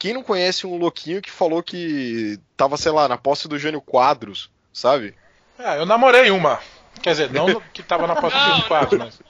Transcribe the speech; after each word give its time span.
quem 0.00 0.14
não 0.14 0.22
conhece 0.22 0.66
um 0.66 0.78
louquinho 0.78 1.20
que 1.20 1.30
falou 1.30 1.62
que 1.62 2.40
tava, 2.56 2.78
sei 2.78 2.90
lá, 2.90 3.06
na 3.06 3.18
posse 3.18 3.46
do 3.46 3.58
Jânio 3.58 3.82
Quadros, 3.82 4.50
sabe? 4.72 5.14
É, 5.58 5.76
eu 5.76 5.84
namorei 5.84 6.30
uma. 6.30 6.58
Quer 7.02 7.10
dizer, 7.10 7.30
não 7.30 7.60
que 7.72 7.82
tava 7.82 8.06
na 8.06 8.14
posse 8.16 8.36
do 8.36 8.42
Jânio 8.42 8.68
Quadros, 8.68 8.98
mas. 8.98 9.22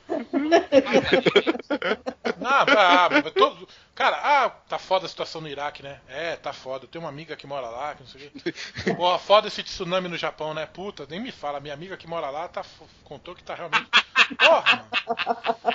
Não, 2.39 2.51
ah, 2.51 3.09
todo... 3.35 3.69
Cara, 3.95 4.17
ah, 4.17 4.51
tá 4.51 4.79
foda 4.79 5.07
a 5.07 5.09
situação 5.09 5.41
no 5.41 5.49
Iraque, 5.49 5.83
né? 5.83 6.01
É, 6.09 6.35
tá 6.37 6.53
foda. 6.53 6.85
Eu 6.85 6.89
tenho 6.89 7.05
uma 7.05 7.11
amiga 7.11 7.37
que 7.37 7.47
mora 7.47 7.69
lá, 7.69 7.95
que 7.95 8.03
não 8.03 8.09
sei 8.09 8.27
o 8.27 8.31
quê. 8.31 8.55
Pô, 8.95 9.19
foda 9.19 9.49
esse 9.49 9.63
tsunami 9.63 10.09
no 10.09 10.17
Japão, 10.17 10.55
né? 10.55 10.67
Puta, 10.67 11.07
nem 11.09 11.21
me 11.21 11.31
fala. 11.31 11.61
Minha 11.61 11.75
amiga 11.75 11.97
que 11.97 12.09
mora 12.09 12.31
lá 12.31 12.49
tá, 12.49 12.65
contou 13.05 13.35
que 13.35 13.45
tá 13.45 13.55
realmente. 13.55 13.87
Porra, 14.39 14.77
mano. 14.77 14.89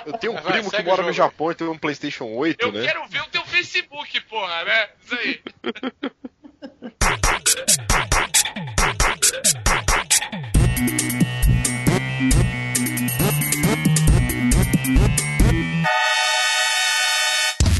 Eu 0.06 0.12
tenho 0.14 0.32
um 0.32 0.40
Vai, 0.40 0.54
primo 0.54 0.70
que 0.70 0.82
mora 0.82 1.02
no 1.02 1.12
Japão 1.12 1.52
e 1.52 1.54
tem 1.54 1.68
um 1.68 1.78
PlayStation 1.78 2.26
8, 2.26 2.60
Eu 2.60 2.72
né? 2.72 2.80
Eu 2.80 2.84
quero 2.84 3.08
ver 3.08 3.22
o 3.22 3.28
teu 3.28 3.44
Facebook, 3.44 4.20
porra, 4.22 4.64
né? 4.64 4.88
Isso 5.04 5.14
aí. 5.14 5.40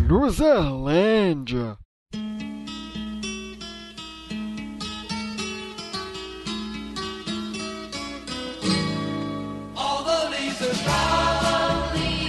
Luzerlândia. 0.07 1.79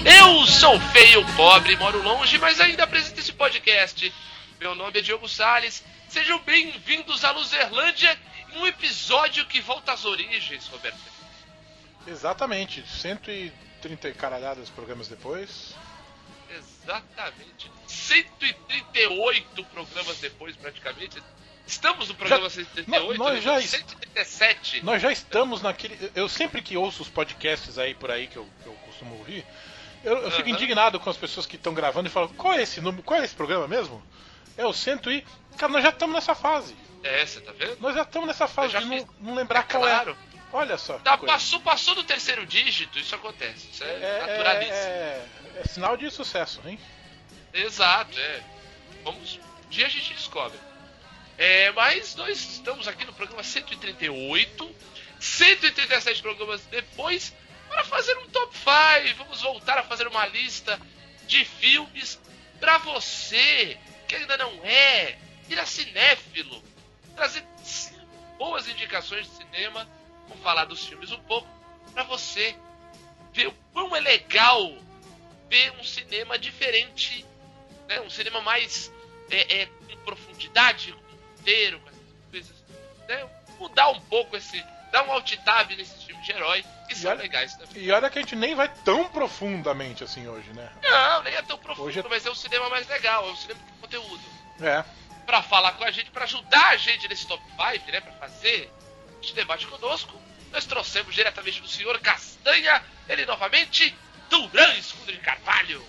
Eu 0.06 0.46
sou 0.48 0.80
feio, 0.80 1.26
pobre, 1.36 1.76
moro 1.76 2.02
longe, 2.02 2.38
mas 2.38 2.62
ainda 2.62 2.86
apresento 2.86 3.20
esse 3.20 3.34
podcast. 3.34 4.14
Meu 4.62 4.74
nome 4.76 5.00
é 5.00 5.02
Diogo 5.02 5.28
Sales. 5.28 5.84
Sejam 6.08 6.40
bem-vindos 6.40 7.26
à 7.26 7.32
Luzerlândia 7.32 8.18
um 8.56 8.66
episódio 8.66 9.46
que 9.46 9.60
volta 9.60 9.92
às 9.92 10.06
origens, 10.06 10.68
Roberto. 10.68 11.17
Exatamente, 12.08 12.84
130 12.88 14.12
caralhadas 14.14 14.70
programas 14.70 15.08
depois. 15.08 15.76
Exatamente. 16.50 17.70
138 17.86 19.64
programas 19.66 20.18
depois, 20.20 20.56
praticamente. 20.56 21.22
Estamos 21.66 22.08
no 22.08 22.16
programa 22.16 22.44
já, 22.44 22.50
138, 22.50 23.18
nós, 23.18 23.44
já, 23.44 23.62
137. 23.62 24.86
Nós 24.86 25.02
já 25.02 25.12
estamos 25.12 25.62
naquele. 25.62 26.12
Eu 26.16 26.30
sempre 26.30 26.62
que 26.62 26.78
ouço 26.78 27.04
os 27.04 27.10
podcasts 27.10 27.78
aí 27.78 27.94
por 27.94 28.10
aí 28.10 28.28
que 28.28 28.38
eu, 28.38 28.48
que 28.64 28.68
eu 28.68 28.74
costumo 28.86 29.18
ouvir, 29.18 29.46
eu, 30.02 30.18
eu 30.20 30.32
fico 30.32 30.48
indignado 30.48 30.98
com 31.00 31.10
as 31.10 31.18
pessoas 31.18 31.46
que 31.46 31.58
estão 31.58 31.74
gravando 31.74 32.08
e 32.08 32.12
falam: 32.12 32.30
qual 32.30 32.54
é 32.54 32.62
esse 32.62 32.80
número? 32.80 33.04
Qual 33.04 33.20
é 33.20 33.26
esse 33.26 33.36
programa 33.36 33.68
mesmo? 33.68 34.02
É 34.56 34.66
o 34.66 34.72
100 34.72 35.00
e. 35.08 35.26
Cara, 35.58 35.74
nós 35.74 35.84
já 35.84 35.90
estamos 35.90 36.16
nessa 36.16 36.34
fase. 36.34 36.74
É, 37.04 37.26
você 37.26 37.42
tá 37.42 37.52
vendo? 37.52 37.78
Nós 37.82 37.96
já 37.96 38.04
estamos 38.04 38.28
nessa 38.28 38.48
fase 38.48 38.78
de 38.78 38.88
fiz... 38.88 39.06
não, 39.06 39.08
não, 39.20 39.36
lembrar 39.36 39.60
é 39.60 39.64
qual 39.64 39.88
é. 39.88 40.16
É. 40.52 40.56
Olha 40.56 40.78
só. 40.78 40.98
Tá, 41.00 41.18
passou, 41.18 41.60
passou 41.62 41.96
do 41.96 42.04
terceiro 42.04 42.46
dígito, 42.46 42.98
isso 43.00 43.16
acontece. 43.16 43.68
Isso 43.72 43.84
é, 43.84 43.88
é 43.88 44.20
naturalíssimo. 44.20 44.76
É, 44.76 45.26
é, 45.56 45.62
é, 45.64 45.68
sinal 45.68 45.98
de 45.98 46.10
sucesso, 46.10 46.62
hein? 46.66 46.80
Exato, 47.54 48.18
é. 48.18 48.44
Vamos. 49.04 49.40
Um 49.66 49.70
dia 49.70 49.86
a 49.86 49.90
gente 49.90 50.14
descobre. 50.14 50.58
É, 51.38 51.72
mas 51.72 52.16
nós 52.16 52.38
estamos 52.40 52.88
aqui 52.88 53.06
no 53.06 53.14
programa 53.14 53.44
138, 53.44 54.76
137 55.20 56.22
programas 56.22 56.62
depois, 56.66 57.34
para 57.70 57.84
fazer 57.84 58.18
um 58.18 58.30
top 58.30 58.56
5. 58.58 59.18
Vamos 59.18 59.42
voltar 59.42 59.78
a 59.78 59.84
fazer 59.84 60.08
uma 60.08 60.26
lista 60.28 60.80
de 61.28 61.44
filmes 61.46 62.20
para 62.60 62.78
você 62.80 63.78
que 64.08 64.16
ainda 64.16 64.38
não 64.38 64.52
é, 64.64 65.18
vira 65.48 65.66
cinéfilo, 65.66 66.64
trazer 67.16 67.44
boas 68.38 68.68
indicações 68.68 69.28
de 69.28 69.36
cinema 69.36 69.88
Vamos 70.28 70.44
falar 70.44 70.66
dos 70.66 70.86
filmes 70.86 71.12
um 71.12 71.20
pouco 71.22 71.48
para 71.94 72.04
você 72.04 72.56
ver 73.34 73.48
o 73.48 73.54
quão 73.74 73.96
é 73.96 74.00
legal 74.00 74.74
ver 75.50 75.72
um 75.80 75.84
cinema 75.84 76.38
diferente, 76.38 77.26
né? 77.88 78.02
um 78.02 78.10
cinema 78.10 78.42
mais 78.42 78.92
é, 79.32 79.62
é, 79.62 79.66
com 79.66 79.98
profundidade, 80.04 80.92
com 80.92 81.08
inteiro, 81.48 81.80
com 81.80 81.90
essas 81.90 82.02
coisas. 82.32 82.56
Né? 83.08 83.30
Mudar 83.60 83.90
um 83.90 84.00
pouco 84.02 84.36
esse. 84.36 84.64
dar 84.92 85.04
um 85.04 85.12
alt 85.12 85.34
tab 85.38 85.72
nesses 85.72 86.04
filmes 86.04 86.26
de 86.26 86.32
herói, 86.32 86.64
que 86.88 86.94
e 86.94 86.96
são 86.96 87.12
olha, 87.12 87.22
legais 87.22 87.56
também. 87.56 87.84
E 87.84 87.92
olha 87.92 88.10
que 88.10 88.20
a 88.20 88.22
gente 88.22 88.36
nem 88.36 88.54
vai 88.54 88.68
tão 88.84 89.08
profundamente 89.10 90.04
assim 90.04 90.28
hoje, 90.28 90.52
né? 90.54 90.70
Não, 90.82 91.24
nem 91.24 91.34
é 91.34 91.42
tão 91.42 91.58
profundo, 91.58 91.88
hoje 91.88 92.00
é... 92.00 92.04
mas 92.04 92.26
é 92.26 92.32
um 92.32 92.36
cinema 92.36 92.70
mais 92.70 92.88
legal, 92.88 93.28
é 93.28 93.32
um 93.32 93.36
cinema 93.36 93.60
com 93.60 93.82
conteúdo. 93.82 94.24
É. 94.62 94.84
Pra 95.26 95.42
falar 95.42 95.74
com 95.74 95.84
a 95.84 95.92
gente, 95.92 96.12
para 96.12 96.24
ajudar 96.24 96.70
a 96.70 96.78
gente 96.78 97.08
nesse 97.08 97.28
top 97.28 97.44
5, 97.50 97.92
né? 97.92 98.02
Pra 98.02 98.14
fazer 98.14 98.72
de 99.28 99.34
debate 99.34 99.68
conosco, 99.68 100.20
nós 100.52 100.66
trouxemos 100.66 101.14
diretamente 101.14 101.62
do 101.62 101.68
senhor 101.68 102.00
Castanha, 102.00 102.82
ele 103.08 103.26
novamente, 103.26 103.94
Duran 104.30 104.74
Escudo 104.76 105.12
de 105.12 105.18
Carvalho. 105.20 105.84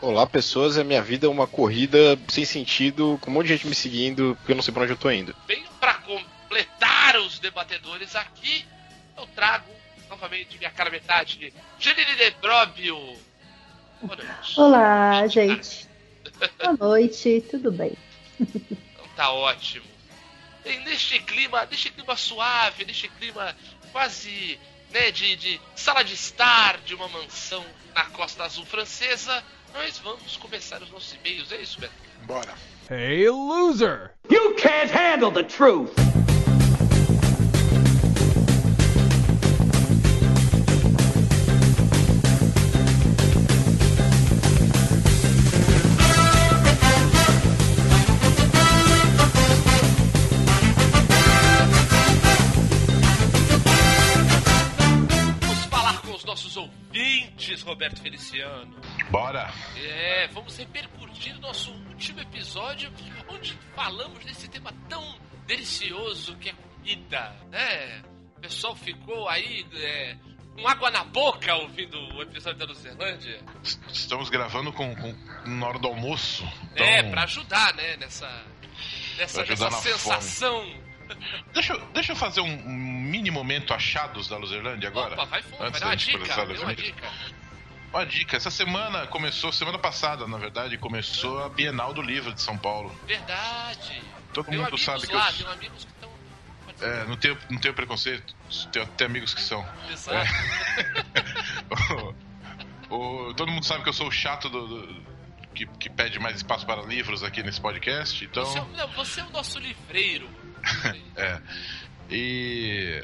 Olá, 0.00 0.26
pessoas. 0.26 0.76
A 0.76 0.84
minha 0.84 1.02
vida 1.02 1.26
é 1.26 1.30
uma 1.30 1.46
corrida 1.46 2.18
sem 2.28 2.44
sentido, 2.44 3.18
com 3.22 3.30
um 3.30 3.34
monte 3.34 3.46
de 3.46 3.54
gente 3.54 3.66
me 3.66 3.74
seguindo, 3.74 4.36
porque 4.36 4.52
eu 4.52 4.56
não 4.56 4.62
sei 4.62 4.72
pra 4.72 4.82
onde 4.82 4.92
eu 4.92 4.98
tô 4.98 5.10
indo. 5.10 5.34
Bem, 5.46 5.64
pra 5.80 5.94
completar 5.94 7.16
os 7.16 7.38
debatedores 7.38 8.14
aqui, 8.14 8.66
eu 9.16 9.26
trago 9.28 9.70
novamente 10.08 10.58
minha 10.58 10.70
cara 10.70 10.90
metade, 10.90 11.52
Janine 11.78 12.16
de 12.16 12.30
Bróbio. 12.32 12.96
Boa 14.02 14.16
noite. 14.16 14.60
Olá, 14.60 15.26
gente. 15.26 15.88
Boa 16.58 16.76
noite, 16.78 17.42
tudo 17.50 17.72
bem? 17.72 17.96
Então 18.38 19.08
tá 19.16 19.30
ótimo. 19.32 19.93
E 20.64 20.78
neste 20.78 21.18
clima, 21.20 21.66
neste 21.70 21.90
clima 21.90 22.16
suave, 22.16 22.84
neste 22.84 23.08
clima 23.08 23.54
quase 23.92 24.58
né, 24.90 25.10
de, 25.10 25.36
de 25.36 25.60
sala 25.76 26.02
de 26.02 26.14
estar 26.14 26.78
de 26.78 26.94
uma 26.94 27.08
mansão 27.08 27.64
na 27.94 28.04
Costa 28.06 28.44
Azul 28.44 28.64
francesa, 28.64 29.42
nós 29.72 29.98
vamos 29.98 30.36
começar 30.36 30.82
os 30.82 30.90
nossos 30.90 31.14
e-mails. 31.14 31.52
É 31.52 31.56
isso, 31.56 31.80
Beto? 31.80 31.92
Bora. 32.22 32.54
Hey, 32.90 33.28
loser! 33.28 34.12
You 34.30 34.54
can't 34.54 34.90
handle 34.92 35.30
the 35.30 35.42
truth! 35.42 36.23
Roberto 57.62 58.00
Feliciano. 58.00 58.76
Bora! 59.10 59.52
É, 59.76 60.26
vamos 60.28 60.56
repercutir 60.56 61.38
nosso 61.40 61.72
último 61.88 62.20
episódio, 62.20 62.90
onde 63.28 63.58
falamos 63.74 64.24
desse 64.24 64.48
tema 64.48 64.72
tão 64.88 65.18
delicioso 65.46 66.36
que 66.36 66.50
é 66.50 66.52
comida, 66.52 67.36
né? 67.50 68.02
O 68.36 68.40
pessoal 68.40 68.74
ficou 68.74 69.28
aí 69.28 69.66
é, 69.74 70.16
com 70.54 70.66
água 70.66 70.90
na 70.90 71.04
boca 71.04 71.54
ouvindo 71.56 71.98
o 72.14 72.22
episódio 72.22 72.58
da 72.58 72.64
Luzerlândia. 72.66 73.40
Estamos 73.88 74.30
gravando 74.30 74.72
com, 74.72 74.94
com 74.94 75.14
na 75.46 75.68
hora 75.68 75.78
do 75.78 75.88
almoço. 75.88 76.44
Então... 76.72 76.86
É, 76.86 77.02
pra 77.02 77.24
ajudar, 77.24 77.74
né? 77.74 77.96
Nessa, 77.96 78.44
nessa, 79.18 79.44
nessa 79.44 79.70
sensação. 79.70 80.60
Fome. 80.62 80.83
Deixa, 81.52 81.76
deixa 81.92 82.12
eu 82.12 82.16
fazer 82.16 82.40
um, 82.40 82.56
mini 82.66 83.30
momento 83.30 83.72
achados 83.72 84.28
da 84.28 84.36
Luzerlândia 84.36 84.88
agora. 84.88 85.14
Opa, 85.14 85.24
vai 85.26 85.42
fundo, 85.42 85.58
vai 85.58 85.70
dar 85.70 85.86
uma 85.86 85.96
dica, 85.96 86.62
uma 86.62 86.74
dica. 86.74 87.12
Uma 87.92 88.04
dica, 88.04 88.36
essa 88.36 88.50
semana 88.50 89.06
começou, 89.06 89.52
semana 89.52 89.78
passada, 89.78 90.26
na 90.26 90.36
verdade, 90.36 90.76
começou 90.76 91.44
a 91.44 91.48
Bienal 91.48 91.94
do 91.94 92.02
Livro 92.02 92.34
de 92.34 92.40
São 92.40 92.58
Paulo. 92.58 92.92
Verdade. 93.06 94.02
Todo 94.32 94.46
tem 94.46 94.58
mundo 94.58 94.76
sabe 94.76 95.06
que 95.06 95.14
lá, 95.14 95.30
eu. 95.30 95.36
Tem 95.36 95.46
amigos 95.46 95.84
que 95.84 95.92
estão. 95.92 96.10
É, 96.80 97.04
não 97.04 97.16
tenho, 97.16 97.38
não 97.48 97.60
tenho 97.60 97.72
preconceito, 97.72 98.34
tenho 98.72 98.84
até 98.84 99.04
amigos 99.04 99.32
que 99.32 99.40
são. 99.40 99.64
Exato. 99.88 100.16
É. 100.16 102.14
o, 102.90 103.28
o, 103.28 103.34
todo 103.34 103.52
mundo 103.52 103.64
sabe 103.64 103.84
que 103.84 103.88
eu 103.88 103.92
sou 103.92 104.08
o 104.08 104.12
chato 104.12 104.48
do, 104.48 104.66
do 104.66 105.14
que, 105.54 105.64
que, 105.64 105.88
pede 105.88 106.18
mais 106.18 106.36
espaço 106.36 106.66
para 106.66 106.82
livros 106.82 107.22
aqui 107.22 107.44
nesse 107.44 107.60
podcast, 107.60 108.24
então. 108.24 108.44
Você 108.44 108.58
é, 108.58 108.64
não, 108.76 108.88
você 108.88 109.20
é 109.20 109.24
o 109.24 109.30
nosso 109.30 109.58
livreiro. 109.60 110.28
é. 111.16 111.40
E. 112.10 113.02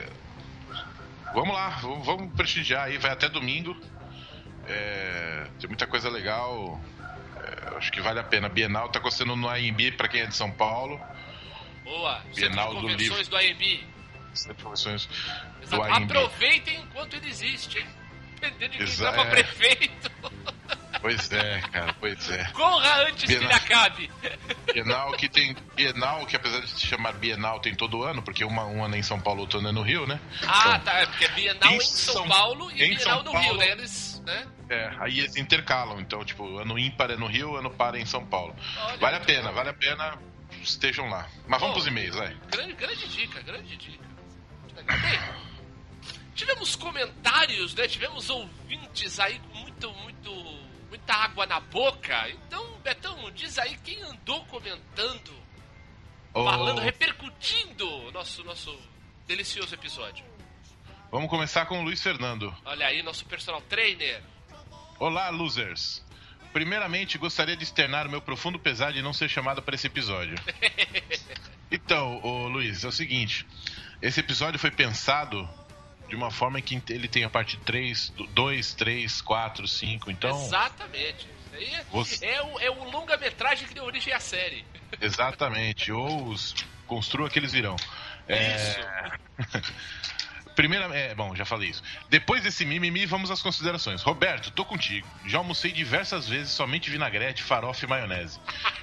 Vamos 1.33 1.55
lá, 1.55 1.69
vamos 1.81 2.35
prestigiar 2.35 2.87
aí, 2.87 2.99
vai 2.99 3.13
até 3.13 3.29
domingo. 3.29 3.77
É, 4.67 5.47
tem 5.59 5.69
muita 5.69 5.87
coisa 5.87 6.09
legal. 6.09 6.81
É, 7.37 7.77
acho 7.77 7.93
que 7.93 8.01
vale 8.01 8.19
a 8.19 8.25
pena. 8.25 8.49
Bienal 8.49 8.89
tá 8.89 8.99
acontecendo 8.99 9.37
no 9.37 9.49
AMB 9.49 9.93
para 9.97 10.09
quem 10.09 10.23
é 10.23 10.27
de 10.27 10.35
São 10.35 10.51
Paulo. 10.51 11.01
Boa. 11.85 12.21
Bienal 12.35 12.75
do 12.75 12.89
livro. 12.89 13.25
do 13.29 13.37
AMB. 13.37 13.85
Convenções 14.63 15.09
do 15.69 15.83
AMB. 15.83 16.05
Aproveitem 16.05 16.81
enquanto 16.81 17.15
ele 17.15 17.29
existe, 17.29 17.79
hein? 17.79 17.87
Dependendo 18.41 18.73
de 18.73 18.79
quem 18.79 18.87
Exa 18.87 19.13
tá 19.13 19.23
é. 19.23 19.31
prefeito. 19.31 20.11
Pois 21.01 21.33
é, 21.33 21.61
cara, 21.73 21.95
pois 21.99 22.29
é. 22.31 22.45
Corra 22.53 23.05
antes 23.05 23.25
que 23.25 23.33
ele 23.33 23.41
Bienal. 23.47 23.57
acabe. 23.57 24.11
Bienal 24.73 25.13
que 25.13 25.29
tem. 25.31 25.57
Bienal, 25.75 26.27
que 26.27 26.37
apesar 26.37 26.61
de 26.61 26.69
se 26.69 26.87
chamar 26.87 27.13
Bienal, 27.15 27.59
tem 27.61 27.75
todo 27.75 28.03
ano, 28.03 28.21
porque 28.23 28.45
uma, 28.45 28.67
um 28.67 28.85
ano 28.85 28.95
é 28.97 28.99
em 28.99 29.03
São 29.03 29.19
Paulo, 29.19 29.41
outro 29.41 29.61
ano 29.61 29.69
é 29.69 29.73
no 29.73 29.81
Rio, 29.83 30.07
né? 30.07 30.21
Ah, 30.47 30.73
Então, 30.77 30.81
tá. 30.81 30.93
É 30.99 31.07
porque 31.07 31.25
é 31.25 31.29
Bienal 31.29 31.73
Em 31.73 31.81
São, 31.81 32.15
São- 32.15 32.29
Paulo 32.29 32.71
e 32.73 32.83
em 32.85 32.97
Bienal 32.97 33.23
no 33.23 33.33
Rio, 33.35 33.57
né? 33.57 33.71
Eles, 33.71 34.23
né? 34.27 34.47
É, 34.69 34.93
aí 35.01 35.21
eles 35.21 35.37
intercalam, 35.37 35.99
então, 36.01 36.23
tipo, 36.25 36.59
ano 36.59 36.79
ímpar 36.79 37.11
é 37.11 37.17
no 37.17 37.27
Rio, 37.27 37.57
ano 37.57 37.71
par 37.71 37.95
é 37.95 38.01
em 38.01 38.07
São 38.07 38.25
Paulo. 38.27 38.55
Olha, 38.85 38.99
Vale 38.99 39.17
a 39.17 39.21
pena, 39.21 39.51
vale 39.53 39.71
a 39.71 39.75
pena, 39.75 40.19
estejam 40.63 41.09
lá. 41.09 41.27
Mas 41.49 41.61
vamos 41.61 41.75
pros 41.77 41.87
e-mails, 41.87 42.15
vai. 42.15 42.37
Grande, 42.51 42.75
grande 42.75 43.09
dica, 43.09 43.41
grande 43.41 43.75
dica. 43.77 44.05
Legal. 44.77 45.35
Tivemos 46.41 46.75
comentários, 46.75 47.75
né? 47.75 47.87
Tivemos 47.87 48.31
ouvintes 48.31 49.21
aí 49.21 49.39
com 49.41 49.59
muito, 49.59 49.93
muito, 49.93 50.33
muita 50.89 51.13
água 51.13 51.45
na 51.45 51.61
boca. 51.61 52.31
Então, 52.31 52.81
Betão, 52.83 53.31
diz 53.33 53.59
aí 53.59 53.77
quem 53.85 54.01
andou 54.01 54.43
comentando, 54.47 55.35
Ô, 56.33 56.43
falando, 56.43 56.81
repercutindo 56.81 57.87
o 57.87 58.11
nosso, 58.11 58.43
nosso 58.43 58.75
delicioso 59.27 59.75
episódio. 59.75 60.25
Vamos 61.11 61.29
começar 61.29 61.67
com 61.67 61.81
o 61.81 61.83
Luiz 61.83 62.03
Fernando. 62.03 62.57
Olha 62.65 62.87
aí, 62.87 63.03
nosso 63.03 63.27
personal 63.27 63.61
trainer. 63.61 64.23
Olá, 64.99 65.29
losers! 65.29 66.03
Primeiramente, 66.55 67.19
gostaria 67.19 67.55
de 67.55 67.65
externar 67.65 68.07
o 68.07 68.11
meu 68.11 68.23
profundo 68.23 68.59
pesar 68.59 68.95
de 68.95 69.03
não 69.03 69.13
ser 69.13 69.29
chamado 69.29 69.61
para 69.61 69.75
esse 69.75 69.87
episódio. 69.87 70.37
Então, 71.73 72.21
ô, 72.25 72.49
Luiz, 72.49 72.83
é 72.83 72.89
o 72.89 72.91
seguinte: 72.91 73.47
esse 74.03 74.19
episódio 74.19 74.59
foi 74.59 74.73
pensado 74.73 75.49
de 76.11 76.17
uma 76.17 76.31
forma 76.31 76.61
que 76.61 76.83
ele 76.91 77.09
tem 77.09 77.23
a 77.25 77.31
parte 77.31 77.57
3, 77.59 78.13
2, 78.35 78.75
3, 78.75 79.21
4, 79.23 79.67
5. 79.67 80.11
Então, 80.11 80.45
Exatamente. 80.45 81.29
Isso 81.59 81.75
é- 81.77 81.85
Você- 81.91 82.27
é, 82.27 82.43
o, 82.43 82.61
é 82.61 82.71
o 82.71 82.85
longa-metragem 82.91 83.67
que 83.69 83.75
deu 83.75 83.85
origem 83.85 84.13
à 84.13 84.21
série. 84.21 84.65
exatamente. 85.01 85.91
Ou 85.93 86.27
os 86.29 86.55
construa 86.87 87.31
que 87.31 87.39
eles 87.39 87.53
virão. 87.53 87.77
É, 88.29 88.57
Isso. 88.57 88.81
Primeira, 90.55 90.85
é, 90.97 91.15
bom, 91.15 91.35
já 91.35 91.45
falei 91.45 91.71
isso. 91.71 91.83
Depois 92.09 92.43
desse 92.43 92.65
mimimi, 92.65 93.07
vamos 93.07 93.31
às 93.31 93.41
considerações. 93.41 94.03
Roberto, 94.03 94.51
tô 94.51 94.65
contigo. 94.65 95.07
Já 95.27 95.39
almocei 95.39 95.73
diversas 95.73 96.29
vezes 96.29 96.53
somente 96.53 96.91
vinagrete, 96.91 97.43
farofa 97.43 97.85
e 97.85 97.89
maionese. 97.89 98.39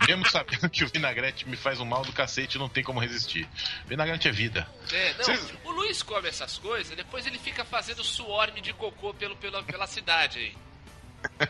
Mesmo 0.08 0.26
sabendo 0.32 0.70
que 0.70 0.84
o 0.84 0.88
vinagrete 0.88 1.48
me 1.48 1.56
faz 1.58 1.80
um 1.80 1.86
mal 1.86 2.04
do 2.04 2.12
cacete, 2.14 2.58
não 2.58 2.70
tem 2.70 2.84
como 2.84 3.00
resistir. 3.00 3.48
Vinagrete 3.86 4.28
é 4.28 4.32
vida. 4.32 4.68
É, 4.92 5.14
não, 5.14 5.24
Vocês- 5.26 5.54
o 5.64 5.72
Luiz 5.72 6.02
come 6.02 6.28
essas 6.30 6.58
coisas, 6.58 6.96
depois 6.96 7.26
ele 7.28 7.38
fica 7.38 7.64
fazendo 7.66 8.04
suorme 8.04 8.62
de 8.62 8.74
cocô 8.74 9.14
pelo, 9.14 9.36
pela, 9.36 9.62
pela 9.64 9.86
cidade 9.88 10.40
aí. 10.40 10.58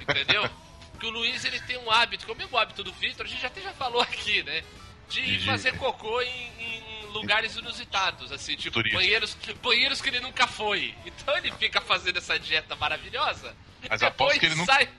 Entendeu? 0.02 0.50
Porque 0.92 1.06
o 1.06 1.10
Luiz 1.12 1.46
ele 1.46 1.60
tem 1.62 1.78
um 1.78 1.92
hábito, 1.92 2.26
que 2.26 2.32
é 2.32 2.34
o 2.34 2.38
mesmo 2.38 2.58
hábito 2.58 2.84
do 2.84 2.92
Vitor, 2.94 3.26
a 3.26 3.30
gente 3.30 3.46
até 3.46 3.62
já 3.62 3.72
falou 3.74 4.02
aqui, 4.02 4.42
né? 4.44 4.64
De 5.10 5.38
De- 5.38 5.46
fazer 5.46 5.78
cocô 5.78 6.22
em, 6.22 6.52
em 6.60 6.97
lugares 7.22 7.56
inusitados, 7.56 8.32
assim, 8.32 8.56
tipo 8.56 8.82
banheiros, 8.94 9.36
banheiros 9.62 10.02
que 10.02 10.10
ele 10.10 10.20
nunca 10.20 10.48
foi. 10.48 10.94
Então 11.06 11.36
ele 11.38 11.52
fica 11.54 11.82
fazendo 11.82 12.18
essa 12.18 12.38
dieta 12.40 12.76
maravilhosa. 12.76 13.56
Mas 13.90 14.02
aposto 14.04 14.40
que 14.40 14.46
ele 14.46 14.56
nunca- 14.56 14.74
sai... 14.74 14.90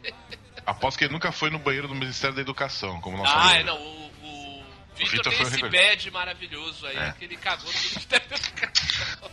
Aposto 0.67 0.99
que 0.99 1.05
ele 1.05 1.13
nunca 1.13 1.33
foi 1.33 1.51
no 1.51 1.59
banheiro 1.59 1.89
do 1.89 1.95
Ministério 1.95 2.35
da 2.37 2.43
Educação, 2.43 3.01
como 3.01 3.17
nosso 3.17 3.33
Ah, 3.37 3.57
é, 3.57 3.63
não, 3.65 3.77
o, 3.81 4.07
o 4.23 4.65
Vitor 4.97 5.11
Vitor 5.11 5.33
tem 5.33 5.43
esse 5.43 5.69
badge 5.69 6.11
maravilhoso 6.11 6.87
aí, 6.87 6.97
É. 6.97 7.13
que 7.19 7.25
ele 7.25 7.37
cagou 7.37 7.67
no 7.73 7.79
Ministério 7.81 8.29
da 8.29 8.37
Educação. 8.37 9.31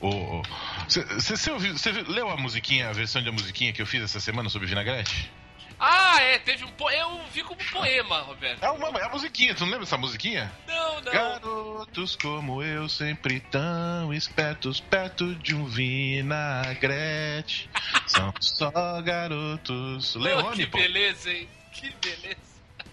Você 0.88 1.02
você 1.34 1.50
ouviu- 1.50 1.76
você 1.76 1.90
leu 1.90 2.30
a 2.30 2.36
musiquinha, 2.36 2.88
a 2.88 2.92
versão 2.92 3.22
da 3.22 3.32
musiquinha 3.32 3.72
que 3.72 3.82
eu 3.82 3.86
fiz 3.86 4.02
essa 4.02 4.20
semana 4.20 4.48
sobre 4.48 4.68
vinagrete? 4.68 5.30
Ah, 5.80 6.20
é, 6.20 6.38
teve 6.38 6.64
um 6.64 6.70
po... 6.72 6.90
Eu 6.90 7.20
vi 7.32 7.42
como 7.42 7.60
poema, 7.70 8.20
Roberto. 8.20 8.62
É, 8.62 8.70
uma, 8.70 8.98
é 8.98 9.04
a 9.04 9.08
musiquinha, 9.10 9.54
tu 9.54 9.60
não 9.60 9.68
lembra 9.68 9.84
dessa 9.84 9.96
musiquinha? 9.96 10.50
Não, 10.66 11.00
não. 11.00 11.12
Garotos 11.12 12.16
como 12.16 12.62
eu, 12.62 12.88
sempre 12.88 13.40
tão 13.40 14.12
espertos, 14.12 14.80
perto 14.80 15.34
de 15.36 15.54
um 15.54 15.64
vinagrete. 15.66 17.70
São 18.06 18.32
só 18.40 19.00
garotos. 19.02 20.14
Pô, 20.14 20.18
Leone, 20.18 20.56
que 20.56 20.66
pô. 20.66 20.78
beleza, 20.78 21.30
hein? 21.32 21.48
Que 21.72 21.90
beleza. 22.02 22.48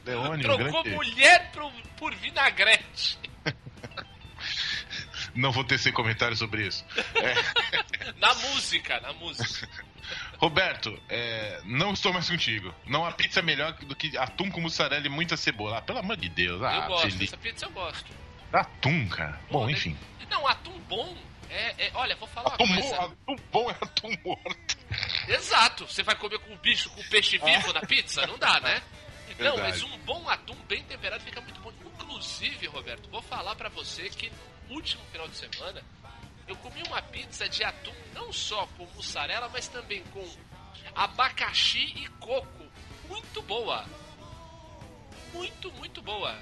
Leone, 0.05 0.45
um 0.45 0.55
Trocou 0.55 0.83
grande. 0.83 0.89
mulher 0.95 1.51
pro, 1.51 1.71
por 1.97 2.13
vinagrete. 2.15 3.17
Não 5.35 5.51
vou 5.51 5.63
tecer 5.63 5.91
comentário 5.91 6.35
sobre 6.35 6.65
isso. 6.67 6.85
Na 8.17 8.33
música, 8.35 8.99
na 9.01 9.13
música. 9.13 9.67
Roberto, 10.37 10.97
é, 11.09 11.61
não 11.65 11.93
estou 11.93 12.13
mais 12.13 12.29
contigo. 12.29 12.73
Não 12.85 13.05
há 13.05 13.11
pizza 13.11 13.41
melhor 13.41 13.73
do 13.73 13.95
que 13.95 14.15
atum 14.17 14.49
com 14.51 14.61
mussarela 14.61 15.05
e 15.05 15.09
muita 15.09 15.35
cebola. 15.35 15.79
Ah, 15.79 15.81
pelo 15.81 15.99
amor 15.99 16.15
de 16.17 16.29
Deus. 16.29 16.61
eu 16.61 16.67
Ah, 16.67 16.87
gosto, 16.87 17.03
Felipe. 17.03 17.23
essa 17.25 17.37
pizza 17.37 17.65
eu 17.65 17.71
gosto. 17.71 18.05
Atum, 18.53 19.07
cara. 19.09 19.39
Bom, 19.51 19.63
Pô, 19.63 19.69
enfim. 19.69 19.97
Não, 20.29 20.47
atum 20.47 20.77
bom 20.87 21.17
é, 21.49 21.87
é- 21.87 21.91
Olha, 21.95 22.15
vou 22.15 22.27
falar 22.27 22.53
Atum, 22.53 22.63
uma 22.65 22.81
coisa. 22.81 22.95
atum 23.01 23.35
bom 23.51 23.69
é 23.71 23.75
atum 23.81 24.11
morto. 24.23 24.77
Exato. 25.27 25.87
Você 25.87 26.03
vai 26.03 26.15
comer 26.15 26.39
com 26.39 26.55
bicho, 26.57 26.89
com 26.91 27.03
peixe 27.03 27.37
vivo 27.37 27.73
na 27.73 27.81
pizza? 27.81 28.25
Não 28.27 28.37
dá, 28.37 28.59
né? 28.59 28.81
Não, 29.39 29.55
Verdade. 29.55 29.61
mas 29.61 29.83
um 29.83 29.97
bom 29.99 30.29
atum 30.29 30.55
bem 30.67 30.83
temperado 30.83 31.23
fica 31.23 31.41
muito 31.41 31.59
bom. 31.59 31.71
Inclusive, 31.99 32.67
Roberto, 32.67 33.09
vou 33.09 33.21
falar 33.21 33.55
pra 33.55 33.67
você 33.69 34.09
que 34.09 34.31
último 34.69 35.03
final 35.11 35.27
de 35.27 35.35
semana 35.35 35.81
eu 36.47 36.55
comi 36.57 36.83
uma 36.87 37.01
pizza 37.01 37.49
de 37.49 37.63
atum 37.63 37.93
não 38.13 38.31
só 38.31 38.67
com 38.77 38.85
mussarela, 38.95 39.49
mas 39.51 39.67
também 39.67 40.03
com 40.13 40.27
abacaxi 40.95 41.79
e 41.95 42.07
coco. 42.19 42.65
Muito 43.09 43.41
boa. 43.43 43.85
Muito, 45.33 45.71
muito 45.73 46.01
boa. 46.01 46.37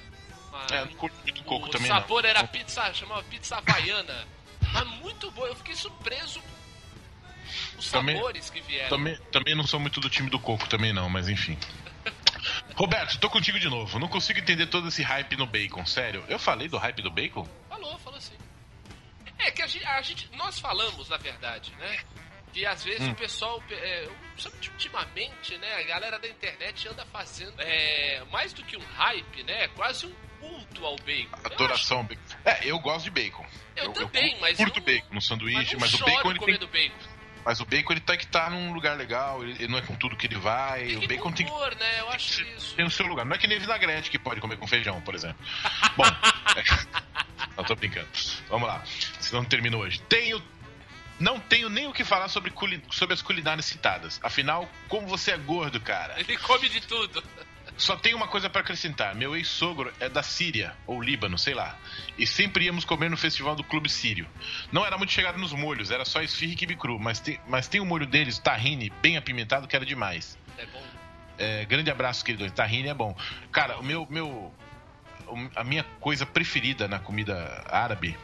Uma- 0.49 0.65
É, 0.75 0.85
muito 0.85 1.43
coco 1.45 1.65
o 1.67 1.69
também, 1.69 1.87
sabor 1.87 2.23
não. 2.23 2.29
era 2.29 2.43
pizza, 2.45 2.93
chamava 2.93 3.23
pizza 3.23 3.57
havaiana. 3.57 4.27
Mas 4.71 4.87
muito 4.99 5.31
boa. 5.31 5.47
Eu 5.47 5.55
fiquei 5.55 5.75
surpreso 5.75 6.39
com 6.41 7.79
os 7.79 7.89
Também- 7.91 8.15
sabores 8.15 8.49
que 8.49 8.61
vieram. 8.61 8.89
Também, 8.89 9.15
também 9.31 9.55
não 9.55 9.65
sou 9.65 9.79
muito 9.79 9.99
do 9.99 10.09
time 10.09 10.29
do 10.29 10.39
coco, 10.39 10.67
também 10.67 10.93
não, 10.93 11.09
mas 11.09 11.27
enfim. 11.29 11.57
Roberto, 12.75 13.17
tô 13.19 13.29
contigo 13.29 13.59
de 13.59 13.69
novo. 13.69 13.97
Não 13.99 14.07
consigo 14.07 14.39
entender 14.39 14.67
todo 14.67 14.87
esse 14.89 15.01
hype 15.01 15.35
no 15.37 15.45
bacon, 15.45 15.85
sério. 15.85 16.23
Eu 16.27 16.37
falei 16.39 16.67
do 16.67 16.77
hype 16.77 17.01
do 17.01 17.09
bacon? 17.09 17.47
É 19.45 19.51
que 19.51 19.61
a 19.61 19.67
gente, 19.67 19.85
a 19.85 20.01
gente- 20.01 20.29
nós 20.35 20.59
falamos, 20.59 21.09
na 21.09 21.17
verdade, 21.17 21.73
né? 21.79 21.99
Que 22.53 22.65
às 22.67 22.83
vezes 22.83 23.07
Hum. 23.07 23.11
o 23.11 23.15
pessoal, 23.15 23.63
é, 23.71 24.07
principalmente 24.33 24.69
ultimamente, 24.71 25.57
né? 25.57 25.75
A 25.75 25.83
galera 25.83 26.19
da 26.19 26.27
internet 26.27 26.87
anda 26.87 27.05
fazendo 27.07 27.53
é, 27.59 28.23
mais 28.31 28.53
do 28.53 28.63
que 28.63 28.77
um 28.77 28.85
hype, 28.95 29.43
né? 29.43 29.67
Quase 29.69 30.05
um 30.05 30.13
culto 30.39 30.85
ao 30.85 30.95
bacon. 30.97 31.37
Eu 31.43 31.51
Adoração 31.51 31.97
ao 31.97 32.03
bacon. 32.03 32.21
É, 32.45 32.59
eu 32.67 32.77
gosto 32.79 33.05
de 33.05 33.09
bacon. 33.11 33.45
Eu 33.75 33.91
também, 33.93 34.35
cu- 34.35 34.41
mas 34.41 34.57
curto 34.57 34.79
eu- 34.79 34.83
bacon 34.83 35.13
no 35.15 35.21
sanduíche, 35.21 35.75
mas, 35.77 35.91
mas, 35.93 36.01
o 36.01 36.05
bacon 36.05 36.29
ele 36.31 36.39
tem, 36.59 36.67
bacon. 36.89 37.07
mas 37.43 37.59
o 37.59 37.65
bacon 37.65 37.93
ele 37.93 38.01
tem 38.01 38.17
que 38.17 38.25
estar 38.25 38.51
num 38.51 38.71
lugar 38.71 38.95
legal, 38.95 39.43
ele, 39.43 39.67
não 39.67 39.79
é 39.79 39.81
com 39.81 39.95
tudo 39.95 40.15
que 40.15 40.27
ele 40.27 40.35
vai, 40.37 40.85
Tem 40.85 40.97
o 40.97 40.99
que 40.99 41.07
bacon 41.07 41.31
tem 41.31 41.45
que 41.47 41.51
compor, 41.51 41.75
né? 41.75 41.99
Eu 42.01 42.09
acho 42.11 42.43
isso. 42.43 42.75
tem 42.75 42.85
o 42.85 42.91
seu 42.91 43.07
lugar. 43.07 43.25
Não 43.25 43.33
é 43.35 43.39
que 43.39 43.47
nem 43.47 43.57
vinagrete 43.57 44.11
que 44.11 44.19
pode 44.19 44.39
comer 44.39 44.57
com 44.57 44.67
feijão, 44.67 45.01
por 45.01 45.15
exemplo. 45.15 45.43
Bom, 45.97 46.05
é... 46.05 47.03
não 47.57 47.63
tô 47.63 47.75
brincando. 47.75 48.07
Vamos 48.49 48.67
lá. 48.67 48.83
Senão 49.19 49.41
não 49.43 49.49
termina 49.49 49.77
hoje. 49.77 49.99
Tenho 50.09 50.41
não 51.19 51.39
tenho 51.39 51.69
nem 51.69 51.87
o 51.87 51.93
que 51.93 52.03
falar 52.03 52.27
sobre, 52.27 52.49
culi- 52.51 52.83
sobre 52.91 53.13
as 53.13 53.21
culinárias 53.21 53.65
citadas. 53.65 54.19
Afinal, 54.23 54.67
como 54.89 55.07
você 55.07 55.31
é 55.31 55.37
gordo, 55.37 55.79
cara? 55.79 56.19
Ele 56.19 56.35
come 56.37 56.67
de 56.67 56.81
tudo. 56.81 57.23
Só 57.77 57.95
tenho 57.95 58.17
uma 58.17 58.27
coisa 58.27 58.49
pra 58.49 58.61
acrescentar. 58.61 59.15
Meu 59.15 59.35
ex-sogro 59.35 59.91
é 59.99 60.09
da 60.09 60.21
Síria, 60.21 60.75
ou 60.85 61.01
Líbano, 61.01 61.37
sei 61.37 61.53
lá. 61.53 61.77
E 62.17 62.27
sempre 62.27 62.65
íamos 62.65 62.83
comer 62.83 63.09
no 63.09 63.17
festival 63.17 63.55
do 63.55 63.63
Clube 63.63 63.89
Sírio. 63.89 64.27
Não 64.71 64.85
era 64.85 64.97
muito 64.97 65.13
chegado 65.13 65.37
nos 65.39 65.53
molhos, 65.53 65.89
era 65.91 66.03
só 66.03 66.21
esfirra 66.21 66.53
e 66.53 66.55
quibe 66.55 66.75
cru. 66.75 66.99
Mas 66.99 67.19
tem, 67.19 67.39
mas 67.47 67.67
tem 67.67 67.79
o 67.79 67.85
molho 67.85 68.05
deles, 68.05 68.37
tahine, 68.37 68.91
bem 69.01 69.15
apimentado, 69.17 69.67
que 69.67 69.75
era 69.75 69.85
demais. 69.85 70.37
É 70.57 70.65
bom. 70.65 70.83
É, 71.37 71.65
grande 71.65 71.89
abraço, 71.89 72.23
querido. 72.23 72.49
Tahine 72.51 72.89
é 72.89 72.93
bom. 72.93 73.15
Cara, 73.51 73.79
o 73.79 73.83
meu, 73.83 74.05
meu. 74.09 74.53
A 75.55 75.63
minha 75.63 75.83
coisa 75.99 76.25
preferida 76.25 76.87
na 76.87 76.99
comida 76.99 77.63
árabe, 77.69 78.17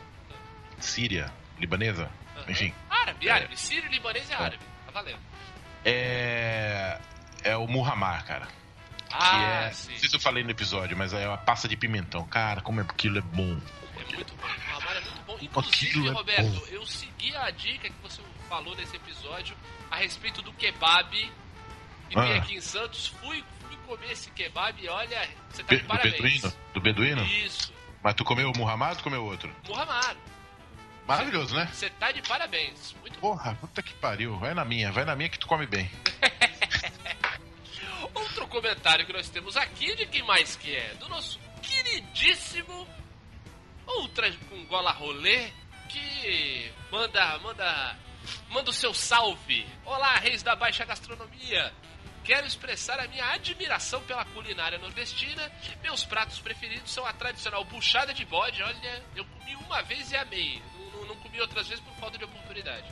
síria, 0.80 1.32
libanesa, 1.60 2.10
Aham. 2.38 2.46
enfim, 2.52 2.74
Árabe, 2.90 3.28
É. 3.28 3.32
árabe. 3.32 3.60
Sírio, 3.60 3.90
libanês 3.90 4.30
é 4.30 4.36
árabe. 4.36 4.60
Tá 4.86 4.92
valendo. 4.92 5.20
é. 5.86 7.00
É 7.44 7.56
o 7.56 7.68
muhammar, 7.68 8.26
cara. 8.26 8.48
Ah, 9.12 9.64
é. 9.68 9.72
sim. 9.72 9.92
Não 9.94 10.00
sei 10.00 10.10
se 10.10 10.16
eu 10.16 10.20
falei 10.20 10.44
no 10.44 10.52
episódio, 10.52 10.96
mas 10.98 11.14
é 11.14 11.26
uma 11.28 11.38
pasta 11.38 11.68
de 11.68 11.78
pimentão. 11.78 12.26
Cara, 12.28 12.62
como 12.62 12.82
aquilo 12.82 13.18
é 13.18 13.22
bom. 13.22 13.58
É 13.98 14.14
muito 14.16 14.36
bom. 14.36 14.44
O 14.44 14.72
Ramar 14.74 14.98
é 14.98 15.02
muito 15.02 15.24
bom. 15.26 15.38
Inclusive, 15.42 16.08
é 16.08 16.12
Roberto, 16.12 16.60
bom. 16.60 16.66
eu 16.70 16.86
segui 16.86 17.34
a 17.36 17.50
dica 17.52 17.90
que 17.90 17.96
você 18.04 18.22
falou 18.50 18.76
nesse 18.76 18.96
episódio 18.98 19.56
a 19.90 19.96
respeito 19.96 20.42
do 20.42 20.52
kebab. 20.54 21.16
E 21.18 21.30
vim 22.10 22.20
Ah. 22.20 22.38
aqui 22.38 22.56
em 22.56 22.62
Santos, 22.62 23.08
fui 23.08 23.44
comer 23.90 24.12
esse 24.12 24.30
kebab 24.32 24.82
e 24.82 24.88
olha, 24.88 25.28
você 25.50 25.64
tá 25.64 25.70
Be- 25.70 25.78
de 25.78 25.82
do 25.82 25.88
parabéns. 25.88 26.14
beduíno? 26.14 26.54
Do 26.74 26.82
beduíno? 26.82 27.24
Isso, 27.26 27.74
Mas 28.04 28.14
tu 28.14 28.24
comeu 28.24 28.50
o 28.52 28.58
muhammar 28.58 28.96
ou 28.96 29.04
comeu 29.04 29.24
outro? 29.26 29.54
Muhammad, 29.68 30.16
Maravilhoso, 31.08 31.56
né? 31.56 31.68
você 31.74 31.90
tá 31.90 32.12
de 32.12 32.22
parabéns. 32.22 32.96
Muito. 33.02 33.20
Porra, 33.20 33.56
puta 33.56 33.82
que 33.82 33.94
pariu. 33.96 34.38
Vai 34.38 34.54
na 34.54 34.64
minha, 34.64 34.92
vai 34.92 35.04
na 35.06 35.16
minha 35.16 35.28
que 35.28 35.40
tu 35.40 35.48
come 35.48 35.66
bem. 35.66 35.90
comentário 38.50 39.06
que 39.06 39.14
nós 39.14 39.30
temos 39.30 39.56
aqui, 39.56 39.96
de 39.96 40.06
quem 40.08 40.24
mais 40.24 40.56
que 40.56 40.76
é? 40.76 40.94
Do 40.96 41.08
nosso 41.08 41.40
queridíssimo 41.62 42.88
Ultra 43.88 44.32
com 44.50 44.66
gola 44.66 44.92
rolê, 44.92 45.50
que 45.88 46.72
manda, 46.92 47.40
manda, 47.40 47.98
manda 48.50 48.70
o 48.70 48.74
seu 48.74 48.94
salve. 48.94 49.66
Olá, 49.84 50.16
reis 50.18 50.44
da 50.44 50.56
baixa 50.56 50.86
gastronomia. 50.86 51.74
Quero 52.30 52.46
expressar 52.46 53.00
a 53.00 53.08
minha 53.08 53.26
admiração 53.32 54.04
pela 54.04 54.24
culinária 54.24 54.78
nordestina. 54.78 55.52
Meus 55.82 56.06
pratos 56.06 56.40
preferidos 56.40 56.92
são 56.92 57.04
a 57.04 57.12
tradicional 57.12 57.66
buchada 57.66 58.14
de 58.14 58.24
bode. 58.24 58.62
Olha, 58.62 59.04
eu 59.16 59.26
comi 59.26 59.56
uma 59.56 59.82
vez 59.82 60.12
e 60.12 60.16
amei. 60.16 60.62
Não, 60.94 61.06
não, 61.08 61.16
comi 61.16 61.42
outras 61.42 61.68
vezes 61.68 61.84
por 61.84 61.92
falta 61.96 62.20
de 62.20 62.26
oportunidade. 62.26 62.86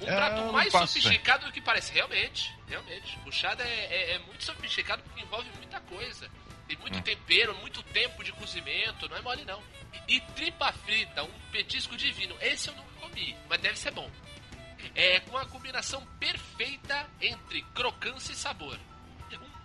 Um 0.00 0.08
é, 0.08 0.16
prato 0.16 0.50
mais 0.50 0.72
sofisticado 0.72 1.44
do 1.44 1.52
que 1.52 1.60
parece. 1.60 1.92
Realmente, 1.92 2.56
realmente. 2.66 3.18
Buchada 3.18 3.62
é, 3.62 3.84
é, 3.90 4.12
é, 4.12 4.18
muito 4.20 4.42
sofisticado 4.42 5.02
porque 5.02 5.20
envolve 5.20 5.50
muita 5.58 5.78
coisa. 5.80 6.30
Tem 6.66 6.78
muito 6.78 6.98
hum. 7.00 7.02
tempero, 7.02 7.54
muito 7.58 7.82
tempo 7.82 8.24
de 8.24 8.32
cozimento, 8.32 9.06
não 9.10 9.16
é 9.18 9.20
mole 9.20 9.44
não. 9.44 9.62
E 10.08 10.20
tripa 10.34 10.72
frita, 10.72 11.22
um 11.22 11.40
petisco 11.52 11.98
divino. 11.98 12.34
Esse 12.40 12.68
eu 12.68 12.74
nunca 12.74 12.92
comi, 12.98 13.36
mas 13.46 13.60
deve 13.60 13.78
ser 13.78 13.90
bom. 13.90 14.10
É 14.94 15.20
com 15.20 15.36
a 15.36 15.46
combinação 15.46 16.04
perfeita 16.18 17.08
entre 17.20 17.62
crocância 17.74 18.32
e 18.32 18.36
sabor. 18.36 18.78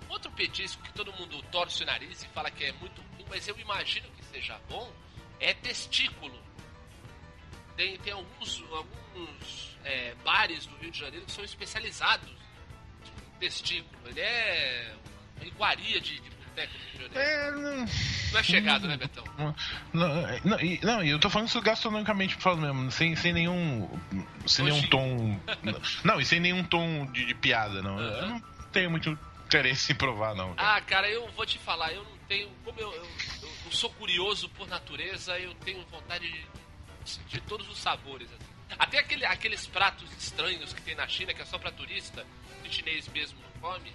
Um 0.07 0.12
outro 0.12 0.31
petisco 0.31 0.84
que 0.84 0.93
todo 0.93 1.12
mundo 1.13 1.41
torce 1.51 1.84
o 1.84 1.86
nariz 1.86 2.22
e 2.24 2.27
fala 2.27 2.51
que 2.51 2.63
é 2.63 2.72
muito 2.74 3.01
ruim, 3.01 3.25
mas 3.27 3.48
eu 3.48 3.57
imagino 3.60 4.07
que 4.12 4.24
seja 4.25 4.60
bom, 4.69 4.91
é 5.39 5.53
testículo. 5.53 6.39
Tem, 7.75 7.98
tem 8.00 8.13
alguns, 8.13 8.63
alguns 8.72 9.77
é, 9.84 10.13
bares 10.24 10.65
do 10.65 10.75
Rio 10.77 10.91
de 10.91 11.00
Janeiro 11.00 11.25
que 11.25 11.31
são 11.31 11.43
especializados 11.43 12.29
em 12.29 13.39
testículo. 13.39 14.10
Ele 14.10 14.22
é 14.22 14.95
iguaria 15.41 16.00
de, 16.00 16.19
de 16.19 16.29
é, 17.13 17.51
não... 17.51 17.85
não 18.31 18.39
é 18.39 18.43
chegado, 18.43 18.88
né, 18.88 18.97
Betão? 18.97 19.24
Não, 19.38 19.55
não, 20.43 20.57
não, 20.83 21.03
eu 21.03 21.19
tô 21.19 21.29
falando 21.29 21.47
isso 21.47 21.62
gastronomicamente 21.62 22.35
falando 22.35 22.62
mesmo, 22.62 22.91
sem, 22.91 23.15
sem 23.15 23.33
nenhum. 23.33 23.89
Sem 24.45 24.65
nenhum 24.65 24.81
tom. 24.88 25.39
não, 26.03 26.19
e 26.19 26.25
sem 26.25 26.39
nenhum 26.39 26.63
tom 26.63 27.05
de, 27.12 27.25
de 27.25 27.33
piada, 27.33 27.81
não. 27.81 27.95
Uhum. 27.95 28.01
Eu 28.01 28.27
não 28.27 28.41
tenho 28.71 28.91
muito 28.91 29.17
interesse 29.45 29.91
em 29.91 29.95
provar, 29.95 30.35
não. 30.35 30.53
Cara. 30.55 30.75
Ah, 30.75 30.81
cara, 30.81 31.09
eu 31.09 31.29
vou 31.31 31.45
te 31.45 31.57
falar, 31.59 31.93
eu 31.93 32.03
não 32.03 32.17
tenho. 32.27 32.50
Como 32.63 32.79
eu, 32.79 32.91
eu, 32.93 33.05
eu 33.65 33.71
sou 33.71 33.89
curioso 33.91 34.50
por 34.50 34.67
natureza, 34.67 35.38
eu 35.39 35.53
tenho 35.55 35.83
vontade 35.85 36.29
de, 36.29 37.19
de 37.29 37.41
todos 37.41 37.67
os 37.69 37.77
sabores. 37.77 38.27
Assim. 38.27 38.77
Até 38.77 39.00
aquele, 39.00 39.25
aqueles 39.25 39.67
pratos 39.67 40.12
estranhos 40.17 40.74
que 40.74 40.81
tem 40.81 40.95
na 40.95 41.07
China, 41.07 41.33
que 41.33 41.41
é 41.41 41.45
só 41.45 41.57
pra 41.57 41.71
turista, 41.71 42.25
que 42.62 42.69
o 42.69 42.71
chinês 42.71 43.07
mesmo 43.09 43.39
não 43.41 43.62
come. 43.62 43.91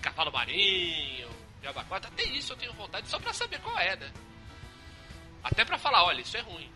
Cavalo 0.00 0.30
marinho, 0.30 1.28
de 1.64 1.68
abacate. 1.68 2.06
Até 2.06 2.24
isso 2.24 2.52
eu 2.52 2.56
tenho 2.56 2.72
vontade 2.74 3.08
só 3.08 3.18
pra 3.18 3.32
saber 3.32 3.58
qual 3.60 3.78
é, 3.78 3.96
né? 3.96 4.12
Até 5.42 5.64
pra 5.64 5.78
falar, 5.78 6.04
olha, 6.04 6.20
isso 6.20 6.36
é 6.36 6.40
ruim. 6.40 6.70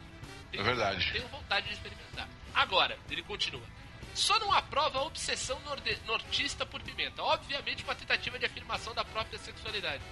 Tenho, 0.51 0.63
é 0.63 0.65
verdade. 0.65 1.13
Tenho 1.13 1.29
vontade 1.29 1.67
de 1.67 1.75
experimentar. 1.75 2.29
Agora, 2.55 2.99
ele 3.11 3.23
continua. 3.23 3.63
Só 4.15 4.39
não 4.41 4.53
aprova 4.53 4.99
a 4.99 5.03
obsessão 5.03 5.61
nortista 6.07 6.67
por 6.67 6.81
pimenta. 6.83 7.23
Obviamente 7.23 7.85
uma 7.85 7.95
tentativa 7.95 8.39
de 8.39 8.47
afirmação 8.47 8.95
da 8.95 9.05
própria 9.05 9.39
sexualidade. 9.39 10.03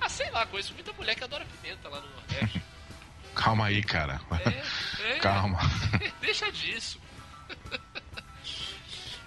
Ah, 0.00 0.08
sei 0.08 0.30
lá, 0.30 0.46
conheço 0.46 0.74
muita 0.74 0.92
mulher 0.92 1.14
que 1.14 1.24
adora 1.24 1.44
pimenta 1.46 1.88
lá 1.88 2.00
no 2.00 2.08
Nordeste. 2.10 2.62
Calma 3.34 3.66
aí, 3.66 3.82
cara. 3.82 4.20
É, 4.44 5.12
é, 5.12 5.18
Calma. 5.18 5.58
Deixa 6.20 6.50
disso. 6.52 7.00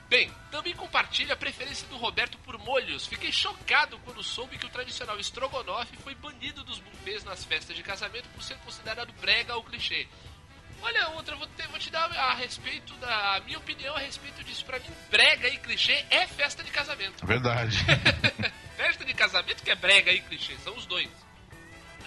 Bem, 0.10 0.34
também 0.50 0.76
compartilha 0.76 1.36
a 1.36 1.38
preferência 1.38 1.88
do 1.88 1.96
Roberto 1.96 2.36
por 2.40 2.58
molhos. 2.58 3.06
Fiquei 3.06 3.32
chocado 3.32 4.00
quando 4.00 4.24
soube 4.24 4.58
que 4.58 4.66
o 4.66 4.70
tradicional 4.70 5.20
estrogonofe 5.20 5.96
foi 5.98 6.16
banido 6.16 6.64
dos 6.64 6.80
buffets 6.80 7.24
nas 7.24 7.46
festas 7.46 7.76
de 7.76 7.84
casamento 7.84 8.28
por 8.30 8.42
ser 8.42 8.58
considerado 8.58 9.14
brega 9.22 9.56
ou 9.56 9.64
clichê. 9.64 10.08
Olha, 10.82 11.10
outra, 11.10 11.36
vou 11.36 11.46
te, 11.46 11.68
vou 11.68 11.78
te 11.78 11.92
dar 11.92 12.12
a 12.12 12.34
respeito 12.34 12.92
da 12.96 13.36
a 13.36 13.40
minha 13.42 13.60
opinião 13.60 13.96
a 13.96 14.00
respeito 14.00 14.44
disso. 14.44 14.66
Pra 14.66 14.80
mim, 14.80 14.90
brega 15.12 15.48
e 15.48 15.58
clichê 15.60 16.04
é 16.10 16.26
festa 16.26 16.64
de 16.64 16.72
casamento. 16.72 17.24
Verdade. 17.24 17.78
festa 18.76 19.06
de 19.06 19.14
casamento 19.14 19.62
que 19.62 19.70
é 19.70 19.76
brega 19.76 20.12
e 20.12 20.22
clichê, 20.22 20.56
são 20.64 20.76
os 20.76 20.88
dois. 20.88 21.10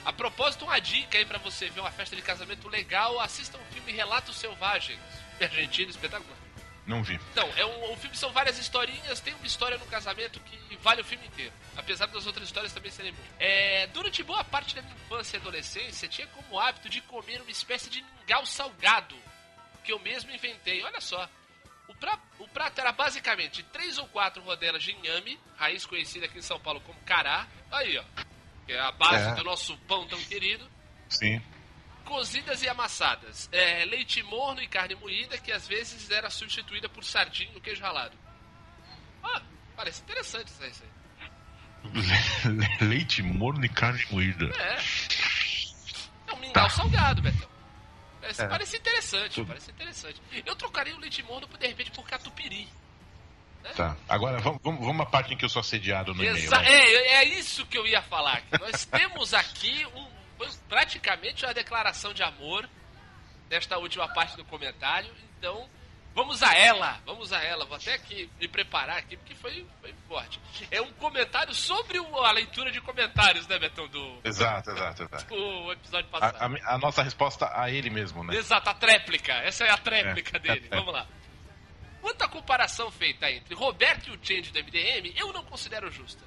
A 0.04 0.12
propósito, 0.12 0.64
uma 0.64 0.80
dica 0.80 1.18
aí 1.18 1.24
para 1.24 1.38
você 1.38 1.70
ver 1.70 1.78
uma 1.78 1.92
festa 1.92 2.16
de 2.16 2.22
casamento 2.22 2.68
legal, 2.68 3.20
assista 3.20 3.56
um 3.56 3.64
filme 3.72 3.92
Relatos 3.92 4.34
Selvagens. 4.34 4.98
Argentina, 5.40 5.90
espetacular. 5.90 6.41
Não 6.86 7.02
vi. 7.02 7.18
Não, 7.34 7.48
é 7.56 7.64
um, 7.64 7.92
o 7.92 7.96
filme 7.96 8.16
são 8.16 8.32
várias 8.32 8.58
historinhas, 8.58 9.20
tem 9.20 9.34
uma 9.34 9.46
história 9.46 9.78
no 9.78 9.86
casamento 9.86 10.40
que 10.40 10.76
vale 10.76 11.00
o 11.00 11.04
filme 11.04 11.26
inteiro. 11.26 11.52
Apesar 11.76 12.06
das 12.06 12.26
outras 12.26 12.46
histórias 12.46 12.72
também 12.72 12.90
serem 12.90 13.12
boas. 13.12 13.28
É, 13.38 13.86
durante 13.88 14.22
boa 14.22 14.42
parte 14.42 14.74
da 14.74 14.82
minha 14.82 14.94
infância 14.94 15.36
e 15.36 15.40
adolescência, 15.40 16.08
tinha 16.08 16.26
como 16.28 16.58
hábito 16.58 16.88
de 16.88 17.00
comer 17.02 17.40
uma 17.40 17.50
espécie 17.50 17.88
de 17.88 18.02
mingau 18.02 18.44
salgado, 18.44 19.16
que 19.84 19.92
eu 19.92 19.98
mesmo 20.00 20.32
inventei. 20.32 20.82
Olha 20.82 21.00
só. 21.00 21.28
O, 21.88 21.94
pra, 21.94 22.18
o 22.38 22.48
prato 22.48 22.80
era 22.80 22.90
basicamente 22.90 23.62
três 23.64 23.98
ou 23.98 24.08
quatro 24.08 24.42
rodelas 24.42 24.82
de 24.82 24.92
inhame, 24.92 25.38
raiz 25.56 25.86
conhecida 25.86 26.26
aqui 26.26 26.38
em 26.38 26.42
São 26.42 26.58
Paulo 26.58 26.80
como 26.80 26.98
cará. 27.00 27.46
Aí, 27.70 27.96
ó. 27.96 28.04
Que 28.66 28.72
é 28.72 28.80
a 28.80 28.90
base 28.92 29.30
é. 29.30 29.34
do 29.34 29.44
nosso 29.44 29.76
pão 29.78 30.06
tão 30.08 30.20
querido. 30.24 30.68
Sim 31.08 31.40
cozidas 32.02 32.62
e 32.62 32.68
amassadas. 32.68 33.48
É, 33.52 33.84
leite 33.84 34.22
morno 34.22 34.62
e 34.62 34.68
carne 34.68 34.94
moída, 34.94 35.38
que 35.38 35.52
às 35.52 35.66
vezes 35.66 36.10
era 36.10 36.30
substituída 36.30 36.88
por 36.88 37.04
sardinha 37.04 37.52
no 37.52 37.60
queijo 37.60 37.82
ralado. 37.82 38.16
Ah, 39.22 39.42
parece 39.76 40.02
interessante 40.02 40.48
isso 40.48 40.62
aí. 40.62 40.72
leite 42.80 43.22
morno 43.22 43.64
e 43.64 43.68
carne 43.68 44.04
moída. 44.10 44.46
É. 44.46 44.78
É 46.28 46.34
um 46.34 46.38
mingau 46.38 46.68
tá. 46.68 46.70
salgado, 46.70 47.22
Betão. 47.22 47.52
Parece, 48.20 48.42
é. 48.42 48.46
parece 48.46 48.76
interessante, 48.76 49.34
Tudo. 49.34 49.48
parece 49.48 49.70
interessante. 49.70 50.22
Eu 50.46 50.54
trocaria 50.54 50.94
o 50.94 51.00
leite 51.00 51.22
morno, 51.24 51.48
de 51.48 51.66
repente, 51.66 51.90
por 51.90 52.06
catupiry. 52.06 52.68
Né? 53.62 53.70
Tá. 53.76 53.96
Agora 54.08 54.38
vamos, 54.38 54.60
vamos, 54.62 54.84
vamos 54.84 55.00
à 55.02 55.06
parte 55.06 55.34
em 55.34 55.36
que 55.36 55.44
eu 55.44 55.48
sou 55.48 55.60
assediado 55.60 56.14
no 56.14 56.24
e-mail. 56.24 56.54
É, 56.54 57.14
é 57.14 57.24
isso 57.24 57.66
que 57.66 57.76
eu 57.76 57.86
ia 57.86 58.00
falar. 58.02 58.42
Nós 58.60 58.84
temos 58.86 59.34
aqui 59.34 59.84
um 59.94 60.21
foi 60.42 60.50
praticamente 60.68 61.44
uma 61.44 61.54
declaração 61.54 62.12
de 62.12 62.22
amor 62.22 62.68
nesta 63.48 63.78
última 63.78 64.08
parte 64.08 64.36
do 64.36 64.44
comentário. 64.44 65.10
Então, 65.38 65.68
vamos 66.14 66.42
a 66.42 66.54
ela, 66.54 67.00
vamos 67.06 67.32
a 67.32 67.42
ela. 67.42 67.64
Vou 67.64 67.76
até 67.76 67.94
aqui 67.94 68.28
me 68.40 68.48
preparar 68.48 68.98
aqui, 68.98 69.16
porque 69.16 69.34
foi, 69.36 69.66
foi 69.80 69.94
forte. 70.08 70.40
É 70.70 70.80
um 70.80 70.92
comentário 70.94 71.54
sobre 71.54 71.98
a 71.98 72.32
leitura 72.32 72.72
de 72.72 72.80
comentários, 72.80 73.46
né, 73.46 73.58
Betão? 73.58 73.86
Do, 73.88 74.20
exato, 74.24 74.70
exato, 74.70 75.02
exato. 75.04 75.34
O 75.34 75.72
episódio 75.72 76.10
passado. 76.10 76.36
A, 76.36 76.46
a, 76.46 76.74
a, 76.74 76.78
nossa 76.78 77.02
resposta 77.02 77.50
a 77.54 77.70
ele 77.70 77.90
mesmo, 77.90 78.24
né? 78.24 78.34
Exato, 78.36 78.68
a 78.68 78.74
tréplica. 78.74 79.32
Essa 79.34 79.64
é 79.64 79.70
a 79.70 79.78
tréplica 79.78 80.38
é, 80.38 80.40
dele. 80.40 80.68
É, 80.70 80.74
é. 80.74 80.78
Vamos 80.78 80.92
lá. 80.92 81.06
Quanto 82.00 82.22
à 82.22 82.28
comparação 82.28 82.90
feita 82.90 83.30
entre 83.30 83.54
Roberto 83.54 84.08
e 84.08 84.10
o 84.10 84.18
Change 84.20 84.50
do 84.50 84.58
MDM, 84.58 85.14
eu 85.16 85.32
não 85.32 85.44
considero 85.44 85.88
justa. 85.88 86.24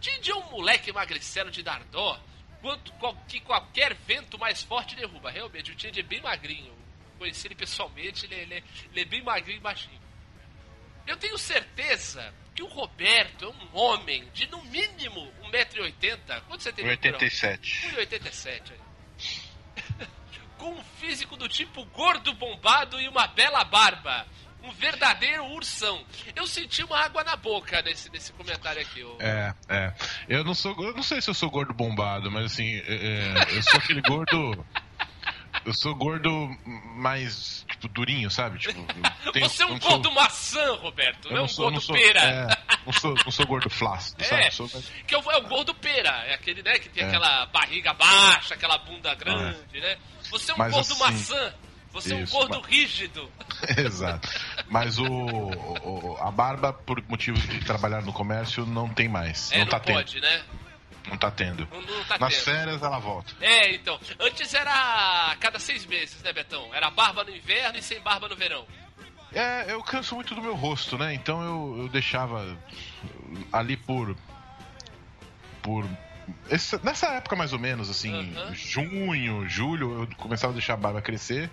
Change 0.00 0.30
é 0.30 0.34
um 0.36 0.48
moleque 0.50 0.92
magricelo 0.92 1.50
de 1.50 1.60
Dardó 1.60 2.20
quanto 2.60 2.92
que 3.26 3.40
qualquer 3.40 3.94
vento 3.94 4.38
mais 4.38 4.62
forte 4.62 4.96
derruba. 4.96 5.30
Realmente, 5.30 5.70
o 5.70 5.80
Change 5.80 6.00
é 6.00 6.02
bem 6.02 6.20
magrinho. 6.20 6.76
Conheci 7.18 7.46
ele 7.46 7.54
pessoalmente, 7.54 8.26
ele, 8.26 8.34
ele, 8.34 8.64
ele 8.90 9.00
é 9.00 9.04
bem 9.04 9.22
magrinho 9.22 9.58
e 9.58 9.60
baixinho. 9.60 10.00
Eu 11.06 11.16
tenho 11.16 11.38
certeza 11.38 12.34
que 12.54 12.62
o 12.62 12.66
Roberto 12.66 13.44
é 13.44 13.48
um 13.48 13.76
homem 13.76 14.28
de 14.34 14.46
no 14.48 14.62
mínimo 14.64 15.32
1,80m. 15.44 16.42
Quanto 16.42 16.62
você 16.62 16.72
tem? 16.72 16.84
1,87m. 16.84 17.58
1,87m. 17.94 18.72
Com 20.58 20.72
um 20.72 20.84
físico 20.98 21.36
do 21.36 21.48
tipo 21.48 21.84
gordo 21.86 22.34
bombado 22.34 23.00
e 23.00 23.08
uma 23.08 23.28
bela 23.28 23.64
barba 23.64 24.26
um 24.62 24.70
verdadeiro 24.72 25.44
ursão. 25.46 26.04
Eu 26.34 26.46
senti 26.46 26.82
uma 26.82 26.98
água 26.98 27.24
na 27.24 27.36
boca 27.36 27.80
nesse, 27.82 28.10
nesse 28.10 28.32
comentário 28.32 28.80
aqui. 28.80 29.04
É, 29.20 29.54
é. 29.68 29.94
Eu 30.28 30.44
não 30.44 30.54
sou. 30.54 30.74
Eu 30.84 30.94
não 30.94 31.02
sei 31.02 31.20
se 31.20 31.30
eu 31.30 31.34
sou 31.34 31.50
gordo 31.50 31.72
bombado, 31.72 32.30
mas 32.30 32.46
assim, 32.46 32.76
é, 32.86 33.44
é 33.48 33.56
eu 33.56 33.62
sou 33.62 33.78
aquele 33.78 34.02
gordo. 34.02 34.64
Eu 35.64 35.74
sou 35.74 35.94
gordo 35.94 36.30
mais, 36.96 37.64
tipo, 37.68 37.88
durinho, 37.88 38.30
sabe? 38.30 38.58
Tipo, 38.58 38.80
tenho, 39.32 39.48
Você 39.48 39.62
é 39.62 39.66
um 39.66 39.78
gordo 39.78 40.04
sou... 40.04 40.14
maçã, 40.14 40.74
Roberto, 40.76 41.26
não, 41.26 41.32
não 41.32 41.42
é 41.42 41.44
um 41.44 41.48
sou, 41.48 41.64
gordo 41.64 41.80
sou, 41.80 41.94
pera. 41.94 42.20
É, 42.20 42.46
não, 42.86 42.92
sou, 42.92 43.14
não 43.24 43.30
sou 43.30 43.46
gordo 43.46 43.68
flácido, 43.68 44.22
é, 44.22 44.24
sabe? 44.24 44.50
Sou... 44.54 44.68
Que 45.06 45.14
é 45.14 45.18
o, 45.18 45.30
é 45.30 45.36
o 45.36 45.42
gordo 45.42 45.74
pera, 45.74 46.24
é 46.26 46.34
aquele, 46.34 46.62
né, 46.62 46.78
que 46.78 46.88
tem 46.88 47.02
é. 47.02 47.06
aquela 47.06 47.46
barriga 47.46 47.92
baixa, 47.92 48.54
aquela 48.54 48.78
bunda 48.78 49.14
grande, 49.14 49.58
ah. 49.74 49.80
né? 49.80 49.98
Você 50.30 50.52
é 50.52 50.54
um 50.54 50.58
Mas, 50.58 50.72
gordo 50.72 50.92
assim, 50.92 51.02
maçã. 51.02 51.54
Você 51.92 52.14
Isso, 52.14 52.14
é 52.14 52.38
um 52.38 52.40
gordo 52.40 52.60
mas... 52.60 52.70
rígido. 52.70 53.30
Exato. 53.76 54.28
Mas 54.68 54.98
o, 54.98 55.04
o, 55.06 56.16
a 56.20 56.30
barba, 56.30 56.72
por 56.72 57.02
motivo 57.08 57.38
de 57.38 57.60
trabalhar 57.64 58.02
no 58.02 58.12
comércio, 58.12 58.66
não 58.66 58.88
tem 58.88 59.08
mais. 59.08 59.50
É, 59.52 59.58
não, 59.58 59.64
não 59.64 59.70
tá 59.70 59.80
pode, 59.80 60.14
tendo. 60.14 60.22
né? 60.22 60.42
Não 61.08 61.16
tá 61.16 61.30
tendo. 61.30 61.68
Não, 61.72 61.80
não 61.80 62.04
tá 62.04 62.18
Nas 62.18 62.34
tendo. 62.34 62.44
férias 62.44 62.82
ela 62.82 62.98
volta. 62.98 63.32
É, 63.40 63.74
então. 63.74 63.98
Antes 64.20 64.52
era 64.52 65.34
cada 65.40 65.58
seis 65.58 65.86
meses, 65.86 66.22
né, 66.22 66.32
Betão? 66.32 66.68
Era 66.74 66.90
barba 66.90 67.24
no 67.24 67.34
inverno 67.34 67.78
e 67.78 67.82
sem 67.82 67.98
barba 68.00 68.28
no 68.28 68.36
verão. 68.36 68.66
É, 69.32 69.72
eu 69.72 69.82
canso 69.82 70.14
muito 70.14 70.34
do 70.34 70.42
meu 70.42 70.54
rosto, 70.54 70.96
né? 70.98 71.12
Então 71.14 71.42
eu, 71.42 71.82
eu 71.82 71.88
deixava 71.88 72.56
ali 73.52 73.76
por 73.76 74.16
por 75.62 75.84
esse, 76.50 76.82
nessa 76.84 77.08
época 77.14 77.34
mais 77.36 77.52
ou 77.52 77.58
menos, 77.58 77.88
assim, 77.90 78.34
Aham. 78.36 78.54
junho, 78.54 79.48
julho, 79.48 80.00
eu 80.02 80.16
começava 80.16 80.52
a 80.52 80.54
deixar 80.54 80.74
a 80.74 80.76
barba 80.76 81.00
crescer 81.02 81.50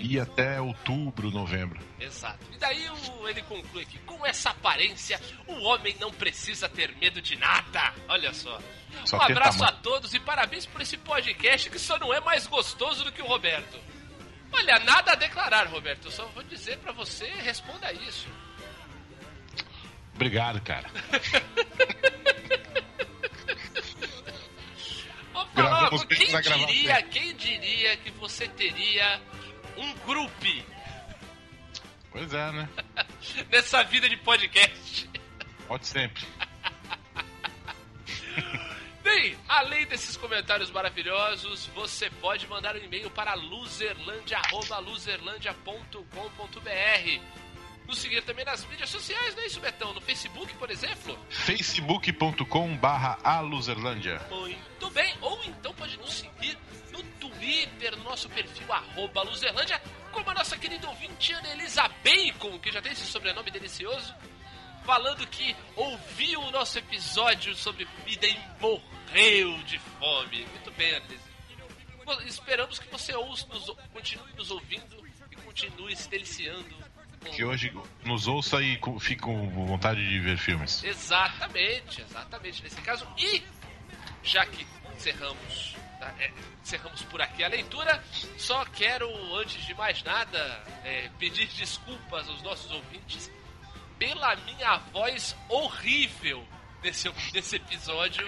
e 0.00 0.18
até 0.20 0.60
outubro, 0.60 1.30
novembro. 1.30 1.80
Exato. 2.00 2.38
E 2.52 2.58
daí 2.58 2.88
o- 2.90 3.28
ele 3.28 3.42
conclui 3.42 3.84
que 3.84 3.98
com 4.00 4.24
essa 4.26 4.50
aparência, 4.50 5.20
o 5.46 5.54
homem 5.64 5.96
não 6.00 6.12
precisa 6.12 6.68
ter 6.68 6.94
medo 6.96 7.20
de 7.20 7.36
nada. 7.36 7.92
Olha 8.08 8.32
só. 8.32 8.58
Só 9.04 9.18
um 9.18 9.22
abraço 9.22 9.58
tamanho. 9.58 9.76
a 9.78 9.80
todos 9.82 10.14
e 10.14 10.20
parabéns 10.20 10.64
por 10.66 10.80
esse 10.80 10.96
podcast 10.96 11.68
que 11.70 11.78
só 11.78 11.98
não 11.98 12.12
é 12.14 12.20
mais 12.20 12.46
gostoso 12.46 13.04
do 13.04 13.12
que 13.12 13.20
o 13.22 13.26
Roberto. 13.26 13.78
Olha, 14.52 14.78
nada 14.78 15.12
a 15.12 15.14
declarar, 15.16 15.66
Roberto. 15.66 16.06
Eu 16.06 16.10
só 16.10 16.24
vou 16.28 16.42
dizer 16.44 16.78
pra 16.78 16.92
você, 16.92 17.26
responda 17.42 17.92
isso. 17.92 18.26
Obrigado, 20.14 20.60
cara. 20.62 20.88
Gravamos 25.56 26.02
logo, 26.02 26.06
quem 26.06 26.40
diria, 26.42 27.02
quem 27.02 27.34
diria 27.34 27.96
que 27.96 28.10
você 28.12 28.46
teria 28.48 29.20
um 29.76 29.92
grupo 30.06 30.46
Pois 32.16 32.32
é, 32.32 32.52
né? 32.52 32.68
nessa 33.52 33.84
vida 33.84 34.08
de 34.08 34.16
podcast? 34.16 35.10
Pode 35.66 35.86
sempre. 35.86 36.26
Bem, 39.02 39.36
além 39.46 39.86
desses 39.86 40.16
comentários 40.16 40.70
maravilhosos, 40.70 41.66
você 41.74 42.08
pode 42.10 42.48
mandar 42.48 42.74
um 42.74 42.78
e-mail 42.78 43.10
para 43.10 43.34
loserlandia, 43.34 44.38
arroba 44.38 44.78
loserlandia.com.br. 44.78 47.45
Nos 47.86 47.98
seguir 47.98 48.22
também 48.22 48.44
nas 48.44 48.64
mídias 48.66 48.90
sociais, 48.90 49.34
não 49.36 49.42
é 49.42 49.46
isso, 49.46 49.60
Betão? 49.60 49.94
No 49.94 50.00
Facebook, 50.00 50.52
por 50.54 50.70
exemplo? 50.70 51.16
facebook.com 51.30 52.76
barra 52.76 53.18
aluzerlândia. 53.22 54.20
Muito 54.28 54.90
bem. 54.90 55.14
Ou 55.20 55.44
então 55.44 55.72
pode 55.74 55.96
nos 55.98 56.14
seguir 56.14 56.58
no 56.90 57.02
Twitter, 57.20 57.96
no 57.96 58.04
nosso 58.04 58.28
perfil, 58.28 58.72
arroba 58.72 59.22
Luzerlândia, 59.22 59.80
como 60.10 60.28
a 60.30 60.34
nossa 60.34 60.56
querida 60.56 60.88
ouvinte 60.88 61.32
Ana 61.32 61.48
Elisa 61.50 61.88
Bacon, 62.02 62.58
que 62.58 62.72
já 62.72 62.80
tem 62.80 62.92
esse 62.92 63.06
sobrenome 63.06 63.50
delicioso, 63.50 64.14
falando 64.84 65.26
que 65.26 65.54
ouviu 65.74 66.40
o 66.40 66.50
nosso 66.50 66.78
episódio 66.78 67.54
sobre 67.54 67.84
comida 67.84 68.26
e 68.26 68.38
morreu 68.60 69.58
de 69.64 69.78
fome. 69.78 70.46
Muito 70.46 70.70
bem, 70.72 70.94
Ana 70.94 71.06
Elisa. 71.06 71.36
Esperamos 72.26 72.78
que 72.78 72.88
você 72.88 73.14
ouça, 73.14 73.46
nos, 73.48 73.68
continue 73.92 74.32
nos 74.34 74.50
ouvindo 74.50 75.04
e 75.30 75.36
continue 75.36 75.96
se 75.96 76.08
deliciando. 76.08 76.85
Que 77.30 77.44
hoje 77.44 77.72
nos 78.04 78.26
ouça 78.26 78.62
e 78.62 78.78
fique 79.00 79.22
com 79.22 79.48
vontade 79.66 80.06
de 80.06 80.18
ver 80.20 80.38
filmes. 80.38 80.82
Exatamente, 80.84 82.02
exatamente 82.02 82.62
nesse 82.62 82.80
caso. 82.80 83.06
E 83.18 83.42
já 84.22 84.44
que 84.46 84.66
encerramos, 84.94 85.76
tá, 86.00 86.12
é, 86.18 86.30
encerramos 86.62 87.02
por 87.02 87.20
aqui 87.20 87.44
a 87.44 87.48
leitura, 87.48 88.02
só 88.36 88.64
quero, 88.66 89.08
antes 89.36 89.64
de 89.64 89.74
mais 89.74 90.02
nada, 90.02 90.64
é, 90.84 91.10
pedir 91.18 91.46
desculpas 91.48 92.28
aos 92.28 92.42
nossos 92.42 92.70
ouvintes 92.70 93.30
pela 93.98 94.36
minha 94.36 94.78
voz 94.92 95.36
horrível 95.48 96.46
nesse, 96.82 97.10
nesse 97.32 97.56
episódio. 97.56 98.26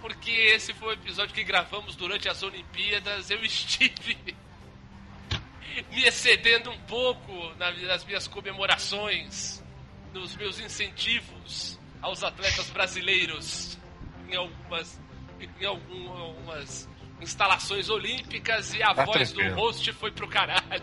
Porque 0.00 0.30
esse 0.30 0.74
foi 0.74 0.88
o 0.88 0.92
episódio 0.92 1.34
que 1.34 1.42
gravamos 1.42 1.96
durante 1.96 2.28
as 2.28 2.42
Olimpíadas. 2.42 3.30
Eu 3.30 3.42
estive 3.42 4.36
me 5.90 6.04
excedendo 6.04 6.70
um 6.70 6.78
pouco 6.80 7.32
na- 7.58 7.70
nas 7.72 8.04
minhas 8.04 8.26
comemorações, 8.28 9.62
nos 10.12 10.36
meus 10.36 10.58
incentivos 10.60 11.78
aos 12.02 12.22
atletas 12.22 12.68
brasileiros 12.70 13.78
em 14.28 14.36
algumas, 14.36 15.00
em 15.60 15.64
algum- 15.66 16.08
algumas 16.10 16.88
instalações 17.20 17.88
olímpicas 17.88 18.74
e 18.74 18.82
a 18.82 18.94
Tá 18.94 19.04
voz 19.04 19.30
do 19.32 19.36
tranquilo. 19.36 19.60
host 19.60 19.92
foi 19.94 20.10
pro 20.10 20.28
caralho. 20.28 20.82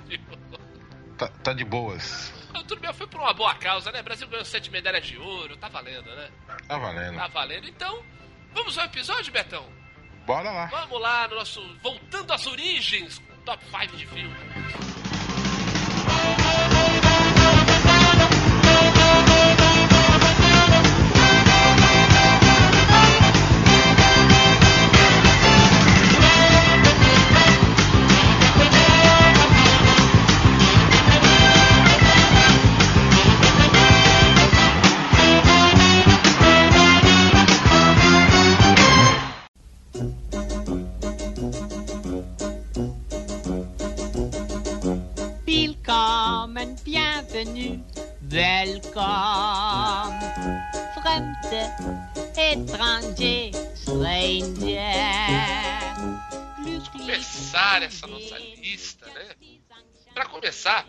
Tá, 1.18 1.28
tá 1.28 1.54
de 1.54 1.64
boas. 1.64 2.34
Tudo 2.54 2.78
bem, 2.80 2.92
foi 2.94 3.08
por 3.08 3.20
uma 3.22 3.34
boa 3.34 3.54
causa, 3.56 3.92
né? 3.92 4.02
O 4.02 4.04
Brasil 4.04 4.28
ganhou 4.28 4.46
sete 4.46 4.72
medalhas 4.72 5.06
de 5.06 5.18
ouro, 5.18 5.56
tá 5.58 5.68
valendo, 5.70 6.10
né? 6.16 6.30
Tá 6.68 6.78
valendo. 6.78 7.16
Tá 7.18 7.28
valendo. 7.28 7.68
Então, 7.68 8.04
vamos 8.54 8.78
ao 8.78 8.86
episódio, 8.86 9.32
Betão? 9.32 9.66
Bora 10.26 10.52
lá. 10.52 10.66
Vamos 10.68 11.00
lá 11.02 11.28
no 11.28 11.36
nosso 11.36 11.62
Voltando 11.82 12.32
às 12.32 12.46
Origens, 12.48 13.18
o 13.18 13.31
top 13.46 13.60
5 13.72 13.98
de 13.98 14.06
filme. 14.06 14.91
Étranger, 52.52 53.52
stranger. 53.76 54.78
Começar 56.92 57.82
essa 57.82 58.06
nossa 58.08 58.38
lista, 58.38 59.06
né? 59.08 59.36
Pra 60.14 60.26
começar, 60.26 60.86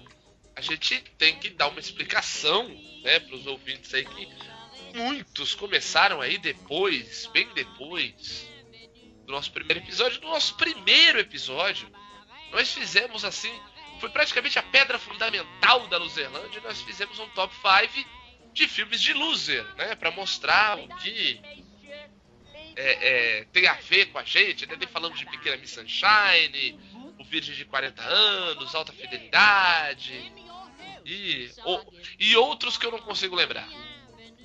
a 0.56 0.60
gente 0.60 1.00
tem 1.16 1.38
que 1.38 1.50
dar 1.50 1.68
uma 1.68 1.78
explicação, 1.78 2.68
né, 3.02 3.20
pros 3.20 3.46
ouvintes 3.46 3.94
aí 3.94 4.04
que 4.04 4.28
muitos 4.94 5.54
começaram 5.54 6.20
aí 6.20 6.36
depois, 6.38 7.26
bem 7.32 7.48
depois 7.54 8.48
do 9.24 9.32
nosso 9.32 9.52
primeiro 9.52 9.80
episódio. 9.80 10.20
No 10.20 10.30
nosso 10.30 10.56
primeiro 10.56 11.20
episódio, 11.20 11.88
nós 12.50 12.72
fizemos 12.72 13.24
assim, 13.24 13.52
foi 14.00 14.10
praticamente 14.10 14.58
a 14.58 14.62
pedra 14.62 14.98
fundamental 14.98 15.86
da 15.86 15.96
Luzerlândia, 15.96 16.60
nós 16.62 16.82
fizemos 16.82 17.18
um 17.20 17.28
top 17.28 17.54
5 17.54 18.21
de 18.52 18.68
filmes 18.68 19.00
de 19.00 19.12
loser, 19.12 19.64
né, 19.76 19.94
Pra 19.94 20.10
mostrar 20.10 20.78
o 20.78 20.88
que 20.96 21.40
é, 22.76 23.40
é, 23.40 23.44
tem 23.52 23.66
a 23.66 23.74
ver 23.74 24.06
com 24.06 24.18
a 24.18 24.24
gente, 24.24 24.66
né? 24.66 24.76
Falamos 24.90 25.18
de 25.18 25.26
Pequena 25.26 25.56
Miss 25.56 25.70
Sunshine, 25.70 26.78
o 27.18 27.24
Virgem 27.24 27.54
de 27.54 27.64
40 27.64 28.02
anos, 28.02 28.74
Alta 28.74 28.92
Fidelidade 28.92 30.32
e, 31.04 31.50
e 32.18 32.36
outros 32.36 32.76
que 32.76 32.86
eu 32.86 32.90
não 32.90 32.98
consigo 32.98 33.34
lembrar. 33.34 33.68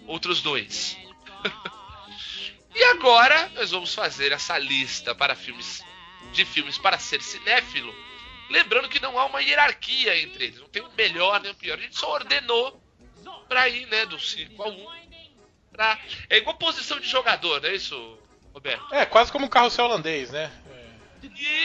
Outros 0.06 0.41
dois. 0.41 0.98
e 2.76 2.84
agora 2.86 3.50
nós 3.56 3.72
vamos 3.72 3.93
fazer 3.93 4.32
essa 4.32 4.58
lista 4.58 5.13
para 5.15 5.36
filmes 5.36 5.84
de 6.34 6.46
filmes 6.46 6.78
para 6.78 6.98
ser 6.98 7.22
cinéfilo. 7.22 7.93
Lembrando 8.50 8.89
que 8.89 9.02
não 9.02 9.20
há 9.20 9.26
uma 9.26 9.41
hierarquia 9.41 10.20
entre 10.22 10.46
eles, 10.46 10.60
não 10.60 10.70
tem 10.70 10.82
o 10.82 10.91
melhor 10.91 11.41
nem 11.41 11.52
o 11.52 11.56
pior. 11.56 11.78
A 11.78 11.82
gente 11.82 11.98
só 11.98 12.12
ordenou 12.13 12.82
para 13.47 13.67
ir, 13.69 13.86
né, 13.88 14.05
do 14.05 14.19
5 14.19 14.62
ao 14.62 14.71
1. 14.71 14.88
Pra... 15.71 15.99
É 16.29 16.38
igual 16.38 16.55
posição 16.57 16.99
de 16.99 17.07
jogador, 17.07 17.62
não 17.62 17.69
é 17.69 17.75
isso, 17.75 18.19
Roberto? 18.53 18.93
É, 18.93 19.05
quase 19.05 19.31
como 19.31 19.45
um 19.45 19.49
carrossel 19.49 19.86
holandês, 19.86 20.31
né? 20.31 20.51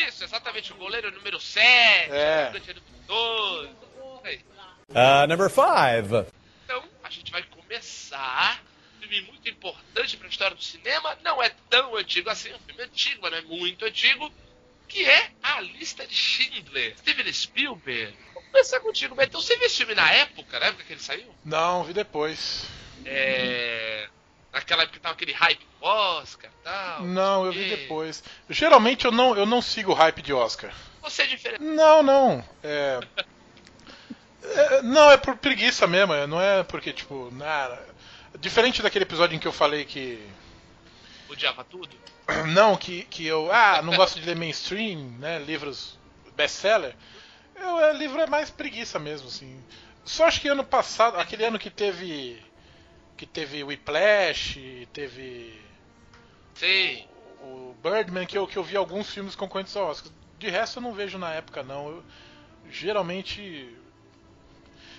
Isso, 0.06 0.24
exatamente. 0.24 0.72
O 0.72 0.76
goleiro 0.76 1.08
é 1.08 1.10
número 1.10 1.40
7, 1.40 2.10
É. 2.10 2.50
o 2.52 2.56
é 2.56 2.60
número 2.60 2.82
12. 3.06 3.70
Aí. 4.24 4.40
Uh, 4.90 5.26
number 5.28 5.50
five. 5.50 6.26
Então, 6.64 6.84
a 7.02 7.10
gente 7.10 7.30
vai 7.32 7.42
começar. 7.42 8.62
Um 8.96 9.00
filme 9.00 9.22
muito 9.22 9.48
importante 9.48 10.16
para 10.16 10.26
a 10.26 10.30
história 10.30 10.56
do 10.56 10.62
cinema. 10.62 11.18
Não 11.22 11.42
é 11.42 11.50
tão 11.68 11.96
antigo 11.96 12.30
assim, 12.30 12.50
é 12.50 12.56
um 12.56 12.60
filme 12.60 12.82
antigo, 12.82 13.20
mas 13.22 13.32
não 13.32 13.38
é 13.38 13.42
muito 13.42 13.84
antigo. 13.84 14.32
Que 14.86 15.08
é 15.08 15.30
A 15.42 15.60
Lista 15.60 16.06
de 16.06 16.14
Schindler. 16.14 16.96
Steven 16.98 17.32
Spielberg. 17.32 18.16
Começar 18.52 18.80
contigo, 18.80 19.14
Beto. 19.14 19.40
Você 19.40 19.56
viu 19.56 19.66
esse 19.66 19.78
filme 19.78 19.94
na 19.94 20.12
época, 20.12 20.60
na 20.60 20.66
época 20.66 20.84
que 20.84 20.92
ele 20.92 21.00
saiu? 21.00 21.26
Não, 21.44 21.82
vi 21.84 21.94
depois. 21.94 22.66
É. 23.04 24.08
Naquela 24.52 24.82
época 24.82 24.98
que 24.98 25.02
tava 25.02 25.14
aquele 25.14 25.32
hype 25.32 25.58
do 25.80 25.86
Oscar 25.86 26.50
e 26.50 26.64
tal. 26.64 27.02
Não, 27.04 27.46
eu 27.46 27.52
vi 27.52 27.68
depois. 27.70 28.22
Geralmente 28.50 29.06
eu 29.06 29.10
não, 29.10 29.34
eu 29.34 29.46
não 29.46 29.62
sigo 29.62 29.92
o 29.92 29.94
hype 29.94 30.20
de 30.20 30.34
Oscar. 30.34 30.70
Você 31.00 31.22
é 31.22 31.26
diferente. 31.26 31.62
Não, 31.62 32.02
não. 32.02 32.44
É... 32.62 33.00
é, 34.42 34.82
Não, 34.82 35.10
é 35.10 35.16
por 35.16 35.34
preguiça 35.36 35.86
mesmo. 35.86 36.12
é, 36.12 36.26
Não 36.26 36.40
é 36.40 36.62
porque, 36.62 36.92
tipo, 36.92 37.30
nada. 37.32 37.82
Diferente 38.38 38.82
daquele 38.82 39.04
episódio 39.04 39.34
em 39.34 39.38
que 39.38 39.48
eu 39.48 39.52
falei 39.52 39.86
que. 39.86 40.22
Odiava 41.30 41.64
tudo. 41.64 41.96
Não, 42.48 42.76
que, 42.76 43.04
que 43.04 43.26
eu. 43.26 43.50
Ah, 43.50 43.80
não 43.82 43.96
gosto 43.96 44.20
de 44.20 44.26
ler 44.26 44.36
mainstream, 44.36 44.98
né? 45.18 45.38
Livros 45.38 45.98
best-seller. 46.36 46.94
Eu, 47.54 47.80
é, 47.80 47.92
livro 47.92 48.20
é 48.20 48.26
mais 48.26 48.50
preguiça 48.50 48.98
mesmo, 48.98 49.28
assim. 49.28 49.62
Só 50.04 50.24
acho 50.26 50.40
que 50.40 50.48
ano 50.48 50.64
passado, 50.64 51.18
aquele 51.18 51.44
ano 51.44 51.58
que 51.58 51.70
teve. 51.70 52.42
Que 53.16 53.26
teve 53.26 53.62
Whiplash, 53.62 54.58
teve. 54.92 55.60
Sei. 56.54 57.08
O 57.42 57.74
Birdman, 57.82 58.26
que 58.26 58.38
eu, 58.38 58.46
que 58.46 58.56
eu 58.56 58.62
vi 58.62 58.76
alguns 58.76 59.10
filmes 59.10 59.34
concorrentes 59.34 59.76
ao 59.76 59.88
Oscar. 59.88 60.12
De 60.38 60.48
resto 60.48 60.78
eu 60.78 60.82
não 60.82 60.92
vejo 60.92 61.18
na 61.18 61.32
época, 61.32 61.62
não. 61.62 61.88
Eu, 61.88 62.04
geralmente. 62.70 63.76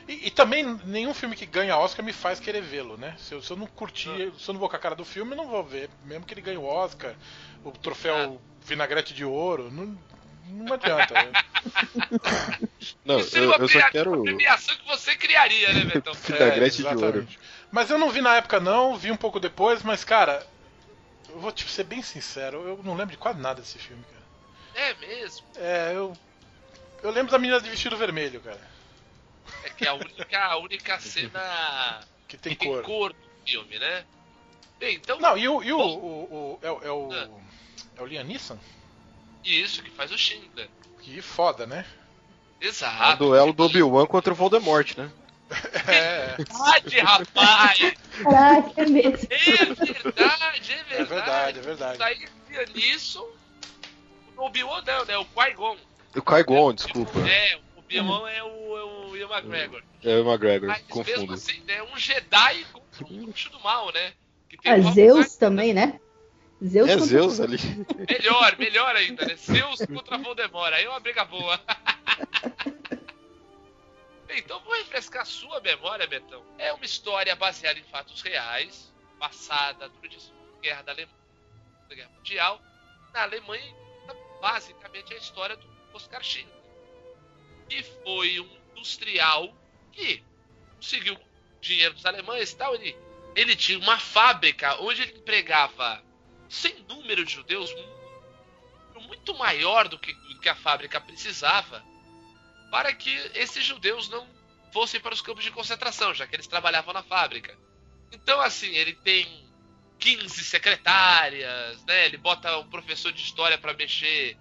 E, 0.07 0.27
e 0.27 0.31
também 0.31 0.79
nenhum 0.85 1.13
filme 1.13 1.35
que 1.35 1.45
ganha 1.45 1.77
Oscar 1.77 2.03
me 2.03 2.11
faz 2.11 2.39
querer 2.39 2.61
vê-lo, 2.61 2.97
né? 2.97 3.15
Se 3.17 3.33
eu, 3.33 3.41
se 3.41 3.51
eu 3.51 3.57
não 3.57 3.67
curtir, 3.67 4.33
se 4.37 4.49
eu 4.49 4.53
não 4.53 4.59
vou 4.59 4.69
com 4.69 4.75
a 4.75 4.79
cara 4.79 4.95
do 4.95 5.05
filme, 5.05 5.31
eu 5.31 5.37
não 5.37 5.47
vou 5.47 5.63
ver. 5.63 5.89
Mesmo 6.05 6.25
que 6.25 6.33
ele 6.33 6.41
ganhe 6.41 6.57
o 6.57 6.65
Oscar, 6.65 7.15
o 7.63 7.71
troféu 7.71 8.41
vinagrete 8.61 9.13
de 9.13 9.23
ouro, 9.23 9.71
não, 9.71 9.97
não 10.45 10.73
adianta. 10.73 11.13
né? 11.13 11.31
Não, 13.05 13.19
Isso 13.19 13.37
eu, 13.37 13.51
eu 13.53 13.67
só 13.69 13.89
quero. 13.89 14.13
uma 14.13 14.23
premiação 14.23 14.75
que 14.75 14.85
você 14.87 15.15
criaria, 15.15 15.71
né, 15.73 15.85
Betão? 15.85 16.13
Vinagrete 16.27 16.77
de 16.77 16.81
exatamente. 16.81 17.05
ouro. 17.05 17.27
Mas 17.71 17.89
eu 17.89 17.97
não 17.97 18.09
vi 18.09 18.21
na 18.21 18.35
época 18.35 18.59
não, 18.59 18.95
vi 18.97 19.11
um 19.11 19.15
pouco 19.17 19.39
depois, 19.39 19.81
mas 19.83 20.03
cara, 20.03 20.45
eu 21.29 21.39
vou 21.39 21.51
te 21.51 21.67
ser 21.69 21.83
bem 21.85 22.01
sincero, 22.01 22.67
eu 22.67 22.79
não 22.83 22.93
lembro 22.95 23.11
de 23.11 23.17
quase 23.17 23.39
nada 23.39 23.61
desse 23.61 23.79
filme, 23.79 24.03
cara. 24.03 24.87
É 24.87 24.93
mesmo. 24.95 25.45
É, 25.55 25.91
eu. 25.95 26.15
Eu 27.01 27.11
lembro 27.11 27.31
da 27.31 27.39
menina 27.39 27.59
de 27.61 27.69
vestido 27.69 27.95
vermelho, 27.97 28.39
cara. 28.41 28.59
É 29.63 29.69
que 29.69 29.85
é 29.85 29.89
a 29.89 29.93
única, 29.93 30.39
a 30.39 30.57
única 30.57 30.99
cena 30.99 31.99
Que 32.27 32.37
tem 32.37 32.55
que 32.55 32.65
cor. 32.65 32.77
tem 32.77 32.85
cor 32.85 33.09
no 33.13 33.47
filme, 33.47 33.79
né? 33.79 34.05
Bem, 34.79 34.95
então, 34.95 35.19
Não, 35.19 35.37
e 35.37 35.47
o. 35.47 35.63
E 35.63 35.71
o, 35.71 35.79
o, 35.79 36.23
o- 36.33 36.59
é, 36.61 36.71
o- 36.71 36.81
é 36.83 36.91
o. 36.91 37.09
Ah. 37.13 37.27
É 37.97 38.01
o 38.01 38.05
Liam 38.05 38.23
Neeson? 38.23 38.57
Isso 39.43 39.81
que 39.83 39.89
faz 39.91 40.11
o 40.11 40.17
Schindler. 40.17 40.69
Que 41.01 41.21
foda, 41.21 41.65
né? 41.65 41.85
É 42.61 42.65
o 42.65 42.69
Exato. 42.69 43.25
duelo 43.25 43.51
do 43.53 43.63
Obi-Wan 43.65 44.05
contra 44.05 44.31
o 44.31 44.35
Voldemort, 44.35 44.95
né? 44.97 45.11
É, 45.87 46.35
Verdade, 46.39 46.99
rapaz! 46.99 47.93
Caraca, 48.23 48.81
é 48.81 48.85
mesmo. 48.85 49.27
É 49.29 49.65
verdade, 49.65 50.71
é 50.71 50.83
verdade. 50.83 50.83
é 50.93 51.03
verdade, 51.03 51.59
é 51.59 51.61
verdade. 51.61 51.93
Isso 51.95 52.03
aí 52.03 52.27
via 52.47 52.65
nisso. 52.73 53.27
O 54.37 54.43
Obi-Wan 54.45 54.81
não, 54.85 55.05
né? 55.05 55.17
O 55.17 55.25
Qui-Gon. 55.25 55.77
O 56.15 56.21
Qui-Gon, 56.21 56.73
desculpa. 56.73 57.19
É, 57.27 57.57
o 57.75 57.79
Obi-Wan 57.79 58.29
é 58.29 58.43
o, 58.43 58.77
é 58.77 58.83
o 58.83 59.17
Ian 59.17 59.27
McGregor. 59.29 59.83
É 60.03 60.15
o 60.19 60.27
McGregor, 60.27 60.69
Mas 60.69 60.77
mesmo 60.79 60.89
confundo. 60.89 61.33
assim, 61.33 61.59
né? 61.67 61.83
Um 61.83 61.97
Jedi 61.97 62.65
contra 62.71 63.05
um 63.13 63.23
bruxo 63.25 63.49
do 63.51 63.59
mal, 63.59 63.91
né? 63.93 64.13
Que 64.49 64.57
tem 64.57 64.71
Ah, 64.71 64.81
Zeus 64.91 65.35
também, 65.35 65.73
né? 65.73 65.99
Zeus 66.65 66.89
É 66.89 66.93
contra- 66.93 67.05
Zeus 67.07 67.39
ali. 67.39 67.57
Melhor, 68.09 68.57
melhor 68.57 68.95
ainda, 68.95 69.25
né? 69.25 69.35
Zeus 69.35 69.79
contra 69.85 70.17
Voldemort. 70.17 70.73
Aí 70.73 70.85
é 70.85 70.89
uma 70.89 70.99
briga 70.99 71.25
boa. 71.25 71.59
Bem, 74.27 74.39
então 74.39 74.59
vou 74.61 74.73
refrescar 74.75 75.23
a 75.23 75.25
sua 75.25 75.59
memória, 75.61 76.07
Betão. 76.07 76.43
É 76.57 76.71
uma 76.73 76.85
história 76.85 77.35
baseada 77.35 77.77
em 77.79 77.83
fatos 77.83 78.21
reais, 78.21 78.91
passada 79.19 79.89
durante 79.89 80.17
a 80.17 80.61
Guerra 80.61 80.81
da 80.83 80.91
Alemanha, 80.93 81.17
da 81.89 81.95
Guerra 81.95 82.09
Mundial. 82.17 82.61
Na 83.13 83.23
Alemanha, 83.23 83.75
basicamente, 84.41 85.13
é 85.13 85.17
a 85.17 85.19
história 85.19 85.55
do 85.55 85.67
Oscar 85.93 86.23
Schindler, 86.23 86.55
que 87.69 87.83
foi 88.03 88.39
um 88.39 88.49
industrial 88.75 89.53
que 89.91 90.23
conseguiu 90.77 91.17
dinheiro 91.61 91.93
dos 91.93 92.05
alemães 92.05 92.51
e 92.51 92.55
tal. 92.55 92.73
Ele, 92.75 92.95
ele 93.35 93.55
tinha 93.55 93.77
uma 93.77 93.99
fábrica 93.99 94.81
onde 94.81 95.01
ele 95.03 95.17
empregava 95.17 96.01
sem 96.49 96.83
número 96.87 97.25
de 97.25 97.33
judeus, 97.33 97.71
um 97.71 97.75
número 97.75 99.07
muito 99.07 99.33
maior 99.37 99.87
do 99.87 99.97
que, 99.97 100.13
do 100.13 100.39
que 100.39 100.49
a 100.49 100.55
fábrica 100.55 100.99
precisava, 100.99 101.83
para 102.71 102.93
que 102.93 103.13
esses 103.35 103.63
judeus 103.63 104.09
não 104.09 104.27
fossem 104.71 104.99
para 104.99 105.13
os 105.13 105.21
campos 105.21 105.43
de 105.43 105.51
concentração, 105.51 106.13
já 106.13 106.25
que 106.25 106.35
eles 106.35 106.47
trabalhavam 106.47 106.93
na 106.93 107.03
fábrica. 107.03 107.55
Então, 108.11 108.41
assim, 108.41 108.69
ele 108.69 108.93
tem 108.95 109.27
15 109.99 110.43
secretárias, 110.43 111.83
né? 111.85 112.05
Ele 112.05 112.17
bota 112.17 112.57
um 112.57 112.67
professor 112.67 113.11
de 113.11 113.21
história 113.21 113.57
para 113.57 113.73
mexer, 113.73 114.37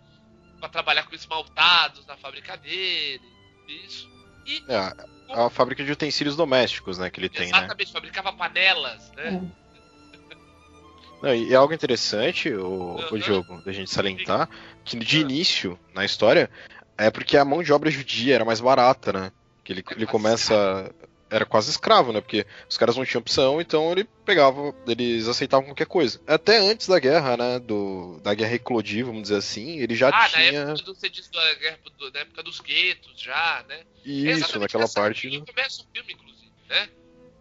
para 0.59 0.69
trabalhar 0.69 1.05
com 1.05 1.15
esmaltados 1.15 2.07
na 2.07 2.17
fábrica 2.17 2.57
dele, 2.57 3.23
isso. 3.69 4.11
E 4.47 4.63
É, 4.69 4.77
a, 4.77 5.47
a 5.47 5.51
fábrica 5.51 5.85
de 5.85 5.93
utensílios 5.93 6.37
domésticos, 6.37 6.99
né, 6.99 7.11
que 7.11 7.21
ele 7.21 7.29
tem, 7.29 7.51
né? 7.51 7.59
exatamente, 7.59 7.93
fabricava 7.93 8.33
panelas, 8.33 9.11
né? 9.13 9.53
Não, 11.23 11.33
e 11.35 11.53
é 11.53 11.57
algo 11.57 11.73
interessante, 11.73 12.53
o, 12.53 12.97
o 13.13 13.21
jogo, 13.21 13.63
da 13.63 13.71
gente 13.73 13.91
salientar, 13.91 14.51
que 14.85 14.99
de 14.99 15.21
início, 15.21 15.79
na 15.95 16.05
história, 16.05 16.51
é 16.99 17.11
porque 17.11 17.37
a 17.37 17.45
mão 17.45 17.63
de 17.63 17.73
obra 17.73 17.91
judia 17.91 18.35
era 18.35 18.45
mais 18.45 18.61
barata, 18.61 19.13
né? 19.13 19.33
Que 19.63 19.73
ele, 19.73 19.85
É 19.89 19.93
ele 19.95 20.07
começa. 20.07 20.93
Era 21.31 21.47
quase 21.47 21.71
escravo, 21.71 22.13
né? 22.13 22.21
Porque 22.21 22.45
os 22.69 22.77
caras 22.77 22.95
não 22.95 23.07
tinham 23.07 23.21
opção, 23.23 23.59
então 23.59 23.91
ele 23.93 24.05
pegava, 24.27 24.75
eles 24.87 25.27
aceitavam 25.29 25.65
qualquer 25.67 25.87
coisa. 25.87 26.21
Até 26.27 26.59
antes 26.59 26.89
da 26.89 26.99
guerra, 26.99 27.37
né? 27.39 27.59
Do, 27.59 28.21
da 28.23 28.35
guerra 28.35 28.55
eclodir, 28.55 29.07
vamos 29.07 29.23
dizer 29.23 29.37
assim, 29.37 29.79
ele 29.79 29.95
já 29.95 30.09
Ah, 30.09 30.23
na 30.23 30.29
tinha 30.29 30.61
época, 30.61 30.83
do, 30.85 30.95
você 30.95 31.09
diz, 31.09 31.31
da, 31.31 31.55
guerra- 31.55 31.79
na 32.13 32.21
época 32.21 32.43
dos 32.43 32.61
guetos, 32.61 33.13
já, 33.19 33.65
né? 33.67 33.81
isso, 34.05 34.29
Exatamente 34.29 34.61
naquela 34.61 34.89
parte. 34.89 35.27
época 35.29 35.47
que 35.47 35.53
começa 35.55 35.83
o 35.83 35.87
filme, 35.95 36.13
inclusive, 36.13 36.53
né? 36.69 36.89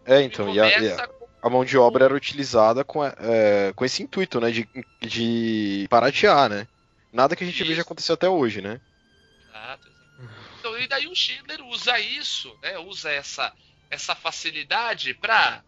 É, 0.06 0.22
então, 0.22 0.48
e 0.54 0.58
a, 0.58 0.80
e 0.80 0.88
a- 0.90 1.08
a 1.42 1.50
mão 1.50 1.64
de 1.64 1.76
obra 1.76 2.04
era 2.04 2.14
utilizada 2.14 2.84
com, 2.84 3.04
é, 3.04 3.72
com 3.74 3.84
esse 3.84 4.02
intuito, 4.02 4.40
né? 4.40 4.50
De, 4.52 4.68
de 5.00 5.86
baratear, 5.90 6.48
né? 6.48 6.68
Nada 7.12 7.34
que 7.34 7.42
a 7.42 7.46
gente 7.46 7.62
veja 7.62 7.72
Isso. 7.72 7.82
acontecer 7.82 8.12
até 8.12 8.28
hoje, 8.28 8.62
né? 8.62 8.80
Exato. 9.48 9.88
Então, 10.58 10.78
e 10.78 10.86
daí 10.86 11.08
o 11.08 11.14
Schindler 11.14 11.60
usa 11.66 11.98
isso, 11.98 12.56
né? 12.62 12.78
Usa 12.78 13.10
essa, 13.10 13.52
essa 13.90 14.14
facilidade 14.14 15.12
para 15.14 15.62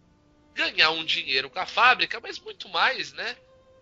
ganhar 0.55 0.91
um 0.91 1.05
dinheiro 1.05 1.51
com 1.51 1.59
a 1.59 1.67
fábrica, 1.67 2.21
mas 2.21 2.39
muito 2.39 2.69
mais, 2.69 3.13
né? 3.13 3.37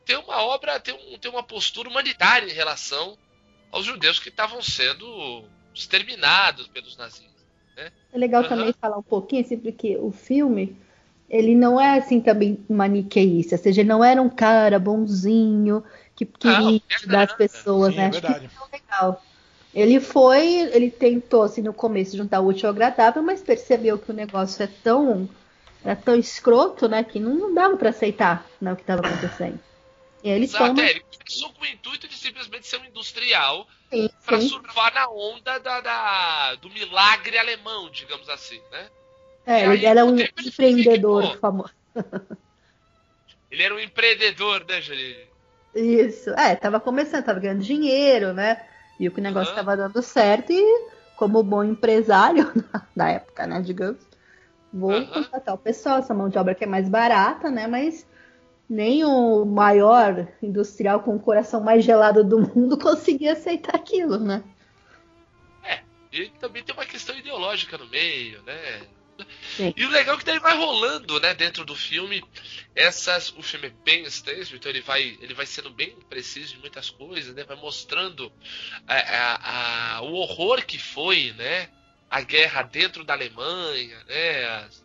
Ter 0.06 0.16
uma 0.16 0.42
obra, 0.42 0.80
ter, 0.80 0.94
um, 0.94 1.18
ter 1.18 1.28
uma 1.28 1.42
postura 1.42 1.90
humanitária 1.90 2.46
em 2.50 2.54
relação 2.54 3.16
aos 3.70 3.84
judeus 3.84 4.18
que 4.18 4.30
estavam 4.30 4.62
sendo 4.62 5.44
exterminados 5.74 6.66
pelos 6.68 6.96
nazistas. 6.96 7.32
É 7.76 8.18
legal 8.18 8.42
Aham. 8.42 8.48
também 8.48 8.74
falar 8.80 8.98
um 8.98 9.02
pouquinho, 9.02 9.42
assim, 9.42 9.58
porque 9.58 9.96
o 9.96 10.10
filme, 10.10 10.76
ele 11.32 11.56
não 11.56 11.80
é 11.80 11.98
assim 11.98 12.20
também 12.22 12.64
maniqueísta, 12.70 13.56
ou 13.56 13.62
seja, 13.62 13.82
ele 13.82 13.90
não 13.90 14.04
era 14.04 14.22
um 14.22 14.30
cara 14.30 14.78
bonzinho 14.80 15.84
que 16.16 16.26
queria 16.26 16.66
Não, 16.66 16.84
é 16.90 16.98
ajudar 17.00 17.24
as 17.24 17.34
nada. 17.34 17.36
pessoas, 17.36 17.94
Sim, 17.94 17.96
né? 17.96 18.06
é 18.06 18.08
Acho 18.08 18.22
que 18.24 18.32
isso 18.32 18.40
é 18.72 18.76
legal. 18.78 19.26
Ele 19.74 20.00
foi, 20.00 20.46
ele 20.74 20.90
tentou, 20.90 21.42
assim, 21.42 21.62
no 21.62 21.72
começo 21.74 22.16
juntar 22.16 22.40
o 22.40 22.48
útil 22.48 22.68
ao 22.68 22.74
agradável, 22.74 23.22
mas 23.22 23.42
percebeu 23.42 23.98
que 23.98 24.10
o 24.10 24.14
negócio 24.14 24.62
é 24.62 24.66
tão, 24.66 25.30
era 25.82 25.96
tão 25.96 26.14
escroto, 26.16 26.88
né, 26.88 27.02
que 27.04 27.18
não, 27.20 27.34
não 27.34 27.54
dava 27.54 27.76
pra 27.78 27.90
aceitar 27.90 28.54
né, 28.60 28.72
o 28.72 28.76
que 28.76 28.82
estava 28.82 29.02
acontecendo. 29.02 29.60
E 30.22 30.30
aí 30.30 30.36
ele 30.36 30.48
Exato, 30.48 30.80
toma, 30.80 30.82
é, 30.82 30.90
ele 30.90 31.00
começou 31.04 31.52
com 31.54 31.62
o 31.62 31.66
intuito 31.66 32.08
de 32.08 32.16
simplesmente 32.16 32.66
ser 32.66 32.78
um 32.78 32.84
industrial 32.86 33.68
para 34.24 34.40
surfar 34.40 34.94
na 34.94 35.08
onda 35.10 35.58
da, 35.60 35.80
da- 35.80 36.54
do 36.56 36.70
milagre 36.70 37.38
alemão, 37.38 37.90
digamos 37.90 38.28
assim, 38.28 38.62
né? 38.70 38.90
É, 39.46 39.66
E 39.66 39.72
ele 39.72 39.86
era 39.86 40.04
um 40.04 40.16
empreendedor 40.18 41.22
ficou. 41.22 41.40
famoso. 41.40 41.72
Ele 43.50 43.62
era 43.62 43.74
um 43.74 43.78
empreendedor, 43.78 44.64
né, 44.66 44.80
Janine? 44.80 45.28
Isso, 45.74 46.30
é, 46.30 46.56
tava 46.56 46.80
começando, 46.80 47.24
tava 47.24 47.38
ganhando 47.38 47.62
dinheiro, 47.62 48.32
né? 48.32 48.66
Viu 48.98 49.12
que 49.12 49.20
o 49.20 49.22
negócio 49.22 49.52
Aham. 49.52 49.56
tava 49.56 49.76
dando 49.76 50.02
certo 50.02 50.52
e, 50.52 50.88
como 51.16 51.42
bom 51.42 51.62
empresário 51.62 52.50
na 52.96 53.10
época, 53.10 53.46
né, 53.46 53.60
digamos, 53.60 54.02
vou 54.72 54.92
Aham. 54.92 55.06
contratar 55.06 55.54
o 55.54 55.58
pessoal, 55.58 55.98
essa 55.98 56.14
mão 56.14 56.30
de 56.30 56.38
obra 56.38 56.54
que 56.54 56.64
é 56.64 56.66
mais 56.66 56.88
barata, 56.88 57.50
né? 57.50 57.66
Mas 57.66 58.06
nem 58.68 59.04
o 59.04 59.44
maior 59.44 60.26
industrial 60.42 61.00
com 61.00 61.16
o 61.16 61.20
coração 61.20 61.60
mais 61.60 61.84
gelado 61.84 62.24
do 62.24 62.38
mundo 62.38 62.78
conseguia 62.80 63.32
aceitar 63.32 63.76
aquilo, 63.76 64.18
né? 64.18 64.42
E 66.10 66.28
também 66.38 66.62
tem 66.62 66.74
uma 66.74 66.84
questão 66.84 67.16
ideológica 67.16 67.78
no 67.78 67.86
meio, 67.86 68.42
né? 68.42 68.86
Sim. 69.56 69.72
E 69.76 69.84
o 69.84 69.90
legal 69.90 70.14
é 70.16 70.18
que 70.18 70.24
daí 70.24 70.38
vai 70.38 70.56
rolando, 70.56 71.20
né, 71.20 71.34
dentro 71.34 71.64
do 71.64 71.74
filme, 71.76 72.22
essas, 72.74 73.30
o 73.36 73.42
filme 73.42 73.66
é 73.68 73.70
bem 73.70 74.02
extenso, 74.04 74.54
então 74.56 74.70
ele 74.70 74.80
vai, 74.80 75.02
ele 75.20 75.34
vai 75.34 75.44
sendo 75.46 75.70
bem 75.70 75.98
preciso 76.08 76.56
em 76.56 76.60
muitas 76.60 76.88
coisas, 76.90 77.34
né, 77.34 77.44
vai 77.44 77.56
mostrando 77.56 78.32
a, 78.86 78.94
a- 78.96 79.96
a- 79.98 80.02
o 80.02 80.14
horror 80.14 80.64
que 80.64 80.78
foi, 80.78 81.32
né, 81.34 81.68
a 82.08 82.20
guerra 82.22 82.62
dentro 82.62 83.04
da 83.04 83.14
Alemanha, 83.14 84.02
né, 84.04 84.44
as, 84.46 84.84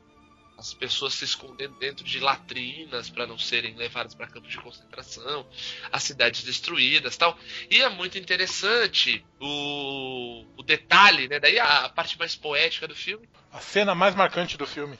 as 0.57 0.73
pessoas 0.73 1.13
se 1.13 1.23
escondendo 1.23 1.75
dentro 1.77 2.03
de 2.03 2.19
latrinas 2.19 3.09
para 3.09 3.27
não 3.27 3.37
serem 3.37 3.75
levadas 3.75 4.15
para 4.15 4.27
campos 4.27 4.49
de 4.49 4.57
concentração, 4.57 5.47
as 5.91 6.01
cidades 6.03 6.43
destruídas, 6.43 7.15
tal. 7.15 7.37
E 7.69 7.81
é 7.81 7.89
muito 7.89 8.17
interessante 8.17 9.23
o, 9.39 10.45
o 10.57 10.63
detalhe, 10.63 11.27
né, 11.27 11.39
daí 11.39 11.59
a, 11.59 11.85
a 11.85 11.89
parte 11.89 12.17
mais 12.17 12.35
poética 12.35 12.87
do 12.87 12.95
filme 12.95 13.29
A 13.51 13.59
cena 13.59 13.93
mais 13.93 14.15
marcante 14.15 14.57
do 14.57 14.65
filme. 14.65 14.97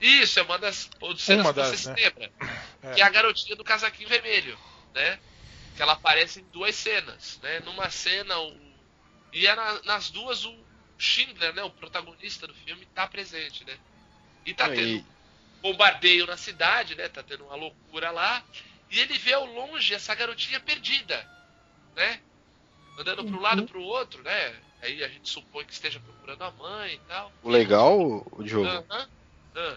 isso, 0.00 0.40
é 0.40 0.42
uma 0.42 0.58
das 0.58 0.90
cenas 1.18 1.46
Uma 1.46 1.54
que 1.54 1.60
você 1.60 1.70
das, 1.70 1.80
se 1.80 1.88
né? 1.88 1.94
lembra. 1.96 2.32
É. 2.82 2.94
Que 2.94 3.00
é 3.00 3.04
a 3.04 3.10
garotinha 3.10 3.54
do 3.56 3.62
casaquinho 3.64 4.08
vermelho, 4.08 4.58
né? 4.94 5.18
Que 5.76 5.82
ela 5.82 5.92
aparece 5.92 6.40
em 6.40 6.44
duas 6.50 6.74
cenas, 6.74 7.38
né? 7.42 7.60
Numa 7.60 7.88
cena, 7.90 8.36
o... 8.38 8.56
e 9.32 9.46
é 9.46 9.54
na- 9.54 9.82
nas 9.82 10.10
duas 10.10 10.44
o 10.44 10.66
Schindler, 10.98 11.54
né? 11.54 11.62
O 11.62 11.70
protagonista 11.70 12.46
do 12.46 12.54
filme 12.54 12.86
tá 12.86 13.06
presente, 13.06 13.64
né? 13.64 13.78
E 14.44 14.54
tá 14.54 14.68
tendo 14.68 15.04
bombardeio 15.62 16.26
na 16.26 16.36
cidade, 16.36 16.94
né? 16.94 17.08
Tá 17.08 17.22
tendo 17.22 17.44
uma 17.44 17.56
loucura 17.56 18.10
lá. 18.10 18.42
E 18.90 18.98
ele 18.98 19.16
vê 19.18 19.32
ao 19.32 19.44
longe 19.46 19.94
essa 19.94 20.14
garotinha 20.14 20.58
perdida, 20.60 21.24
né? 21.94 22.20
Andando 22.98 23.24
para 23.24 23.36
um 23.36 23.40
lado 23.40 23.62
para 23.64 23.78
o 23.78 23.82
outro, 23.82 24.22
né? 24.22 24.54
Aí 24.82 25.04
a 25.04 25.08
gente 25.08 25.28
supõe 25.28 25.64
que 25.64 25.72
esteja 25.72 26.00
procurando 26.00 26.42
a 26.42 26.50
mãe 26.50 26.94
e 26.94 27.00
tal. 27.08 27.30
O 27.42 27.50
legal, 27.50 28.26
o 28.32 28.46
jogo. 28.46 28.66
Ah, 28.88 29.06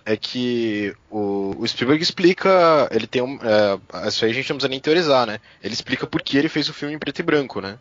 é 0.05 0.15
que 0.15 0.95
o, 1.09 1.55
o 1.57 1.67
Spielberg 1.67 2.01
explica. 2.01 2.87
Ele 2.91 3.07
tem 3.07 3.21
um. 3.21 3.37
É, 3.41 4.07
isso 4.07 4.23
aí 4.23 4.31
a 4.31 4.33
gente 4.33 4.49
não 4.49 4.57
precisa 4.57 4.69
nem 4.69 4.79
teorizar, 4.79 5.25
né? 5.25 5.39
Ele 5.61 5.73
explica 5.73 6.07
por 6.07 6.21
que 6.21 6.37
ele 6.37 6.49
fez 6.49 6.69
o 6.69 6.73
filme 6.73 6.95
em 6.95 6.99
preto 6.99 7.19
e 7.19 7.23
branco, 7.23 7.59
né? 7.59 7.79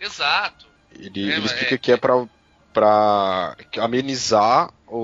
Exato. 0.00 0.66
Ele, 0.98 1.30
É, 1.30 1.36
ele 1.36 1.46
explica 1.46 1.74
é- 1.74 1.78
que 1.78 1.92
é 1.92 1.96
pra, 1.96 2.26
pra 2.72 3.56
amenizar 3.78 4.72
o, 4.86 4.98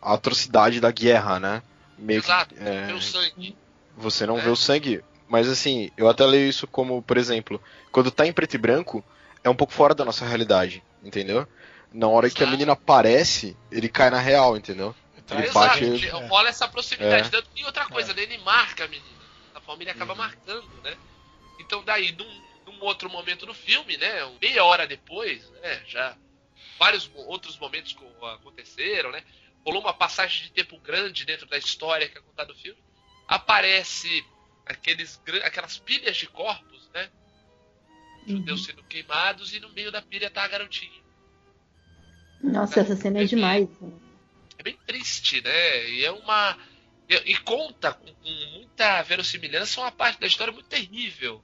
a 0.00 0.14
atrocidade 0.14 0.80
da 0.80 0.90
guerra, 0.90 1.38
né? 1.40 1.62
Meio 1.98 2.22
que, 2.22 2.26
Exato. 2.28 2.54
é, 2.58 2.86
Meu 2.86 3.00
sangue. 3.00 3.56
você 3.96 4.26
não 4.26 4.38
É. 4.38 4.40
vê 4.42 4.48
o 4.50 4.56
sangue. 4.56 5.02
Mas 5.28 5.48
assim, 5.48 5.90
eu 5.96 6.08
até 6.08 6.24
leio 6.26 6.48
isso 6.48 6.66
como, 6.66 7.02
por 7.02 7.16
exemplo, 7.16 7.62
quando 7.92 8.10
tá 8.10 8.26
em 8.26 8.32
preto 8.32 8.54
e 8.54 8.58
branco, 8.58 9.04
é 9.44 9.48
um 9.50 9.54
pouco 9.54 9.72
fora 9.72 9.94
da 9.94 10.04
nossa 10.04 10.24
realidade, 10.26 10.82
entendeu? 11.04 11.46
Na 11.92 12.08
hora 12.08 12.28
que 12.28 12.38
a 12.38 12.44
Exato. 12.44 12.50
menina 12.50 12.72
aparece, 12.72 13.56
ele 13.70 13.88
cai 13.88 14.10
na 14.10 14.18
real, 14.18 14.56
entendeu? 14.56 14.94
Ele 15.30 15.42
Exato. 15.44 15.52
bate- 15.68 15.84
gente, 15.98 16.08
Rola 16.08 16.48
essa 16.48 16.66
proximidade. 16.66 17.28
É. 17.28 17.30
Tanto- 17.30 17.48
E 17.54 17.64
outra 17.64 17.86
coisa, 17.86 18.12
né? 18.12 18.22
Ele 18.22 18.38
marca 18.38 18.84
a 18.84 18.88
menina. 18.88 19.20
Da 19.54 19.60
forma 19.60 19.82
ele 19.84 19.90
acaba 19.90 20.14
marcando, 20.16 20.68
né? 20.82 20.96
Então 21.60 21.84
daí, 21.84 22.10
num, 22.12 22.72
num 22.72 22.82
outro 22.84 23.08
momento 23.08 23.46
do 23.46 23.54
filme, 23.54 23.96
né? 23.96 24.28
Meia 24.42 24.64
hora 24.64 24.86
depois, 24.88 25.48
né? 25.62 25.80
Já 25.86 26.16
vários 26.78 27.08
outros 27.14 27.56
momentos 27.58 27.92
co- 27.92 28.26
aconteceram, 28.26 29.12
né? 29.12 29.22
Rolou 29.64 29.82
uma 29.82 29.92
passagem 29.92 30.44
de 30.44 30.52
tempo 30.52 30.78
grande 30.78 31.24
dentro 31.24 31.46
da 31.46 31.58
história 31.58 32.08
que 32.08 32.18
é 32.18 32.20
contada 32.20 32.52
no 32.52 32.58
filme. 32.58 32.80
Aparece 33.26 34.24
aqueles, 34.66 35.20
aquelas 35.42 35.78
pilhas 35.78 36.16
de 36.16 36.26
corpos, 36.26 36.88
né? 36.94 37.10
Judeus 38.26 38.64
sendo 38.64 38.82
queimados 38.84 39.54
e 39.54 39.60
no 39.60 39.70
meio 39.70 39.90
da 39.90 40.02
pilha 40.02 40.30
tá 40.30 40.44
a 40.44 40.48
garotinha. 40.48 41.00
Nossa, 42.42 42.80
essa 42.80 42.96
cena 42.96 43.20
é 43.20 43.24
demais. 43.24 43.68
é 44.58 44.62
bem 44.62 44.78
triste, 44.86 45.42
né? 45.42 45.88
E 45.90 46.04
é 46.04 46.10
uma. 46.10 46.56
E, 47.08 47.14
e 47.32 47.36
conta 47.38 47.92
com, 47.92 48.12
com 48.14 48.30
muita 48.52 49.02
verossimilhança 49.02 49.80
uma 49.80 49.92
parte 49.92 50.20
da 50.20 50.26
história 50.26 50.52
muito 50.52 50.68
terrível 50.68 51.42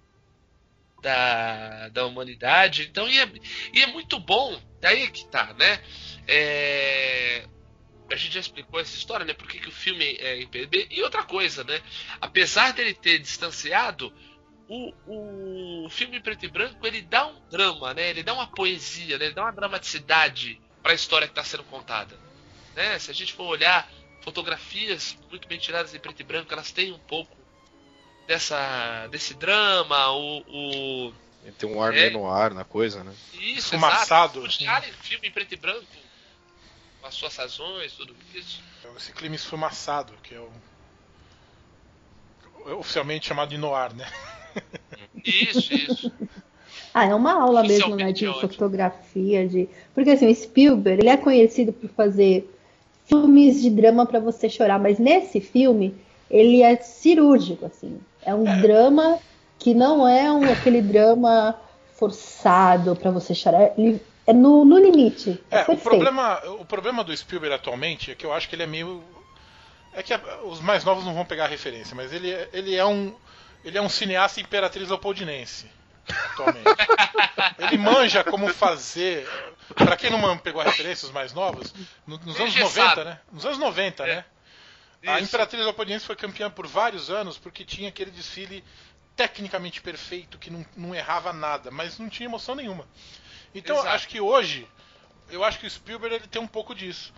da, 1.03 1.89
da 1.89 2.07
humanidade. 2.07 2.89
Então, 2.89 3.09
e 3.09 3.19
é, 3.19 3.33
e 3.73 3.83
é 3.83 3.87
muito 3.87 4.19
bom. 4.19 4.61
Daí 4.81 5.03
é 5.03 5.11
que 5.11 5.27
tá, 5.27 5.53
né? 5.55 5.83
É, 6.27 7.47
a 8.11 8.17
gente 8.17 8.35
já 8.35 8.41
explicou 8.41 8.81
essa 8.81 8.97
história, 8.97 9.25
né? 9.27 9.35
Por 9.35 9.49
que, 9.49 9.59
que 9.59 9.69
o 9.69 9.73
filme 9.73 10.17
é 10.21 10.41
em 10.41 10.47
PB. 10.47 10.89
E 10.91 11.03
outra 11.03 11.23
coisa, 11.23 11.65
né? 11.65 11.81
Apesar 12.21 12.73
dele 12.73 12.95
ter 12.95 13.19
distanciado, 13.19 14.13
o, 14.69 14.93
o 15.85 15.89
filme 15.91 16.19
em 16.19 16.21
preto 16.21 16.45
e 16.45 16.49
branco 16.49 16.87
ele 16.87 17.03
dá 17.03 17.27
um 17.27 17.41
drama, 17.51 17.95
né? 17.95 18.11
Ele 18.11 18.23
dá 18.23 18.33
uma 18.35 18.47
poesia, 18.47 19.19
né? 19.19 19.27
Ele 19.27 19.35
dá 19.35 19.43
uma 19.43 19.53
dramaticidade 19.53 20.61
para 20.83 20.93
a 20.93 20.95
história 20.95 21.27
que 21.27 21.33
está 21.33 21.45
sendo 21.45 21.65
contada 21.65 22.27
né? 22.77 22.99
Se 22.99 23.11
a 23.11 23.15
gente 23.15 23.33
for 23.33 23.45
olhar 23.45 23.91
fotografias 24.21 25.17
muito 25.31 25.49
bem 25.49 25.59
tiradas 25.59 25.95
em 25.95 25.99
preto 25.99 26.21
e 26.21 26.25
branco, 26.25 26.53
elas 26.53 26.71
têm 26.71 26.93
um 26.93 26.99
pouco 26.99 27.35
dessa 28.29 29.07
desse 29.11 29.35
drama, 29.35 30.11
o, 30.11 31.09
o 31.09 31.15
Tem 31.59 31.69
um 31.71 31.81
ar 31.83 31.95
É. 31.95 31.97
meio 31.97 32.13
no 32.13 32.31
ar 32.31 32.53
na 32.53 32.65
coisa, 32.65 33.03
né? 33.03 33.15
isso, 33.33 33.75
Esfumaçado, 33.75 34.45
exato. 34.47 34.89
em 34.89 34.93
filme 34.93 35.29
em 35.29 35.31
preto 35.31 35.55
e 35.55 35.57
branco, 35.57 35.87
as 37.07 37.15
suas 37.15 37.37
razões, 37.37 37.93
tudo 37.93 38.15
isso. 38.35 38.61
Esse 38.97 39.13
clima 39.13 39.35
esfumaçado, 39.35 40.13
que 40.23 40.35
é 40.35 40.41
o. 40.41 40.49
é 42.71 42.75
oficialmente 42.75 43.27
chamado 43.27 43.51
de 43.51 43.59
noir, 43.59 43.95
né? 43.95 44.07
Isso, 45.25 45.75
isso. 45.75 46.13
Ah, 46.95 47.05
é 47.05 47.15
uma 47.15 47.35
aula 47.35 47.63
mesmo, 47.63 47.95
né, 47.95 48.11
de 48.11 48.27
ótimo. 48.27 48.49
fotografia, 48.49 49.47
de... 49.47 49.69
Porque 49.95 50.11
assim, 50.11 50.31
o 50.31 50.35
Spielberg, 50.35 51.03
ele 51.03 51.11
é 51.11 51.17
conhecido 51.17 51.73
por 51.73 51.91
fazer 51.91 52.51
filmes 53.05 53.61
de 53.61 53.69
drama 53.69 54.07
pra 54.07 54.19
você 54.19 54.49
chorar, 54.49 54.79
mas 54.79 54.99
nesse 54.99 55.41
filme, 55.41 55.95
ele 56.31 56.63
é 56.63 56.77
cirúrgico, 56.77 57.67
assim. 57.67 58.01
É 58.23 58.35
um 58.35 58.45
drama 58.63 59.19
que 59.59 59.75
não 59.75 60.09
é 60.09 60.33
um, 60.33 60.51
aquele 60.51 60.81
drama 60.81 61.55
forçado 61.95 62.97
pra 62.97 63.11
você 63.11 63.35
chorar. 63.35 63.73
Ele 63.77 64.01
é 64.27 64.33
no, 64.33 64.65
no 64.65 64.79
limite. 64.79 65.43
É, 65.51 65.61
É, 65.61 65.65
o 65.69 65.77
problema, 65.77 66.41
o 66.61 66.65
problema 66.65 67.05
do 67.05 67.17
Spielberg 67.17 67.55
atualmente 67.55 68.11
é 68.11 68.15
que 68.15 68.25
eu 68.27 68.33
acho 68.33 68.49
que 68.49 68.55
ele 68.55 68.63
é 68.63 68.67
meio. 68.67 69.03
É 69.93 70.03
que 70.03 70.13
a- 70.13 70.41
os 70.45 70.61
mais 70.61 70.85
novos 70.85 71.05
não 71.05 71.15
vão 71.15 71.25
pegar 71.25 71.45
a 71.45 71.49
referência, 71.49 71.95
mas 71.95 72.13
ele, 72.13 72.31
é- 72.33 72.49
ele 72.53 72.75
é 72.75 72.85
um. 72.85 73.15
Ele 73.65 73.79
é 73.79 73.83
um 73.83 73.89
cineasta 73.89 74.41
imperatriz 74.41 74.89
leopoldinense. 74.89 75.67
Atualmente. 76.33 76.65
ele 77.59 77.79
manja 77.79 78.23
como 78.23 78.49
fazer. 78.53 79.29
Pra 79.75 79.97
quem 79.97 80.11
não 80.11 80.39
pegou 80.39 80.61
a 80.61 80.65
referência, 80.65 81.07
os 81.07 81.13
mais 81.13 81.33
novos, 81.33 81.75
no- 82.07 82.19
nos 82.19 82.37
anos 82.39 82.55
Engessado. 82.55 83.01
90, 83.01 83.05
né? 83.05 83.21
Nos 83.33 83.45
anos 83.45 83.59
90, 83.59 84.05
É. 84.07 84.17
né? 84.17 84.25
A 85.07 85.19
Isso. 85.21 85.29
Imperatriz 85.29 85.63
Leopoldinense 85.63 86.05
foi 86.07 86.17
campeã 86.17 86.49
por 86.51 86.67
vários 86.67 87.11
anos 87.11 87.39
porque 87.39 87.65
tinha 87.65 87.89
aquele 87.89 88.11
desfile 88.11 88.63
tecnicamente 89.17 89.81
perfeito 89.81 90.37
que 90.39 90.51
não, 90.51 90.65
não 90.77 90.95
errava 90.95 91.33
nada, 91.33 91.71
mas 91.71 91.99
não 91.99 92.09
tinha 92.09 92.29
emoção 92.29 92.55
nenhuma. 92.55 92.87
Então 93.59 93.77
Exato. 93.77 93.89
acho 93.95 94.09
que 94.09 94.21
hoje, 94.21 94.69
eu 95.31 95.43
acho 95.43 95.59
que 95.59 95.67
o 95.67 95.71
Spielberg 95.71 96.15
ele 96.17 96.27
tem 96.29 96.41
um 96.41 96.47
pouco 96.47 96.75
disso. 96.75 97.13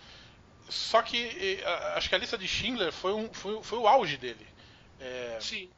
Só 0.69 1.01
que 1.01 1.59
acho 1.95 2.07
que 2.07 2.15
a 2.15 2.17
lista 2.17 2.37
de 2.37 2.47
Schindler 2.47 2.91
foi, 2.91 3.13
um, 3.13 3.33
foi, 3.33 3.61
foi 3.63 3.79
o 3.79 3.87
auge 3.87 4.17
dele. 4.17 4.47
É, 4.99 5.37
Sim. 5.41 5.69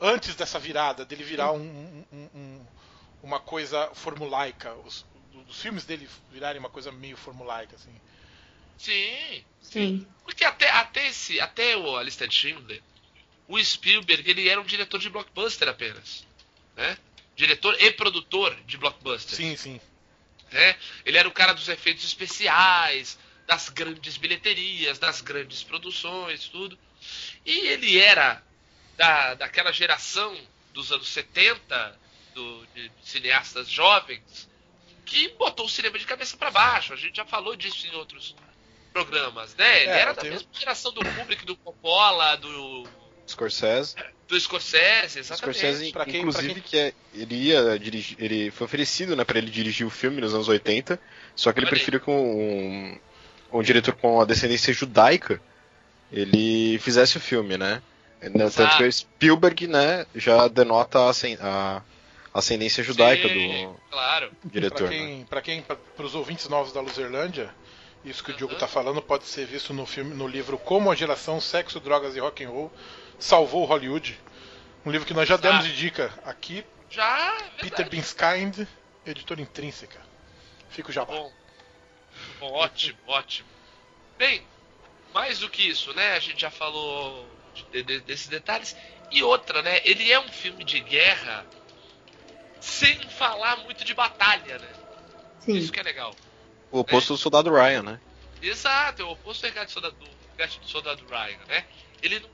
antes 0.00 0.34
dessa 0.34 0.58
virada, 0.58 1.04
dele 1.04 1.22
virar 1.22 1.52
um- 1.52 2.04
um- 2.12 2.66
uma 3.22 3.38
coisa 3.40 3.88
formulaica. 3.94 4.74
Os, 4.84 5.06
os 5.48 5.60
filmes 5.60 5.84
dele 5.84 6.08
virarem 6.30 6.58
uma 6.60 6.68
coisa 6.68 6.90
meio 6.92 7.16
formulaica, 7.16 7.76
assim. 7.76 7.94
Sim. 8.76 9.44
Sim. 9.62 10.06
Porque 10.24 10.44
até, 10.44 10.68
até, 10.70 11.08
esse, 11.08 11.40
até 11.40 11.76
o, 11.76 11.96
a 11.96 12.02
lista 12.02 12.26
de 12.26 12.34
Schindler, 12.34 12.82
o 13.48 13.62
Spielberg 13.62 14.28
ele 14.28 14.48
era 14.48 14.60
um 14.60 14.64
diretor 14.64 14.98
de 14.98 15.08
blockbuster 15.08 15.68
apenas. 15.68 16.26
Né? 16.76 16.98
Diretor 17.36 17.80
e 17.80 17.92
produtor 17.92 18.54
de 18.66 18.76
blockbuster. 18.76 19.36
Sim, 19.36 19.56
sim. 19.56 19.80
Né? 20.54 20.76
Ele 21.04 21.18
era 21.18 21.28
o 21.28 21.32
cara 21.32 21.52
dos 21.52 21.68
efeitos 21.68 22.04
especiais, 22.04 23.18
das 23.46 23.68
grandes 23.68 24.16
bilheterias, 24.16 24.98
das 24.98 25.20
grandes 25.20 25.62
produções, 25.62 26.48
tudo. 26.48 26.78
E 27.44 27.50
ele 27.68 27.98
era 27.98 28.42
da, 28.96 29.34
daquela 29.34 29.70
geração 29.72 30.34
dos 30.72 30.90
anos 30.90 31.08
70, 31.08 32.00
do, 32.34 32.66
de 32.68 32.90
cineastas 33.02 33.68
jovens, 33.68 34.48
que 35.04 35.28
botou 35.30 35.66
o 35.66 35.68
cinema 35.68 35.98
de 35.98 36.06
cabeça 36.06 36.36
para 36.36 36.50
baixo. 36.50 36.92
A 36.94 36.96
gente 36.96 37.16
já 37.16 37.26
falou 37.26 37.54
disso 37.54 37.86
em 37.86 37.94
outros 37.94 38.34
programas, 38.92 39.54
né? 39.56 39.82
Ele 39.82 39.90
É, 39.90 39.98
era 40.00 40.14
da 40.14 40.22
tenho- 40.22 40.32
mesma 40.34 40.48
geração 40.52 40.92
do 40.92 41.00
Kubrick, 41.04 41.44
do 41.44 41.56
Coppola, 41.56 42.36
do, 42.36 42.84
Scorsese. 43.26 43.94
do 44.28 44.40
Scorsese, 44.40 45.18
exatamente. 45.18 45.58
Scorsese, 45.58 45.92
Pra 45.92 46.04
quem- 46.06 46.20
inclusive, 46.20 46.54
pra 46.54 46.54
quem- 46.54 46.62
que 46.62 46.78
é, 46.78 46.92
ele 47.14 47.34
ia 47.34 47.78
dirigir. 47.78 48.16
Ele 48.18 48.50
foi 48.50 48.64
oferecido, 48.64 49.14
né, 49.14 49.22
pra 49.24 49.36
ele 49.38 49.50
dirigir 49.50 49.86
o 49.86 49.90
filme 49.90 50.20
nos 50.20 50.32
anos 50.34 50.48
80. 50.48 50.98
Só 51.36 51.52
que 51.52 51.58
ele 51.58 51.66
Olha 51.66 51.72
aí. 51.74 51.76
preferiu 51.78 52.00
que 52.00 52.10
um, 52.10 52.98
um 53.52 53.62
diretor 53.62 53.94
com 53.94 54.20
a 54.20 54.24
descendência 54.24 54.72
judaica 54.72 55.40
ele 56.12 56.78
fizesse 56.78 57.16
o 57.16 57.20
filme, 57.20 57.56
né? 57.58 57.82
Tanto 58.20 58.40
Exato. 58.42 58.76
que 58.78 58.84
o 58.84 58.92
Spielberg, 58.92 59.66
né, 59.66 60.06
já 60.14 60.48
denota 60.48 60.98
a, 61.00 61.10
ascen- 61.10 61.36
a 61.40 61.82
ascendência 62.32 62.82
judaica 62.82 63.28
Sim, 63.28 63.66
do 63.66 63.76
Claro. 63.90 64.32
diretor. 64.44 64.88
Né? 64.90 64.96
quem, 64.96 65.26
quem, 65.42 65.62
para 65.62 66.06
os 66.06 66.14
ouvintes 66.14 66.48
novos 66.48 66.72
da 66.72 66.80
Luzerlândia, 66.80 67.50
isso 68.04 68.24
que 68.24 68.30
o 68.30 68.34
Diogo 68.34 68.54
Uhum. 68.54 68.58
tá 68.60 68.66
falando 68.66 69.02
pode 69.02 69.24
ser 69.24 69.44
visto 69.46 69.74
no 69.74 69.84
filme, 69.84 70.14
no 70.14 70.26
livro 70.26 70.56
Como 70.56 70.90
a 70.90 70.94
geração 70.94 71.38
sexo, 71.40 71.78
drogas 71.78 72.16
e 72.16 72.20
rock 72.20 72.42
and 72.44 72.48
roll 72.48 72.72
salvou 73.18 73.64
Hollywood. 73.64 74.18
Um 74.84 74.90
livro 74.90 75.06
que 75.06 75.14
nós 75.14 75.28
já 75.28 75.36
demos 75.36 75.64
Ah. 75.64 75.68
de 75.68 75.76
dica 75.76 76.12
aqui, 76.24 76.64
Já. 76.90 77.38
é 77.58 77.62
Peter. 77.62 77.88
Binskind, 77.88 78.66
editora 79.06 79.40
intrínseca. 79.40 80.00
Fica 80.70 80.90
o 80.90 80.92
jabá. 80.92 81.12
Bom, 81.14 81.32
bom, 82.40 82.52
ótimo, 82.52 82.98
ótimo. 83.06 83.48
Bem, 84.18 84.42
mais 85.12 85.38
do 85.38 85.48
que 85.48 85.62
isso, 85.68 85.92
né? 85.94 86.12
A 86.12 86.20
gente 86.20 86.40
já 86.40 86.50
falou 86.50 87.26
de- 87.72 87.82
de- 87.82 88.00
desses 88.00 88.26
detalhes. 88.28 88.76
E 89.10 89.22
outra, 89.22 89.62
né? 89.62 89.80
Ele 89.84 90.10
é 90.10 90.18
um 90.20 90.28
filme 90.28 90.64
de 90.64 90.80
guerra 90.80 91.46
sem 92.60 92.98
falar 93.10 93.56
muito 93.58 93.84
de 93.84 93.94
batalha, 93.94 94.58
né? 94.58 94.68
Sim. 95.40 95.56
Isso 95.56 95.70
que 95.72 95.78
é 95.80 95.82
legal. 95.82 96.14
O 96.70 96.80
oposto 96.80 97.12
do 97.14 97.18
soldado 97.18 97.52
Ryan, 97.52 97.82
né? 97.82 98.00
Exato, 98.42 99.02
é 99.02 99.04
o 99.04 99.10
oposto 99.10 99.42
do 99.42 99.44
Resgate 99.46 99.66
do 99.66 99.72
Soldado, 99.72 99.96
do 99.96 100.66
Soldado 100.68 101.04
Ryan, 101.08 101.38
né? 101.48 101.64
Ele 102.02 102.20
não, 102.20 102.30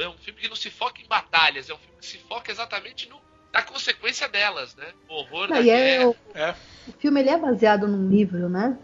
é 0.00 0.08
um 0.08 0.16
filme 0.18 0.40
que 0.40 0.48
não 0.48 0.56
se 0.56 0.70
foca 0.70 1.00
em 1.00 1.06
batalhas, 1.06 1.68
é 1.68 1.74
um 1.74 1.78
filme 1.78 1.96
que 2.00 2.06
se 2.06 2.18
foca 2.18 2.50
exatamente 2.50 3.08
no, 3.08 3.16
na 3.52 3.62
consequência 3.62 4.28
delas, 4.28 4.74
né? 4.76 4.86
O 5.08 5.14
horror 5.14 5.48
Não, 5.48 5.56
da 5.56 5.66
é, 5.66 6.06
o, 6.06 6.16
É, 6.34 6.54
o 6.88 6.92
filme 6.92 7.20
ele 7.20 7.30
é 7.30 7.38
baseado 7.38 7.86
num 7.86 8.08
livro, 8.08 8.48
né? 8.48 8.78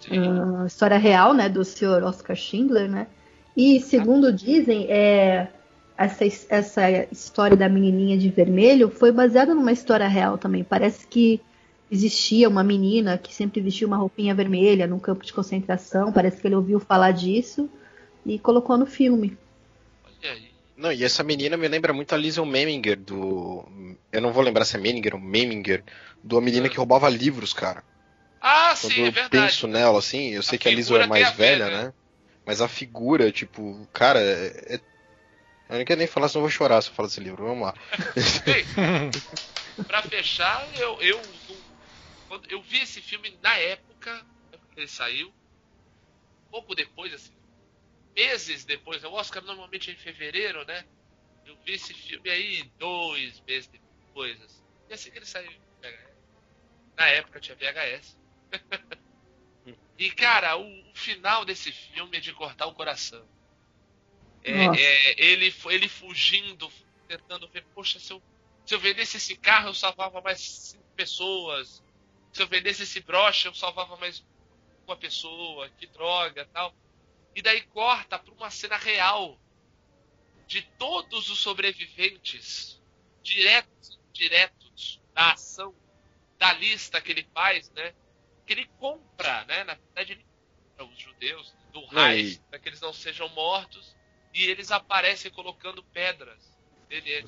Sim. 0.00 0.18
Ah, 0.18 0.66
história 0.66 0.98
real, 0.98 1.32
né, 1.34 1.48
do 1.48 1.64
Sr. 1.64 2.04
Oscar 2.04 2.36
Schindler, 2.36 2.88
né? 2.88 3.06
E 3.56 3.80
segundo 3.80 4.32
dizem, 4.32 4.90
é, 4.90 5.48
essa, 5.96 6.24
essa 6.48 6.90
história 7.10 7.56
da 7.56 7.68
menininha 7.68 8.18
de 8.18 8.28
vermelho 8.28 8.90
foi 8.90 9.12
baseada 9.12 9.54
numa 9.54 9.72
história 9.72 10.08
real 10.08 10.36
também. 10.36 10.64
Parece 10.64 11.06
que 11.06 11.40
existia 11.90 12.48
uma 12.48 12.64
menina 12.64 13.16
que 13.16 13.32
sempre 13.32 13.60
vestia 13.60 13.86
uma 13.86 13.96
roupinha 13.96 14.34
vermelha 14.34 14.86
num 14.86 14.98
campo 14.98 15.24
de 15.24 15.32
concentração. 15.32 16.12
Parece 16.12 16.40
que 16.40 16.48
ele 16.48 16.56
ouviu 16.56 16.80
falar 16.80 17.12
disso 17.12 17.70
e 18.26 18.38
colocou 18.38 18.76
no 18.76 18.86
filme. 18.86 19.38
Não, 20.76 20.92
e 20.92 21.04
essa 21.04 21.22
menina 21.22 21.56
me 21.56 21.68
lembra 21.68 21.92
muito 21.92 22.12
a 22.14 22.18
Liesel 22.18 22.44
Meminger 22.44 22.98
do. 23.00 23.64
Eu 24.10 24.20
não 24.20 24.32
vou 24.32 24.42
lembrar 24.42 24.64
se 24.64 24.76
é 24.76 24.80
Meminger 24.80 25.14
ou 25.14 25.20
Meminger, 25.20 25.84
do 26.22 26.36
A 26.36 26.40
Menina 26.40 26.68
que 26.68 26.76
Roubava 26.76 27.08
Livros, 27.08 27.52
cara. 27.52 27.84
Ah, 28.40 28.76
Quando 28.80 28.92
sim, 28.92 29.06
é 29.06 29.08
eu 29.08 29.12
verdade. 29.12 29.30
penso 29.30 29.66
nela, 29.68 29.98
assim, 29.98 30.30
eu 30.30 30.42
sei 30.42 30.56
A 30.56 30.60
que 30.60 30.68
a 30.68 30.72
Liesel 30.72 30.98
é 30.98 31.06
mais 31.06 31.30
velha, 31.30 31.70
né? 31.70 31.86
né? 31.86 31.94
Mas 32.46 32.60
a 32.60 32.68
figura, 32.68 33.32
tipo, 33.32 33.86
cara, 33.92 34.20
é. 34.20 34.76
é- 34.76 34.80
Eu 35.68 35.78
não 35.78 35.84
quero 35.86 35.98
nem 35.98 36.08
falar, 36.08 36.28
senão 36.28 36.40
eu 36.42 36.48
vou 36.48 36.50
chorar 36.50 36.82
se 36.82 36.88
eu 36.90 36.94
falar 36.94 37.08
desse 37.08 37.20
livro. 37.20 37.44
Vamos 37.46 37.64
lá. 37.66 37.74
Bem, 38.44 38.66
pra 39.86 40.02
fechar, 40.02 40.74
eu, 40.74 41.00
eu, 41.00 41.32
eu 42.48 42.62
vi 42.62 42.80
esse 42.80 43.00
filme 43.00 43.38
na 43.42 43.56
época, 43.56 44.12
na 44.14 44.56
época 44.56 44.68
que 44.72 44.80
ele 44.80 44.88
saiu, 44.88 45.34
pouco 46.50 46.74
depois, 46.74 47.12
assim, 47.12 47.36
meses 48.14 48.64
depois, 48.64 49.02
o 49.04 49.12
Oscar 49.12 49.42
normalmente 49.42 49.90
é 49.90 49.94
em 49.94 49.96
fevereiro, 49.96 50.64
né? 50.64 50.84
Eu 51.44 51.56
vi 51.64 51.74
esse 51.74 51.92
filme 51.92 52.30
aí 52.30 52.62
dois 52.78 53.40
meses 53.40 53.68
depois, 53.68 54.40
assim. 54.42 54.62
E 54.88 54.94
assim 54.94 55.10
que 55.10 55.18
ele 55.18 55.26
saiu, 55.26 55.52
na 56.96 57.06
época 57.08 57.40
tinha 57.40 57.56
VHS. 57.56 58.16
e 59.98 60.10
cara, 60.10 60.56
o, 60.56 60.90
o 60.90 60.94
final 60.94 61.44
desse 61.44 61.72
filme 61.72 62.16
é 62.16 62.20
de 62.20 62.32
cortar 62.32 62.66
o 62.66 62.74
coração. 62.74 63.26
É, 64.42 64.52
é, 64.52 65.24
ele, 65.24 65.54
ele 65.66 65.88
fugindo, 65.88 66.70
tentando 67.08 67.48
ver, 67.48 67.64
poxa, 67.74 67.98
se 67.98 68.12
eu, 68.12 68.22
se 68.66 68.74
eu 68.74 68.78
vendesse 68.78 69.16
esse 69.16 69.36
carro, 69.36 69.68
eu 69.68 69.74
salvava 69.74 70.20
mais 70.20 70.40
cinco 70.40 70.84
pessoas. 70.94 71.82
Se 72.32 72.42
eu 72.42 72.46
vendesse 72.46 72.82
esse 72.82 73.00
broche, 73.00 73.48
eu 73.48 73.54
salvava 73.54 73.96
mais 73.96 74.24
uma 74.86 74.96
pessoa. 74.96 75.68
Que 75.70 75.86
droga 75.86 76.46
tal. 76.52 76.74
E 77.34 77.42
daí 77.42 77.62
corta 77.62 78.18
pra 78.18 78.32
uma 78.34 78.50
cena 78.50 78.76
real 78.76 79.38
de 80.46 80.62
todos 80.78 81.30
os 81.30 81.38
sobreviventes, 81.38 82.80
diretos 83.22 83.90
e 83.90 84.08
indiretos 84.10 85.00
da 85.12 85.32
ação, 85.32 85.74
da 86.38 86.52
lista 86.52 87.00
que 87.00 87.10
ele 87.10 87.26
faz, 87.34 87.70
né? 87.70 87.92
Que 88.46 88.52
ele 88.52 88.66
compra, 88.78 89.44
né? 89.46 89.64
Na 89.64 89.74
verdade, 89.74 90.12
ele 90.12 90.24
compra 90.76 90.92
os 90.92 90.98
judeus 91.00 91.54
do 91.72 91.80
e- 91.80 92.38
para 92.50 92.58
que 92.58 92.68
eles 92.68 92.80
não 92.80 92.92
sejam 92.92 93.28
mortos, 93.30 93.96
e 94.32 94.44
eles 94.44 94.70
aparecem 94.70 95.30
colocando 95.30 95.82
pedras. 95.84 96.42
Ele, 96.90 97.24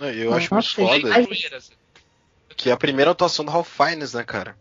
Eu 0.00 0.32
acho 0.34 0.54
muito 0.54 0.68
foda 0.74 1.08
que 2.56 2.68
é 2.70 2.72
a 2.72 2.76
primeira 2.76 3.10
atuação 3.10 3.44
do 3.44 3.50
Ralph 3.50 3.68
Fiennes, 3.68 4.14
né, 4.14 4.24
cara? 4.24 4.58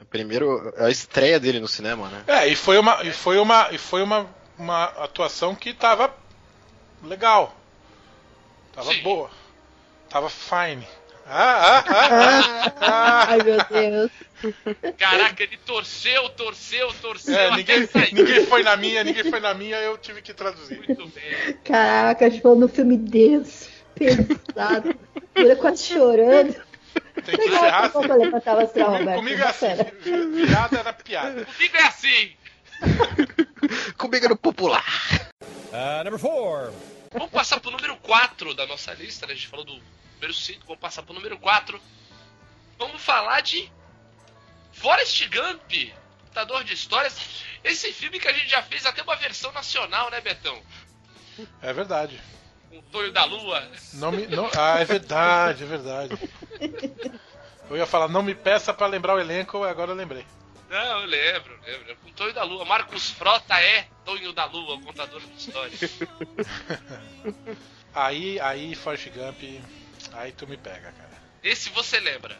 A 0.00 0.04
primeira, 0.04 0.44
a 0.78 0.90
estreia 0.90 1.38
dele 1.40 1.60
no 1.60 1.68
cinema, 1.68 2.08
né? 2.08 2.24
É, 2.26 2.48
e 2.48 2.56
foi 2.56 2.78
uma, 2.78 3.02
e 3.02 3.12
foi 3.12 3.38
uma, 3.38 3.68
e 3.70 3.78
foi 3.78 4.02
uma, 4.02 4.26
uma 4.58 4.84
atuação 4.84 5.54
que 5.54 5.72
tava 5.72 6.14
legal. 7.02 7.54
Tava 8.72 8.92
Sim. 8.92 9.02
boa. 9.02 9.30
Tava 10.08 10.28
fine. 10.28 10.86
Ah, 11.26 11.78
ah, 11.78 11.84
ah, 11.88 12.08
ah, 12.10 12.72
ah. 12.80 13.26
Ai, 13.28 13.42
meu 13.42 13.58
Deus. 13.70 14.10
Caraca, 14.98 15.42
ele 15.42 15.56
torceu, 15.64 16.28
torceu, 16.30 16.92
torceu. 17.00 17.34
É, 17.34 17.56
ninguém, 17.56 17.88
ninguém 18.12 18.46
foi 18.46 18.62
na 18.62 18.76
minha, 18.76 19.02
ninguém 19.02 19.24
foi 19.24 19.40
na 19.40 19.54
minha, 19.54 19.76
eu 19.78 19.96
tive 19.96 20.20
que 20.20 20.34
traduzir. 20.34 20.76
Muito 20.86 21.06
bem. 21.08 21.54
Caraca, 21.64 22.26
a 22.26 22.28
gente 22.28 22.42
falou 22.42 22.58
no 22.58 22.68
filme 22.68 22.96
denso, 22.98 23.70
pesado. 23.94 24.94
Jura 25.36 25.56
quase 25.56 25.84
chorando. 25.84 26.54
Tem 27.24 27.36
que 27.36 27.46
encerrar 27.46 27.90
Como 27.90 28.12
assim. 28.12 28.80
Roberto? 28.82 29.16
Comigo 29.16 29.42
é 29.42 29.46
assim, 29.46 29.66
virada 30.34 30.78
era 30.78 30.92
piada. 30.92 31.44
Comigo 31.44 31.76
é 31.76 31.82
assim. 31.82 32.36
Comigo 33.96 34.28
no 34.28 34.36
popular. 34.36 34.84
Uh, 35.42 36.04
number 36.04 36.18
four. 36.18 36.72
Vamos 37.12 37.30
passar 37.30 37.60
pro 37.60 37.70
número 37.70 37.96
4 37.98 38.54
da 38.54 38.66
nossa 38.66 38.92
lista, 38.94 39.26
né? 39.26 39.32
A 39.32 39.36
gente 39.36 39.48
falou 39.48 39.64
do 39.64 39.80
número 40.14 40.34
5, 40.34 40.64
vamos 40.66 40.80
passar 40.80 41.02
pro 41.02 41.14
número 41.14 41.38
4. 41.38 41.80
Vamos 42.78 43.00
falar 43.00 43.40
de 43.40 43.70
Forrest 44.72 45.28
Gump, 45.28 45.92
contador 46.26 46.64
de 46.64 46.74
histórias. 46.74 47.44
Esse 47.62 47.92
filme 47.92 48.18
que 48.18 48.28
a 48.28 48.32
gente 48.32 48.48
já 48.48 48.62
fez 48.62 48.84
até 48.84 49.02
uma 49.02 49.16
versão 49.16 49.52
nacional, 49.52 50.10
né, 50.10 50.20
Betão? 50.20 50.60
É 51.62 51.72
verdade. 51.72 52.20
Com 52.74 52.80
o 52.80 52.82
Tonho 52.90 53.12
da 53.12 53.24
Lua. 53.24 53.62
Não 53.92 54.10
me, 54.10 54.26
não, 54.26 54.50
ah, 54.56 54.80
é 54.80 54.84
verdade, 54.84 55.62
é 55.62 55.66
verdade. 55.66 56.18
Eu 57.70 57.76
ia 57.76 57.86
falar, 57.86 58.08
não 58.08 58.20
me 58.20 58.34
peça 58.34 58.74
pra 58.74 58.88
lembrar 58.88 59.14
o 59.14 59.20
elenco, 59.20 59.62
agora 59.62 59.92
eu 59.92 59.94
lembrei. 59.94 60.26
Não, 60.68 61.02
eu 61.02 61.06
lembro, 61.06 61.56
lembro. 61.64 61.92
É 61.92 61.94
Com 61.94 62.08
o 62.08 62.12
Tonho 62.12 62.34
da 62.34 62.42
Lua. 62.42 62.64
Marcos 62.64 63.10
Frota 63.10 63.60
é 63.60 63.86
Tonho 64.04 64.32
da 64.32 64.46
Lua, 64.46 64.80
contador 64.80 65.20
de 65.20 65.38
histórias. 65.38 65.80
Aí, 67.94 68.40
aí, 68.40 68.74
Forrest 68.74 69.08
Gump, 69.10 69.40
aí 70.14 70.32
tu 70.32 70.48
me 70.48 70.56
pega, 70.56 70.90
cara. 70.90 71.12
Esse 71.44 71.70
você 71.70 72.00
lembra. 72.00 72.36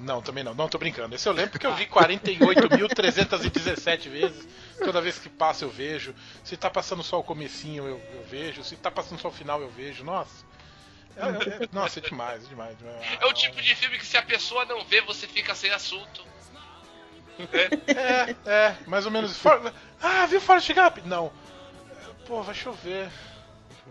Não, 0.00 0.22
também 0.22 0.42
não. 0.44 0.54
Não, 0.54 0.68
tô 0.68 0.78
brincando. 0.78 1.14
Esse 1.14 1.28
eu 1.28 1.32
lembro 1.32 1.50
porque 1.52 1.66
eu 1.66 1.74
vi 1.74 1.86
48.317 1.86 4.08
vezes. 4.08 4.48
Toda 4.82 5.00
vez 5.00 5.18
que 5.18 5.28
passa 5.28 5.64
eu 5.64 5.70
vejo. 5.70 6.14
Se 6.44 6.56
tá 6.56 6.70
passando 6.70 7.02
só 7.02 7.18
o 7.18 7.24
comecinho 7.24 7.86
eu, 7.86 8.00
eu 8.14 8.24
vejo. 8.24 8.62
Se 8.64 8.76
tá 8.76 8.90
passando 8.90 9.20
só 9.20 9.28
o 9.28 9.32
final 9.32 9.60
eu 9.60 9.70
vejo. 9.70 10.04
Nossa. 10.04 10.44
É, 11.16 11.22
é- 11.22 11.64
é- 11.64 11.68
nossa, 11.72 11.98
é 11.98 12.02
demais, 12.02 12.44
é 12.44 12.48
demais. 12.48 12.76
É 13.20 13.26
o 13.26 13.32
tipo 13.32 13.60
de 13.60 13.74
filme 13.74 13.98
que 13.98 14.06
se 14.06 14.16
a 14.16 14.22
pessoa 14.22 14.64
não 14.64 14.84
vê, 14.84 15.00
você 15.02 15.26
fica 15.26 15.54
sem 15.54 15.70
assunto. 15.70 16.24
É, 17.86 18.34
é, 18.50 18.76
mais 18.86 19.04
ou 19.06 19.12
menos. 19.12 19.36
For- 19.36 19.72
Ah, 20.02 20.26
viu 20.26 20.40
Forrest 20.40 20.72
Gump? 20.72 20.98
Não. 21.04 21.32
Pô, 22.26 22.42
vai 22.42 22.54
chover. 22.54 23.10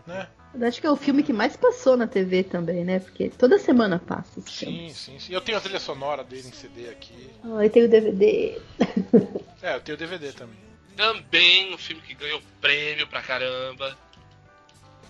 Né? 0.07 0.27
Eu 0.53 0.67
acho 0.67 0.81
que 0.81 0.87
é 0.87 0.91
o 0.91 0.95
filme 0.95 1.21
que 1.21 1.31
mais 1.31 1.55
passou 1.55 1.95
na 1.95 2.07
TV 2.07 2.43
também, 2.43 2.83
né? 2.83 2.99
Porque 2.99 3.29
toda 3.29 3.59
semana 3.59 3.99
passa 3.99 4.39
esse 4.39 4.51
filme. 4.51 4.89
Sim, 4.89 5.13
sim, 5.13 5.19
sim. 5.19 5.33
Eu 5.33 5.41
tenho 5.41 5.57
a 5.57 5.61
trilha 5.61 5.79
sonora 5.79 6.23
dele 6.23 6.47
em 6.47 6.51
CD 6.51 6.89
aqui. 6.89 7.29
Ah, 7.43 7.65
e 7.65 7.69
tem 7.69 7.83
o 7.83 7.89
DVD. 7.89 8.59
É, 9.61 9.75
eu 9.75 9.81
tenho 9.81 9.97
o 9.97 9.99
DVD 9.99 10.31
também. 10.31 10.57
Também 10.95 11.73
um 11.73 11.77
filme 11.77 12.01
que 12.01 12.13
ganhou 12.13 12.41
prêmio 12.61 13.05
pra 13.07 13.21
caramba. 13.21 13.97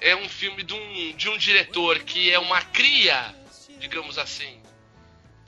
É 0.01 0.15
um 0.15 0.27
filme 0.27 0.63
de 0.63 0.73
um, 0.73 1.15
de 1.15 1.29
um 1.29 1.37
diretor 1.37 1.99
que 1.99 2.31
é 2.31 2.39
uma 2.39 2.59
cria, 2.59 3.35
digamos 3.77 4.17
assim, 4.17 4.59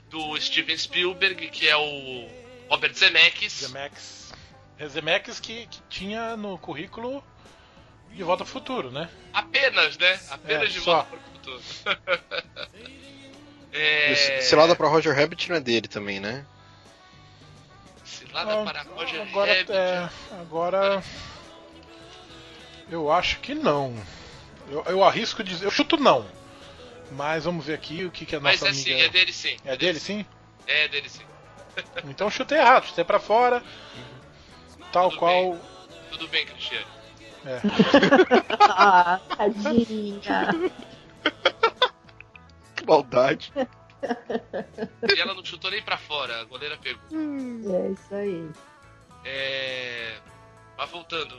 do 0.08 0.40
Steven 0.40 0.76
Spielberg, 0.76 1.48
que 1.48 1.68
é 1.68 1.76
o 1.76 2.28
Robert 2.68 2.94
Zemeckis. 2.94 3.54
Zemeckis. 3.54 4.32
É 4.78 4.88
Zemeckis 4.88 5.40
que, 5.40 5.66
que 5.66 5.80
tinha 5.88 6.36
no 6.36 6.56
currículo 6.56 7.24
De 8.14 8.22
Volta 8.22 8.42
ao 8.42 8.46
Futuro, 8.46 8.90
né? 8.90 9.08
Apenas, 9.32 9.96
né? 9.98 10.20
Apenas 10.30 10.64
É, 10.64 10.66
de 10.66 10.80
só. 10.80 10.94
volta 11.02 11.16
para 11.16 11.18
o 11.18 11.60
futuro. 11.60 11.62
é... 13.72 14.40
Se 14.42 14.54
lá 14.54 14.66
dá 14.66 14.74
pra 14.76 14.88
Roger 14.88 15.14
Rabbit 15.16 15.48
não 15.48 15.56
é 15.56 15.60
dele 15.60 15.88
também, 15.88 16.20
né? 16.20 16.44
Cilada 18.04 18.60
Ah, 18.60 18.64
para 18.64 18.82
Roger 18.82 19.22
agora, 19.22 19.52
Rabbit. 19.52 19.72
é, 19.72 20.10
agora. 20.40 21.02
Eu 22.90 23.10
acho 23.10 23.40
que 23.40 23.54
não. 23.54 23.96
Eu, 24.68 24.82
eu 24.86 25.04
arrisco 25.04 25.42
dizer. 25.42 25.64
Eu 25.64 25.70
chuto 25.70 25.96
não. 25.96 26.26
Mas 27.12 27.44
vamos 27.44 27.64
ver 27.66 27.74
aqui 27.74 28.04
o 28.04 28.10
que, 28.10 28.24
que 28.26 28.36
a 28.36 28.40
Mas 28.40 28.60
nossa 28.60 28.72
é 28.72 28.74
sim, 28.74 28.90
amiga. 28.92 29.06
é 29.06 29.08
dele 29.08 29.32
sim. 29.32 29.56
É 29.64 29.76
dele 29.76 30.00
sim? 30.00 30.26
É 30.66 30.88
dele 30.88 31.08
sim. 31.08 31.22
Então 32.04 32.26
eu 32.26 32.30
chutei 32.30 32.58
errado, 32.58 32.86
chutei 32.86 33.04
pra 33.04 33.18
fora. 33.18 33.62
Tal 34.92 35.08
Tudo 35.08 35.18
qual. 35.18 35.58
Tudo 36.10 36.28
bem, 36.28 36.44
Cristiano. 36.46 36.86
É. 37.44 37.60
Ah, 38.74 39.20
tadinha. 39.36 40.48
Que 42.76 42.84
maldade. 42.86 43.52
E 43.56 45.20
ela 45.20 45.34
não 45.34 45.44
chutou 45.44 45.70
nem 45.70 45.82
pra 45.82 45.96
fora, 45.98 46.40
a 46.40 46.44
goleira 46.44 46.76
pegou. 46.78 47.02
É 47.12 47.88
isso 47.90 48.14
aí. 48.14 48.50
É... 49.24 50.16
Mas 50.76 50.90
voltando, 50.90 51.38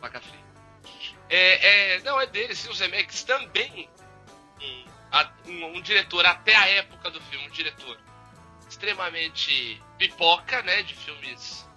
Macafé. 0.00 0.34
É, 1.28 1.94
é, 1.96 2.00
não, 2.00 2.20
é 2.20 2.26
dele, 2.26 2.54
sim, 2.54 2.68
o 2.70 2.74
Zemeckis 2.74 3.22
também. 3.22 3.88
Um, 4.60 4.84
a- 5.12 5.30
um- 5.46 5.76
um 5.76 5.82
diretor, 5.82 6.24
até 6.26 6.56
a 6.56 6.68
época 6.68 7.10
do 7.10 7.20
filme, 7.20 7.46
um 7.46 7.50
diretor 7.50 7.96
extremamente 8.68 9.80
pipoca, 9.98 10.62
né? 10.62 10.82
De 10.82 10.94
filmes 10.94 11.68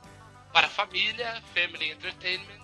para 0.51 0.68
família, 0.68 1.41
family 1.53 1.91
entertainment. 1.91 2.62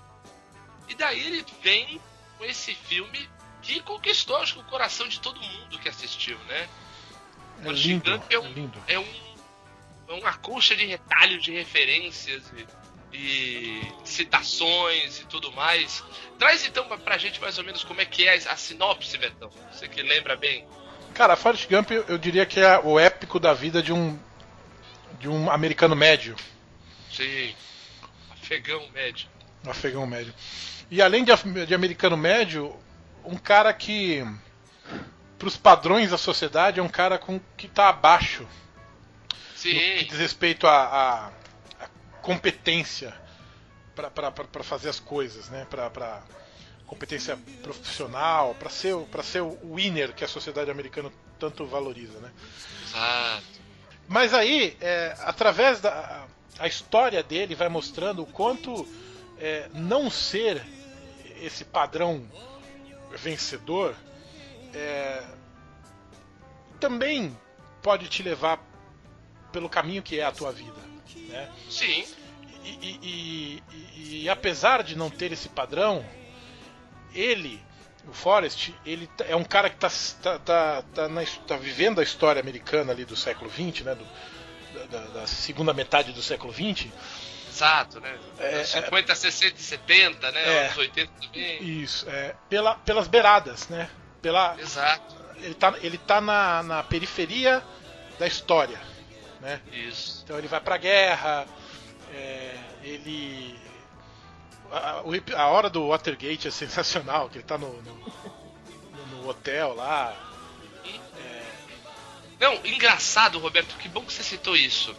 E 0.89 0.95
daí 0.95 1.25
ele 1.25 1.45
vem 1.61 2.01
com 2.37 2.43
esse 2.45 2.73
filme 2.73 3.29
que 3.61 3.79
conquistou, 3.81 4.37
acho 4.37 4.55
que, 4.55 4.59
o 4.59 4.63
coração 4.63 5.07
de 5.07 5.19
todo 5.19 5.39
mundo 5.39 5.77
que 5.79 5.87
assistiu, 5.89 6.37
né? 6.47 6.67
É 7.63 7.67
O 7.67 7.71
lindo. 7.71 8.23
É 8.29 8.33
É 8.35 8.39
um- 8.39 8.51
lindo. 8.53 8.83
é 8.87 8.99
um 8.99 9.29
é 10.07 10.13
uma 10.13 10.33
colcha 10.33 10.75
de 10.75 10.85
retalhos 10.85 11.43
de 11.43 11.51
referências 11.51 12.43
e 12.57 12.65
e 13.11 13.81
citações 14.05 15.19
e 15.19 15.25
tudo 15.25 15.51
mais. 15.51 16.03
Traz 16.37 16.63
então 16.65 16.87
pra, 16.99 17.17
gente 17.17 17.41
mais 17.41 17.57
ou 17.57 17.63
menos 17.63 17.83
como 17.83 17.99
é 17.99 18.05
que 18.05 18.27
é 18.27 18.35
a 18.35 18.55
sinopse, 18.55 19.17
Betão. 19.17 19.49
Você 19.71 19.87
que 19.87 20.01
lembra 20.03 20.35
bem. 20.35 20.67
Cara, 21.15 21.35
Forrest 21.35 21.67
Gump 21.67 21.89
eu, 21.89 22.03
eu 22.07 22.17
diria 22.19 22.45
que 22.45 22.59
é 22.59 22.77
o 22.79 22.99
épico 22.99 23.39
da 23.39 23.51
vida 23.53 23.81
de 23.81 23.91
um 23.91 24.17
de 25.19 25.27
um 25.27 25.49
americano 25.49 25.95
médio, 25.95 26.35
Sim. 27.11 27.53
Afegão 28.31 28.87
médio. 28.91 29.27
afegão 29.67 30.05
médio. 30.07 30.33
E 30.91 31.01
além 31.01 31.23
de, 31.23 31.31
de 31.65 31.75
americano 31.75 32.17
médio, 32.17 32.75
um 33.23 33.37
cara 33.37 33.73
que 33.73 34.23
pros 35.37 35.55
padrões 35.55 36.09
da 36.11 36.17
sociedade 36.17 36.79
é 36.79 36.83
um 36.83 36.89
cara 36.89 37.17
com 37.17 37.39
que 37.55 37.67
tá 37.67 37.89
abaixo 37.89 38.43
no 38.43 38.49
que 39.61 39.99
Sim. 39.99 40.05
diz 40.05 40.17
respeito 40.17 40.67
à 40.67 41.31
competência 42.21 43.13
para 43.93 44.63
fazer 44.63 44.89
as 44.89 44.99
coisas, 44.99 45.49
né? 45.49 45.67
Para 45.69 46.21
competência 46.87 47.37
profissional, 47.61 48.55
para 48.55 48.69
ser 48.69 48.95
para 49.11 49.21
ser 49.21 49.41
o 49.41 49.75
winner 49.75 50.13
que 50.13 50.23
a 50.23 50.27
sociedade 50.27 50.71
americana 50.71 51.11
tanto 51.37 51.65
valoriza, 51.65 52.19
né? 52.19 52.31
Exato. 52.87 53.59
Mas 54.07 54.33
aí, 54.33 54.75
é, 54.81 55.15
através 55.19 55.81
da 55.81 56.25
a 56.57 56.67
história 56.67 57.21
dele 57.21 57.55
vai 57.55 57.69
mostrando 57.69 58.23
o 58.23 58.25
quanto 58.25 58.87
é, 59.37 59.69
não 59.73 60.09
ser 60.09 60.61
esse 61.41 61.65
padrão 61.65 62.25
vencedor 63.15 63.95
é, 64.73 65.23
também 66.79 67.35
pode 67.81 68.07
te 68.07 68.21
levar 68.23 68.59
pelo 69.51 69.67
caminho 69.69 70.03
que 70.03 70.19
é 70.19 70.23
a 70.25 70.31
tua 70.31 70.51
vida, 70.51 70.77
né? 71.29 71.49
Sim. 71.69 72.05
E, 72.63 72.69
e- 72.69 73.63
e- 73.73 74.23
e- 74.23 74.29
apesar 74.29 74.83
de 74.83 74.95
não 74.95 75.09
ter 75.09 75.31
esse 75.31 75.49
padrão, 75.49 76.05
ele, 77.15 77.59
o 78.07 78.13
Forrest, 78.13 78.71
ele 78.85 79.07
tá- 79.07 79.25
é 79.25 79.35
um 79.35 79.43
cara 79.43 79.69
que 79.69 79.83
está 79.83 79.89
tá, 80.21 80.39
tá, 80.39 80.83
tá 81.09 81.23
his- 81.23 81.39
tá 81.47 81.57
vivendo 81.57 81.99
a 81.99 82.03
história 82.03 82.39
americana 82.39 82.91
ali 82.91 83.05
do 83.05 83.15
século 83.15 83.49
XX, 83.49 83.81
né? 83.85 83.95
do- 83.95 84.87
da- 84.89 85.07
da 85.07 85.27
segunda 85.27 85.73
metade 85.73 86.11
do 86.13 86.21
século 86.21 86.53
XX. 86.53 86.87
Exato, 87.59 87.99
né? 87.99 88.17
É, 88.37 88.63
50, 88.63 89.13
60 89.15 89.59
e 89.59 89.61
70, 89.61 90.31
né? 90.31 90.41
É. 90.43 90.65
Anos 90.67 90.77
80 90.77 91.11
também. 91.21 91.61
Isso, 91.81 92.09
é, 92.09 92.33
pela, 92.49 92.75
pelas 92.75 93.07
beiradas, 93.09 93.67
né? 93.67 93.89
Pela, 94.21 94.55
Exato. 94.57 95.15
ele 95.41 95.53
tá, 95.53 95.73
ele 95.81 95.97
tá 95.97 96.21
na, 96.21 96.63
na 96.63 96.83
periferia 96.83 97.61
da 98.17 98.25
história, 98.25 98.79
né? 99.41 99.61
Isso. 99.73 100.21
Então 100.23 100.37
ele 100.37 100.47
vai 100.47 100.61
pra 100.61 100.77
guerra, 100.77 101.45
é, 102.13 102.55
ele. 102.81 103.59
A, 104.71 105.01
a 105.41 105.47
hora 105.47 105.69
do 105.69 105.87
Watergate 105.89 106.47
é 106.47 106.51
sensacional, 106.51 107.27
que 107.29 107.39
ele 107.39 107.45
tá 107.45 107.57
no, 107.57 107.73
no, 107.81 107.93
no- 107.93 109.05
no 109.21 109.27
hotel 109.29 109.73
lá. 109.75 110.15
Não, 112.39 112.53
engraçado, 112.65 113.37
Roberto, 113.37 113.75
que 113.77 113.89
bom 113.89 114.01
que 114.05 114.13
você 114.13 114.23
citou 114.23 114.55
isso. 114.55 114.95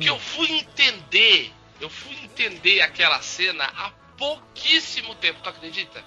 Que 0.00 0.08
Hum. 0.10 0.14
eu 0.14 0.18
fui 0.18 0.50
entender, 0.52 1.52
eu 1.84 1.90
fui 1.90 2.14
entender 2.22 2.80
aquela 2.80 3.20
cena 3.20 3.64
há 3.76 3.90
pouquíssimo 4.16 5.14
tempo, 5.16 5.40
tu 5.42 5.48
acredita? 5.48 6.02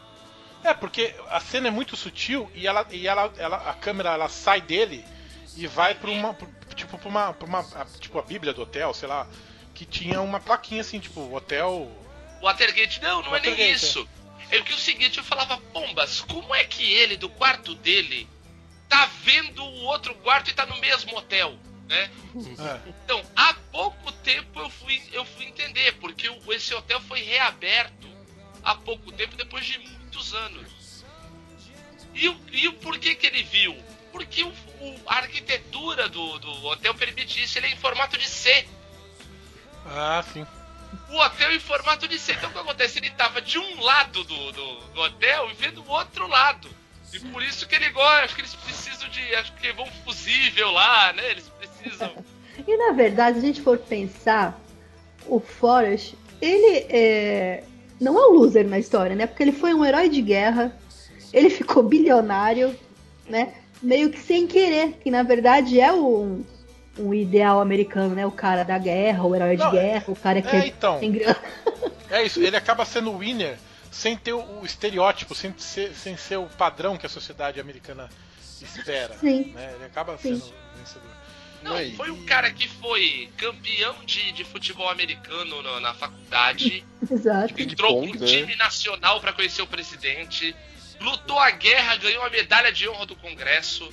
É, 0.63 0.73
porque 0.73 1.13
a 1.29 1.39
cena 1.39 1.67
é 1.67 1.71
muito 1.71 1.95
sutil 1.95 2.49
e 2.55 2.65
ela, 2.65 2.87
e 2.89 3.07
ela, 3.07 3.31
ela 3.37 3.57
a 3.69 3.73
câmera 3.73 4.13
ela 4.13 4.29
sai 4.29 4.61
dele 4.61 5.05
e 5.55 5.67
vai 5.67 5.93
pra 5.93 6.09
uma. 6.09 6.35
Tipo, 6.75 6.97
pra 6.97 7.09
uma, 7.09 7.33
pra 7.33 7.47
uma. 7.47 7.59
a- 7.59 7.85
Tipo 7.99 8.17
a 8.19 8.23
Bíblia 8.23 8.53
do 8.53 8.61
hotel, 8.63 8.93
sei 8.93 9.07
lá. 9.07 9.27
Que 9.73 9.85
tinha 9.85 10.21
uma 10.21 10.39
plaquinha 10.39 10.81
assim, 10.81 10.99
tipo, 10.99 11.33
hotel. 11.35 11.91
Watergate, 12.41 13.01
não, 13.01 13.21
não 13.21 13.35
é 13.35 13.39
nem 13.41 13.51
Watergate, 13.51 13.75
isso. 13.75 14.09
É 14.51 14.61
que 14.61 14.73
o 14.73 14.77
seguinte, 14.77 15.17
eu 15.17 15.23
falava, 15.23 15.57
Pombas, 15.73 16.21
como 16.21 16.53
é 16.55 16.63
que 16.63 16.93
ele, 16.93 17.17
do 17.17 17.27
quarto 17.29 17.73
dele, 17.75 18.27
tá 18.87 19.05
vendo 19.23 19.63
o 19.63 19.83
outro 19.85 20.13
quarto 20.15 20.49
e 20.49 20.53
tá 20.53 20.65
no 20.65 20.77
mesmo 20.79 21.17
hotel, 21.17 21.57
né? 21.87 22.11
É. 22.59 22.89
Então, 23.03 23.23
há 23.35 23.53
pouco 23.71 24.11
tempo 24.11 24.59
eu 24.59 24.69
fui, 24.69 25.01
eu 25.11 25.23
fui 25.25 25.45
entender, 25.45 25.93
porque 25.99 26.29
esse 26.49 26.73
hotel 26.73 26.99
foi 27.01 27.21
reaberto 27.21 28.07
há 28.63 28.75
pouco 28.75 29.11
tempo, 29.11 29.35
depois 29.35 29.65
de 29.65 29.77
muitos 29.79 30.33
anos. 30.33 31.03
E 32.13 32.29
o, 32.29 32.39
e 32.51 32.67
o 32.67 32.73
porquê 32.73 33.13
que 33.15 33.27
ele 33.27 33.43
viu? 33.43 33.75
Porque 34.11 34.43
o, 34.43 34.47
o- 34.49 35.01
a 35.07 35.15
arquitetura 35.17 36.07
do, 36.07 36.39
do 36.39 36.65
hotel 36.65 36.95
permite 36.95 37.43
isso, 37.43 37.57
ele 37.59 37.67
é 37.67 37.71
em 37.71 37.77
formato 37.77 38.17
de 38.17 38.27
C. 38.27 38.65
Ah, 39.85 40.23
sim. 40.33 40.45
O 41.09 41.17
hotel 41.17 41.51
em 41.53 41.59
formato 41.59 42.07
de 42.07 42.17
C. 42.17 42.31
Então 42.33 42.49
o 42.49 42.53
que 42.53 42.59
acontece? 42.59 42.97
Ele 42.99 43.09
tava 43.11 43.41
de 43.41 43.59
um 43.59 43.81
lado 43.81 44.23
do, 44.23 44.51
do, 44.53 44.75
do 44.93 45.01
hotel 45.01 45.51
e 45.51 45.53
vendo 45.55 45.83
o 45.83 45.89
outro 45.89 46.25
lado. 46.27 46.69
E 47.13 47.19
por 47.19 47.43
isso 47.43 47.67
que 47.67 47.75
ele 47.75 47.89
gosta, 47.89 48.23
acho 48.25 48.35
que 48.35 48.41
eles 48.41 48.55
precisam 48.55 49.07
de. 49.09 49.35
Acho 49.35 49.53
que 49.53 49.71
vão 49.73 49.85
fusível 50.03 50.71
lá, 50.71 51.13
né? 51.13 51.29
Eles 51.31 51.47
precisam. 51.49 51.74
E 52.67 52.77
na 52.77 52.93
verdade, 52.93 53.39
se 53.39 53.45
a 53.45 53.47
gente 53.47 53.61
for 53.61 53.77
pensar, 53.77 54.59
o 55.27 55.39
Forrest, 55.39 56.13
ele 56.41 56.85
é, 56.89 57.63
não 57.99 58.17
é 58.17 58.27
um 58.27 58.33
loser 58.33 58.67
na 58.67 58.79
história, 58.79 59.15
né? 59.15 59.27
Porque 59.27 59.43
ele 59.43 59.51
foi 59.51 59.73
um 59.73 59.83
herói 59.83 60.09
de 60.09 60.21
guerra, 60.21 60.75
ele 61.33 61.49
ficou 61.49 61.83
bilionário, 61.83 62.75
né? 63.27 63.53
Meio 63.81 64.09
que 64.09 64.19
sem 64.19 64.47
querer, 64.47 64.93
que 65.03 65.11
na 65.11 65.23
verdade 65.23 65.79
é 65.79 65.91
o, 65.91 66.43
um 66.97 67.13
ideal 67.13 67.59
americano, 67.59 68.15
né? 68.15 68.25
O 68.25 68.31
cara 68.31 68.63
da 68.63 68.77
guerra, 68.77 69.25
o 69.25 69.35
herói 69.35 69.57
Não, 69.57 69.65
de 69.69 69.77
guerra, 69.77 70.05
o 70.07 70.15
cara 70.15 70.41
que 70.41 70.55
É, 70.55 70.67
então. 70.67 70.99
tem 70.99 71.11
grana. 71.11 71.37
É 72.09 72.23
isso, 72.23 72.41
ele 72.41 72.55
acaba 72.55 72.85
sendo 72.85 73.11
o 73.11 73.17
winner 73.17 73.57
sem 73.91 74.15
ter 74.15 74.33
o, 74.33 74.61
o 74.61 74.65
estereótipo, 74.65 75.33
sem 75.33 75.53
ser, 75.57 75.93
sem 75.93 76.15
ser 76.17 76.37
o 76.37 76.45
padrão 76.45 76.97
que 76.97 77.05
a 77.05 77.09
sociedade 77.09 77.59
americana 77.59 78.09
espera. 78.61 79.15
Sim. 79.19 79.51
né? 79.53 79.73
Ele 79.75 79.85
acaba 79.85 80.17
Sim. 80.17 80.39
sendo. 80.39 80.53
Não, 81.65 81.75
Aí. 81.75 81.95
foi 81.95 82.11
um 82.11 82.23
cara 82.25 82.51
que 82.51 82.67
foi 82.67 83.27
campeão 83.37 83.95
de, 84.05 84.31
de 84.33 84.43
futebol 84.43 84.87
americano 84.89 85.61
na, 85.63 85.79
na 85.79 85.93
faculdade. 85.95 86.85
Exato. 87.11 87.59
entrou 87.59 88.01
Ping-pong, 88.01 88.11
pro 88.17 88.19
né? 88.19 88.27
time 88.27 88.55
nacional 88.55 89.19
pra 89.19 89.33
conhecer 89.33 89.61
o 89.63 89.67
presidente, 89.67 90.55
lutou 91.01 91.39
a 91.39 91.49
guerra, 91.49 91.95
ganhou 91.97 92.23
a 92.23 92.29
medalha 92.29 92.71
de 92.71 92.87
honra 92.87 93.07
do 93.07 93.15
Congresso. 93.15 93.91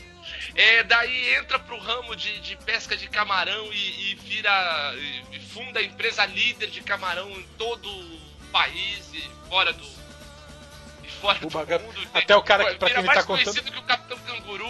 É, 0.55 0.83
daí 0.83 1.35
entra 1.35 1.59
pro 1.59 1.79
ramo 1.79 2.15
de, 2.15 2.39
de 2.41 2.57
pesca 2.57 2.95
de 2.95 3.09
camarão 3.09 3.73
e, 3.73 4.13
e 4.13 4.15
vira 4.17 4.95
e, 5.33 5.39
funda 5.41 5.81
a 5.81 5.83
empresa 5.83 6.27
líder 6.27 6.69
de 6.69 6.83
camarão 6.83 7.31
em 7.31 7.43
todo 7.57 7.89
o 7.89 8.21
país 8.53 9.11
e 9.15 9.23
fora 9.49 9.73
do 9.73 9.85
e 11.05 11.09
fora 11.09 11.39
O 11.39 11.41
do 11.43 11.51
baga- 11.51 11.79
mundo. 11.79 12.01
até 12.13 12.37
o 12.37 12.43
cara 12.43 12.67
que- 12.71 12.75
pra 12.79 12.89
quem 12.89 12.99
ele 12.99 13.07
mais 13.07 13.19
tá 13.21 13.25
contando- 13.27 13.45
conhecido 13.45 13.73
que 13.73 13.79
o 13.79 13.83
Capitão 13.83 14.19
Canguru. 14.19 14.69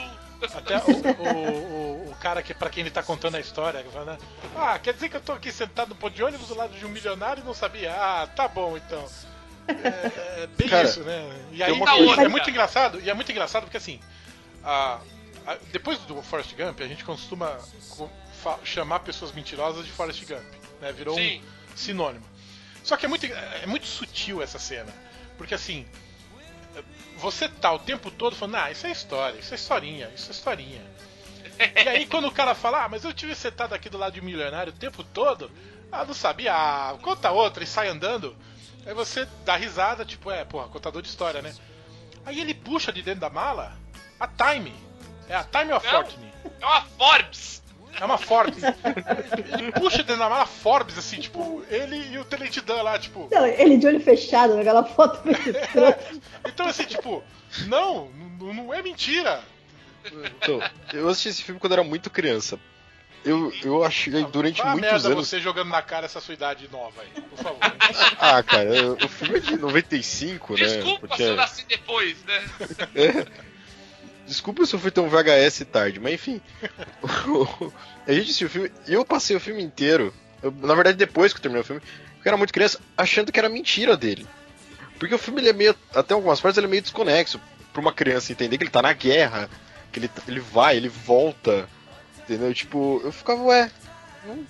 Até 0.55 0.77
o, 0.83 0.91
o, 0.91 1.92
o 1.92 1.92
cara 2.23 2.41
que, 2.41 2.55
pra 2.55 2.71
quem 2.71 2.83
ele 2.83 2.91
tá 2.91 3.03
contando 3.03 3.35
a 3.35 3.41
história, 3.41 3.83
né? 3.83 4.17
Ah, 4.57 4.79
quer 4.79 4.95
dizer 4.95 5.09
que 5.09 5.17
eu 5.17 5.21
tô 5.21 5.33
aqui 5.33 5.51
sentado 5.51 5.89
no 5.89 5.97
ponto 5.97 6.15
de 6.15 6.23
ônibus 6.23 6.47
do 6.47 6.55
lado 6.55 6.73
de 6.79 6.87
um 6.87 6.89
milionário 6.89 7.43
e 7.43 7.45
não 7.45 7.53
sabia? 7.53 7.93
Ah, 7.93 8.29
tá 8.29 8.47
bom 8.47 8.77
então. 8.77 9.05
É, 9.67 10.43
é 10.43 10.47
bem 10.47 10.69
Cara, 10.69 10.85
isso, 10.89 11.01
né? 11.01 11.47
E 11.51 11.61
aí 11.65 11.77
coisa- 11.77 12.23
é 12.23 12.29
muito 12.29 12.49
engraçado, 12.49 13.01
e 13.01 13.11
é 13.11 13.15
muito 13.15 13.31
engraçado 13.33 13.65
porque 13.65 13.77
assim, 13.77 14.01
a- 14.63 15.01
a- 15.45 15.57
depois 15.73 15.99
do 16.01 16.23
Forrest 16.23 16.55
Gump, 16.55 16.81
a 16.81 16.87
gente 16.87 17.05
costuma 17.05 17.59
chamar 18.63 19.01
pessoas 19.01 19.33
mentirosas 19.33 19.85
de 19.85 19.91
Forrest 19.91 20.25
Gump, 20.25 20.45
né? 20.81 20.93
Virou 20.93 21.17
Sim. 21.17 21.43
um 21.73 21.77
sinônimo. 21.77 22.25
Só 22.85 22.97
que 22.97 23.05
é 23.05 23.09
muito, 23.09 23.27
é 23.27 23.67
muito 23.67 23.87
sutil 23.87 24.41
essa 24.41 24.61
cena, 24.61 24.93
porque 25.37 25.55
assim, 25.55 25.87
você 27.17 27.49
tá 27.49 27.73
o 27.73 27.79
tempo 27.81 28.11
todo 28.13 28.35
falando, 28.37 28.57
ah, 28.57 28.71
isso 28.71 28.87
é 28.87 28.93
história, 28.93 29.39
isso 29.39 29.53
é 29.53 29.57
historinha, 29.57 30.09
isso 30.15 30.29
é 30.31 30.33
historinha. 30.35 30.92
E 31.85 31.89
aí 31.89 32.07
quando 32.07 32.27
o 32.29 32.33
cara 32.33 32.55
fala, 32.55 32.85
ah, 32.85 32.89
mas 32.89 33.05
eu 33.05 33.13
tive 33.13 33.35
sentado 33.35 33.75
aqui 33.75 33.89
do 33.89 33.99
lado 33.99 34.15
de 34.15 34.21
um 34.21 34.25
milionário 34.25 34.73
o 34.73 34.77
tempo 34.77 35.03
todo, 35.03 35.51
ah, 35.91 36.05
não 36.05 36.15
sabia, 36.15 36.53
ah, 36.55 36.97
conta 37.03 37.31
outra 37.31 37.63
e 37.63 37.67
sai 37.67 37.89
andando. 37.89 38.37
Aí 38.87 38.95
você 38.95 39.27
dá 39.45 39.57
risada, 39.57 40.05
tipo, 40.05 40.31
é, 40.31 40.45
porra, 40.45 40.69
contador 40.69 41.03
de 41.03 41.09
história, 41.09 41.41
né? 41.41 41.55
Aí 42.25 42.41
ele 42.41 42.55
puxa 42.55 42.93
de 42.93 43.03
dentro 43.03 43.21
da 43.21 43.31
mala 43.31 43.77
a 44.19 44.27
Time. 44.27 44.73
É 45.29 45.35
a 45.35 45.45
Time 45.45 45.73
of 45.73 45.87
Não. 45.87 45.93
Fortune. 45.93 46.33
É 46.61 46.67
uma 46.67 46.83
Forbes. 46.83 47.63
É 48.01 48.05
uma 48.05 48.19
Forbes. 48.19 48.63
ele 49.59 49.73
puxa 49.73 49.99
dentro 49.99 50.19
da 50.19 50.29
mala 50.29 50.47
Forbes, 50.47 50.97
assim, 50.99 51.21
tipo, 51.21 51.63
ele 51.69 51.97
e 52.13 52.19
o 52.19 52.25
Tenente 52.25 52.61
Dan 52.61 52.83
lá, 52.83 52.99
tipo. 52.99 53.29
Não, 53.31 53.47
ele 53.47 53.77
de 53.77 53.87
olho 53.87 54.01
fechado, 54.01 54.55
naquela 54.55 54.85
foto 54.85 55.25
muito 55.25 55.49
escrota. 55.49 56.01
Então, 56.47 56.67
assim, 56.67 56.85
tipo, 56.85 57.23
não, 57.67 58.09
não 58.41 58.75
é 58.75 58.83
mentira. 58.83 59.43
Então, 60.37 60.61
eu 60.93 61.09
assisti 61.09 61.29
esse 61.29 61.43
filme 61.43 61.61
quando 61.61 61.73
era 61.73 61.85
muito 61.85 62.11
criança. 62.11 62.59
Eu, 63.25 63.53
eu 63.63 63.85
achei 63.85 64.25
durante 64.25 64.59
Vá 64.61 64.71
a 64.71 64.73
muitos 64.73 64.91
merda 64.91 65.09
anos. 65.11 65.29
você 65.29 65.39
jogando 65.41 65.69
na 65.69 65.81
cara 65.81 66.07
essa 66.07 66.21
sua 66.21 66.35
idade 66.35 66.69
nova 66.73 67.03
aí, 67.03 67.23
por 67.23 67.39
favor. 67.39 67.59
Ah, 68.19 68.43
cara, 68.43 68.69
o 68.95 69.09
filme 69.09 69.37
é 69.37 69.41
de 69.41 69.57
95, 69.57 70.55
né? 70.55 70.59
Desculpa 70.65 71.01
Porque- 71.09 71.23
se 71.23 71.29
eu 71.29 71.37
nasci 71.37 71.65
depois, 71.69 72.17
né? 72.25 72.43
Desculpa 74.27 74.65
se 74.67 74.75
eu 74.75 74.79
fui 74.81 74.91
tão 74.91 75.09
VHS 75.09 75.65
tarde, 75.71 76.01
mas 76.01 76.15
enfim. 76.15 76.41
a 78.07 78.13
gente 78.13 78.23
assistiu 78.25 78.47
o 78.47 78.51
filme 78.51 78.71
eu 78.87 79.05
passei 79.05 79.37
o 79.37 79.41
filme 79.41 79.63
inteiro. 79.63 80.13
eu- 80.43 80.53
na 80.61 80.75
verdade, 80.75 80.97
depois 80.97 81.33
que 81.33 81.39
eu 81.39 81.43
terminei 81.43 81.63
o 81.63 81.65
filme, 81.67 81.83
eu 81.83 82.29
era 82.29 82.37
muito 82.37 82.53
criança, 82.53 82.81
achando 82.97 83.31
que 83.33 83.39
era 83.39 83.49
mentira 83.49 83.97
dele. 83.97 84.27
Porque 84.99 85.15
o 85.15 85.19
filme 85.19 85.41
ele 85.41 85.49
é 85.51 85.53
meio, 85.53 85.75
até 85.95 86.15
algumas 86.15 86.41
partes 86.41 86.59
ele 86.59 86.67
é 86.67 86.71
meio 86.71 86.83
desconexo 86.83 87.41
pra 87.73 87.81
uma 87.81 87.93
criança 87.93 88.31
entender 88.33 88.57
que 88.59 88.65
ele 88.65 88.71
tá 88.71 88.81
na 88.83 88.93
guerra, 88.93 89.51
que 89.93 89.99
ele, 90.01 90.11
ele 90.27 90.41
vai, 90.41 90.77
ele 90.77 90.89
volta, 90.89 91.69
entendeu? 92.21 92.53
Tipo, 92.55 93.01
eu 93.05 93.13
ficava, 93.13 93.43
ué, 93.43 93.71
não, 94.27 94.45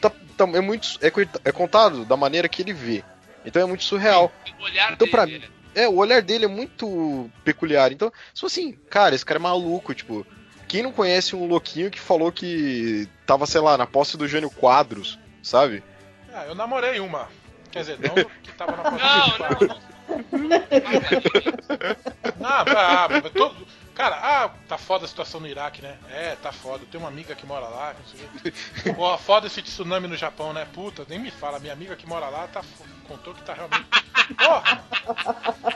tá, 0.00 0.10
tá- 0.36 0.48
é 0.54 0.60
muito, 0.60 0.98
é, 1.00 1.08
é 1.48 1.52
contado 1.52 2.04
da 2.04 2.16
maneira 2.16 2.48
que 2.48 2.62
ele 2.62 2.72
vê. 2.72 3.02
Então 3.44 3.60
é 3.62 3.64
muito 3.64 3.82
surreal. 3.84 4.30
O 4.60 4.64
olhar 4.64 4.92
Então, 4.92 5.08
pra 5.08 5.24
dele, 5.24 5.38
né? 5.40 5.48
É, 5.74 5.88
o 5.88 5.96
olhar 5.96 6.20
dele 6.22 6.44
é 6.44 6.48
muito 6.48 7.30
peculiar. 7.44 7.90
Então, 7.92 8.12
se 8.34 8.44
assim, 8.44 8.72
cara, 8.90 9.14
esse 9.14 9.24
cara 9.24 9.38
é 9.38 9.42
maluco, 9.42 9.94
tipo, 9.94 10.24
quem 10.68 10.82
não 10.82 10.92
conhece 10.92 11.34
um 11.34 11.46
louquinho 11.46 11.90
que 11.90 11.98
falou 11.98 12.30
que 12.30 13.08
tava, 13.26 13.46
sei 13.46 13.60
lá, 13.60 13.76
na 13.78 13.86
posse 13.86 14.16
do 14.16 14.28
Jânio 14.28 14.50
Quadros, 14.50 15.18
sabe? 15.42 15.82
Ah, 16.32 16.44
eu 16.46 16.54
namorei 16.54 17.00
uma. 17.00 17.28
Quer 17.70 17.80
dizer, 17.80 17.98
não 18.00 18.14
que 18.42 18.52
tava 18.52 18.76
na 18.76 18.82
porta 18.82 19.04
Não, 19.06 19.28
do 19.28 19.36
quarto. 19.38 19.66
não, 20.30 20.38
não. 20.38 20.62
Ah, 22.44 22.64
ah, 23.06 23.08
todo... 23.34 23.66
Cara, 23.94 24.16
ah, 24.16 24.50
tá 24.66 24.78
foda 24.78 25.04
a 25.04 25.08
situação 25.08 25.38
no 25.40 25.46
Iraque, 25.46 25.82
né? 25.82 25.98
É, 26.10 26.34
tá 26.36 26.50
foda. 26.50 26.84
Eu 26.84 26.88
tenho 26.88 27.02
uma 27.04 27.10
amiga 27.10 27.34
que 27.34 27.44
mora 27.44 27.66
lá, 27.68 27.94
não 27.94 28.06
sei 28.06 28.24
o 28.26 28.40
quê. 28.40 28.92
Pô, 28.96 29.16
foda 29.18 29.46
esse 29.46 29.60
tsunami 29.62 30.08
no 30.08 30.16
Japão, 30.16 30.52
né? 30.52 30.66
Puta, 30.72 31.04
nem 31.08 31.18
me 31.18 31.30
fala. 31.30 31.58
Minha 31.58 31.74
amiga 31.74 31.94
que 31.94 32.06
mora 32.06 32.28
lá 32.28 32.48
tá, 32.48 32.62
contou 33.06 33.34
que 33.34 33.42
tá 33.42 33.52
realmente. 33.52 33.86
Porra! 34.36 34.82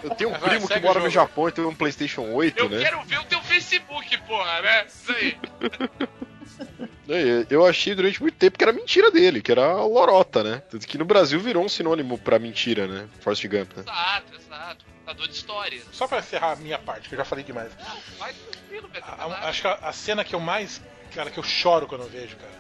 Eu 0.02 0.10
tenho 0.14 0.30
um 0.30 0.38
Vai, 0.38 0.50
primo 0.50 0.66
que 0.66 0.74
segue 0.74 0.86
o 0.86 0.88
mora 0.88 1.00
no. 1.00 1.10
Japão 1.10 1.48
e 1.48 1.52
tem 1.52 1.64
um 1.64 1.74
PlayStation 1.74 2.22
8, 2.32 2.58
Eu 2.58 2.68
né? 2.68 2.82
quero 2.82 3.02
ver 3.04 3.20
o 3.20 3.24
teu 3.24 3.40
Facebook, 3.42 4.16
porra, 4.18 4.62
né? 4.62 4.86
Isso 4.86 5.12
aí. 5.12 5.38
É, 7.08 7.46
Eu 7.48 7.64
achei 7.64 7.94
durante 7.94 8.20
muito 8.20 8.34
tempo 8.36 8.58
que 8.58 8.64
era 8.64 8.72
mentira 8.72 9.12
dele, 9.12 9.40
que 9.40 9.52
era 9.52 9.64
a 9.64 9.84
lorota, 9.86 10.42
né? 10.42 10.60
Tanto 10.68 10.84
que 10.88 10.98
no 10.98 11.04
Brasil 11.04 11.38
virou 11.38 11.64
um 11.64 11.68
sinônimo 11.68 12.18
pra 12.18 12.36
mentira, 12.36 12.88
né? 12.88 13.06
Forrest 13.20 13.46
Gump, 13.46 13.76
né? 13.76 13.84
Exato, 13.86 14.34
exato. 14.34 14.84
Contador 15.04 15.28
de 15.28 15.34
história. 15.34 15.80
Só 15.92 16.08
pra 16.08 16.18
encerrar 16.18 16.52
a 16.52 16.56
minha 16.56 16.78
parte, 16.80 17.08
que 17.08 17.14
eu 17.14 17.18
já 17.18 17.24
falei 17.24 17.44
demais. 17.44 17.70
Não, 17.78 17.96
vai 18.18 18.32
tranquilo, 18.34 18.88
Beto. 18.88 19.06
A- 19.06 19.48
acho 19.48 19.60
que 19.62 19.68
a, 19.68 19.74
a 19.82 19.92
cena 19.92 20.24
que 20.24 20.34
eu 20.34 20.40
mais. 20.40 20.82
Cara, 21.14 21.30
que 21.30 21.38
eu 21.38 21.44
choro 21.44 21.86
quando 21.86 22.00
eu 22.02 22.08
vejo, 22.08 22.36
cara. 22.36 22.52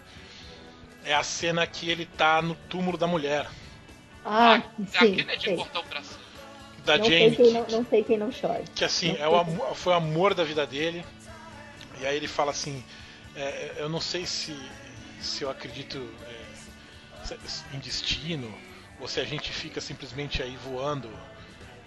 É 1.04 1.12
a 1.14 1.24
cena 1.24 1.66
que 1.66 1.90
ele 1.90 2.06
tá 2.06 2.40
no 2.40 2.54
túmulo 2.68 2.96
da 2.96 3.08
mulher. 3.08 3.48
Ah, 4.24 4.62
sim. 4.78 4.96
Aquele 4.96 5.32
é 5.32 5.36
de 5.36 5.44
sei. 5.44 5.56
cortar 5.56 5.80
o 5.80 5.84
coração. 5.84 6.18
Da 6.84 6.98
Não 6.98 7.04
sei, 7.06 7.18
Jane. 7.18 7.36
quem 7.36 7.52
não, 7.52 7.66
não 7.68 7.84
sei 7.86 8.04
quem 8.04 8.16
não 8.16 8.30
chora. 8.30 8.62
que 8.76 8.84
assim, 8.84 9.12
Não 9.14 9.24
é 9.24 9.28
o 9.28 9.36
amor- 9.36 9.74
foi 9.74 9.92
o 9.92 9.96
amor 9.96 10.34
da 10.34 10.44
vida 10.44 10.64
dele. 10.64 11.04
E 12.00 12.06
aí 12.06 12.16
ele 12.16 12.28
fala 12.28 12.52
assim: 12.52 12.84
é, 13.36 13.74
eu 13.78 13.88
não 13.88 14.00
sei 14.00 14.26
se, 14.26 14.56
se 15.20 15.42
eu 15.44 15.50
acredito 15.50 15.98
é, 16.28 17.36
em 17.74 17.78
destino, 17.78 18.52
ou 19.00 19.06
se 19.06 19.20
a 19.20 19.24
gente 19.24 19.52
fica 19.52 19.80
simplesmente 19.80 20.42
aí 20.42 20.56
voando 20.56 21.08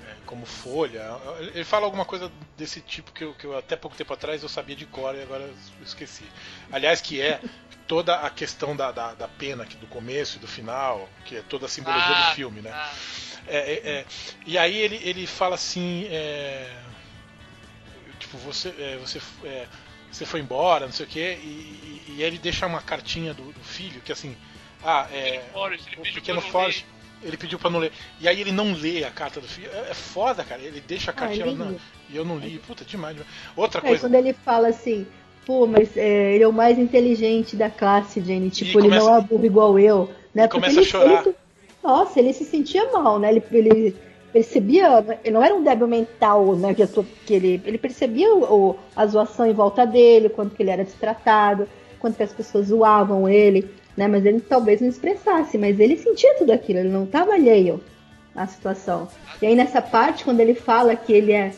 é, 0.07 0.13
como 0.25 0.45
folha. 0.45 1.03
Ele 1.39 1.63
fala 1.63 1.85
alguma 1.85 2.05
coisa 2.05 2.31
desse 2.57 2.81
tipo 2.81 3.11
que 3.11 3.23
eu, 3.23 3.33
que 3.33 3.45
eu 3.45 3.57
até 3.57 3.75
pouco 3.75 3.97
tempo 3.97 4.13
atrás 4.13 4.43
eu 4.43 4.49
sabia 4.49 4.75
de 4.75 4.85
cor 4.85 5.15
e 5.15 5.21
agora 5.21 5.43
eu 5.43 5.55
esqueci. 5.83 6.25
Aliás, 6.71 7.01
que 7.01 7.19
é 7.21 7.41
toda 7.87 8.15
a 8.19 8.29
questão 8.29 8.75
da, 8.75 8.91
da, 8.91 9.15
da 9.15 9.27
pena 9.27 9.63
aqui 9.63 9.75
do 9.77 9.87
começo 9.87 10.37
e 10.37 10.39
do 10.39 10.47
final, 10.47 11.09
que 11.25 11.37
é 11.37 11.41
toda 11.41 11.65
a 11.65 11.69
simbologia 11.69 12.15
Ah, 12.15 12.29
do 12.29 12.35
filme, 12.35 12.61
né? 12.61 12.71
ah. 12.71 12.93
É, 13.47 13.57
é, 13.57 13.89
é. 13.89 14.05
E 14.45 14.57
aí 14.59 14.77
ele, 14.77 14.99
ele 15.03 15.25
fala 15.25 15.55
assim, 15.55 16.05
é, 16.11 16.71
tipo, 18.19 18.37
você, 18.37 18.69
é, 18.77 18.97
você, 18.97 19.19
é, 19.43 19.67
você 20.11 20.25
foi 20.25 20.39
embora, 20.39 20.85
não 20.85 20.93
sei 20.93 21.05
o 21.05 21.09
quê, 21.09 21.37
e, 21.43 21.47
e- 21.47 22.13
e 22.17 22.23
ele 22.23 22.37
deixa 22.37 22.65
uma 22.67 22.81
cartinha 22.81 23.33
do, 23.33 23.43
do 23.43 23.59
filho, 23.61 24.01
que 24.01 24.11
assim, 24.11 24.35
ah, 24.83 25.07
é, 25.11 25.41
Forrest, 25.53 25.85
ele 25.87 25.95
o 25.95 25.99
pediu 26.01 26.13
pequeno 26.15 26.41
Forrest, 26.41 26.85
ele 27.21 27.37
pediu 27.37 27.59
pra 27.59 27.69
não 27.69 27.79
ler. 27.79 27.91
E 28.19 28.27
aí 28.27 28.39
ele 28.39 28.51
não 28.51 28.73
lê 28.73 29.03
a 29.03 29.11
carta 29.11 29.41
do 29.41 29.47
filho. 29.47 29.69
É, 29.73 29.91
é 29.91 29.93
foda, 29.93 30.43
cara. 30.43 30.61
Ele 30.61 30.81
deixa 30.87 31.11
a 31.11 31.13
Ah, 31.13 31.17
cartinha 31.17 31.45
ele 31.47 31.55
não, 31.55 31.69
lia. 31.71 31.79
e 32.09 32.15
eu 32.15 32.23
não 32.23 32.37
li. 32.37 32.59
Puta, 32.65 32.85
demais, 32.85 33.13
demais. 33.15 33.33
Outra 33.57 33.79
É, 33.81 33.87
coisa. 33.87 33.99
quando 34.07 34.15
ele 34.15 34.31
fala 34.33 34.69
assim, 34.69 35.05
pô, 35.45 35.67
mas 35.67 35.97
é, 35.97 36.33
ele 36.35 36.43
é 36.45 36.47
o 36.47 36.53
mais 36.53 36.79
inteligente 36.79 37.55
da 37.57 37.69
classe, 37.69 38.21
Jenny. 38.21 38.49
Tipo, 38.49 38.79
ele 38.79 38.87
começa- 38.87 39.05
não 39.05 39.17
é 39.17 39.21
burro 39.21 39.45
igual 39.45 39.77
eu. 39.77 40.09
Né? 40.33 40.47
Começa 40.47 40.79
a 40.79 40.81
ele- 40.81 40.89
chorar. 40.89 41.25
ele- 41.25 41.35
nossa, 41.83 42.19
ele 42.19 42.31
se 42.33 42.45
sentia 42.45 42.89
mal, 42.91 43.19
né? 43.19 43.31
Ele, 43.31 43.43
ele 43.51 43.95
percebia, 44.31 45.03
ele 45.23 45.33
não 45.33 45.43
era 45.43 45.53
um 45.55 45.63
débil 45.63 45.87
mental, 45.87 46.55
né? 46.55 46.73
Que, 46.73 46.85
que 47.25 47.33
ele, 47.33 47.61
ele 47.65 47.77
percebia 47.77 48.33
o, 48.33 48.77
a 48.95 49.05
zoação 49.05 49.45
em 49.45 49.53
volta 49.53 49.85
dele, 49.85 50.29
quanto 50.29 50.55
que 50.55 50.63
ele 50.63 50.69
era 50.71 50.83
destratado, 50.83 51.67
quanto 51.99 52.15
que 52.17 52.23
as 52.23 52.33
pessoas 52.33 52.67
zoavam 52.67 53.27
ele, 53.27 53.69
né? 53.97 54.07
Mas 54.07 54.25
ele 54.25 54.39
talvez 54.39 54.81
não 54.81 54.89
expressasse, 54.89 55.57
mas 55.57 55.79
ele 55.79 55.97
sentia 55.97 56.35
tudo 56.37 56.51
aquilo, 56.51 56.79
ele 56.79 56.89
não 56.89 57.03
estava 57.05 57.33
alheio 57.33 57.81
à 58.35 58.45
situação. 58.47 59.07
E 59.41 59.45
aí 59.47 59.55
nessa 59.55 59.81
parte, 59.81 60.23
quando 60.23 60.39
ele 60.39 60.53
fala 60.55 60.95
que 60.95 61.11
ele 61.13 61.31
é 61.31 61.51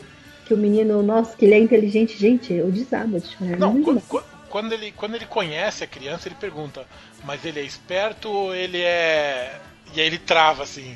que 0.46 0.52
o 0.54 0.56
menino, 0.56 1.02
nossa, 1.02 1.36
que 1.36 1.44
ele 1.44 1.54
é 1.54 1.58
inteligente, 1.58 2.18
gente, 2.18 2.52
eu 2.52 2.70
desabo 2.70 3.20
de 3.20 3.28
chorar. 3.28 3.58
Não, 3.58 3.74
Não, 3.74 3.92
não. 3.94 4.00
qu- 4.00 4.22
quando, 4.48 4.72
ele, 4.72 4.90
quando 4.92 5.14
ele 5.14 5.24
conhece 5.24 5.84
a 5.84 5.86
criança, 5.86 6.28
ele 6.28 6.34
pergunta, 6.34 6.84
mas 7.24 7.44
ele 7.44 7.60
é 7.60 7.62
esperto 7.62 8.28
ou 8.28 8.54
ele 8.54 8.80
é. 8.82 9.54
E 9.94 10.00
aí 10.00 10.06
ele 10.06 10.18
trava 10.18 10.64
assim. 10.64 10.94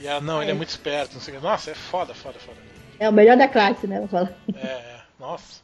E 0.00 0.06
ela, 0.06 0.20
não, 0.20 0.40
ele 0.42 0.50
é 0.50 0.54
É. 0.54 0.56
muito 0.56 0.70
esperto, 0.70 1.14
não 1.14 1.20
sei 1.20 1.34
o 1.34 1.36
que. 1.38 1.42
Nossa, 1.42 1.70
é 1.70 1.74
foda, 1.74 2.14
foda, 2.14 2.38
foda. 2.40 2.56
É 2.98 3.08
o 3.08 3.12
melhor 3.12 3.36
da 3.36 3.46
classe, 3.48 3.86
né? 3.86 3.96
Ela 3.96 4.08
fala. 4.08 4.36
É, 4.54 4.66
é. 4.66 5.00
Nossa. 5.18 5.60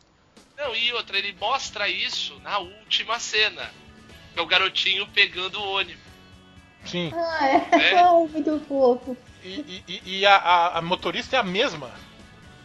Não, 0.57 0.75
e 0.75 0.93
outra, 0.93 1.19
ele 1.19 1.35
mostra 1.41 1.89
isso 1.89 2.39
na 2.41 2.59
última 2.59 3.19
cena. 3.19 3.71
Que 4.35 4.39
é 4.39 4.43
o 4.43 4.47
garotinho 4.47 5.07
pegando 5.09 5.59
o 5.61 5.73
ônibus. 5.77 6.03
Sim. 6.85 7.11
Ah, 7.15 7.49
é. 7.49 7.95
É. 7.95 8.05
Oh, 8.09 8.27
muito 8.29 8.61
fofo. 8.69 9.17
E, 9.43 9.83
e- 9.89 10.03
e- 10.05 10.27
a, 10.27 10.37
a- 10.37 10.79
a 10.79 10.83
motorista 10.83 11.37
é 11.37 11.39
a 11.39 11.43
mesma 11.43 11.91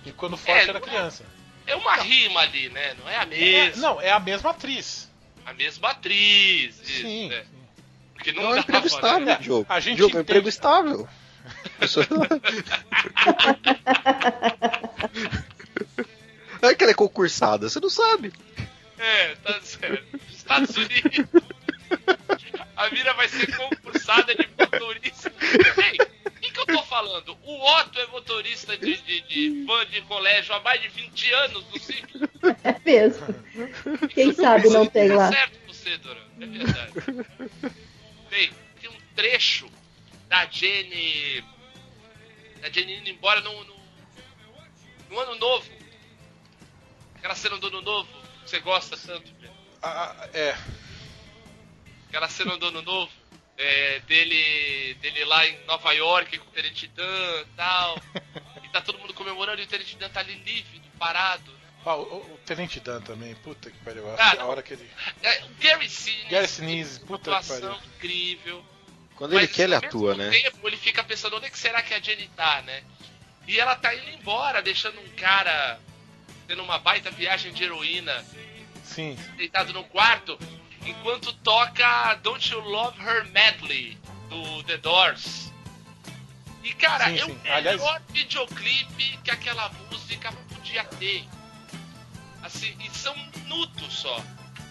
de 0.04 0.12
quando 0.12 0.34
o 0.34 0.38
Forte 0.38 0.60
É, 0.60 0.64
era 0.64 0.74
não 0.74 0.80
é- 0.80 0.82
criança. 0.90 1.26
É 1.68 1.76
uma 1.76 1.96
rima 1.96 2.40
ali, 2.42 2.70
né? 2.70 2.96
Não 3.00 3.08
é 3.10 3.18
a 3.18 3.22
É, 3.24 3.26
mesma. 3.26 3.82
não, 3.82 4.02
é 4.02 4.12
a 4.12 4.20
mesma 4.20 4.50
atriz. 4.50 5.10
A 5.46 5.54
mesma 5.54 5.90
atriz. 5.92 6.80
Isso, 6.82 7.02
Sim. 7.02 7.30
né? 7.30 7.46
Porque 8.16 8.32
não 8.32 8.44
É 8.44 8.48
um 8.50 8.58
emprego 8.58 8.88
estável, 8.88 9.26
né? 9.26 9.38
Diogo. 9.40 9.66
A 9.70 9.80
gente 9.80 9.96
Diogo, 9.98 10.16
é 10.16 10.20
um 10.20 10.22
emprego 10.22 10.50
estável. 10.50 11.08
Não 16.62 16.70
é 16.70 16.76
que 16.76 16.84
ela 16.84 16.92
é 16.92 16.96
concursada, 16.96 17.68
você 17.70 17.80
não 17.80 17.90
sabe. 17.90 18.32
É, 18.98 19.36
tá 19.36 19.60
certo. 19.62 20.20
Estados 20.30 20.76
Unidos. 20.78 21.26
A 22.78 22.90
Mira 22.90 23.14
vai 23.16 23.28
ser 23.28 23.56
concursada 23.56 24.36
de 24.36 24.48
motorista. 24.58 25.32
Ei, 25.42 25.98
o 26.26 26.32
que, 26.40 26.52
que 26.52 26.60
eu 26.60 26.66
tô 26.68 26.84
falando? 26.84 27.36
O 27.44 27.78
Otto 27.80 28.00
é 28.00 28.06
motorista 28.08 28.78
de, 28.78 28.96
de, 29.02 29.22
de 29.22 29.66
van 29.66 29.86
de 29.88 30.02
colégio 30.04 30.54
há 30.54 30.60
mais 30.60 30.82
de 30.82 30.88
20 30.90 31.32
anos 31.34 31.66
no 31.74 31.80
sítio. 31.80 32.30
É 32.64 32.76
mesmo. 32.86 33.26
Quem 34.10 34.32
sabe 34.34 34.70
não 34.70 34.86
tem 34.86 35.10
Tá 35.10 35.16
lá. 35.16 35.32
certo 35.32 35.60
você, 35.68 35.98
Dora. 35.98 36.20
É 36.40 36.46
verdade. 36.46 36.94
Bem, 38.30 38.52
tem 38.80 38.90
um 38.90 38.98
trecho 39.16 39.68
da 40.32 40.46
Jenny. 40.50 41.44
Da 42.62 42.70
Jenny 42.70 42.98
indo 43.00 43.10
embora 43.10 43.42
no, 43.42 43.64
no, 43.66 43.76
no 45.10 45.20
ano 45.20 45.36
novo. 45.36 45.70
Aquela 47.16 47.36
cena 47.36 47.58
do 47.58 47.68
ano 47.68 47.82
novo. 47.82 48.10
que 48.44 48.50
Você 48.50 48.60
gosta 48.62 48.96
tanto. 48.96 49.30
Ah, 49.84 50.16
ah, 50.18 50.30
é. 50.34 50.56
Aquela 52.08 52.30
cena 52.30 52.58
do 52.58 52.68
ano 52.68 52.82
novo. 52.82 53.12
é, 53.58 54.00
dele, 54.08 54.94
dele 55.02 55.26
lá 55.26 55.46
em 55.46 55.66
Nova 55.66 55.92
York 55.92 56.38
com 56.40 56.48
o 56.48 56.52
Tenente 56.52 56.88
Dan 56.88 57.42
e 57.42 57.46
tal. 57.58 57.98
E 58.64 58.70
tá 58.70 58.82
todo 58.82 58.98
mundo 59.00 59.14
comemorando 59.14 59.62
e 59.62 59.66
o 59.66 59.68
Tenente 59.68 59.98
Dan 59.98 60.10
tá 60.10 60.22
ali 60.22 60.34
lívido, 60.36 60.88
parado. 60.98 61.60
Ah, 61.86 61.96
o, 61.96 62.04
o- 62.04 62.38
Tenente 62.46 62.80
Dan 62.80 63.02
também, 63.02 63.36
puta 63.36 63.70
que 63.70 63.78
pariu. 63.80 64.08
A, 64.12 64.16
Ah, 64.16 64.42
a 64.42 64.46
hora 64.46 64.64
que 64.64 64.74
ele. 64.74 64.90
É, 65.24 65.44
o 65.44 65.50
Gary 65.60 65.90
Sinise. 65.90 66.28
Gary 66.30 66.48
Sinise, 66.48 67.00
puta 67.02 67.40
que 67.42 67.48
pariu. 67.48 67.74
incrível. 67.98 68.66
Quando 69.22 69.38
ele 69.38 69.48
quer, 69.48 69.66
ele 69.66 69.76
atua, 69.76 70.16
né? 70.16 70.32
tempo, 70.32 70.68
ele 70.68 70.78
fica 70.78 71.04
pensando 71.04 71.36
onde 71.38 71.46
é 71.46 71.50
que 71.52 71.60
será 71.60 71.80
que 71.84 71.94
a 71.94 72.00
Jenny 72.00 72.28
tá, 72.36 72.64
né? 72.64 72.82
E 73.48 73.60
ela 73.60 73.76
tá 73.76 73.94
indo 73.94 74.10
embora, 74.10 74.64
deixando 74.64 75.00
um 75.00 75.10
cara 75.10 75.80
tendo 76.48 76.64
uma 76.64 76.80
baita 76.80 77.12
viagem 77.12 77.54
de 77.54 77.64
heroína 77.64 78.26
Sim. 78.84 79.16
deitado 79.38 79.74
no 79.74 79.84
quarto, 79.84 80.40
enquanto 80.88 81.32
toca 81.34 82.16
Don't 82.24 82.52
You 82.52 82.62
Love 82.62 83.00
Her 83.00 83.30
Madly 83.32 83.96
do 84.28 84.64
The 84.64 84.78
Doors. 84.78 85.54
E 86.64 86.74
cara, 86.74 87.06
Sim, 87.06 87.14
é 87.14 87.18
sim. 87.24 87.32
o 87.32 87.36
melhor 87.44 87.58
Aliás- 87.58 88.02
videoclipe 88.10 89.20
que 89.24 89.30
aquela 89.30 89.70
música 89.92 90.32
podia 90.50 90.84
ter. 90.84 91.26
Assim, 92.42 92.76
e 92.84 92.90
são 92.98 93.16
minutos 93.36 93.94
só. 94.00 94.20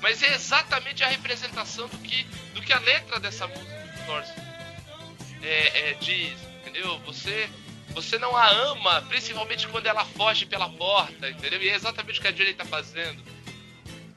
Mas 0.03 0.25
é 0.25 0.35
exatamente 0.35 1.05
a 1.05 1.09
representação 1.09 1.87
do 1.87 1.99
que, 1.99 2.25
do 2.53 2.61
que 2.61 2.73
a 2.73 2.81
letra 2.81 3.21
dessa 3.21 3.47
música 3.47 3.79
do 3.97 4.07
Doors 4.07 4.29
é, 5.43 5.91
é, 5.91 5.95
diz, 5.95 6.37
entendeu? 6.61 6.99
Você, 7.01 7.49
você 7.91 8.19
não 8.19 8.37
a 8.37 8.49
ama, 8.49 9.03
principalmente 9.03 9.67
quando 9.69 9.87
ela 9.87 10.05
foge 10.05 10.47
pela 10.47 10.69
porta, 10.69 11.29
entendeu? 11.29 11.63
E 11.63 11.69
é 11.69 11.75
exatamente 11.75 12.19
o 12.19 12.23
que 12.23 12.29
a 12.29 12.33
Jenny 12.33 12.55
tá 12.55 12.65
fazendo. 12.65 13.23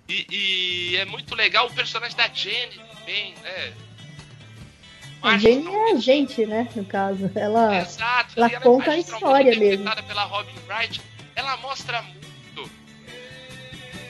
E, 0.07 0.27
e 0.29 0.97
é 0.97 1.05
muito 1.05 1.33
legal 1.35 1.67
o 1.67 1.73
personagem 1.73 2.15
da 2.15 2.27
Jenny 2.27 2.79
também, 2.95 3.33
né? 3.41 3.73
A 5.21 5.37
que 5.37 5.47
é 5.47 5.91
a 5.91 5.95
gente, 5.95 6.45
né? 6.45 6.67
No 6.75 6.83
caso. 6.83 7.31
Ela. 7.33 7.77
Exato. 7.77 8.33
ela 8.35 8.47
e 8.47 8.59
conta 8.59 8.91
a 8.91 8.97
história 8.97 9.57
mesmo. 9.57 9.89
pela 10.05 10.23
Robin 10.25 10.53
Wright, 10.67 11.01
ela 11.33 11.55
mostra 11.57 12.01
muito 12.01 12.23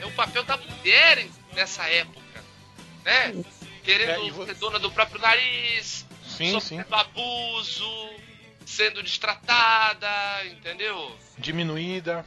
é 0.04 0.06
o 0.06 0.10
papel 0.12 0.42
da 0.44 0.56
mulher 0.56 1.26
nessa 1.54 1.88
época, 1.88 2.44
né? 3.04 3.44
Querendo 3.82 4.42
É, 4.42 4.46
ser 4.46 4.54
dona 4.56 4.78
do 4.78 4.90
próprio 4.90 5.20
nariz, 5.20 6.04
Sim, 6.36 6.60
sim. 6.60 6.78
sofrendo 6.78 6.94
abuso, 6.94 8.10
sendo 8.66 9.02
destratada, 9.02 10.08
entendeu? 10.46 11.16
Diminuída. 11.38 12.24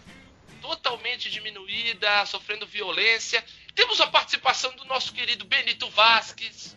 Totalmente 0.61 1.29
diminuída, 1.29 2.25
sofrendo 2.25 2.65
violência. 2.65 3.43
Temos 3.75 4.01
a 4.01 4.07
participação 4.07 4.75
do 4.75 4.85
nosso 4.85 5.13
querido 5.13 5.45
Benito 5.45 5.87
Vasquez. 5.91 6.75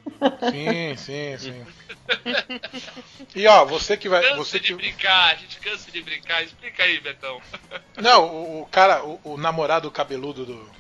Sim, 0.51 0.97
sim, 0.97 1.39
sim. 1.39 1.67
E 3.35 3.47
ó, 3.47 3.65
você 3.65 3.97
que 3.97 4.09
vai. 4.09 4.23
Cansa 4.23 4.37
Você 4.37 4.61
de 4.61 4.69
que... 4.69 4.75
brincar, 4.75 5.33
a 5.33 5.37
gente 5.37 5.59
cansa 5.61 5.91
de 5.91 6.03
brincar. 6.03 6.43
Explica 6.43 6.83
aí, 6.83 7.01
Betão. 7.01 7.41
Não, 7.97 8.27
o, 8.27 8.63
o 8.63 8.67
cara, 8.67 9.05
o, 9.05 9.21
o 9.25 9.37
namorado 9.37 9.91
cabeludo 9.91 10.45
do, 10.45 10.71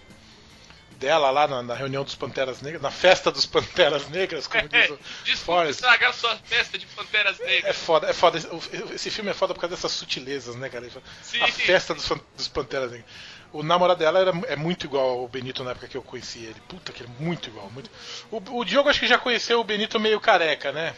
dela 1.00 1.30
lá 1.30 1.48
na, 1.48 1.62
na 1.62 1.74
reunião 1.74 2.04
dos 2.04 2.14
Panteras 2.14 2.60
Negras, 2.60 2.82
na 2.82 2.90
festa 2.90 3.32
dos 3.32 3.46
Panteras 3.46 4.08
Negras, 4.08 4.46
como 4.46 4.68
diz 4.68 4.90
o 4.90 4.98
Desculpa 5.24 5.44
Forrest. 5.60 5.80
estragar 5.80 6.12
sua 6.14 6.36
festa 6.44 6.78
de 6.78 6.86
Panteras 6.86 7.40
É 7.40 7.46
Negras. 7.46 7.76
foda, 7.76 8.10
é 8.10 8.12
foda. 8.12 8.38
Esse 8.94 9.10
filme 9.10 9.30
é 9.30 9.34
foda 9.34 9.54
por 9.54 9.60
causa 9.60 9.74
dessas 9.74 9.92
sutilezas, 9.92 10.54
né, 10.56 10.68
cara? 10.68 10.86
Sim. 11.22 11.42
A 11.42 11.48
festa 11.48 11.94
dos, 11.94 12.06
dos 12.36 12.48
Panteras 12.48 12.90
Negras. 12.92 13.10
O 13.52 13.64
namorado 13.64 13.98
dela 13.98 14.20
era, 14.20 14.30
é 14.46 14.54
muito 14.54 14.86
igual 14.86 15.08
ao 15.20 15.26
Benito 15.26 15.64
na 15.64 15.72
época 15.72 15.88
que 15.88 15.96
eu 15.96 16.02
conheci 16.02 16.38
ele. 16.44 16.60
Puta 16.68 16.92
que 16.92 17.02
ele 17.02 17.10
é 17.18 17.22
muito 17.22 17.48
igual. 17.48 17.68
Muito... 17.70 17.90
O, 18.30 18.60
o 18.60 18.64
Diogo 18.64 18.88
acho 18.88 19.00
que 19.00 19.08
já 19.08 19.18
conheceu 19.18 19.58
o 19.58 19.64
Benito 19.64 19.98
meio 19.98 20.20
careca, 20.20 20.70
né? 20.70 20.94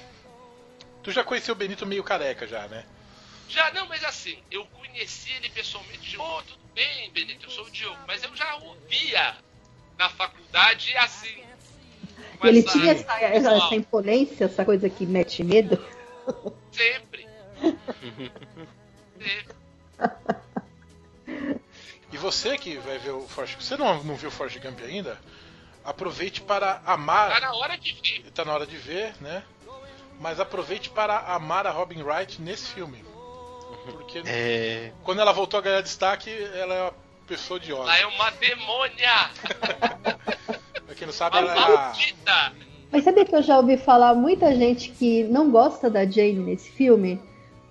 Tu 1.02 1.10
já 1.12 1.24
conheceu 1.24 1.54
o 1.54 1.56
Benito 1.56 1.86
meio 1.86 2.02
careca 2.04 2.46
já, 2.46 2.66
né? 2.68 2.84
Já, 3.48 3.70
não, 3.72 3.86
mas 3.86 4.02
assim, 4.04 4.38
eu 4.50 4.66
conheci 4.66 5.30
ele 5.32 5.48
pessoalmente. 5.50 6.16
Oh, 6.18 6.42
tudo 6.42 6.60
bem, 6.74 7.10
Benito, 7.10 7.46
eu 7.46 7.50
sou 7.50 7.64
o 7.64 7.70
Diogo. 7.70 7.98
Mas 8.06 8.22
eu 8.22 8.34
já 8.36 8.56
o 8.56 8.76
via 8.88 9.34
na 10.02 10.08
faculdade 10.10 10.96
assim. 10.96 11.42
com 12.38 12.46
Ele 12.46 12.58
essa- 12.60 12.72
tinha 12.72 12.92
essa, 12.92 13.20
essa, 13.20 13.52
essa 13.52 13.74
imponência, 13.74 14.44
essa 14.46 14.64
coisa 14.64 14.88
que 14.90 15.06
mete 15.06 15.44
medo. 15.44 15.82
Sempre. 16.72 17.28
Sempre. 19.18 19.54
E 22.12 22.16
você 22.18 22.58
que 22.58 22.76
vai 22.78 22.98
ver 22.98 23.10
o 23.12 23.26
Forrest 23.26 23.56
Você 23.60 23.76
não, 23.76 24.02
não 24.04 24.16
viu 24.16 24.28
o 24.28 24.32
Forrest 24.32 24.58
Gump 24.58 24.80
ainda? 24.82 25.18
Aproveite 25.84 26.40
para 26.42 26.80
amar. 26.84 27.30
Tá 27.32 27.40
na 27.40 27.54
hora 27.54 27.76
de 27.78 27.92
ver. 27.94 28.30
Tá 28.32 28.44
na 28.44 28.54
hora 28.54 28.66
de 28.66 28.76
ver, 28.76 29.14
né? 29.20 29.42
Mas 30.20 30.38
aproveite 30.38 30.90
para 30.90 31.18
amar 31.18 31.66
a 31.66 31.70
Robin 31.70 32.02
Wright 32.02 32.40
nesse 32.40 32.68
filme. 32.68 33.02
Porque 33.90 34.22
É. 34.26 34.92
quando 35.02 35.20
ela 35.20 35.32
voltou 35.32 35.58
a 35.58 35.62
ganhar 35.62 35.80
destaque, 35.80 36.30
ela 36.54 36.94
é 37.22 37.24
uma 37.24 37.26
pessoa 37.26 37.56
odiosa. 37.58 37.82
Ela 37.82 37.98
é 37.98 38.06
uma 38.06 38.30
demônia. 38.30 39.30
Pra 40.86 40.94
quem 40.96 41.06
não 41.06 41.12
sabe, 41.14 41.38
Uma 41.38 41.50
ela 41.50 41.54
é 41.54 41.74
a. 41.74 41.78
maldita. 41.78 42.52
Mas 42.90 43.04
sabia 43.04 43.24
que 43.24 43.34
eu 43.34 43.42
já 43.42 43.56
ouvi 43.56 43.76
falar 43.78 44.14
muita 44.14 44.54
gente 44.54 44.90
que 44.90 45.24
não 45.24 45.50
gosta 45.50 45.88
da 45.88 46.04
Jane 46.04 46.34
nesse 46.34 46.70
filme? 46.72 47.20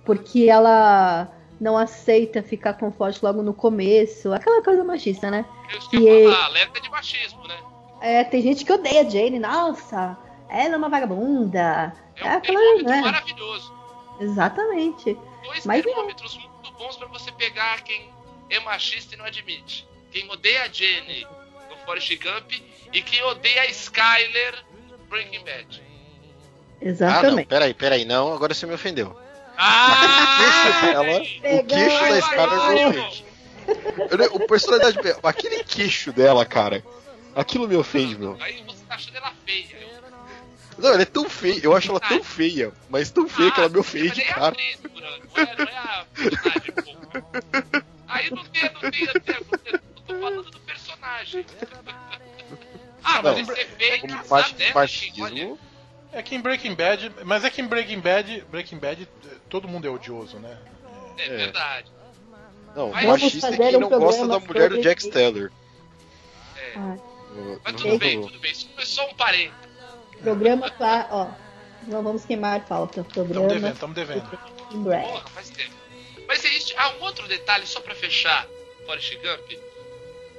Porque 0.04 0.48
ela 0.48 1.28
não 1.60 1.78
aceita 1.78 2.42
ficar 2.42 2.74
com 2.74 2.88
o 2.88 2.92
Forte 2.92 3.20
logo 3.22 3.40
no 3.40 3.54
começo. 3.54 4.32
Aquela 4.32 4.62
coisa 4.64 4.82
machista, 4.82 5.30
né? 5.30 5.44
E 5.92 5.96
ele- 5.96 6.32
falar, 6.32 6.46
alerta 6.46 6.80
de 6.80 6.90
machismo, 6.90 7.46
né? 7.46 7.56
É, 8.00 8.24
tem 8.24 8.42
gente 8.42 8.64
que 8.64 8.72
odeia 8.72 9.02
a 9.02 9.08
Jane. 9.08 9.38
Nossa, 9.38 10.18
ela 10.48 10.74
é 10.74 10.76
uma 10.76 10.88
vagabunda. 10.88 11.92
É 12.16 12.20
É 12.20 12.24
um 12.24 12.36
aquela, 12.36 12.40
termômetro 12.40 12.84
né? 12.90 13.00
maravilhoso. 13.02 13.72
Exatamente. 14.18 15.16
Dois 15.44 15.64
Mas 15.64 15.84
não. 15.84 15.92
termômetros 15.92 16.36
muito 16.36 16.72
bons 16.76 16.96
pra 16.96 17.06
você 17.06 17.30
pegar 17.30 17.80
quem 17.84 18.10
é 18.54 18.60
machista 18.60 19.14
e 19.14 19.18
não 19.18 19.24
admite. 19.24 19.86
Quem 20.10 20.28
odeia 20.30 20.62
a 20.64 20.68
Jenny 20.68 21.26
no 21.70 21.76
Forrest 21.84 22.14
Gump 22.16 22.52
e 22.92 23.02
quem 23.02 23.22
odeia 23.24 23.62
a 23.62 23.66
Skyler 23.66 24.54
no 24.88 24.98
Breaking 25.06 25.44
Bad. 25.44 25.82
Ah, 25.82 26.84
não, 26.84 26.90
Exatamente. 26.90 27.46
peraí, 27.46 27.74
peraí, 27.74 28.04
não, 28.04 28.32
agora 28.34 28.52
você 28.52 28.66
me 28.66 28.74
ofendeu. 28.74 29.18
Ah! 29.56 30.38
queixo 30.82 30.92
dela, 30.92 31.58
o 31.60 31.64
queixo 31.64 32.00
da. 32.08 32.18
Skyler 32.18 32.50
me 32.50 32.84
ofende. 32.84 33.24
Eu 34.10 34.18
não- 34.18 34.26
O 34.34 34.46
personalidade. 34.46 34.98
Aquele 35.22 35.64
queixo 35.64 36.12
dela, 36.12 36.44
cara. 36.44 36.82
Aquilo 37.34 37.66
me 37.66 37.76
ofende, 37.76 38.18
meu. 38.18 38.36
Aí 38.40 38.62
você 38.66 38.84
tá 38.84 38.96
achando 38.96 39.16
ela 39.16 39.32
feia. 39.46 39.78
Eu... 39.80 40.02
Não, 40.78 40.90
ela 40.90 41.02
é 41.02 41.06
tão 41.06 41.28
feia, 41.28 41.60
eu 41.62 41.74
acho 41.76 41.90
ela 41.90 42.00
tão 42.00 42.22
feia, 42.24 42.72
mas 42.90 43.10
tão 43.10 43.28
feia 43.28 43.50
que 43.50 43.60
ela 43.60 43.68
me 43.68 43.78
ofende, 43.78 44.08
mas 44.08 44.18
aí 44.18 44.24
é 44.24 44.30
a 44.30 44.34
cara. 44.34 44.54
frescura, 44.54 45.18
não 45.34 45.42
é, 45.42 45.56
não 45.56 45.64
é 45.64 45.76
a. 47.78 47.91
Aí 48.12 48.30
não 48.30 48.44
tem, 48.44 48.62
não 48.72 48.80
tem, 48.90 49.06
não 49.06 49.12
não 49.14 49.20
tem, 49.58 49.72
eu 49.72 49.80
tô 50.06 50.14
falando 50.20 50.50
do 50.50 50.60
personagem. 50.60 51.46
Ah, 53.04 53.20
Não, 53.20 53.32
mas 53.36 53.48
esse 53.48 53.64
feio, 53.66 54.04
O 54.04 54.08
casar 54.08 54.28
machi- 54.30 54.54
dela, 54.54 54.74
machismo. 54.76 55.24
olha, 55.24 55.58
É 56.12 56.22
que 56.22 56.36
em 56.36 56.40
Breaking 56.40 56.74
Bad. 56.76 57.12
Mas 57.24 57.42
é 57.44 57.50
que 57.50 57.60
em 57.60 57.66
Breaking 57.66 57.98
Bad. 57.98 58.44
Breaking 58.48 58.78
Bad, 58.78 59.08
todo 59.48 59.66
mundo 59.66 59.88
é 59.88 59.90
odioso, 59.90 60.38
né? 60.38 60.56
É 61.18 61.26
É. 61.26 61.28
verdade. 61.36 61.90
Não, 62.76 62.90
Mas 62.92 63.04
machista 63.04 63.48
é 63.48 63.56
quem 63.56 63.76
um 63.76 63.80
não 63.80 63.88
gosta 63.88 64.28
da 64.28 64.38
mulher 64.38 64.70
do 64.70 64.80
Jack. 64.80 65.02
Steller. 65.02 65.50
É. 66.56 66.72
Ah, 66.76 66.96
Mas 67.64 67.74
tudo 67.74 67.98
bem, 67.98 68.12
jogo. 68.14 68.26
tudo 68.28 68.38
bem. 68.38 68.52
Isso 68.52 68.68
foi 68.72 68.86
só 68.86 69.04
um 69.10 69.14
parente. 69.14 69.52
programa 70.22 70.70
pra. 70.70 71.08
Ó, 71.10 71.26
não 71.88 72.04
vamos 72.04 72.24
queimar 72.24 72.64
pauta. 72.66 73.00
Estamos 73.00 73.32
Programa 73.32 73.48
devendo, 73.48 73.72
estamos 73.74 73.96
devendo. 73.96 74.38
em 74.70 74.82
breve. 74.84 75.08
Porra, 75.08 75.28
faz 75.30 75.50
tempo. 75.50 75.74
Mas 76.42 76.44
existe. 76.44 76.74
Ah, 76.76 76.90
um 76.90 77.02
outro 77.02 77.28
detalhe, 77.28 77.66
só 77.66 77.80
pra 77.80 77.94
fechar 77.94 78.46
Forrest 78.84 79.14
Gump. 79.16 79.52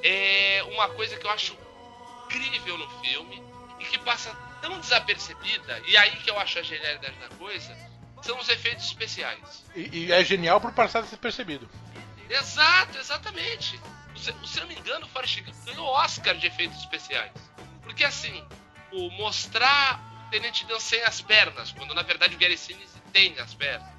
É 0.04 0.62
uma 0.72 0.90
coisa 0.90 1.18
que 1.18 1.26
eu 1.26 1.32
acho 1.32 1.58
incrível 2.26 2.78
no 2.78 2.90
filme 3.02 3.42
e 3.80 3.86
que 3.86 3.98
passa 4.00 4.36
tão 4.62 4.80
desapercebida, 4.80 5.82
e 5.86 5.96
aí 5.96 6.12
que 6.18 6.30
eu 6.30 6.40
acho 6.40 6.60
a 6.60 6.62
genialidade 6.62 7.16
da 7.18 7.30
coisa, 7.36 7.76
são 8.22 8.38
os 8.38 8.50
efeitos 8.50 8.86
especiais. 8.86 9.66
E, 9.76 10.06
e 10.06 10.12
é 10.12 10.24
genial 10.24 10.60
por 10.60 10.74
passar 10.74 11.02
despercebido. 11.02 11.70
Exato, 12.30 12.98
exatamente. 12.98 13.80
Se, 14.16 14.34
se 14.46 14.58
eu 14.58 14.62
não 14.62 14.68
me 14.68 14.76
engano, 14.76 15.06
o 15.06 15.10
Forrest 15.10 15.42
Gump 15.42 15.56
ganhou 15.66 15.86
Oscar 15.86 16.36
de 16.36 16.48
efeitos 16.48 16.78
especiais. 16.80 17.32
Porque 17.82 18.04
assim, 18.04 18.46
o 18.92 19.10
mostrar 19.12 20.02
o 20.28 20.32
Tenente 20.32 20.66
Dan 20.66 20.80
sem 20.80 21.02
as 21.04 21.22
pernas, 21.22 21.72
quando 21.72 21.94
na 21.94 22.02
verdade 22.02 22.36
o 22.36 22.40
Gary 22.40 22.58
Sinise 22.58 23.00
tem 23.12 23.38
as 23.40 23.54
pernas, 23.54 23.90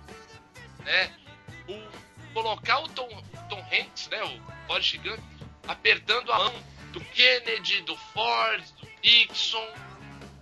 né? 0.80 1.23
O 1.68 2.04
colocar 2.34 2.80
o 2.80 2.88
Tom, 2.88 3.08
Tom 3.48 3.64
Hanks, 3.72 4.08
né, 4.10 4.22
o 4.24 4.66
Forrest 4.66 4.96
Gump, 4.98 5.20
apertando 5.68 6.32
a 6.32 6.38
mão 6.38 6.54
do 6.92 7.00
Kennedy, 7.00 7.82
do 7.82 7.96
Ford, 7.96 8.62
do 8.80 8.88
Nixon, 9.02 9.66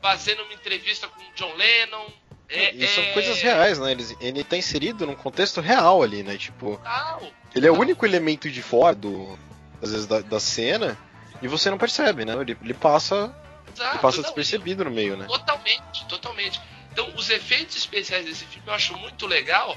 fazendo 0.00 0.42
uma 0.42 0.54
entrevista 0.54 1.06
com 1.08 1.20
o 1.20 1.34
John 1.34 1.54
Lennon. 1.54 2.06
É, 2.48 2.74
E 2.74 2.86
são 2.86 3.02
é- 3.04 3.12
coisas 3.12 3.40
reais, 3.40 3.78
né? 3.78 3.92
Ele, 3.92 4.16
ele 4.20 4.44
tá 4.44 4.56
inserido 4.56 5.06
num 5.06 5.14
contexto 5.14 5.60
real 5.60 6.02
ali, 6.02 6.22
né? 6.22 6.36
Tipo, 6.36 6.80
ele 7.54 7.66
é 7.66 7.70
o 7.70 7.78
único 7.78 8.04
elemento 8.04 8.50
de 8.50 8.62
fora 8.62 8.94
do, 8.94 9.38
às 9.80 9.90
vezes, 9.90 10.06
da, 10.06 10.20
da 10.20 10.40
cena 10.40 10.98
e 11.40 11.48
você 11.48 11.70
não 11.70 11.78
percebe, 11.78 12.24
né? 12.24 12.34
Ele, 12.34 12.56
ele 12.62 12.74
passa, 12.74 13.34
Exato, 13.74 13.94
ele 13.94 14.02
passa 14.02 14.16
não, 14.18 14.24
despercebido 14.24 14.84
no 14.84 14.90
meio, 14.90 15.16
né? 15.16 15.26
Totalmente, 15.26 16.06
totalmente. 16.08 16.60
Então, 16.92 17.14
os 17.14 17.30
efeitos 17.30 17.76
especiais 17.76 18.26
desse 18.26 18.44
filme 18.44 18.66
eu 18.66 18.74
acho 18.74 18.96
muito 18.98 19.26
legal 19.26 19.74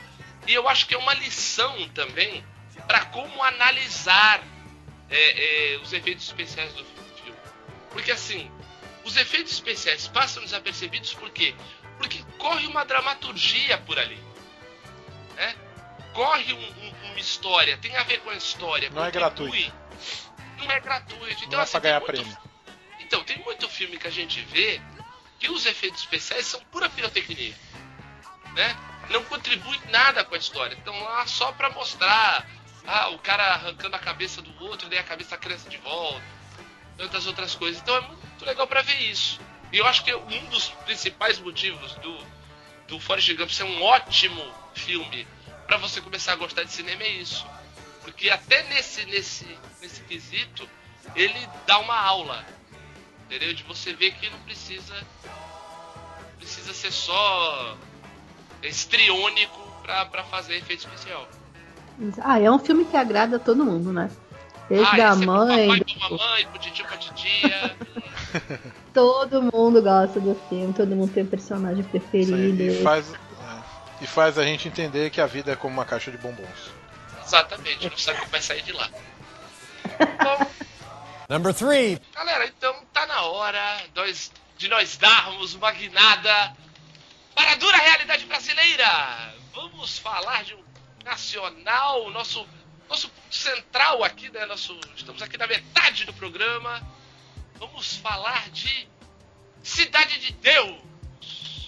e 0.48 0.54
eu 0.54 0.68
acho 0.70 0.86
que 0.88 0.94
é 0.94 0.98
uma 0.98 1.14
lição 1.14 1.88
também 1.90 2.46
para 2.88 3.06
como 3.06 3.44
analisar 3.44 4.44
é, 5.10 5.74
é, 5.74 5.78
os 5.78 5.92
efeitos 5.94 6.26
especiais 6.26 6.72
do 6.74 6.84
filme. 6.86 7.38
Porque 7.92 8.12
assim, 8.12 8.52
os 9.04 9.16
efeitos 9.18 9.54
especiais 9.54 10.08
passam 10.08 10.44
desapercebidos 10.44 11.14
por 11.14 11.30
quê? 11.32 11.56
Porque 11.98 12.24
corre 12.38 12.68
uma 12.68 12.84
dramaturgia 12.86 13.78
por 13.80 13.98
ali. 13.98 14.20
Né? 15.36 15.56
Corre 16.14 16.54
um- 16.54 16.58
um- 16.86 17.06
uma 17.12 17.20
história, 17.20 17.78
tem 17.78 17.96
a 17.98 18.04
ver 18.04 18.20
com 18.22 18.30
a 18.30 18.36
história. 18.36 18.90
Não 18.90 19.04
é 19.06 19.12
contribui. 19.12 19.72
Não 20.58 20.72
é 20.72 20.80
gratuito. 20.80 21.44
Então, 21.44 21.50
Não 21.52 21.60
é 21.60 21.64
assim, 21.64 21.72
pra 21.72 21.82
tem 21.82 21.90
ganhar 21.90 22.00
muito 22.00 22.12
prêmio. 22.14 22.38
então, 23.00 23.24
tem 23.24 23.38
muito 23.40 23.68
filme 23.70 23.98
que 23.98 24.08
a 24.08 24.12
gente 24.12 24.42
vê 24.42 24.82
que 25.40 25.50
os 25.50 25.66
efeitos 25.66 26.02
especiais 26.02 26.46
são 26.46 26.60
pura 26.72 26.90
pirotecnia. 26.90 27.54
Né? 28.54 28.78
Não 29.10 29.24
contribui 29.26 29.80
nada 29.90 30.24
com 30.24 30.36
a 30.36 30.38
história. 30.38 30.76
Estão 30.76 31.00
lá 31.04 31.26
só 31.28 31.52
pra 31.52 31.70
mostrar 31.70 32.48
ah, 32.86 33.10
o 33.10 33.20
cara 33.20 33.44
arrancando 33.54 33.96
a 33.96 34.00
cabeça 34.00 34.42
do 34.42 34.64
outro, 34.64 34.90
daí 34.90 35.00
a 35.00 35.04
cabeça 35.04 35.38
cresce 35.38 35.70
de 35.70 35.78
volta. 35.78 36.24
Tantas 36.98 37.28
outras 37.28 37.56
coisas. 37.56 37.82
Então 37.82 37.96
é 37.96 38.02
muito 38.02 38.46
legal 38.46 38.68
pra 38.68 38.82
ver 38.82 39.02
isso. 39.02 39.40
E 39.72 39.78
eu 39.78 39.86
acho 39.86 40.04
que 40.04 40.14
um 40.14 40.46
dos 40.46 40.70
principais 40.86 41.40
motivos 41.40 41.94
do, 41.96 42.18
do 42.88 43.00
Forrest 43.00 43.34
Gump 43.34 43.50
ser 43.50 43.64
um 43.64 43.84
ótimo 43.84 44.42
filme 44.74 45.28
pra 45.68 45.78
você 45.78 46.00
começar 46.00 46.34
a 46.34 46.36
gostar 46.36 46.64
de 46.64 46.72
cinema 46.72 47.04
é 47.04 47.10
isso. 47.10 47.46
Porque 48.02 48.30
até 48.30 48.64
nesse, 48.64 49.04
nesse, 49.06 49.58
nesse 49.82 50.02
quesito, 50.04 50.70
ele 51.16 51.50
dá 51.66 51.80
uma 51.80 51.98
aula. 51.98 52.46
Entendeu? 53.26 53.54
De 53.54 53.64
você 53.64 53.94
ver 53.94 54.14
que 54.14 54.30
não 54.30 54.40
precisa. 54.42 54.96
Precisa 56.38 56.74
ser 56.74 56.92
só 56.92 57.78
estriônico 58.68 59.60
pra, 59.84 60.06
pra 60.06 60.24
fazer 60.24 60.58
efeito 60.58 60.88
especial. 60.88 61.28
Ah, 62.22 62.40
é 62.40 62.50
um 62.52 62.60
filme 62.60 62.86
que 62.86 62.98
agrada 62.98 63.38
a 63.38 63.40
todo 63.40 63.66
mundo, 63.66 63.94
né? 63.94 64.10
Desde 64.68 65.02
ah, 65.02 65.12
a 65.12 65.14
é 65.14 65.16
mãe, 65.16 65.68
papai, 65.68 65.84
pra 65.84 66.10
mamãe, 66.10 66.48
pro 66.48 66.60
tio, 66.60 66.86
pra 66.86 66.98
titia. 66.98 67.76
todo 68.94 69.42
mundo 69.42 69.82
gosta 69.82 70.20
do 70.20 70.36
filme, 70.50 70.74
todo 70.74 70.96
mundo 70.96 71.14
tem 71.14 71.24
um 71.24 71.28
personagem 71.28 71.84
aí, 71.84 71.90
preferido. 71.90 72.64
e, 72.64 72.82
faz, 72.82 73.14
é, 73.14 73.18
e 74.02 74.08
faz 74.08 74.38
a 74.38 74.44
gente 74.44 74.68
entender 74.68 75.10
que 75.12 75.22
a 75.22 75.28
vida 75.28 75.52
é 75.52 75.56
como 75.56 75.74
uma 75.74 75.86
caixa 75.86 76.10
de 76.10 76.18
bombons. 76.18 76.72
Exatamente, 77.24 77.90
não 77.90 77.98
sabe 77.98 78.20
o 78.20 78.22
que 78.24 78.30
vai 78.30 78.42
sair 78.42 78.64
de 78.64 78.72
lá. 78.72 78.90
Bom, 80.24 80.48
Number 81.30 81.54
three. 81.54 82.00
galera, 82.14 82.46
então 82.46 82.76
tá 82.94 83.06
na 83.08 83.22
hora 83.22 83.82
de 84.58 84.68
nós 84.68 84.98
darmos 84.98 85.56
uma 85.56 85.72
guinada 85.72 86.56
para 87.36 87.52
a 87.52 87.56
dura 87.56 87.78
realidade 87.78 88.26
brasileira. 88.26 89.36
Vamos 89.54 90.00
falar 90.00 90.44
de 90.44 90.56
um 90.56 90.64
nacional, 91.04 92.10
nosso 92.10 92.48
nosso 92.90 93.12
central 93.30 94.04
aqui, 94.04 94.30
né? 94.30 94.46
Nosso, 94.46 94.80
estamos 94.96 95.22
aqui 95.22 95.38
na 95.38 95.48
metade 95.48 96.06
do 96.06 96.14
programa. 96.14 96.82
Vamos 97.58 97.98
falar 97.98 98.50
de 98.50 98.88
Cidade 99.64 100.20
de 100.20 100.34
Deus. 100.34 100.78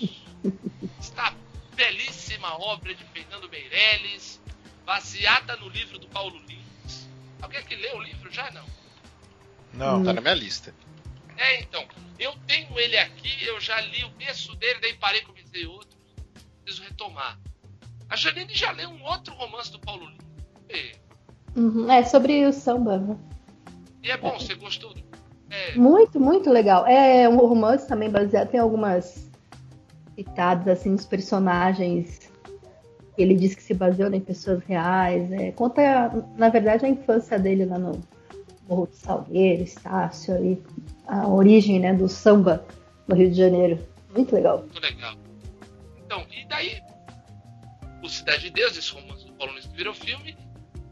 Está 1.02 1.34
belíssima 1.76 2.54
obra 2.62 2.94
de 2.94 3.04
Fernando 3.06 3.50
Meirelles, 3.50 4.40
baseada 4.86 5.56
no 5.58 5.70
livro 5.70 5.98
do 5.98 6.08
Paulo 6.08 6.40
Lins. 6.48 7.08
Alguém 7.42 7.64
que 7.64 7.76
leu 7.76 7.98
o 7.98 8.02
livro 8.02 8.32
já 8.32 8.50
não? 8.52 8.66
Não, 9.74 10.04
Tá 10.04 10.14
na 10.14 10.22
minha 10.22 10.34
lista. 10.34 10.74
É, 11.38 11.60
então, 11.60 11.88
eu 12.18 12.36
tenho 12.48 12.80
ele 12.80 12.98
aqui, 12.98 13.46
eu 13.46 13.60
já 13.60 13.80
li 13.80 14.04
o 14.04 14.10
berço 14.10 14.56
dele, 14.56 14.80
daí 14.80 14.94
parei, 14.96 15.22
comecei 15.58 15.66
outro. 15.68 15.98
Preciso 16.64 16.84
retomar. 16.84 17.40
A 18.10 18.16
Janine 18.16 18.54
já 18.54 18.72
leu 18.72 18.90
um 18.90 19.04
outro 19.04 19.34
romance 19.36 19.72
do 19.72 19.80
Paulo 19.80 20.06
Lins. 20.06 20.18
E, 20.70 21.08
Uhum, 21.60 21.90
É 21.92 22.04
sobre 22.04 22.46
o 22.46 22.54
samba, 22.54 23.00
né? 23.00 23.18
e 24.04 24.12
é 24.12 24.18
bom, 24.18 24.38
você 24.40 24.54
gostou? 24.54 24.94
do- 24.94 25.04
É, 25.50 25.76
Muito, 25.76 26.20
muito 26.20 26.52
legal. 26.52 26.86
É 26.86 27.28
um 27.28 27.38
romance 27.38 27.88
também 27.88 28.10
baseado, 28.12 28.50
tem 28.50 28.60
algumas 28.60 29.28
citadas 30.16 30.68
assim 30.80 30.90
nos 30.92 31.06
personagens. 31.06 32.30
Ele 33.18 33.34
diz 33.34 33.56
que 33.56 33.64
se 33.64 33.74
baseou 33.74 34.14
em 34.14 34.20
pessoas 34.20 34.64
reais. 34.66 35.32
é, 35.32 35.52
conta, 35.52 36.12
na 36.38 36.50
verdade, 36.50 36.86
a 36.86 36.90
infância 36.90 37.40
dele 37.40 37.66
lá 37.66 37.80
no 37.80 38.00
Morro 38.70 38.86
do 38.88 38.94
Salgueiro, 38.96 39.64
Estácio, 39.64 40.36
ali, 40.36 40.62
a 41.08 41.28
origem 41.28 41.80
né, 41.80 41.94
do 41.94 42.08
samba 42.08 42.64
no 43.08 43.16
Rio 43.16 43.32
de 43.32 43.38
Janeiro. 43.38 43.80
Muito 44.16 44.36
legal. 44.36 44.60
muito 44.60 44.80
legal. 44.82 45.16
Então, 46.08 46.26
e 46.32 46.46
daí, 46.48 46.82
o 48.02 48.08
Cidade 48.08 48.44
de 48.44 48.50
Deus, 48.52 48.78
esse 48.78 48.92
romance 48.94 49.26
do 49.26 49.34
Paulo 49.34 49.54
Lins 49.54 49.66
que 49.68 49.76
virou 49.76 49.94
filme, 49.94 50.38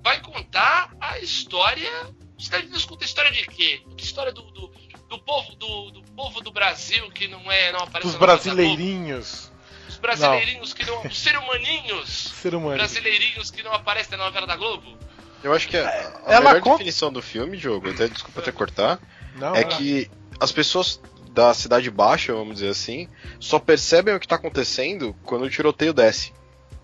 vai 0.04 0.20
contar 0.22 0.92
a 1.00 1.18
história. 1.20 1.90
Cidade 2.38 2.66
de 2.66 2.72
Deus 2.72 2.84
conta 2.84 3.06
a 3.06 3.08
história 3.08 3.32
de 3.32 3.46
quê? 3.48 3.82
A 3.98 4.02
história 4.02 4.34
do, 4.34 4.42
do, 4.52 4.68
do 5.10 5.18
povo 5.20 5.56
do, 5.56 5.92
do 5.92 6.04
povo 6.12 6.42
do 6.42 6.52
Brasil 6.52 7.10
que 7.12 7.30
não 7.30 7.50
é, 7.50 7.72
não 7.72 7.80
aparece 7.80 8.10
dos 8.10 8.16
brasileirinhos. 8.18 9.50
Os 9.88 9.96
brasileirinhos 9.98 10.74
que 10.74 10.86
não. 10.86 11.02
Os 11.08 11.18
ser 11.18 11.38
humaninhos 11.38 12.10
Ser 12.36 12.54
humano. 12.54 12.76
brasileirinhos 12.76 13.50
que 13.52 13.64
não 13.64 13.72
aparecem 13.72 14.18
na 14.18 14.26
novela 14.26 14.46
da 14.46 14.58
Globo. 14.58 14.98
Eu 15.42 15.54
acho 15.54 15.70
que 15.70 15.78
a, 15.78 15.88
a 16.26 16.34
Ela 16.34 16.40
melhor 16.50 16.60
conta- 16.62 16.78
definição 16.80 17.14
do 17.14 17.22
filme, 17.22 17.56
Diogo, 17.56 17.90
até 17.90 18.10
desculpa 18.10 18.42
até 18.42 18.52
cortar, 18.52 19.00
Não, 19.36 19.56
é 19.56 19.62
não. 19.62 19.70
que 19.78 20.12
as 20.42 20.52
pessoas 20.52 21.00
da 21.36 21.54
cidade 21.54 21.92
baixa, 21.92 22.34
vamos 22.34 22.56
dizer 22.56 22.70
assim, 22.70 23.08
só 23.40 23.60
percebem 23.60 24.16
o 24.16 24.20
que 24.20 24.28
tá 24.28 24.36
acontecendo 24.36 25.16
quando 25.24 25.44
o 25.44 25.50
tiroteio 25.50 25.94
desce. 25.94 26.34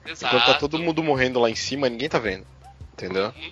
Exato. 0.05 0.35
Enquanto 0.35 0.45
tá 0.53 0.59
todo 0.59 0.77
mundo 0.77 1.01
morrendo 1.01 1.39
lá 1.39 1.49
em 1.49 1.55
cima, 1.55 1.87
ninguém 1.89 2.09
tá 2.09 2.19
vendo. 2.19 2.45
Entendeu? 2.93 3.27
Uhum. 3.35 3.51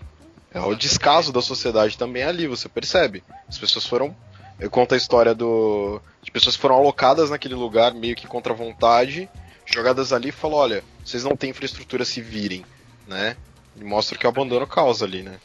É 0.51 0.59
o 0.59 0.75
descaso 0.75 1.31
da 1.31 1.41
sociedade 1.41 1.97
também 1.97 2.23
ali, 2.23 2.47
você 2.47 2.67
percebe. 2.67 3.23
As 3.47 3.57
pessoas 3.57 3.85
foram. 3.85 4.15
Eu 4.59 4.69
conto 4.69 4.93
a 4.93 4.97
história 4.97 5.33
do. 5.33 6.01
de 6.21 6.29
pessoas 6.31 6.55
que 6.55 6.61
foram 6.61 6.75
alocadas 6.75 7.29
naquele 7.29 7.55
lugar 7.55 7.93
meio 7.93 8.15
que 8.15 8.27
contra 8.27 8.51
a 8.51 8.55
vontade, 8.55 9.29
jogadas 9.65 10.11
ali 10.11 10.29
e 10.29 10.33
falou, 10.33 10.59
olha, 10.59 10.83
vocês 11.05 11.23
não 11.23 11.35
têm 11.35 11.51
infraestrutura, 11.51 12.03
se 12.03 12.19
virem, 12.19 12.65
né? 13.07 13.37
E 13.77 13.83
mostra 13.83 14.17
que 14.17 14.25
o 14.25 14.29
abandono 14.29 14.67
causa 14.67 15.05
ali, 15.05 15.21
né? 15.23 15.39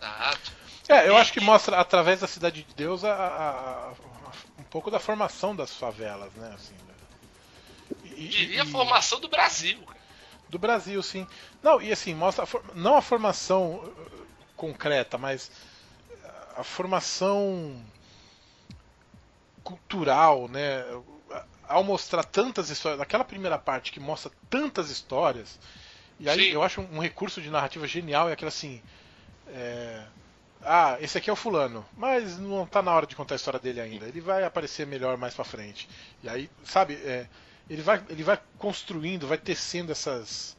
Exato. 0.00 0.52
É, 0.88 1.08
eu 1.08 1.16
acho 1.16 1.32
que 1.32 1.40
mostra 1.40 1.78
através 1.78 2.20
da 2.20 2.26
Cidade 2.26 2.62
de 2.68 2.74
Deus 2.76 3.02
a, 3.04 3.12
a- 3.12 3.38
a- 3.38 3.92
pouco 4.72 4.90
da 4.90 4.98
formação 4.98 5.54
das 5.54 5.76
favelas, 5.76 6.32
né? 6.34 6.50
Assim, 6.54 6.74
né? 6.74 6.94
E- 8.04 8.28
Diria 8.28 8.62
a 8.62 8.66
formação 8.66 9.20
do 9.20 9.28
Brasil. 9.28 9.86
Do 10.48 10.58
Brasil, 10.58 11.02
sim. 11.02 11.26
Não, 11.62 11.80
e 11.80 11.92
assim, 11.92 12.14
mostra 12.14 12.44
a 12.44 12.46
for- 12.46 12.64
não 12.74 12.96
a 12.96 13.02
formação 13.02 13.76
uh, 13.76 14.26
concreta, 14.56 15.18
mas 15.18 15.50
a 16.56 16.64
formação 16.64 17.84
cultural, 19.62 20.48
né? 20.48 20.82
Ao 21.64 21.82
mostrar 21.82 22.24
tantas 22.24 22.68
histórias, 22.68 22.98
naquela 22.98 23.24
primeira 23.24 23.56
parte 23.58 23.92
que 23.92 24.00
mostra 24.00 24.30
tantas 24.50 24.90
histórias, 24.90 25.58
e 26.20 26.28
aí 26.28 26.46
Sim. 26.46 26.50
eu 26.52 26.62
acho 26.62 26.80
um 26.82 26.98
recurso 27.00 27.40
de 27.40 27.50
narrativa 27.50 27.86
genial, 27.86 28.28
é 28.28 28.32
aquela 28.32 28.48
assim. 28.50 28.82
é, 29.48 30.06
Ah, 30.64 30.96
esse 31.00 31.18
aqui 31.18 31.28
é 31.28 31.32
o 31.32 31.36
fulano, 31.36 31.84
mas 31.96 32.38
não 32.38 32.64
tá 32.66 32.80
na 32.82 32.92
hora 32.94 33.06
de 33.06 33.16
contar 33.16 33.34
a 33.34 33.36
história 33.36 33.58
dele 33.58 33.80
ainda. 33.80 34.06
Ele 34.06 34.20
vai 34.20 34.44
aparecer 34.44 34.86
melhor 34.86 35.16
mais 35.16 35.34
pra 35.34 35.44
frente. 35.44 35.88
E 36.22 36.28
aí, 36.28 36.48
sabe, 36.64 36.94
é, 36.94 37.26
ele 37.68 37.82
vai, 37.82 38.02
ele 38.08 38.22
vai 38.22 38.38
construindo, 38.58 39.26
vai 39.26 39.38
tecendo 39.38 39.90
essas 39.92 40.56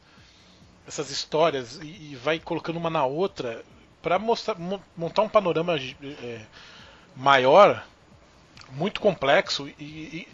essas 0.86 1.10
histórias 1.10 1.78
e, 1.82 2.12
e 2.12 2.16
vai 2.22 2.38
colocando 2.38 2.76
uma 2.76 2.90
na 2.90 3.06
outra 3.06 3.64
para 4.02 4.18
mostrar 4.18 4.54
mo- 4.56 4.82
montar 4.94 5.22
um 5.22 5.28
panorama 5.30 5.76
é, 5.78 6.40
maior, 7.16 7.86
muito 8.72 9.00
complexo 9.00 9.66
e, 9.78 10.28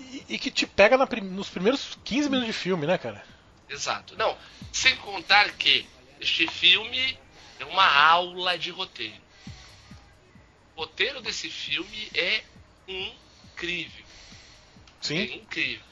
e, 0.00 0.24
e- 0.28 0.38
que 0.38 0.50
te 0.50 0.66
pega 0.66 0.96
na 0.96 1.06
nos 1.22 1.50
primeiros 1.50 1.98
15 2.02 2.30
minutos 2.30 2.46
de 2.46 2.52
filme, 2.58 2.86
né, 2.86 2.96
cara? 2.96 3.22
Exato. 3.68 4.16
Não, 4.16 4.36
sem 4.72 4.96
contar 4.96 5.50
que 5.52 5.86
este 6.18 6.46
filme 6.46 7.18
é 7.58 7.64
uma 7.64 7.86
aula 7.86 8.58
de 8.58 8.70
roteiro. 8.70 9.22
O 10.76 10.80
roteiro 10.80 11.20
desse 11.20 11.48
filme 11.50 12.10
é 12.14 12.42
incrível. 12.88 14.04
É 14.06 15.06
Sim. 15.06 15.34
incrível. 15.34 15.84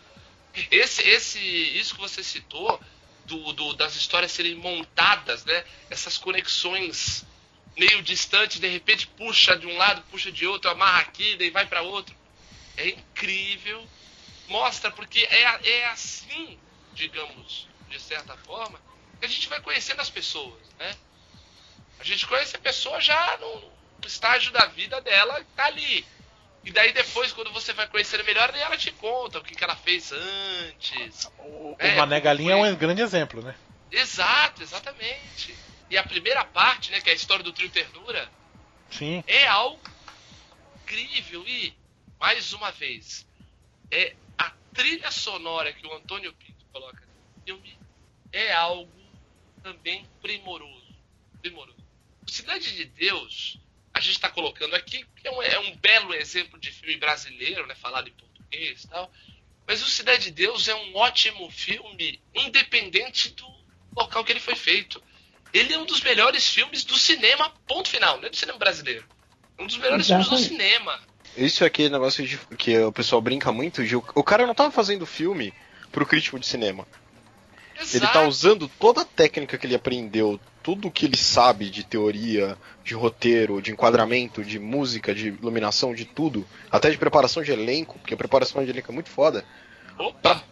Esse, 0.70 1.02
esse, 1.02 1.38
isso 1.38 1.94
que 1.94 2.00
você 2.00 2.22
citou, 2.22 2.80
do, 3.26 3.52
do- 3.52 3.74
das 3.74 3.94
histórias 3.94 4.32
serem 4.32 4.54
montadas, 4.56 5.44
né? 5.44 5.64
Essas 5.88 6.18
conexões 6.18 7.24
meio 7.76 8.02
distantes, 8.02 8.60
de 8.60 8.68
repente 8.68 9.06
puxa 9.06 9.56
de 9.56 9.66
um 9.66 9.76
lado, 9.76 10.02
puxa 10.10 10.30
de 10.30 10.46
outro, 10.46 10.70
amarra 10.70 11.00
aqui, 11.00 11.36
daí 11.36 11.50
vai 11.50 11.66
para 11.66 11.82
outro. 11.82 12.14
É 12.76 12.88
incrível. 12.88 13.86
Mostra 14.48 14.90
porque 14.90 15.20
é, 15.20 15.42
é 15.70 15.86
assim, 15.86 16.58
digamos, 16.94 17.66
de 17.88 17.98
certa 18.00 18.36
forma, 18.38 18.78
que 19.18 19.24
a 19.24 19.28
gente 19.28 19.48
vai 19.48 19.60
conhecendo 19.62 20.00
as 20.00 20.10
pessoas, 20.10 20.60
né? 20.78 20.94
A 21.98 22.04
gente 22.04 22.26
conhece 22.26 22.56
a 22.56 22.58
pessoa 22.58 23.00
já 23.00 23.38
no, 23.38 23.72
estágio 24.06 24.52
da 24.52 24.66
vida 24.66 25.00
dela 25.00 25.40
que 25.40 25.52
tá 25.54 25.66
ali. 25.66 26.04
E 26.64 26.70
daí 26.70 26.92
depois, 26.92 27.32
quando 27.32 27.52
você 27.52 27.72
vai 27.72 27.88
conhecendo 27.88 28.24
melhor, 28.24 28.54
ela 28.54 28.76
te 28.76 28.90
conta 28.92 29.38
o 29.38 29.42
que, 29.42 29.54
que 29.54 29.64
ela 29.64 29.76
fez 29.76 30.12
antes. 30.12 31.30
O, 31.38 31.74
É, 31.78 31.94
o 31.94 31.96
Mané 31.96 32.20
Galinha 32.20 32.52
é 32.52 32.56
um 32.56 32.76
grande 32.76 33.02
exemplo, 33.02 33.42
né? 33.42 33.54
Exato, 33.90 34.62
exatamente. 34.62 35.56
E 35.90 35.98
a 35.98 36.02
primeira 36.02 36.44
parte, 36.44 36.90
né, 36.90 37.00
que 37.00 37.10
é 37.10 37.12
a 37.12 37.16
história 37.16 37.44
do 37.44 37.52
trio 37.52 37.68
Ternura, 37.68 38.30
Sim. 38.90 39.22
é 39.26 39.46
algo 39.46 39.80
incrível. 40.82 41.44
E, 41.46 41.74
mais 42.18 42.52
uma 42.52 42.70
vez, 42.70 43.26
é 43.90 44.14
a 44.38 44.50
trilha 44.72 45.10
sonora 45.10 45.72
que 45.72 45.86
o 45.86 45.92
Antônio 45.92 46.32
Pinto 46.32 46.64
coloca 46.72 47.02
no 47.36 47.42
filme 47.44 47.78
é 48.32 48.52
algo 48.52 48.90
também 49.62 50.06
primoroso. 50.20 50.94
Primoroso. 51.40 51.81
O 52.32 52.34
Cidade 52.34 52.74
de 52.74 52.86
Deus, 52.86 53.58
a 53.92 54.00
gente 54.00 54.12
está 54.12 54.30
colocando 54.30 54.74
aqui, 54.74 55.04
que 55.16 55.28
é 55.28 55.30
um, 55.30 55.42
é 55.42 55.58
um 55.58 55.76
belo 55.76 56.14
exemplo 56.14 56.58
de 56.58 56.72
filme 56.72 56.96
brasileiro, 56.96 57.66
né, 57.66 57.74
falado 57.74 58.08
em 58.08 58.12
português 58.12 58.84
e 58.84 58.88
tal. 58.88 59.12
Mas 59.66 59.82
o 59.82 59.86
Cidade 59.86 60.22
de 60.22 60.30
Deus 60.30 60.66
é 60.66 60.74
um 60.74 60.96
ótimo 60.96 61.50
filme, 61.50 62.22
independente 62.34 63.34
do 63.34 63.46
local 63.94 64.24
que 64.24 64.32
ele 64.32 64.40
foi 64.40 64.54
feito. 64.54 65.02
Ele 65.52 65.74
é 65.74 65.78
um 65.78 65.84
dos 65.84 66.00
melhores 66.00 66.48
filmes 66.48 66.84
do 66.84 66.96
cinema, 66.96 67.50
ponto 67.68 67.90
final, 67.90 68.16
não 68.16 68.24
é 68.24 68.30
do 68.30 68.36
cinema 68.36 68.58
brasileiro. 68.58 69.04
É 69.58 69.62
um 69.62 69.66
dos 69.66 69.76
melhores 69.76 70.06
filmes 70.06 70.26
do 70.26 70.34
Exatamente. 70.34 70.62
cinema. 70.62 71.00
Isso 71.36 71.64
é 71.64 71.66
aquele 71.66 71.90
negócio 71.90 72.26
de, 72.26 72.38
que 72.56 72.78
o 72.78 72.92
pessoal 72.92 73.20
brinca 73.20 73.52
muito, 73.52 73.84
de, 73.84 73.94
o, 73.94 74.24
cara 74.24 74.46
não 74.46 74.54
tava 74.54 74.70
fazendo 74.70 75.04
filme 75.04 75.52
pro 75.90 76.06
crítico 76.06 76.40
de 76.40 76.46
cinema. 76.46 76.88
Ele 77.76 78.00
tá 78.00 78.22
Exato. 78.22 78.26
usando 78.26 78.68
toda 78.80 79.02
a 79.02 79.04
técnica 79.04 79.58
que 79.58 79.66
ele 79.66 79.74
aprendeu, 79.74 80.40
tudo 80.62 80.90
que 80.90 81.06
ele 81.06 81.16
sabe 81.16 81.68
de 81.68 81.84
teoria, 81.84 82.56
de 82.84 82.94
roteiro, 82.94 83.60
de 83.60 83.72
enquadramento, 83.72 84.44
de 84.44 84.58
música, 84.58 85.14
de 85.14 85.28
iluminação, 85.28 85.94
de 85.94 86.04
tudo, 86.04 86.46
até 86.70 86.90
de 86.90 86.98
preparação 86.98 87.42
de 87.42 87.50
elenco, 87.50 87.98
porque 87.98 88.14
a 88.14 88.16
preparação 88.16 88.64
de 88.64 88.70
elenco 88.70 88.90
é 88.90 88.94
muito 88.94 89.10
foda, 89.10 89.44
Opa! 89.98 90.42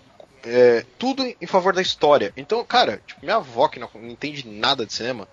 é, 0.45 0.85
tudo 0.99 1.25
em 1.25 1.47
favor 1.47 1.73
da 1.73 1.83
história. 1.83 2.33
Então, 2.37 2.65
cara, 2.65 3.03
tipo, 3.07 3.21
minha 3.23 3.37
avó 3.37 3.69
que 3.69 3.79
não, 3.79 3.89
não 3.95 4.09
entende 4.09 4.47
nada 4.47 4.85
de 4.85 4.93
cinema, 4.93 5.29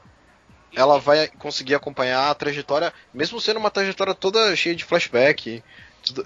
ela 0.75 0.99
vai 0.99 1.28
conseguir 1.28 1.75
acompanhar 1.75 2.30
a 2.30 2.36
trajetória, 2.36 2.93
mesmo 3.13 3.41
sendo 3.41 3.59
uma 3.59 3.71
trajetória 3.71 4.13
toda 4.13 4.55
cheia 4.55 4.75
de 4.75 4.84
flashback, 4.84 5.63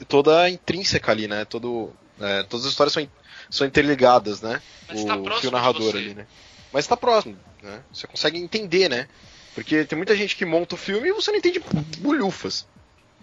toda, 0.08 0.49
intrínseca 0.49 1.12
ali, 1.12 1.28
né? 1.28 1.45
Todo, 1.45 1.93
é, 2.20 2.43
todas 2.43 2.66
as 2.66 2.72
histórias 2.72 2.93
são, 2.93 3.08
são 3.49 3.68
interligadas, 3.68 4.41
né? 4.41 4.62
Mas 4.88 5.06
tá 5.06 5.16
o 5.16 5.24
próximo 5.24 5.41
fio 5.41 5.52
narrador 5.52 5.95
ali, 5.95 6.14
né? 6.14 6.28
Mas 6.72 6.88
tá 6.88 6.95
próximo, 6.95 7.38
né? 7.61 7.84
Você 7.93 8.07
consegue 8.07 8.38
entender, 8.38 8.89
né? 8.89 9.07
Porque 9.53 9.84
tem 9.86 9.97
muita 9.97 10.15
gente 10.15 10.36
que 10.36 10.45
monta 10.45 10.76
o 10.76 10.78
filme 10.78 11.09
e 11.09 11.13
você 11.13 11.32
não 11.32 11.38
entende 11.39 11.59
bulhufas. 11.99 12.65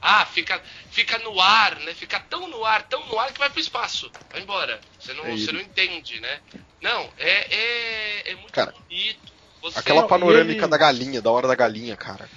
Ah, 0.01 0.25
fica, 0.27 0.63
fica 0.91 1.19
no 1.19 1.41
ar, 1.41 1.77
né? 1.81 1.93
Fica 1.95 2.21
tão 2.21 2.47
no 2.49 2.65
ar, 2.65 2.83
tão 2.85 3.05
no 3.07 3.19
ar 3.19 3.33
que 3.33 3.39
vai 3.39 3.51
pro 3.51 3.61
espaço. 3.61 4.11
Vai 4.31 4.43
embora. 4.43 4.79
Você 5.01 5.13
não, 5.15 5.25
É 5.27 5.31
você 5.37 5.51
não 5.51 5.61
entende, 5.61 6.21
né? 6.21 6.41
Não, 6.81 7.11
é, 7.19 7.55
é, 7.55 8.31
é 8.31 8.35
muito 8.37 8.53
Cara, 8.53 8.73
bonito. 8.73 9.33
Você... 9.63 9.79
Aquela 9.79 10.03
Não, 10.03 10.09
panorâmica 10.09 10.63
ele- 10.65 10.71
da 10.71 10.77
galinha, 10.79 11.21
da 11.21 11.31
hora 11.33 11.49
da 11.49 11.55
galinha, 11.55 11.97
cara. 11.97 12.29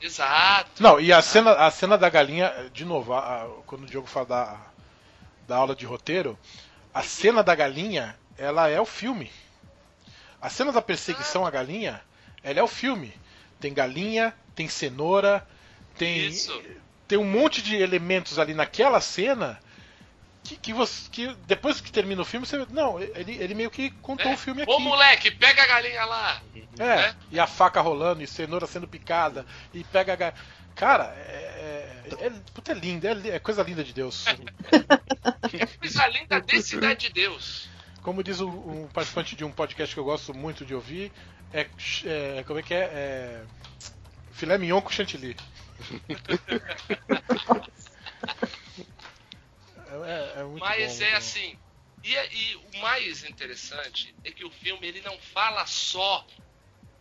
Exato. 0.00 0.82
Não, 0.82 1.00
e 1.00 1.12
a 1.12 1.22
cena, 1.22 1.52
a 1.52 1.70
cena 1.70 1.96
da 1.96 2.08
galinha, 2.08 2.52
de 2.72 2.84
novo, 2.84 3.12
a- 3.12 3.42
a- 3.44 3.48
quando 3.66 3.84
o 3.84 3.86
Diogo 3.86 4.08
fala 4.08 4.26
da, 4.26 4.60
da 5.46 5.56
aula 5.56 5.76
de 5.76 5.86
roteiro, 5.86 6.36
a 6.92 7.02
cena 7.02 7.42
da 7.44 7.54
galinha, 7.54 8.18
ela 8.36 8.68
é 8.68 8.80
o 8.80 8.84
filme. 8.84 9.30
A 10.44 10.50
cena 10.50 10.70
da 10.70 10.82
perseguição 10.82 11.46
à 11.46 11.50
galinha, 11.50 12.02
ela 12.42 12.60
é 12.60 12.62
o 12.62 12.68
filme. 12.68 13.12
Tem 13.58 13.72
galinha, 13.72 14.34
tem 14.54 14.68
cenoura, 14.68 15.46
tem, 15.96 16.26
Isso. 16.26 16.62
tem 17.08 17.16
um 17.16 17.24
monte 17.24 17.62
de 17.62 17.76
elementos 17.76 18.38
ali 18.38 18.52
naquela 18.52 19.00
cena 19.00 19.58
que, 20.42 20.56
que, 20.56 20.72
você, 20.74 21.08
que 21.10 21.34
depois 21.46 21.80
que 21.80 21.90
termina 21.90 22.20
o 22.20 22.24
filme, 22.26 22.46
você. 22.46 22.66
Não, 22.68 23.00
ele, 23.00 23.38
ele 23.40 23.54
meio 23.54 23.70
que 23.70 23.88
contou 24.02 24.30
É. 24.30 24.34
o 24.34 24.36
filme 24.36 24.60
aqui. 24.62 24.70
Ô 24.70 24.78
moleque, 24.78 25.30
pega 25.30 25.62
a 25.62 25.66
galinha 25.66 26.04
lá. 26.04 26.42
É, 26.78 26.84
né? 26.84 27.16
e 27.30 27.40
a 27.40 27.46
faca 27.46 27.80
rolando, 27.80 28.22
e 28.22 28.26
cenoura 28.26 28.66
sendo 28.66 28.86
picada, 28.86 29.46
e 29.72 29.82
pega 29.84 30.12
a. 30.12 30.16
ga- 30.16 30.34
Cara, 30.74 31.04
é. 31.16 32.02
é, 32.20 32.26
é, 32.26 32.30
puta, 32.52 32.72
é 32.72 32.74
lindo, 32.74 33.06
é, 33.06 33.12
é 33.28 33.38
coisa 33.38 33.62
linda 33.62 33.82
de 33.82 33.94
Deus. 33.94 34.24
Coisa 35.78 36.06
linda 36.08 36.40
de 36.40 36.62
Cidade 36.62 37.06
de 37.08 37.12
Deus. 37.14 37.68
Como 38.04 38.22
diz 38.22 38.38
o- 38.40 38.48
um 38.48 38.86
participante 38.88 39.34
de 39.34 39.44
um 39.44 39.50
podcast 39.50 39.92
que 39.94 39.98
eu 39.98 40.04
gosto 40.04 40.34
muito 40.34 40.64
de 40.64 40.74
ouvir, 40.74 41.10
é. 41.52 41.66
é- 42.04 42.44
como 42.46 42.58
é 42.60 42.62
que 42.62 42.74
é? 42.74 42.90
é 42.92 43.44
filé 44.32 44.58
mignon 44.58 44.80
com 44.82 44.90
chantilly. 44.90 45.34
É, 49.86 50.34
é- 50.36 50.40
é 50.40 50.44
muito 50.44 50.60
Mas 50.60 50.98
bom, 50.98 51.04
é 51.04 51.10
bom. 51.12 51.16
assim. 51.16 51.58
E, 52.02 52.12
e 52.12 52.56
o 52.56 52.78
mais 52.80 53.22
interessante 53.24 54.14
é 54.24 54.30
que 54.32 54.44
o 54.44 54.50
filme 54.50 54.86
ele 54.88 55.00
não 55.02 55.16
fala 55.18 55.64
só 55.66 56.26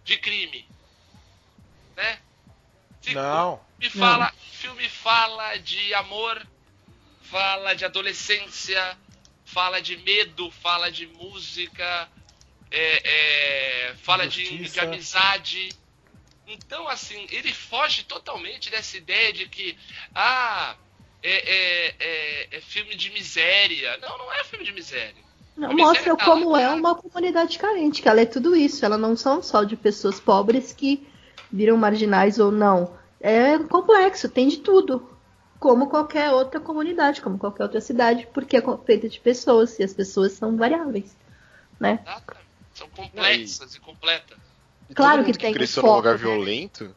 de 0.03 0.15
crime. 0.17 0.67
Né? 1.95 2.19
Se- 3.01 3.13
Não. 3.15 3.59
Filme 3.79 3.97
fala, 3.99 4.31
o 4.31 4.55
filme 4.55 4.89
fala 4.89 5.57
de 5.57 5.93
amor, 5.95 6.45
fala 7.23 7.73
de 7.73 7.83
adolescência, 7.83 8.97
fala 9.45 9.81
de 9.81 9.97
medo, 9.97 10.49
fala 10.51 10.91
de 10.91 11.07
música, 11.07 12.09
é, 12.71 13.89
é, 13.89 13.95
fala 13.95 14.27
de, 14.27 14.67
de 14.69 14.79
amizade. 14.79 15.69
Então, 16.47 16.87
assim, 16.87 17.25
ele 17.31 17.53
foge 17.53 18.03
totalmente 18.03 18.69
dessa 18.69 18.97
ideia 18.97 19.31
de 19.31 19.47
que, 19.47 19.77
ah, 20.13 20.75
é, 21.21 21.31
é- 21.31 21.95
é- 21.99 22.47
é 22.57 22.61
filme 22.61 22.95
de 22.95 23.09
miséria. 23.11 23.97
Não, 24.01 24.17
não 24.17 24.33
é 24.33 24.43
filme 24.43 24.65
de 24.65 24.71
miséria. 24.73 25.23
Não, 25.55 25.71
mostra 25.73 26.17
tá 26.17 26.25
como 26.25 26.49
lá, 26.51 26.61
é 26.61 26.69
uma 26.69 26.95
comunidade 26.95 27.59
carente, 27.59 28.01
que 28.01 28.09
ela 28.09 28.21
é 28.21 28.25
tudo 28.25 28.55
isso. 28.55 28.83
Ela 28.83 28.97
não 28.97 29.15
são 29.15 29.41
só 29.41 29.63
de 29.63 29.75
pessoas 29.75 30.19
pobres 30.19 30.73
que 30.73 31.07
viram 31.51 31.77
marginais 31.77 32.39
ou 32.39 32.51
não. 32.51 32.97
É 33.21 33.57
complexo, 33.59 34.27
tem 34.27 34.47
de 34.47 34.57
tudo. 34.57 35.12
Como 35.63 35.87
qualquer 35.87 36.29
outra 36.29 36.59
comunidade, 36.59 37.21
como 37.21 37.37
qualquer 37.39 37.63
outra 37.63 37.79
cidade, 37.79 38.27
porque 38.33 38.57
é 38.57 38.61
feita 38.85 39.07
de 39.07 39.17
pessoas 39.17 39.79
e 39.79 39.83
as 39.83 39.93
pessoas 39.93 40.33
são 40.33 40.57
variáveis. 40.57 41.15
Né? 41.79 42.01
Exatamente. 42.05 42.45
São 42.73 42.89
complexas 42.89 43.73
e 43.73 43.79
completas. 43.79 44.37
E 44.89 44.93
Claro 44.93 45.19
todo 45.19 45.25
que 45.27 45.31
mundo 45.31 45.39
tem 45.39 45.53
cresceu 45.53 45.81
foco, 45.81 45.91
num 45.93 45.97
lugar 45.99 46.15
né? 46.15 46.19
violento, 46.19 46.93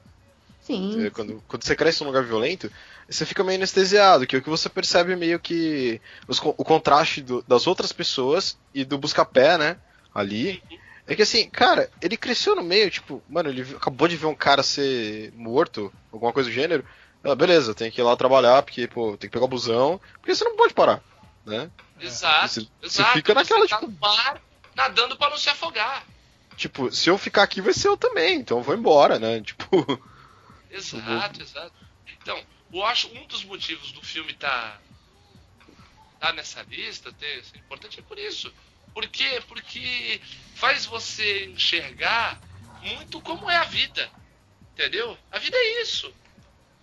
Sim. 0.62 1.06
é, 1.06 1.10
quando, 1.10 1.40
quando 1.46 1.62
você 1.62 1.76
cresce 1.76 2.00
num 2.02 2.08
lugar 2.08 2.24
violento, 2.24 2.68
você 3.08 3.24
fica 3.24 3.44
meio 3.44 3.56
anestesiado, 3.56 4.26
que 4.26 4.36
o 4.36 4.42
que 4.42 4.50
você 4.50 4.68
percebe 4.68 5.12
é 5.12 5.16
meio 5.16 5.38
que 5.38 6.00
os 6.26 6.40
o 6.40 6.64
contraste 6.64 7.22
do- 7.22 7.44
das 7.46 7.68
outras 7.68 7.92
pessoas 7.92 8.58
e 8.74 8.84
do 8.84 8.98
busca-pé, 8.98 9.56
né, 9.56 9.76
ali, 10.12 10.60
é 11.06 11.14
que 11.14 11.22
assim, 11.22 11.48
cara, 11.48 11.88
ele 12.02 12.16
cresceu 12.16 12.56
no 12.56 12.64
meio, 12.64 12.90
tipo, 12.90 13.22
mano, 13.28 13.48
ele 13.48 13.62
acabou 13.76 14.08
de 14.08 14.16
ver 14.16 14.26
um 14.26 14.34
cara 14.34 14.64
ser 14.64 15.32
morto, 15.36 15.92
alguma 16.10 16.32
coisa 16.32 16.50
do 16.50 16.52
gênero, 16.52 16.84
ah, 17.26 17.34
beleza, 17.34 17.74
tem 17.74 17.90
que 17.90 18.00
ir 18.00 18.04
lá 18.04 18.16
trabalhar, 18.16 18.62
porque, 18.62 18.86
pô, 18.86 19.16
tem 19.16 19.28
que 19.28 19.34
pegar 19.34 19.44
o 19.44 19.48
busão, 19.48 20.00
porque 20.20 20.34
você 20.34 20.44
não 20.44 20.56
pode 20.56 20.74
parar, 20.74 21.02
né? 21.44 21.70
Exato. 22.00 22.48
Você- 22.48 22.60
você 22.80 23.00
exato. 23.02 23.12
fica 23.12 23.34
naquela, 23.34 23.66
tá 23.66 23.76
tipo- 23.78 23.90
no 23.90 23.98
mar 23.98 24.40
nadando 24.74 25.16
pra 25.16 25.30
não 25.30 25.38
se 25.38 25.48
afogar. 25.48 26.04
Tipo, 26.56 26.90
se 26.90 27.08
eu 27.10 27.18
ficar 27.18 27.42
aqui 27.42 27.60
vai 27.60 27.72
ser 27.74 27.88
eu 27.88 27.96
também, 27.96 28.36
então 28.38 28.58
eu 28.58 28.62
vou 28.62 28.74
embora, 28.74 29.18
né? 29.18 29.40
Tipo, 29.44 30.00
Exato, 30.70 31.42
exato. 31.42 31.72
Então, 32.20 32.38
eu 32.72 32.84
acho 32.84 33.08
um 33.14 33.26
dos 33.26 33.44
motivos 33.44 33.92
do 33.92 34.02
filme 34.02 34.34
tá, 34.34 34.78
tá 36.20 36.32
nessa 36.32 36.62
lista, 36.62 37.12
ter, 37.12 37.44
ser 37.44 37.58
importante, 37.58 37.98
é 37.98 38.02
por 38.02 38.18
isso. 38.18 38.52
Por 38.92 39.06
quê? 39.08 39.42
Porque 39.48 40.20
faz 40.54 40.86
você 40.86 41.46
enxergar 41.46 42.40
muito 42.82 43.20
como 43.20 43.50
é 43.50 43.56
a 43.56 43.64
vida. 43.64 44.10
Entendeu? 44.72 45.16
A 45.30 45.38
vida 45.38 45.56
é 45.56 45.82
isso. 45.82 46.12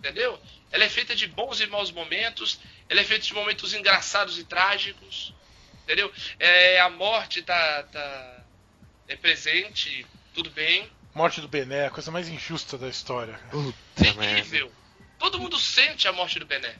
Entendeu? 0.04 0.38
Ela 0.70 0.84
é 0.84 0.88
feita 0.90 1.16
de 1.16 1.26
bons 1.26 1.60
e 1.62 1.66
maus 1.66 1.90
momentos, 1.90 2.60
ela 2.90 3.00
é 3.00 3.04
feita 3.04 3.24
de 3.24 3.32
momentos 3.32 3.72
engraçados 3.72 4.38
e 4.38 4.44
trágicos. 4.44 5.32
Entendeu? 5.82 6.12
É, 6.38 6.78
a 6.80 6.90
morte 6.90 7.40
tá, 7.40 7.84
tá 7.84 8.44
é 9.08 9.16
presente, 9.16 10.06
tudo 10.34 10.50
bem. 10.50 10.90
Morte 11.14 11.40
do 11.40 11.48
Bené, 11.48 11.86
a 11.86 11.90
coisa 11.90 12.10
mais 12.10 12.28
injusta 12.28 12.76
da 12.76 12.86
história. 12.88 13.38
Terrível. 13.96 14.70
Todo 15.18 15.38
mundo 15.38 15.58
sente 15.58 16.06
a 16.06 16.12
morte 16.12 16.38
do 16.38 16.44
Bené. 16.44 16.74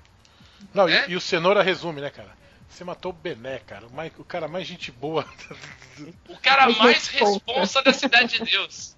Não, 0.75 0.87
É? 0.87 1.07
e, 1.09 1.13
e 1.13 1.17
o 1.17 1.21
Cenoura 1.21 1.63
resume, 1.63 2.03
né, 2.03 2.11
cara? 2.11 2.37
Você 2.69 2.85
matou 2.85 3.11
o 3.11 3.15
Bené, 3.15 3.61
cara. 3.61 3.87
O, 3.87 3.93
mais- 3.93 4.13
o 4.19 4.25
cara 4.25 4.47
mais 4.49 4.67
gente 4.67 4.93
boa. 4.93 5.27
O 6.29 6.37
cara 6.39 6.69
mais 6.69 7.07
responsa. 7.07 7.33
responsa 7.33 7.83
da 7.83 7.93
Cidade 7.95 8.39
de 8.39 8.45
Deus. 8.51 8.95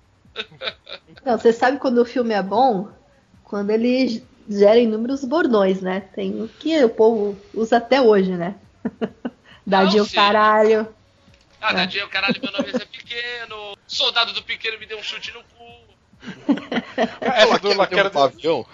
Não, 1.24 1.38
você 1.38 1.52
sabe 1.52 1.78
quando 1.78 1.98
o 1.98 2.04
filme 2.04 2.34
é 2.34 2.42
bom? 2.42 2.90
Quando 3.46 3.70
ele 3.70 4.24
gera 4.48 4.76
inúmeros 4.76 5.24
bordões, 5.24 5.80
né? 5.80 6.00
Tem 6.14 6.42
o 6.42 6.48
que 6.48 6.84
o 6.84 6.88
povo 6.88 7.38
usa 7.54 7.76
até 7.76 8.00
hoje, 8.02 8.32
né? 8.32 8.56
Dadinho 9.64 10.04
sim. 10.04 10.14
caralho. 10.16 10.88
Ah, 11.60 11.70
É. 11.70 11.74
Dadinho, 11.74 12.08
caralho, 12.08 12.40
meu 12.42 12.50
nome 12.52 12.70
é 12.70 12.78
pequeno. 12.84 13.78
Soldado 13.86 14.32
do 14.32 14.42
pequeno 14.42 14.78
me 14.80 14.86
deu 14.86 14.98
um 14.98 15.02
chute 15.02 15.32
no 15.32 15.42
cu. 15.44 15.64
Essa 17.20 17.58
do 17.60 17.76
Laquero 17.76 18.08
um 18.08 18.12
pavião, 18.12 18.66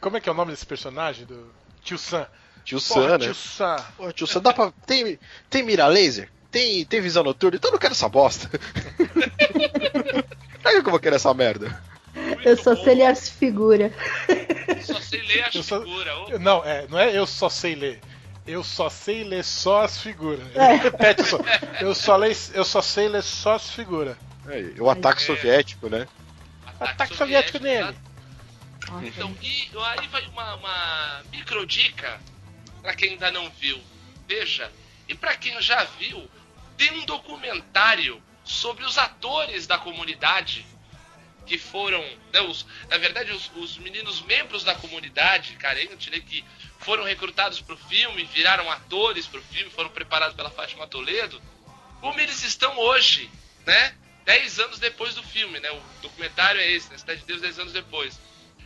Como 0.00 0.16
é 0.16 0.20
que 0.20 0.28
é 0.28 0.32
o 0.32 0.34
nome 0.34 0.50
desse 0.50 0.66
personagem? 0.66 1.24
Do 1.24 1.50
Tio 1.82 1.96
Sam. 1.96 2.26
tio 2.64 2.78
Porra, 2.80 3.08
Sam, 3.08 3.18
né? 3.18 3.24
Tio 3.24 3.34
Sam. 3.34 3.76
Pô, 3.96 4.12
tio, 4.12 4.26
você 4.26 4.40
dá 4.40 4.52
pra. 4.52 4.72
Tem, 4.86 5.18
tem 5.48 5.62
mira 5.62 5.86
laser? 5.86 6.30
Tem, 6.50 6.84
tem 6.84 7.00
visão 7.00 7.24
noturna? 7.24 7.56
Então 7.56 7.70
eu 7.70 7.72
não 7.72 7.78
quero 7.78 7.94
essa 7.94 8.08
bosta. 8.10 8.48
Pra 10.62 10.70
que 10.72 10.78
eu 10.78 10.90
vou 10.90 11.00
querer 11.00 11.16
essa 11.16 11.32
merda? 11.34 11.82
Muito 12.14 12.48
Eu 12.48 12.56
só 12.56 12.74
bom. 12.74 12.84
sei 12.84 12.94
ler 12.94 13.06
as 13.06 13.28
figuras. 13.28 13.92
Só 14.84 15.00
sei 15.00 15.22
ler 15.22 15.44
as 15.44 15.66
só- 15.66 15.80
figuras. 15.80 16.40
Não, 16.40 16.64
é, 16.64 16.86
não 16.88 16.98
é 16.98 17.16
eu 17.16 17.26
só 17.26 17.48
sei 17.48 17.74
ler. 17.74 18.00
Eu 18.46 18.62
só 18.62 18.90
sei 18.90 19.24
ler 19.24 19.42
só 19.42 19.82
as 19.84 19.98
figuras. 20.00 20.44
É. 20.54 20.74
Ele 20.74 20.82
repete 20.84 21.24
só. 21.24 21.38
Eu 21.80 21.94
só, 21.94 22.16
leio, 22.16 22.36
eu 22.52 22.64
só 22.64 22.82
sei 22.82 23.08
ler 23.08 23.22
só 23.22 23.54
as 23.54 23.70
figuras. 23.70 24.16
É, 24.48 24.80
o 24.80 24.90
ataque 24.90 25.22
É. 25.22 25.26
soviético, 25.26 25.88
né? 25.88 26.06
Ataque 26.78 27.16
soviético 27.16 27.58
nele. 27.58 27.92
tá? 27.92 29.00
Então, 29.02 29.34
e 29.40 29.68
aí 29.98 30.06
vai 30.08 30.26
uma, 30.26 30.54
uma 30.56 31.22
micro 31.32 31.64
dica 31.66 32.20
pra 32.82 32.94
quem 32.94 33.12
ainda 33.12 33.30
não 33.30 33.48
viu. 33.58 33.80
Veja, 34.28 34.70
e 35.08 35.14
pra 35.14 35.34
quem 35.36 35.58
já 35.62 35.84
viu, 35.98 36.28
tem 36.76 36.90
um 36.92 37.06
documentário 37.06 38.20
sobre 38.44 38.84
os 38.84 38.98
atores 38.98 39.66
da 39.66 39.78
comunidade 39.78 40.66
que 41.46 41.58
foram, 41.58 42.00
né, 42.32 42.40
os- 42.40 42.66
na 42.88 42.96
verdade, 42.98 43.30
os, 43.32 43.50
os 43.56 43.76
meninos 43.78 44.22
membros 44.22 44.64
da 44.64 44.74
comunidade 44.74 45.54
carente, 45.56 46.10
que 46.22 46.44
foram 46.80 47.04
recrutados 47.04 47.60
pro 47.60 47.76
filme, 47.76 48.24
viraram 48.24 48.70
atores 48.70 49.26
pro 49.26 49.42
filme, 49.42 49.70
foram 49.70 49.90
preparados 49.90 50.36
pela 50.36 50.50
Fátima 50.50 50.86
Toledo, 50.86 51.40
como 52.00 52.18
eles 52.20 52.42
estão 52.42 52.76
hoje, 52.78 53.30
né? 53.66 53.94
Dez 54.24 54.58
anos 54.58 54.78
depois 54.78 55.14
do 55.14 55.22
filme, 55.22 55.60
né? 55.60 55.70
O 55.70 55.80
documentário 56.02 56.60
é 56.60 56.70
esse, 56.70 56.90
né? 56.90 56.96
Cidade 56.98 57.20
de 57.20 57.26
Deus, 57.26 57.40
dez 57.42 57.58
anos 57.58 57.72
depois. 57.72 58.18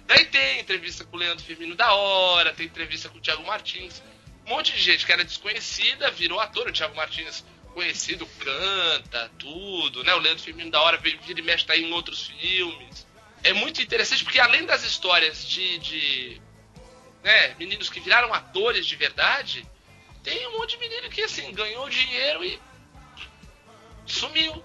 Daí 0.07 0.25
tem 0.27 0.61
entrevista 0.61 1.05
com 1.05 1.17
o 1.17 1.19
Leandro 1.19 1.45
Firmino 1.45 1.75
da 1.75 1.93
hora, 1.93 2.55
tem 2.55 2.67
entrevista 2.67 3.09
com 3.09 3.19
o 3.19 3.21
Thiago 3.21 3.45
Martins. 3.45 4.03
Um 4.47 4.51
monte 4.51 4.73
de 4.73 4.81
gente 4.81 5.05
que 5.05 5.13
era 5.13 5.25
desconhecida 5.25 6.11
virou 6.13 6.41
ator. 6.41 6.69
O 6.69 6.73
Thiago 6.73 6.97
Martins 6.97 7.45
conhecido, 7.79 8.27
canta, 8.41 9.31
tudo, 9.39 10.03
né? 10.03 10.13
O 10.13 10.19
Leandro 10.19 10.43
Firmino 10.43 10.69
da 10.69 10.83
hora 10.83 10.97
vira 10.99 11.39
e 11.39 11.43
mexe 11.43 11.65
tá 11.65 11.77
em 11.77 11.93
outros 11.93 12.27
filmes. 12.27 13.07
É 13.45 13.53
muito 13.53 13.81
interessante 13.81 14.25
porque 14.25 14.41
além 14.41 14.67
das 14.67 14.83
histórias 14.83 15.47
de, 15.47 15.79
de 15.79 16.43
né, 17.23 17.55
meninos 17.55 17.89
que 17.89 18.01
viraram 18.01 18.35
atores 18.35 18.85
de 18.85 18.97
verdade, 18.97 19.65
tem 20.25 20.45
um 20.49 20.59
monte 20.59 20.71
de 20.71 20.79
menino 20.79 21.09
que 21.09 21.23
assim 21.23 21.53
ganhou 21.53 21.89
dinheiro 21.89 22.45
e 22.45 22.61
sumiu. 24.05 24.65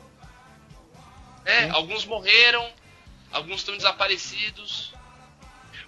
Né? 1.45 1.70
Alguns 1.70 2.05
morreram, 2.05 2.68
alguns 3.32 3.59
estão 3.59 3.78
desaparecidos. 3.78 4.91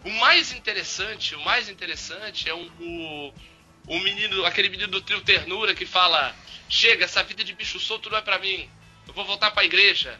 O 0.04 0.12
mais 0.12 0.52
interessante, 0.52 1.34
o 1.34 1.40
mais 1.40 1.70
interessante 1.70 2.48
é 2.48 2.54
um, 2.54 2.70
o, 2.80 3.34
o 3.88 4.00
menino, 4.00 4.46
aquele 4.46 4.70
menino 4.70 4.90
do 4.90 5.02
trio 5.02 5.22
Ternura 5.22 5.76
que 5.76 5.86
fala: 5.86 6.36
Chega, 6.68 7.06
essa 7.06 7.24
vida 7.24 7.44
de 7.44 7.54
bicho 7.54 7.80
solto 7.80 8.10
não 8.10 8.18
é 8.18 8.22
pra 8.22 8.40
mim. 8.40 8.70
Eu 9.08 9.14
vou 9.14 9.26
voltar 9.26 9.52
pra 9.52 9.66
igreja. 9.66 10.20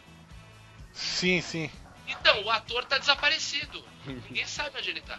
Sim, 0.92 1.40
sim. 1.40 1.70
Então, 2.06 2.44
o 2.44 2.50
ator 2.50 2.84
tá 2.84 2.98
desaparecido. 2.98 3.84
Ninguém 4.06 4.46
sabe 4.46 4.78
onde 4.78 4.90
ele 4.90 5.00
tá. 5.00 5.18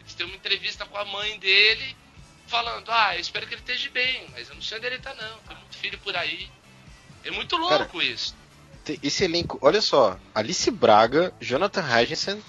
Eles 0.00 0.14
têm 0.14 0.26
uma 0.26 0.36
entrevista 0.36 0.86
com 0.86 0.96
a 0.96 1.04
mãe 1.04 1.38
dele 1.38 1.96
falando: 2.46 2.90
Ah, 2.90 3.16
eu 3.16 3.20
espero 3.20 3.46
que 3.46 3.54
ele 3.54 3.60
esteja 3.60 3.90
bem, 3.90 4.26
mas 4.30 4.48
eu 4.48 4.54
não 4.54 4.62
sei 4.62 4.78
onde 4.78 4.86
ele 4.86 4.98
tá, 4.98 5.14
não. 5.14 5.38
Tem 5.38 5.56
muito 5.56 5.76
filho 5.76 5.98
por 5.98 6.16
aí. 6.16 6.48
É 7.24 7.30
muito 7.30 7.56
louco 7.56 7.98
Cara, 7.98 8.04
isso. 8.04 8.34
Esse 9.02 9.24
elenco, 9.24 9.58
olha 9.60 9.80
só, 9.80 10.18
Alice 10.34 10.68
Braga, 10.70 11.32
Jonathan 11.40 11.82
Hutchinson, 11.82 12.40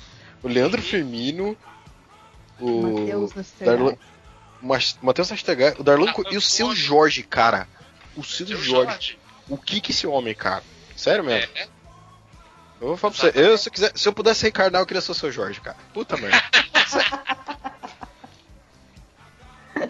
o 0.42 0.48
Leandro 0.48 0.82
Firmino, 0.82 1.58
o 2.60 2.82
Matheus 2.82 3.54
Darlan, 3.60 3.96
Matheus 4.62 5.30
Nastergaard, 5.32 5.80
o 5.80 5.84
Darlan 5.84 6.10
Ah, 6.10 6.14
Co- 6.14 6.24
e 6.32 6.38
o 6.38 6.42
seu. 6.42 6.76
Jorge, 6.76 7.24
cara. 7.24 7.68
O 8.16 8.24
seu 8.24 8.46
Seu 8.46 8.58
Jorge. 8.58 8.92
Jorge. 8.92 9.20
O 9.50 9.58
que 9.58 9.82
que 9.82 9.92
esse 9.92 10.06
homem, 10.08 10.34
cara? 10.36 10.64
Sério 10.96 11.24
mesmo? 11.24 11.50
É, 11.56 11.68
Eu 12.80 12.88
vou 12.90 12.98
falar 12.98 13.14
pra 13.14 13.32
você, 13.32 13.40
eu, 13.40 13.58
se, 13.58 13.70
eu 13.70 13.74
quiser, 13.74 13.92
se 13.96 14.08
eu 14.08 14.14
pudesse 14.14 14.44
reencarnar, 14.44 14.82
eu 14.82 14.86
queria 14.86 15.02
ser 15.02 15.12
o 15.12 15.16
seu 15.16 15.32
Jorge, 15.32 15.60
cara. 15.62 15.78
Puta 15.94 16.16
merda. 16.18 16.42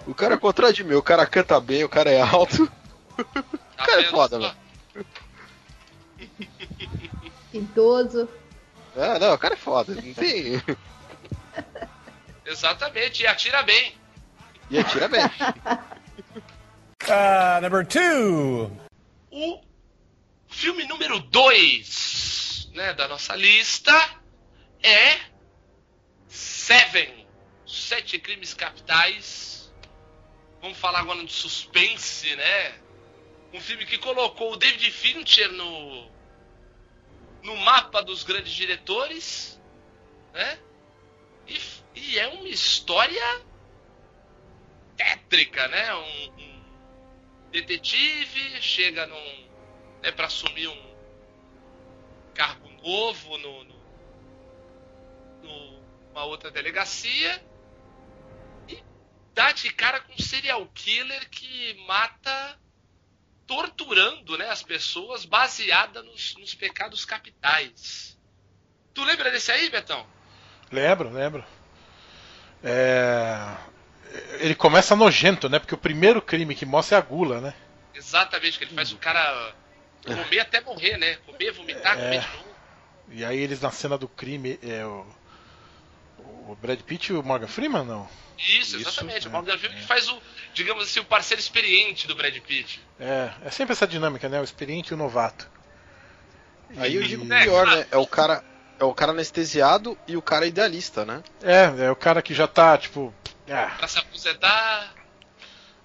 o 0.07 0.13
cara 0.13 0.35
é 0.35 0.37
contra 0.37 0.71
de 0.71 0.83
mim, 0.83 0.95
o 0.95 1.01
cara 1.03 1.25
canta 1.25 1.59
bem, 1.59 1.83
o 1.83 1.89
cara 1.89 2.09
é 2.11 2.21
alto. 2.21 2.67
tá 3.77 3.85
cara 3.85 4.01
é 4.01 4.09
foda, 4.09 4.39
mano. 4.39 4.55
Idoso. 7.53 8.27
Ah, 8.95 9.19
não, 9.19 9.33
o 9.33 9.37
cara 9.37 9.53
é 9.53 9.57
foda. 9.57 9.93
Não 9.93 10.13
tem. 10.13 10.61
Exatamente, 12.45 13.23
e 13.23 13.27
atira 13.27 13.63
bem. 13.63 13.95
E 14.71 14.79
atira 14.79 15.09
bem. 15.09 15.19
Uh, 17.03 17.59
number 17.61 17.85
two. 17.85 18.71
O 19.29 19.61
filme 20.47 20.85
número 20.85 21.19
2 21.19 22.69
né, 22.73 22.93
da 22.93 23.05
nossa 23.09 23.35
lista 23.35 23.91
é 24.81 25.19
Seven. 26.29 27.27
Sete 27.67 28.17
crimes 28.17 28.53
capitais. 28.53 29.73
Vamos 30.61 30.77
falar 30.77 30.99
agora 30.99 31.21
de 31.25 31.33
suspense, 31.33 32.33
né? 32.33 32.79
Um 33.53 33.59
filme 33.59 33.85
que 33.85 33.97
colocou 33.97 34.53
o 34.53 34.55
David 34.55 34.89
Fincher 34.89 35.51
no, 35.51 36.09
no 37.43 37.57
mapa 37.57 38.01
dos 38.01 38.23
grandes 38.23 38.53
diretores, 38.53 39.59
né? 40.33 40.59
E, 41.45 41.59
e 41.93 42.19
é 42.19 42.27
uma 42.29 42.47
história 42.47 43.50
tétrica, 44.95 45.67
né? 45.67 45.95
Um, 45.95 46.31
um 46.39 46.61
detetive 47.51 48.61
chega 48.61 49.05
num 49.05 49.49
né, 50.01 50.11
para 50.11 50.27
assumir 50.27 50.67
um 50.67 50.91
cargo 52.33 52.69
novo 52.81 53.37
no, 53.37 53.63
no, 53.63 53.75
numa 55.43 56.23
outra 56.25 56.49
delegacia 56.49 57.43
e 58.67 58.83
dá 59.33 59.51
de 59.51 59.69
cara 59.71 59.99
com 60.01 60.13
um 60.13 60.19
serial 60.19 60.65
killer 60.73 61.29
que 61.29 61.73
mata 61.85 62.59
torturando 63.45 64.37
né, 64.37 64.49
as 64.49 64.63
pessoas 64.63 65.25
baseada 65.25 66.01
nos, 66.01 66.35
nos 66.37 66.55
pecados 66.55 67.03
capitais. 67.03 68.17
Tu 68.93 69.03
lembra 69.03 69.29
desse 69.29 69.51
aí, 69.51 69.69
Betão? 69.69 70.05
Lembro, 70.71 71.09
lembro. 71.09 71.43
É, 72.63 73.57
Ele 74.39 74.55
começa 74.55 74.95
nojento, 74.95 75.47
né? 75.47 75.59
Porque 75.59 75.73
o 75.75 75.77
primeiro 75.77 76.21
crime 76.21 76.53
que 76.55 76.65
mostra 76.65 76.97
é 76.97 76.99
a 76.99 77.03
gula, 77.03 77.39
né? 77.39 77.53
Exatamente, 77.95 78.57
que 78.57 78.63
ele 78.65 78.73
faz 78.75 78.91
o 78.91 78.97
cara 78.97 79.53
comer 80.05 80.39
até 80.39 80.59
morrer, 80.61 80.97
né? 80.97 81.15
Comer, 81.25 81.51
vomitar, 81.51 81.93
É. 81.97 82.01
comer 82.03 82.19
de 82.21 82.27
novo. 82.37 82.51
E 83.11 83.25
aí 83.25 83.37
eles 83.39 83.61
na 83.61 83.71
cena 83.71 83.97
do 83.97 84.07
crime 84.07 84.59
é 84.63 84.85
o. 84.85 85.05
O 86.47 86.55
Brad 86.55 86.79
Pitt 86.81 87.11
e 87.11 87.15
o 87.15 87.23
Morgan 87.23 87.47
Freeman, 87.47 87.85
não? 87.85 88.09
Isso, 88.37 88.75
Isso, 88.77 88.89
exatamente. 88.89 89.27
é, 89.27 89.29
o 89.29 89.31
Morgan 89.31 89.57
Freeman 89.57 89.77
é. 89.77 89.81
que 89.81 89.87
faz 89.87 90.09
o, 90.09 90.21
digamos 90.53 90.83
assim, 90.85 90.99
o 90.99 91.05
parceiro 91.05 91.39
experiente 91.39 92.07
do 92.07 92.15
Brad 92.15 92.35
Pitt. 92.39 92.81
É, 92.99 93.29
é 93.45 93.49
sempre 93.51 93.73
essa 93.73 93.87
dinâmica, 93.87 94.27
né? 94.27 94.41
O 94.41 94.43
experiente 94.43 94.91
e 94.91 94.93
o 94.93 94.97
novato. 94.97 95.49
Aí 96.77 96.95
eu 96.95 97.03
E- 97.03 97.07
digo 97.07 97.31
É, 97.33 97.43
pior, 97.43 97.67
né? 97.67 97.85
É 97.91 97.97
o 97.97 98.07
cara. 98.07 98.43
É 98.79 98.83
o 98.83 98.93
cara 98.95 99.11
anestesiado 99.11 99.95
e 100.07 100.17
o 100.17 100.21
cara 100.23 100.47
idealista, 100.47 101.05
né? 101.05 101.21
É, 101.43 101.85
é 101.85 101.91
o 101.91 101.95
cara 101.95 102.21
que 102.21 102.33
já 102.33 102.47
tá, 102.47 102.75
tipo. 102.77 103.13
Ah, 103.49 103.71
Pra 103.77 103.87
se 103.87 103.99
aposentar. 103.99 104.93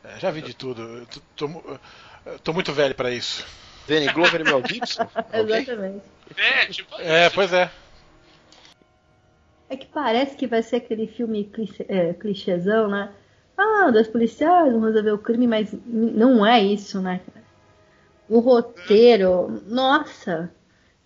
é, 0.05 0.19
já 0.19 0.31
vi 0.31 0.43
de 0.43 0.55
tudo. 0.55 0.83
Eu 0.83 1.07
tô, 1.07 1.21
tô 1.49 2.39
tô 2.43 2.53
muito 2.53 2.73
velho 2.73 2.95
pra 2.95 3.11
isso. 3.11 3.45
Danny 3.89 4.09
Glover 4.13 4.41
e 4.41 4.45
Mel 4.45 4.63
Gibson? 4.67 5.09
Exatamente. 5.33 6.05
É, 6.37 6.67
tipo. 6.67 7.01
É, 7.01 7.27
isso. 7.27 7.35
pois 7.35 7.53
é. 7.53 7.71
É 9.69 9.77
que 9.77 9.87
parece 9.87 10.37
que 10.37 10.47
vai 10.47 10.63
ser 10.63 10.77
aquele 10.77 11.07
filme 11.09 11.45
clichê, 11.45 11.85
é, 11.89 12.13
clichêzão, 12.15 12.89
né? 12.89 13.13
Ah, 13.57 13.91
dois 13.91 14.07
policiais 14.07 14.73
vão 14.73 14.83
resolver 14.83 15.13
o 15.13 15.19
crime, 15.19 15.47
mas 15.47 15.75
não 15.87 16.45
é 16.47 16.61
isso, 16.63 17.01
né? 17.01 17.21
cara? 17.27 17.47
O 18.29 18.39
roteiro, 18.41 19.63
nossa, 19.67 20.53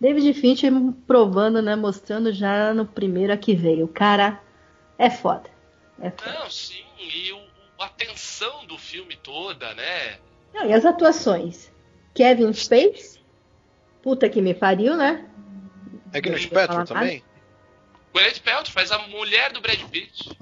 David 0.00 0.34
Fincher 0.34 0.72
provando, 1.06 1.62
né? 1.62 1.76
Mostrando 1.76 2.32
já 2.32 2.74
no 2.74 2.84
primeiro 2.84 3.32
a 3.32 3.36
que 3.36 3.54
veio. 3.54 3.84
O 3.84 3.88
cara 3.88 4.40
é 4.98 5.08
foda. 5.08 5.48
Não, 6.00 6.50
sim. 6.50 6.84
E 6.98 7.32
o, 7.32 7.40
a 7.78 7.88
tensão 7.88 8.64
do 8.66 8.78
filme 8.78 9.16
toda, 9.16 9.74
né? 9.74 10.18
Não, 10.52 10.66
e 10.66 10.72
as 10.72 10.84
atuações? 10.84 11.70
Kevin 12.14 12.52
Space? 12.52 13.20
Puta 14.02 14.28
que 14.28 14.40
me 14.40 14.54
pariu, 14.54 14.96
né? 14.96 15.28
É 16.12 16.20
Gwyneth 16.20 16.42
Não 16.44 16.48
Paltrow 16.50 16.84
também? 16.84 17.22
Gwyneth 18.12 18.40
Paltrow 18.42 18.72
faz 18.72 18.90
a 18.90 18.98
mulher 19.08 19.52
do 19.52 19.60
Brad 19.60 19.80
Pitt. 19.90 20.36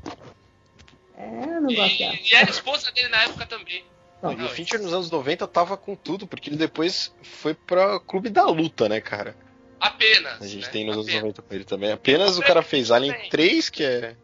É, 1.16 1.61
não 1.61 1.74
gosto 1.74 1.98
dela. 1.98 2.14
E, 2.14 2.30
e 2.30 2.34
era 2.34 2.48
esposa 2.48 2.90
dele 2.92 3.09
na 3.09 3.24
época 3.24 3.44
também. 3.46 3.84
Bom, 4.22 4.32
E 4.32 4.42
o 4.42 4.48
Fincher 4.48 4.80
nos 4.80 4.92
anos 4.92 5.11
90 5.11 5.46
tava 5.46 5.76
com 5.76 5.94
tudo, 5.94 6.26
porque 6.26 6.50
ele 6.50 6.56
depois 6.56 7.14
foi 7.22 7.54
pra 7.54 8.00
Clube 8.00 8.30
da 8.30 8.44
Luta, 8.46 8.88
né, 8.88 9.00
cara? 9.00 9.36
Apenas. 9.80 10.42
A 10.42 10.46
gente 10.46 10.66
né? 10.66 10.72
tem 10.72 10.84
nos 10.84 10.94
anos 10.96 11.09
Apenas. 11.09 11.22
90 11.22 11.42
com 11.42 11.54
ele 11.54 11.64
também. 11.64 11.92
Apenas 11.92 12.38
o 12.38 12.42
cara 12.42 12.62
fez 12.62 12.90
Alien 12.90 13.28
3, 13.28 13.68
que 13.68 13.84
é. 13.84 14.16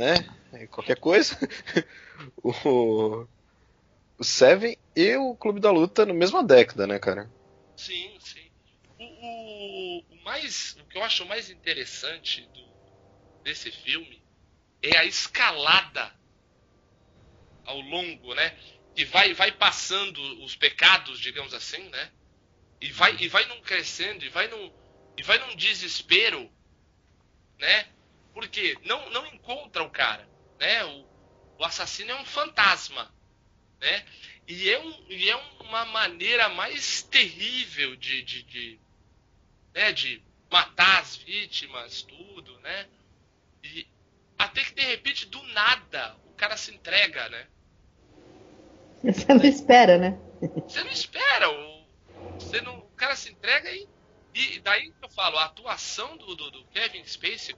Né? 0.00 0.14
é 0.54 0.66
Qualquer 0.68 0.98
coisa. 0.98 1.36
o. 2.42 3.26
O 4.18 4.24
Seven 4.24 4.76
e 4.96 5.16
o 5.16 5.36
Clube 5.36 5.60
da 5.60 5.70
Luta 5.72 6.06
na 6.06 6.14
mesma 6.14 6.44
década, 6.44 6.86
né, 6.86 6.98
cara? 6.98 7.30
Sim, 7.76 8.18
sim. 8.20 8.50
O, 8.98 9.04
o- 9.04 10.04
o 10.14 10.24
mais, 10.24 10.76
o 10.76 10.86
que 10.86 10.98
eu 10.98 11.02
acho 11.02 11.24
mais 11.26 11.50
interessante 11.50 12.46
do- 12.48 12.74
desse 13.44 13.72
filme 13.72 14.24
é 14.82 14.96
a 14.98 15.04
escalada 15.06 16.14
ao 17.64 17.80
longo, 17.80 18.34
né? 18.34 18.50
Que 18.94 19.04
vai, 19.04 19.32
vai 19.34 19.52
passando 19.52 20.20
os 20.44 20.56
pecados, 20.56 21.20
digamos 21.20 21.54
assim, 21.54 21.88
né? 21.88 22.12
E 22.80 22.90
vai, 22.92 23.16
e 23.20 23.28
vai 23.28 23.46
num 23.46 23.62
crescendo, 23.62 24.24
e 24.24 24.28
vai 24.30 24.48
num, 24.48 24.72
e 25.18 25.22
vai 25.22 25.38
num 25.38 25.56
desespero, 25.56 26.52
né? 27.58 27.88
Porque 28.32 28.78
não, 28.84 29.10
não 29.10 29.26
encontra 29.26 29.82
o 29.82 29.90
cara, 29.90 30.28
né? 30.58 30.84
O, 30.84 31.06
o 31.58 31.64
assassino 31.64 32.10
é 32.12 32.20
um 32.20 32.24
fantasma, 32.24 33.12
né? 33.80 34.04
E 34.46 34.70
é, 34.70 34.80
um, 34.80 35.04
e 35.08 35.30
é 35.30 35.36
uma 35.60 35.84
maneira 35.84 36.48
mais 36.48 37.02
terrível 37.02 37.94
de, 37.96 38.22
de, 38.22 38.42
de, 38.42 38.80
né, 39.74 39.92
de 39.92 40.22
matar 40.50 41.00
as 41.00 41.16
vítimas, 41.16 42.02
tudo, 42.02 42.58
né? 42.60 42.88
E 43.62 43.86
até 44.38 44.64
que 44.64 44.74
de 44.74 44.82
repente, 44.82 45.26
do 45.26 45.42
nada, 45.48 46.16
o 46.24 46.34
cara 46.34 46.56
se 46.56 46.72
entrega, 46.74 47.28
né? 47.28 47.46
Você 49.04 49.32
não 49.32 49.44
espera, 49.44 49.98
né? 49.98 50.18
Você 50.66 50.82
não 50.82 50.90
espera, 50.90 51.50
o, 51.50 51.86
você 52.38 52.60
não, 52.60 52.78
o 52.78 52.90
cara 52.96 53.14
se 53.14 53.30
entrega 53.30 53.70
e, 53.70 53.86
e 54.34 54.60
daí 54.60 54.90
que 54.90 55.04
eu 55.04 55.10
falo, 55.10 55.38
a 55.38 55.44
atuação 55.44 56.16
do, 56.16 56.34
do, 56.34 56.50
do 56.50 56.64
Kevin 56.66 57.04
Spacey 57.04 57.54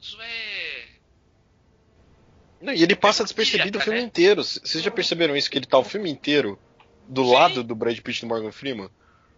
criminoso 0.00 0.22
é 0.22 0.84
Não, 2.60 2.72
e 2.72 2.82
ele 2.82 2.94
passa 2.96 3.22
É 3.22 3.24
despercebido 3.24 3.78
o 3.78 3.82
filme 3.82 4.00
né? 4.00 4.04
inteiro. 4.06 4.42
Vocês 4.44 4.82
já 4.82 4.90
perceberam 4.90 5.36
isso? 5.36 5.50
Que 5.50 5.58
ele 5.58 5.66
tá 5.66 5.78
o 5.78 5.84
filme 5.84 6.10
inteiro 6.10 6.58
do 7.08 7.24
Sim. 7.24 7.32
lado 7.34 7.64
do 7.64 7.74
Brad 7.74 7.98
Pitt 8.00 8.18
e 8.18 8.20
do 8.22 8.26
Morgan 8.28 8.52
Freeman? 8.52 8.90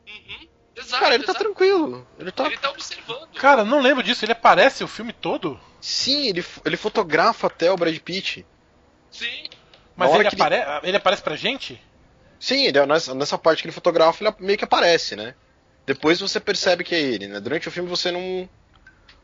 Uhum. 0.06 0.48
Exato, 0.74 1.02
Cara, 1.02 1.14
ele 1.14 1.24
tá 1.24 1.32
exato. 1.32 1.44
tranquilo. 1.44 2.06
Ele 2.18 2.32
tá. 2.32 2.46
Ele 2.46 2.56
tá 2.56 2.70
observando. 2.70 3.28
Cara, 3.34 3.64
não 3.64 3.80
lembro 3.80 4.02
disso. 4.02 4.24
Ele 4.24 4.32
aparece 4.32 4.82
o 4.82 4.88
filme 4.88 5.12
todo? 5.12 5.60
Sim, 5.80 6.28
ele, 6.28 6.44
ele 6.64 6.76
fotografa 6.76 7.46
até 7.46 7.70
o 7.70 7.76
Brad 7.76 7.96
Pitt. 7.98 8.46
Sim. 9.10 9.44
Mas 9.94 10.12
ele, 10.14 10.28
que 10.30 10.34
ele- 10.34 10.42
apare... 10.42 10.88
ele 10.88 10.96
aparece 10.96 11.22
pra 11.22 11.36
gente? 11.36 11.80
Sim, 12.40 12.64
ele, 12.66 12.86
nessa, 12.86 13.14
nessa 13.14 13.36
parte 13.38 13.62
que 13.62 13.68
ele 13.68 13.74
fotografa, 13.74 14.24
ele 14.24 14.34
meio 14.40 14.58
que 14.58 14.64
aparece, 14.64 15.14
né? 15.14 15.34
Depois 15.86 16.18
você 16.20 16.40
percebe 16.40 16.82
que 16.82 16.94
é 16.94 17.00
ele, 17.00 17.28
né? 17.28 17.38
Durante 17.40 17.68
o 17.68 17.70
filme 17.70 17.88
você 17.88 18.10
não, 18.10 18.48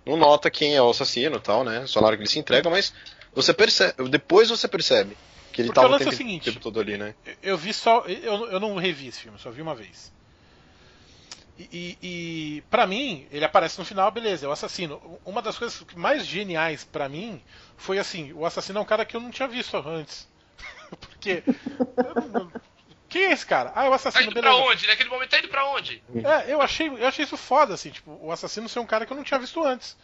não 0.08 0.16
nota 0.16 0.50
quem 0.50 0.74
é 0.74 0.82
o 0.82 0.90
assassino 0.90 1.36
e 1.36 1.40
tal, 1.40 1.62
né? 1.64 1.86
Só 1.86 2.00
na 2.00 2.06
hora 2.06 2.16
que 2.16 2.22
ele 2.22 2.30
se 2.30 2.38
entrega, 2.38 2.70
mas 2.70 2.92
você 3.34 3.52
percebe. 3.52 4.08
Depois 4.08 4.48
você 4.48 4.66
percebe 4.66 5.16
que 5.52 5.60
ele 5.62 5.68
Porque 5.68 5.74
tava 5.74 5.88
o 5.88 5.90
lance 5.92 6.04
é 6.04 6.06
tempo, 6.06 6.14
o 6.14 6.18
seguinte, 6.18 6.44
tempo 6.44 6.60
todo 6.60 6.80
ali, 6.80 6.96
né? 6.96 7.14
Eu- 7.42 7.58
vi 7.58 7.72
só. 7.74 8.04
Eu, 8.06 8.50
eu 8.50 8.60
não 8.60 8.76
revi 8.76 9.08
esse 9.08 9.20
filme, 9.20 9.38
só 9.38 9.50
vi 9.50 9.60
uma 9.62 9.74
vez. 9.74 10.12
E, 11.58 11.68
e, 11.72 11.98
e 12.02 12.60
para 12.70 12.86
mim, 12.86 13.26
ele 13.32 13.44
aparece 13.44 13.78
no 13.78 13.84
final, 13.84 14.10
beleza, 14.10 14.46
é 14.46 14.48
o 14.48 14.52
assassino. 14.52 15.00
Uma 15.24 15.42
das 15.42 15.58
coisas 15.58 15.84
mais 15.96 16.24
geniais 16.24 16.84
pra 16.84 17.08
mim 17.08 17.42
foi 17.76 17.98
assim: 17.98 18.32
o 18.32 18.46
assassino 18.46 18.78
é 18.78 18.82
um 18.82 18.86
cara 18.86 19.04
que 19.04 19.16
eu 19.16 19.20
não 19.20 19.30
tinha 19.30 19.48
visto 19.48 19.76
antes. 19.76 20.28
Porque. 21.00 21.42
Eu 23.08 23.10
Quem 23.10 23.24
é 23.24 23.32
esse 23.32 23.46
cara? 23.46 23.72
Ah, 23.74 23.84
é 23.84 23.86
o 23.86 23.90
Tá 23.90 23.96
assassino, 23.96 24.24
indo 24.30 24.40
pra 24.40 24.50
beleza. 24.50 24.70
onde? 24.70 24.86
Naquele 24.86 25.08
momento 25.10 25.30
tá 25.30 25.38
indo 25.38 25.48
pra 25.48 25.64
onde? 25.70 26.02
É, 26.24 26.52
eu 26.52 26.60
achei, 26.60 26.88
eu 26.88 27.06
achei 27.06 27.24
isso 27.24 27.36
foda, 27.36 27.74
assim, 27.74 27.90
tipo, 27.90 28.18
o 28.22 28.30
assassino 28.32 28.68
ser 28.68 28.78
um 28.80 28.86
cara 28.86 29.06
que 29.06 29.12
eu 29.12 29.16
não 29.16 29.24
tinha 29.24 29.38
visto 29.40 29.62
antes. 29.64 29.96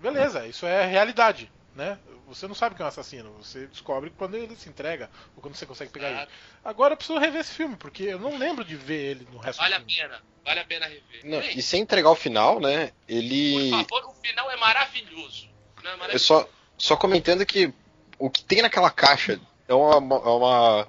Beleza, 0.00 0.46
isso 0.46 0.66
é 0.66 0.84
realidade, 0.86 1.50
né? 1.74 1.98
Você 2.26 2.48
não 2.48 2.54
sabe 2.54 2.74
quem 2.74 2.82
é 2.82 2.86
um 2.86 2.88
assassino, 2.88 3.30
você 3.42 3.66
descobre 3.66 4.10
quando 4.16 4.36
ele 4.36 4.56
se 4.56 4.68
entrega, 4.68 5.10
ou 5.36 5.42
quando 5.42 5.54
você 5.54 5.66
consegue 5.66 5.90
pegar 5.92 6.10
ele. 6.10 6.28
Agora 6.64 6.94
eu 6.94 6.96
preciso 6.96 7.18
rever 7.18 7.40
esse 7.40 7.52
filme, 7.52 7.76
porque 7.76 8.04
eu 8.04 8.18
não 8.18 8.38
lembro 8.38 8.64
de 8.64 8.74
ver 8.74 9.10
ele 9.10 9.28
no 9.30 9.38
resto 9.38 9.58
Vale 9.60 9.74
a 9.74 9.78
do 9.78 9.84
filme. 9.84 10.00
pena. 10.08 10.22
Vale 10.44 10.60
a 10.60 10.64
pena 10.64 10.86
rever. 10.86 11.20
Não, 11.24 11.40
e 11.40 11.60
sem 11.60 11.82
entregar 11.82 12.10
o 12.10 12.14
final, 12.16 12.58
né? 12.58 12.92
Ele. 13.06 13.70
Por 13.70 13.86
favor, 13.86 14.10
o 14.10 14.14
final 14.22 14.50
é 14.50 14.56
maravilhoso. 14.56 15.48
Não 15.84 15.90
é 15.90 15.94
Eu 15.94 15.98
maravilhoso? 15.98 16.24
só, 16.24 16.48
só 16.78 16.96
comentando 16.96 17.44
que 17.44 17.72
o 18.18 18.30
que 18.30 18.42
tem 18.42 18.62
naquela 18.62 18.90
caixa 18.90 19.38
é 19.68 19.74
uma, 19.74 19.94
é 19.94 20.28
uma, 20.28 20.88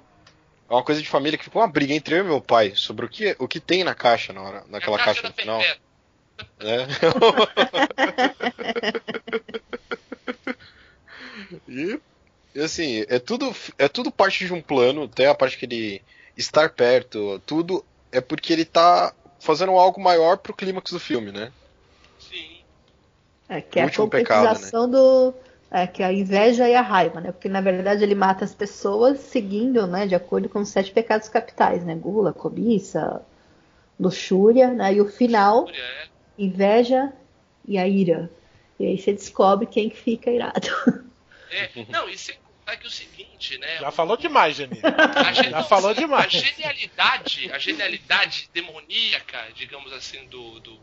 uma 0.74 0.84
coisa 0.84 1.02
de 1.02 1.08
família 1.08 1.38
que 1.38 1.44
ficou 1.44 1.62
uma 1.62 1.68
briga 1.68 1.94
entre 1.94 2.16
eu 2.16 2.20
e 2.20 2.24
meu 2.24 2.40
pai 2.40 2.72
sobre 2.74 3.06
o 3.06 3.08
que, 3.08 3.36
o 3.38 3.48
que 3.48 3.60
tem 3.60 3.84
na 3.84 3.94
caixa 3.94 4.32
na 4.32 4.42
hora, 4.42 4.64
naquela 4.68 4.98
É 4.98 5.00
a 5.00 5.04
caixa, 5.04 5.22
da 5.22 5.28
no 5.30 5.34
final. 5.34 5.60
Né? 6.58 6.88
e, 11.68 12.00
e, 12.56 12.60
assim, 12.60 13.04
é 13.08 13.20
tudo, 13.20 13.54
é 13.78 13.86
tudo 13.86 14.10
parte 14.10 14.44
de 14.44 14.52
um 14.52 14.60
plano, 14.60 15.04
até 15.04 15.28
a 15.28 15.34
parte 15.34 15.56
que 15.56 15.64
ele 15.64 16.02
estar 16.36 16.70
perto, 16.70 17.40
tudo 17.46 17.84
é 18.10 18.20
porque 18.20 18.52
ele 18.52 18.64
tá 18.64 19.14
fazendo 19.38 19.70
algo 19.72 20.00
maior 20.00 20.38
pro 20.38 20.52
clímax 20.52 20.90
do 20.90 20.98
filme, 20.98 21.30
né? 21.30 21.52
Sim. 22.18 22.54
É, 23.48 23.60
que 23.60 23.78
é 23.78 23.82
a 23.82 23.86
Último 23.86 24.08
pecado, 24.08 24.46
concretização 24.46 24.90
do. 24.90 25.34
É, 25.76 25.88
que 25.88 26.04
é 26.04 26.06
a 26.06 26.12
inveja 26.12 26.68
e 26.68 26.74
a 26.76 26.80
raiva, 26.82 27.20
né? 27.20 27.32
Porque 27.32 27.48
na 27.48 27.60
verdade 27.60 28.04
ele 28.04 28.14
mata 28.14 28.44
as 28.44 28.54
pessoas 28.54 29.18
seguindo, 29.18 29.88
né? 29.88 30.06
De 30.06 30.14
acordo 30.14 30.48
com 30.48 30.60
os 30.60 30.68
sete 30.68 30.92
pecados 30.92 31.28
capitais, 31.28 31.84
né? 31.84 31.96
Gula, 31.96 32.32
cobiça, 32.32 33.20
luxúria, 33.98 34.68
né? 34.68 34.94
E 34.94 35.00
o 35.00 35.10
final, 35.10 35.68
é. 35.68 36.06
inveja 36.38 37.12
e 37.66 37.76
a 37.76 37.88
ira. 37.88 38.30
E 38.78 38.86
aí 38.86 38.96
você 38.96 39.12
descobre 39.12 39.66
quem 39.66 39.90
que 39.90 39.96
fica 39.96 40.30
irado. 40.30 40.68
É, 41.50 41.70
não, 41.88 42.08
e 42.08 42.16
sem 42.16 42.36
contar 42.36 42.76
que 42.76 42.86
é 42.86 42.88
o 42.88 42.92
seguinte, 42.92 43.58
né? 43.58 43.78
Já 43.78 43.90
falou 43.90 44.16
demais, 44.16 44.56
Janine. 44.56 44.80
A 44.82 45.32
gen- 45.32 45.50
Já 45.50 45.62
falou 45.64 45.90
A 45.90 45.94
demais. 45.94 46.32
genialidade, 46.32 47.50
a 47.52 47.58
genialidade 47.58 48.48
demoníaca, 48.52 49.38
digamos 49.54 49.92
assim, 49.92 50.24
do, 50.26 50.60
do, 50.60 50.76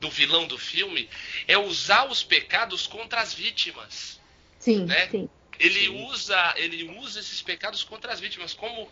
do 0.00 0.10
vilão 0.10 0.46
do 0.46 0.56
filme 0.58 1.08
é 1.46 1.58
usar 1.58 2.06
os 2.08 2.22
pecados 2.22 2.86
contra 2.86 3.20
as 3.20 3.34
vítimas. 3.34 4.20
Sim, 4.58 4.84
Né? 4.86 5.08
sim. 5.08 5.28
Ele 5.58 5.88
usa, 5.88 6.54
ele 6.56 6.84
usa 6.98 7.18
esses 7.18 7.42
pecados 7.42 7.82
contra 7.82 8.12
as 8.12 8.20
vítimas 8.20 8.54
como 8.54 8.88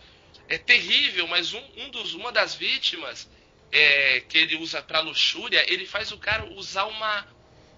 é 0.48 0.58
terrível, 0.58 1.26
mas 1.28 1.54
um, 1.54 1.62
um 1.76 1.90
dos, 1.90 2.12
uma 2.14 2.32
das 2.32 2.54
vítimas 2.54 3.28
é, 3.70 4.20
que 4.20 4.36
ele 4.38 4.56
usa 4.56 4.82
para 4.82 5.00
luxúria, 5.00 5.64
ele 5.72 5.86
faz 5.86 6.10
o 6.10 6.18
cara 6.18 6.44
usar 6.44 6.86
uma 6.86 7.26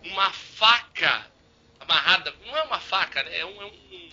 uma 0.02 0.32
faca 0.32 1.26
amarrada, 1.80 2.34
não 2.46 2.56
é 2.56 2.62
uma 2.62 2.80
faca, 2.80 3.22
né? 3.22 3.38
É 3.38 3.44
um, 3.44 3.62
é 3.62 3.66
um, 3.66 4.10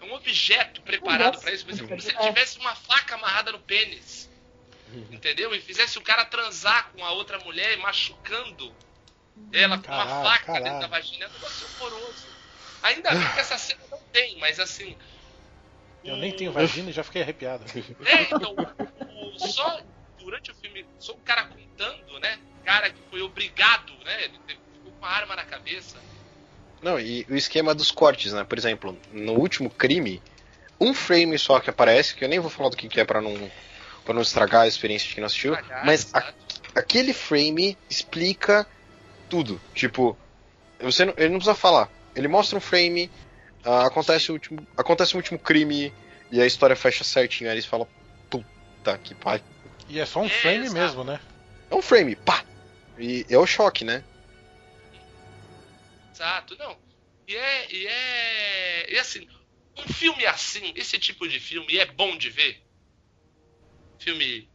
é 0.00 0.04
um 0.04 0.14
objeto 0.14 0.82
preparado 0.82 1.40
para 1.40 1.52
isso, 1.52 1.64
mas 1.66 1.80
é 1.80 1.86
como 1.86 2.00
se 2.00 2.08
ele 2.10 2.18
tivesse 2.18 2.58
uma 2.58 2.74
faca 2.74 3.14
amarrada 3.14 3.52
no 3.52 3.60
pênis. 3.60 4.30
Entendeu? 5.10 5.54
E 5.54 5.60
fizesse 5.60 5.98
o 5.98 6.02
cara 6.02 6.24
transar 6.24 6.90
com 6.92 7.04
a 7.04 7.12
outra 7.12 7.38
mulher, 7.40 7.76
machucando 7.78 8.74
ela 9.52 9.78
com 9.78 9.88
uma 9.92 10.06
Caralho, 10.06 10.22
faca 10.28 10.46
caralho. 10.46 10.64
dentro 10.64 10.80
da 10.80 10.86
vagina. 10.86 11.24
É 11.24 11.28
um 11.28 11.32
negócio 11.32 11.66
horroroso. 11.80 12.26
Ainda 12.82 13.10
bem 13.10 13.32
que 13.32 13.40
essa 13.40 13.56
cena 13.58 13.80
não 13.90 13.98
tem, 14.12 14.38
mas 14.38 14.58
assim. 14.60 14.96
Eu 16.04 16.16
nem 16.16 16.32
tenho 16.34 16.50
vagina 16.52 16.90
e 16.90 16.92
já 16.92 17.04
fiquei 17.04 17.22
arrepiado. 17.22 17.64
É, 18.04 18.22
então, 18.24 18.54
o- 18.54 19.38
só 19.38 19.80
durante 20.18 20.50
o 20.50 20.54
filme, 20.54 20.84
só 20.98 21.12
o 21.12 21.20
cara 21.20 21.44
contando, 21.44 22.18
né? 22.20 22.38
Cara 22.64 22.90
que 22.90 23.00
foi 23.10 23.22
obrigado, 23.22 23.92
né? 24.04 24.24
Ele 24.24 24.38
ficou 24.74 24.92
com 24.92 25.04
a 25.06 25.10
arma 25.10 25.36
na 25.36 25.44
cabeça. 25.44 25.96
Não, 26.80 26.98
e 26.98 27.24
o 27.28 27.36
esquema 27.36 27.74
dos 27.74 27.90
cortes, 27.92 28.32
né? 28.32 28.42
Por 28.42 28.58
exemplo, 28.58 28.98
no 29.12 29.34
último 29.34 29.70
crime, 29.70 30.20
um 30.80 30.92
frame 30.92 31.38
só 31.38 31.60
que 31.60 31.70
aparece, 31.70 32.14
que 32.16 32.24
eu 32.24 32.28
nem 32.28 32.40
vou 32.40 32.50
falar 32.50 32.70
do 32.70 32.76
que, 32.76 32.88
que 32.88 33.00
é 33.00 33.04
pra 33.04 33.20
não, 33.20 33.50
pra 34.04 34.14
não 34.14 34.22
estragar 34.22 34.62
a 34.62 34.66
experiência 34.68 35.08
de 35.08 35.14
quem 35.14 35.20
não 35.22 35.26
assistiu, 35.26 35.54
Estragar, 35.54 35.86
mas 35.86 36.12
a- 36.14 36.34
aquele 36.74 37.12
frame 37.12 37.78
explica 37.88 38.66
tudo. 39.28 39.60
Tipo, 39.74 40.18
você 40.80 41.04
não- 41.04 41.14
ele 41.16 41.30
não 41.30 41.38
precisa 41.38 41.54
falar. 41.54 41.90
Ele 42.14 42.28
mostra 42.28 42.58
um 42.58 42.60
frame, 42.60 43.10
ah, 43.64 43.86
acontece, 43.86 44.30
o 44.30 44.34
último, 44.34 44.66
acontece 44.76 45.14
o 45.14 45.16
último 45.16 45.38
crime, 45.38 45.94
e 46.30 46.40
a 46.40 46.46
história 46.46 46.74
fecha 46.74 47.04
certinho. 47.04 47.48
Aí 47.50 47.54
eles 47.56 47.66
falam, 47.66 47.88
puta 48.28 48.98
que 48.98 49.14
pariu. 49.14 49.44
E 49.88 49.98
é 50.00 50.06
só 50.06 50.20
um 50.20 50.28
frame 50.28 50.64
exato. 50.64 50.80
mesmo, 50.80 51.04
né? 51.04 51.20
É 51.70 51.74
um 51.74 51.82
frame, 51.82 52.16
pá! 52.16 52.44
E 52.98 53.24
é 53.28 53.38
o 53.38 53.46
choque, 53.46 53.84
né? 53.84 54.04
Exato, 56.14 56.56
não. 56.58 56.78
E 57.26 57.36
é, 57.36 57.74
e 57.74 57.86
é. 57.86 58.92
E 58.94 58.98
assim, 58.98 59.26
um 59.78 59.92
filme 59.92 60.26
assim, 60.26 60.72
esse 60.76 60.98
tipo 60.98 61.26
de 61.26 61.40
filme 61.40 61.78
é 61.78 61.86
bom 61.86 62.16
de 62.16 62.30
ver. 62.30 62.61
Filme. 64.02 64.50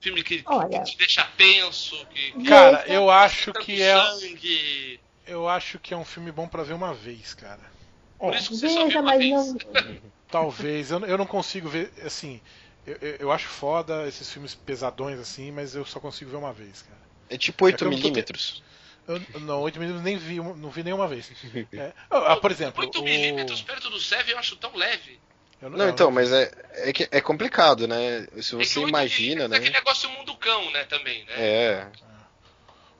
Filme 0.00 0.22
que, 0.22 0.42
que 0.42 0.48
Olha. 0.50 0.82
te 0.82 0.96
deixa 0.96 1.24
tenso, 1.36 2.06
que, 2.06 2.32
que 2.32 2.48
Cara, 2.48 2.84
eu 2.88 3.10
acho 3.10 3.52
que 3.52 3.80
é. 3.82 3.96
sangue. 3.96 5.00
Eu 5.26 5.48
acho 5.48 5.78
que 5.78 5.92
é 5.92 5.96
um 5.96 6.04
filme 6.04 6.32
bom 6.32 6.48
pra 6.48 6.62
ver 6.62 6.72
uma 6.72 6.94
vez, 6.94 7.34
cara. 7.34 7.70
Por 8.18 8.34
É, 8.34 8.38
isso 8.38 8.50
que 8.50 8.56
você 8.56 8.68
só 8.68 8.84
viu 8.86 8.86
veja, 8.86 9.00
uma 9.00 9.12
mas 9.12 9.18
vez. 9.18 9.32
não. 9.34 9.56
Talvez. 10.30 10.90
Eu, 10.90 11.00
eu 11.06 11.18
não 11.18 11.26
consigo 11.26 11.68
ver. 11.68 11.92
Assim. 12.04 12.40
Eu, 12.86 12.96
eu, 13.00 13.16
eu 13.20 13.32
acho 13.32 13.48
foda 13.48 14.06
esses 14.08 14.30
filmes 14.32 14.54
pesadões 14.54 15.18
assim, 15.18 15.50
mas 15.52 15.74
eu 15.74 15.84
só 15.84 16.00
consigo 16.00 16.30
ver 16.30 16.36
uma 16.38 16.52
vez, 16.52 16.82
cara. 16.82 17.00
É 17.28 17.36
tipo 17.38 17.66
É 17.68 17.72
que 17.72 17.84
eu 17.84 17.90
não 17.90 17.98
tô 17.98 18.08
8mm. 18.08 18.62
Eu, 19.06 19.40
não, 19.40 19.62
8 19.62 19.78
milímetros 19.78 20.04
nem 20.04 20.18
vi, 20.18 20.36
não 20.36 20.70
vi 20.70 20.82
nenhuma 20.82 21.08
vez. 21.08 21.30
É. 21.72 21.92
Ah, 22.10 22.36
por 22.36 22.50
exemplo. 22.50 22.82
8 22.82 23.00
o- 23.00 23.04
milímetros 23.04 23.62
perto 23.62 23.90
do 23.90 23.98
Seven 24.00 24.32
eu 24.32 24.38
acho 24.38 24.56
tão 24.56 24.74
leve. 24.76 25.20
Eu 25.60 25.70
Não, 25.70 25.88
então, 25.88 26.10
mas 26.10 26.32
é, 26.32 26.50
é, 26.74 26.92
que 26.92 27.08
é 27.10 27.20
complicado, 27.20 27.86
né? 27.88 28.26
Se 28.40 28.54
É 28.54 28.58
que 28.58 28.66
você 28.66 28.78
8 28.80 28.88
imagina, 28.88 29.48
né? 29.48 29.56
É 29.56 29.58
aquele 29.58 29.74
negócio 29.74 30.08
mundo 30.10 30.36
cão, 30.36 30.70
né, 30.70 30.84
também, 30.84 31.24
né? 31.24 31.32
É, 31.36 31.86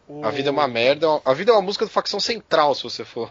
o- 0.09 0.25
a 0.27 0.31
vida 0.31 0.49
é 0.49 0.53
uma 0.53 0.67
merda. 0.67 1.07
A 1.25 1.33
vida 1.35 1.51
é 1.53 1.55
uma 1.55 1.63
música 1.63 1.85
do 1.85 1.91
Facção 1.91 2.19
Central, 2.21 2.75
se 2.75 2.83
você 2.83 3.05
for 3.05 3.31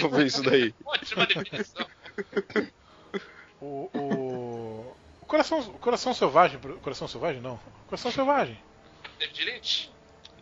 for 0.00 0.10
ver 0.10 0.26
isso 0.26 0.42
daí. 0.42 0.74
Ótima 0.84 1.26
definição. 1.26 1.86
O, 3.60 3.90
o, 3.92 4.94
o 5.22 5.26
coração, 5.26 5.58
o 5.60 5.78
coração 5.78 6.14
selvagem, 6.14 6.58
coração 6.82 7.08
selvagem 7.08 7.40
não, 7.40 7.58
coração 7.86 8.10
selvagem. 8.10 8.58
David 9.18 9.44
Lynch? 9.44 9.90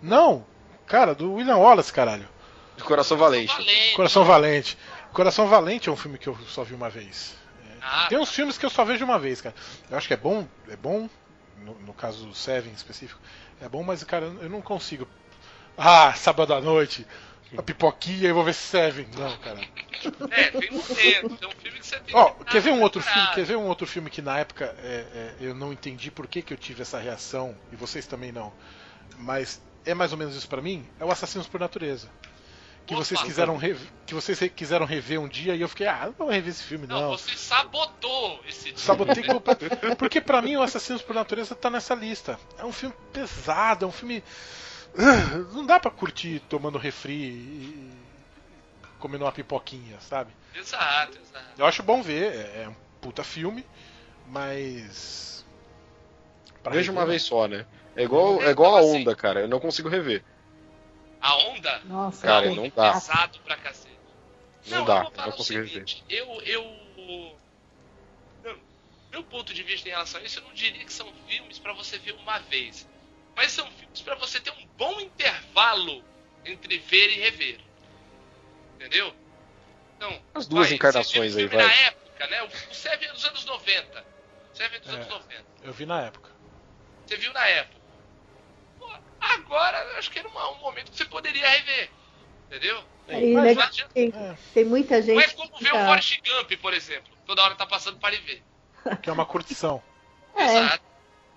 Não, 0.02 0.44
cara, 0.86 1.14
do 1.14 1.32
William 1.34 1.56
Wallace, 1.56 1.92
caralho. 1.92 2.28
De 2.76 2.84
Coração 2.84 3.16
Valente. 3.16 3.54
Valente. 3.54 3.94
Coração 3.94 4.22
Valente. 4.24 4.76
Coração 5.12 5.48
Valente 5.48 5.88
é 5.88 5.92
um 5.92 5.96
filme 5.96 6.18
que 6.18 6.28
eu 6.28 6.36
só 6.46 6.62
vi 6.62 6.74
uma 6.74 6.90
vez. 6.90 7.34
Ah, 7.80 8.06
Tem 8.08 8.18
uns 8.18 8.30
filmes 8.30 8.58
que 8.58 8.66
eu 8.66 8.70
só 8.70 8.84
vejo 8.84 9.04
uma 9.04 9.18
vez, 9.18 9.40
cara. 9.40 9.54
Eu 9.90 9.96
acho 9.96 10.08
que 10.08 10.14
é 10.14 10.16
bom, 10.16 10.46
é 10.68 10.76
bom, 10.76 11.08
no, 11.62 11.74
no 11.80 11.94
caso 11.94 12.26
do 12.26 12.34
Seven 12.34 12.72
em 12.72 12.74
específico, 12.74 13.20
é 13.60 13.68
bom, 13.68 13.82
mas, 13.82 14.02
cara, 14.04 14.26
eu 14.26 14.50
não 14.50 14.60
consigo. 14.60 15.06
Ah, 15.78 16.12
sábado 16.14 16.52
à 16.52 16.60
noite, 16.60 17.06
a 17.56 17.62
pipoquinha, 17.62 18.28
eu 18.28 18.34
vou 18.34 18.44
ver 18.44 18.54
Seven. 18.54 19.06
Não, 19.16 19.36
cara. 19.38 19.60
É, 20.30 20.50
tem. 20.50 20.68
É 20.68 21.24
um 21.26 21.50
filme 21.50 21.78
que 21.80 21.86
você 21.86 21.98
tem 22.00 22.14
Ó, 22.14 22.30
que 22.30 22.44
quer 22.44 22.60
ver 22.60 22.70
um 22.70 22.80
outro 22.82 23.00
filme? 23.00 23.28
Quer 23.34 23.44
ver 23.44 23.56
um 23.56 23.66
outro 23.66 23.86
filme 23.86 24.10
que 24.10 24.20
na 24.22 24.38
época 24.38 24.76
é, 24.78 25.06
é, 25.14 25.34
eu 25.40 25.54
não 25.54 25.72
entendi 25.72 26.10
por 26.10 26.26
que, 26.28 26.42
que 26.42 26.52
eu 26.52 26.56
tive 26.56 26.82
essa 26.82 26.98
reação 26.98 27.56
e 27.72 27.76
vocês 27.76 28.06
também 28.06 28.30
não. 28.30 28.52
Mas 29.18 29.60
é 29.84 29.94
mais 29.94 30.12
ou 30.12 30.18
menos 30.18 30.36
isso 30.36 30.48
pra 30.48 30.60
mim. 30.60 30.86
É 31.00 31.04
o 31.04 31.10
Assassinos 31.10 31.48
por 31.48 31.58
Natureza. 31.58 32.08
Que 32.86 32.94
vocês 32.94 33.20
quiseram 33.20 33.56
rever, 33.56 33.88
que 34.06 34.14
vocês 34.14 34.38
quiseram 34.54 34.86
rever 34.86 35.20
um 35.20 35.26
dia 35.28 35.54
e 35.56 35.60
eu 35.60 35.68
fiquei, 35.68 35.86
ah, 35.88 36.06
não 36.06 36.12
vou 36.12 36.28
rever 36.28 36.50
esse 36.50 36.62
filme 36.62 36.86
Não, 36.86 37.00
não. 37.00 37.10
você 37.10 37.36
sabotou 37.36 38.40
esse 38.46 38.66
dia. 38.66 38.78
Sabotei 38.78 39.22
completamente. 39.26 39.96
Porque 39.96 40.20
pra 40.20 40.40
mim 40.40 40.56
o 40.56 40.62
Assassinos 40.62 41.02
por 41.02 41.14
Natureza 41.14 41.54
tá 41.54 41.68
nessa 41.68 41.94
lista. 41.94 42.38
É 42.56 42.64
um 42.64 42.72
filme 42.72 42.94
pesado, 43.12 43.84
é 43.84 43.88
um 43.88 43.92
filme. 43.92 44.22
Não 45.52 45.66
dá 45.66 45.80
pra 45.80 45.90
curtir 45.90 46.40
tomando 46.48 46.78
refri 46.78 47.12
e 47.12 47.90
comendo 48.98 49.24
uma 49.24 49.32
pipoquinha, 49.32 49.98
sabe? 50.00 50.30
Exato, 50.54 51.18
exato. 51.18 51.44
Eu 51.58 51.66
acho 51.66 51.82
bom 51.82 52.02
ver, 52.02 52.32
é 52.34 52.62
é 52.62 52.68
um 52.68 52.76
puta 53.00 53.24
filme, 53.24 53.66
mas. 54.28 55.44
pra 56.62 56.72
Veja 56.72 56.90
rever, 56.92 57.02
uma 57.02 57.06
vez 57.06 57.22
só, 57.22 57.46
né? 57.48 57.66
É 57.96 58.04
igual, 58.04 58.42
é 58.42 58.50
igual 58.50 58.76
a 58.76 58.82
onda, 58.82 59.14
cara. 59.16 59.40
Eu 59.40 59.48
não 59.48 59.58
consigo 59.58 59.88
rever. 59.88 60.22
A 61.20 61.36
onda, 61.48 61.78
Nossa, 61.84 62.26
Cara, 62.26 62.48
que 62.48 62.55
não 62.56 62.68
dá. 62.68 62.93
pesado 62.93 63.38
pra 63.40 63.56
cacete. 63.56 63.97
Não 64.66 64.78
eu 64.78 64.84
dá, 64.84 65.02
vou 65.02 65.10
falar 65.12 65.26
não 65.28 65.34
o 65.34 65.36
consigo 65.36 65.66
seguinte, 65.68 66.05
Eu, 66.09 66.40
eu... 66.43 67.38
Não, 68.44 68.59
Meu 69.10 69.24
ponto 69.24 69.52
de 69.55 69.62
vista 69.62 69.88
em 69.88 69.93
relação 69.93 70.20
a 70.20 70.24
isso, 70.24 70.38
eu 70.38 70.44
não 70.44 70.52
diria 70.52 70.84
que 70.84 70.93
são 70.93 71.10
filmes 71.26 71.59
pra 71.59 71.72
você 71.72 71.98
ver 71.98 72.12
uma 72.12 72.38
vez. 72.40 72.88
Mas 73.34 73.52
são 73.52 73.70
filmes 73.72 74.01
pra 74.02 74.14
você 74.16 74.40
ter 74.40 74.51
um 74.51 74.66
bom 74.76 75.01
intervalo 75.01 76.05
entre 76.44 76.78
ver 76.78 77.10
e 77.10 77.20
rever. 77.20 77.60
Entendeu? 78.76 79.14
Então, 79.97 80.20
As 80.34 80.47
duas 80.47 80.66
vai, 80.68 80.76
encarnações 80.76 81.32
você 81.32 81.47
viu 81.47 81.59
o 81.59 81.60
aí, 81.60 81.66
vai. 81.66 81.76
na 81.76 81.86
época, 81.86 82.26
né? 82.28 82.43
O 82.43 82.47
o 82.47 82.74
Seven 82.74 83.09
é 83.09 83.12
dos 83.12 83.24
anos 83.24 83.44
90. 83.44 84.05
O 84.52 84.56
Seven 84.56 84.76
é 84.76 84.80
dos 84.80 84.90
É. 84.90 84.94
anos 84.97 85.09
90. 85.09 85.44
Eu 85.62 85.72
vi 85.72 85.86
na 85.86 86.02
época. 86.02 86.30
Você 87.06 87.16
viu 87.16 87.32
na 87.32 87.47
época. 87.47 87.75
Agora, 89.20 89.98
acho 89.98 90.10
que 90.10 90.18
era 90.18 90.28
um 90.28 90.59
momento 90.60 90.90
que 90.90 90.97
você 90.97 91.05
poderia 91.05 91.48
rever. 91.48 91.90
Entendeu? 92.48 92.78
E 93.09 93.34
Mas- 93.34 93.44
legal, 93.44 93.55
Não 93.55 93.62
adianta- 93.72 93.93
tem, 93.94 94.12
É, 94.14 94.34
tem 94.55 94.64
muita 94.64 95.01
gente. 95.02 95.14
Não 95.14 95.20
é 95.20 95.28
como 95.28 95.59
ver 95.60 95.72
o 95.74 95.86
Forrest 95.86 96.20
Gump, 96.24 96.52
por 96.60 96.74
exemplo. 96.74 97.12
Toda 97.26 97.43
hora 97.43 97.55
tá 97.55 97.66
passando 97.66 97.98
para 97.98 98.14
ele 98.14 98.22
ver. 98.24 98.43
que 99.02 99.10
é 99.10 99.12
uma 99.12 99.26
curtição. 99.26 99.82
É, 100.36 100.59
Exato. 100.59 100.80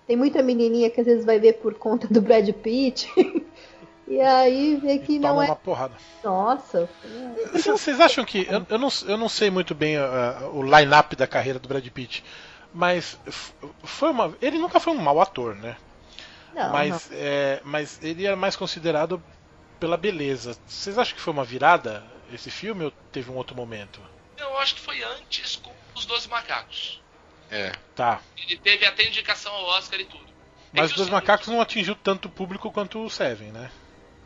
tem 0.06 0.16
muita 0.16 0.42
menininha 0.42 0.90
que 0.90 1.00
às 1.00 1.06
vezes 1.06 1.24
vai 1.24 1.38
ver 1.40 1.54
por 1.54 1.74
conta 1.74 2.06
do 2.06 2.20
Brad 2.20 2.48
Pitt. 2.52 3.08
e 4.06 4.20
aí 4.20 4.76
vê 4.76 4.98
que 4.98 5.14
E 5.14 5.18
não 5.18 5.40
é. 5.42 5.46
uma 5.46 5.56
porrada. 5.56 5.94
Nossa. 6.22 6.88
Vocês 7.52 7.66
vocês 7.66 8.00
acham 8.00 8.24
que. 8.24 8.46
Eu, 8.48 8.64
eu 8.68 8.78
não, 8.78 8.88
eu 9.08 9.16
não 9.16 9.28
sei 9.28 9.50
muito 9.50 9.74
bem 9.74 9.96
ah, 9.96 10.48
o 10.52 10.62
line-up 10.62 11.16
da 11.16 11.26
carreira 11.26 11.58
do 11.58 11.66
Brad 11.68 11.86
Pitt, 11.88 12.22
mas 12.74 13.18
foi 13.82 14.10
uma. 14.10 14.36
Ele 14.42 14.58
nunca 14.58 14.78
foi 14.78 14.92
um 14.92 14.98
mau 14.98 15.20
ator, 15.20 15.54
né? 15.56 15.76
Não, 16.54 16.72
mas, 16.72 17.08
é, 17.12 17.60
mas 17.64 17.98
ele 18.02 18.26
era 18.26 18.36
mais 18.36 18.56
considerado 18.56 19.22
pela 19.78 19.96
beleza. 19.96 20.58
Vocês 20.66 20.98
acham 20.98 21.14
que 21.14 21.20
foi 21.22 21.32
uma 21.32 21.44
virada 21.44 22.04
esse 22.32 22.50
filme 22.50 22.84
ou 22.84 22.90
teve 23.12 23.30
um 23.30 23.36
outro 23.36 23.56
momento? 23.56 24.00
Eu 24.36 24.58
acho 24.58 24.74
que 24.74 24.80
foi 24.80 25.02
antes 25.02 25.56
com 25.56 25.72
os 25.94 26.04
Doze 26.06 26.28
Macacos. 26.28 27.00
É. 27.50 27.72
Tá. 27.96 28.20
Ele 28.36 28.56
teve 28.56 28.86
até 28.86 29.06
indicação 29.06 29.52
ao 29.52 29.64
Oscar 29.66 29.98
e 30.00 30.04
tudo. 30.04 30.30
É 30.72 30.80
Mas 30.80 30.92
que 30.92 30.92
os 30.92 30.96
dois 30.98 31.10
macacos 31.10 31.48
não 31.48 31.60
atingiu 31.60 31.96
tanto 31.96 32.26
o 32.28 32.30
público 32.30 32.70
quanto 32.70 33.04
o 33.04 33.10
Seven, 33.10 33.50
né? 33.50 33.70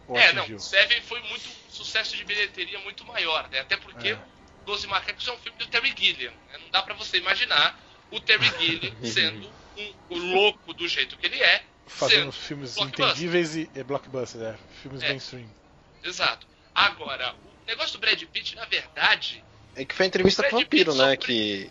Ou 0.06 0.16
É, 0.18 0.32
não. 0.34 0.42
atingiu? 0.42 0.58
O 0.58 0.60
Seven 0.60 1.00
foi 1.02 1.20
muito 1.22 1.48
um 1.48 1.70
sucesso 1.70 2.14
de 2.16 2.24
bilheteria 2.24 2.78
muito 2.80 3.02
maior, 3.06 3.48
né? 3.48 3.60
Até 3.60 3.78
porque 3.78 4.08
É. 4.08 4.18
Doze 4.66 4.86
Macacos 4.86 5.26
é 5.26 5.32
um 5.32 5.38
filme 5.38 5.58
do 5.58 5.66
Terry 5.68 5.94
Gilliam. 5.96 6.32
né? 6.52 6.58
Não 6.60 6.70
dá 6.70 6.82
pra 6.82 6.94
você 6.94 7.16
imaginar 7.16 7.78
o 8.10 8.20
Terry 8.20 8.44
Gilliam 8.60 8.94
sendo 9.04 9.50
um, 9.78 9.92
o 10.10 10.18
louco 10.18 10.74
do 10.74 10.86
jeito 10.86 11.16
que 11.16 11.26
ele 11.26 11.42
é. 11.42 11.64
Fazendo 11.86 12.32
filmes 12.32 12.74
blockbuster. 12.74 13.06
entendíveis 13.08 13.56
e, 13.56 13.70
e 13.74 13.82
blockbusters, 13.82 14.42
é. 14.44 14.56
Filmes 14.82 15.02
É. 15.02 15.08
mainstream. 15.10 15.46
Exato. 16.02 16.46
Agora, 16.74 17.34
o 17.34 17.66
negócio 17.66 17.92
do 17.92 18.00
Brad 18.00 18.20
Pitt, 18.24 18.56
na 18.56 18.64
verdade, 18.64 19.44
É 19.76 19.84
que 19.84 19.94
foi 19.94 20.04
a 20.04 20.08
entrevista 20.08 20.42
com 20.48 20.56
o 20.56 20.66
Pitt 20.66 20.84
vampiro, 20.84 20.94
né? 20.94 21.14
sofre- 21.14 21.26
Que, 21.26 21.70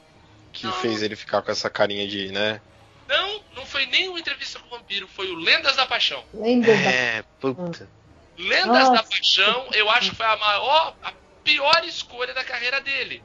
que 0.54 0.66
Não. 0.66 0.74
fez 0.74 1.02
ele 1.02 1.16
ficar 1.16 1.42
com 1.42 1.52
essa 1.52 1.70
carinha 1.70 2.08
de, 2.08 2.32
né? 2.32 2.62
não, 3.08 3.44
não 3.56 3.66
foi 3.66 3.86
nem 3.88 4.08
uma 4.10 4.20
entrevista 4.20 4.60
com 4.60 4.68
o 4.76 4.80
vampiro, 4.80 5.08
foi 5.08 5.30
o 5.32 5.36
Lendas 5.36 5.76
da 5.76 5.86
Paixão. 5.86 6.24
Lendas 6.34 6.80
da- 6.80 6.90
É, 6.92 7.22
puta. 7.40 7.90
Lendas 8.38 8.66
Nossa. 8.66 8.92
da 8.94 9.04
Paixão, 9.04 9.68
eu 9.74 9.90
acho 9.92 10.10
que 10.12 10.16
foi 10.16 10.26
a 10.26 10.38
maior, 10.38 10.96
a 11.04 11.14
pior 11.44 11.84
escolha 11.86 12.34
da 12.34 12.44
carreira 12.44 12.80
dele. 12.82 13.22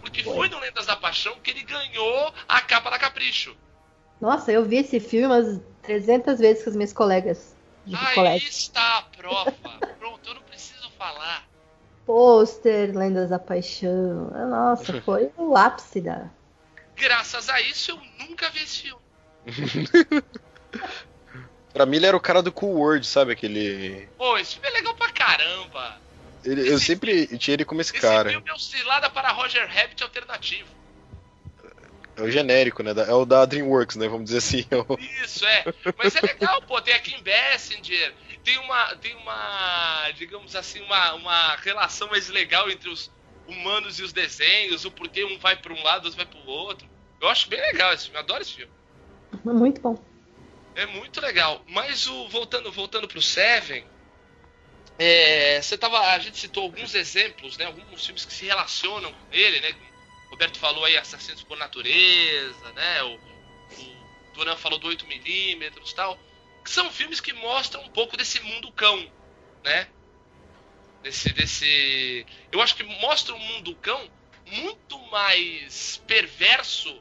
Porque 0.00 0.22
foi 0.22 0.48
no 0.48 0.58
Lendas 0.60 0.86
da 0.86 0.94
Paixão 0.96 1.36
que 1.42 1.50
ele 1.50 1.62
ganhou 1.62 2.32
a 2.48 2.60
capa 2.60 2.88
da 2.90 2.98
Capricho. 2.98 3.54
Nossa, 4.20 4.50
eu 4.52 4.64
vi 4.64 4.76
esse 4.76 4.98
filme 5.00 5.26
umas 5.26 5.60
300 5.86 6.38
vezes 6.38 6.64
com 6.64 6.70
as 6.70 6.76
minhas 6.76 6.92
colegas 6.92 7.54
de 7.86 7.94
Aí 7.96 8.14
colégio. 8.14 8.48
está 8.48 8.98
a 8.98 9.02
prova. 9.02 9.52
Pronto, 9.98 10.28
eu 10.28 10.34
não 10.34 10.42
preciso 10.42 10.90
falar. 10.98 11.44
Pôster, 12.04 12.96
Lendas 12.96 13.30
da 13.30 13.38
Paixão. 13.38 14.30
Ah, 14.34 14.46
Nossa, 14.46 15.00
foi 15.02 15.30
o 15.36 15.56
ápice 15.56 16.00
da. 16.00 16.28
Graças 16.96 17.48
a 17.48 17.60
isso, 17.60 17.90
eu 17.92 18.00
nunca 18.26 18.48
vi 18.50 18.62
esse 18.62 18.82
filme. 18.82 19.02
Pra 21.72 21.84
mim 21.84 21.96
ele 21.96 22.06
era 22.06 22.16
o 22.16 22.20
cara 22.20 22.42
do 22.42 22.50
Cool 22.50 22.74
World, 22.78 23.06
sabe? 23.06 23.32
Aquele. 23.32 24.08
Pô, 24.16 24.38
esse 24.38 24.54
filme 24.54 24.68
é 24.68 24.72
legal 24.72 24.94
pra 24.94 25.10
caramba. 25.10 25.98
ele- 26.44 26.62
eu 26.70 26.76
Esse 26.76 26.86
sempre 26.86 27.26
tinha 27.38 27.52
ele 27.54 27.64
como 27.66 27.80
esse 27.82 27.92
Esse 27.92 28.00
cara. 28.00 28.30
filme 28.30 28.48
é 28.48 28.52
o 28.54 28.58
Cilada 28.58 29.10
para 29.10 29.30
Roger 29.32 29.68
Rabbit 29.68 30.02
alternativo. 30.02 30.68
É 32.16 32.22
o 32.22 32.30
genérico, 32.30 32.82
né? 32.82 32.92
É 33.06 33.12
o 33.12 33.24
da 33.26 33.44
Dreamworks, 33.44 33.96
né? 33.96 34.08
Vamos 34.08 34.24
dizer 34.24 34.38
assim. 34.38 34.64
é 34.70 34.76
o- 34.76 34.98
Isso, 35.22 35.44
é. 35.44 35.64
Mas 35.98 36.16
é 36.16 36.20
legal, 36.20 36.62
pô. 36.62 36.80
Tem 36.80 36.94
a 36.94 36.98
Kim 36.98 37.22
Basinger. 37.22 38.14
Tem 38.42 38.56
uma, 38.58 38.96
tem 38.96 39.14
uma 39.16 40.10
digamos 40.12 40.56
assim, 40.56 40.80
uma, 40.82 41.14
uma 41.14 41.56
relação 41.56 42.08
mais 42.08 42.28
legal 42.28 42.70
entre 42.70 42.88
os 42.88 43.10
humanos 43.46 43.98
e 43.98 44.02
os 44.02 44.12
desenhos. 44.12 44.84
O 44.84 44.90
porquê 44.90 45.24
um 45.24 45.38
vai 45.38 45.56
pra 45.56 45.72
um 45.72 45.82
lado, 45.82 46.04
outro 46.04 46.16
vai 46.16 46.26
pro 46.26 46.38
outro. 46.50 46.88
Eu 47.20 47.28
acho 47.28 47.48
bem 47.48 47.60
legal 47.60 47.92
esse 47.92 48.04
filme. 48.04 48.18
Adoro 48.18 48.42
esse 48.42 48.54
filme. 48.54 48.72
Muito 49.44 49.80
bom. 49.80 50.02
É 50.74 50.86
muito 50.86 51.20
legal. 51.20 51.62
Mas 51.68 52.06
o 52.06 52.28
voltando, 52.28 52.70
voltando 52.70 53.08
pro 53.08 53.20
Seven, 53.20 53.84
é, 54.98 55.60
você 55.60 55.76
tava, 55.76 55.98
a 55.98 56.18
gente 56.18 56.38
citou 56.38 56.62
alguns 56.64 56.94
exemplos, 56.94 57.56
né? 57.58 57.66
Alguns 57.66 58.04
filmes 58.04 58.24
que 58.24 58.32
se 58.32 58.46
relacionam 58.46 59.12
com 59.12 59.26
ele, 59.32 59.60
né? 59.60 59.74
Roberto 60.36 60.58
falou 60.58 60.84
aí 60.84 60.94
Assassinos 60.98 61.42
por 61.42 61.56
Natureza, 61.56 62.70
né? 62.72 63.02
O, 63.04 63.14
o 63.14 64.34
Duran 64.34 64.54
falou 64.54 64.78
do 64.78 64.86
8mm 64.88 65.62
e 65.62 65.94
tal. 65.94 66.18
Que 66.62 66.70
são 66.70 66.90
filmes 66.90 67.20
que 67.20 67.32
mostram 67.32 67.82
um 67.82 67.88
pouco 67.88 68.18
desse 68.18 68.38
mundo 68.40 68.70
cão, 68.72 68.98
né? 69.64 69.88
Desse, 71.02 71.32
desse. 71.32 72.26
Eu 72.52 72.60
acho 72.60 72.76
que 72.76 72.82
mostra 72.82 73.34
um 73.34 73.38
mundo 73.38 73.74
cão 73.76 73.98
muito 74.46 74.98
mais 75.10 76.02
perverso 76.06 76.94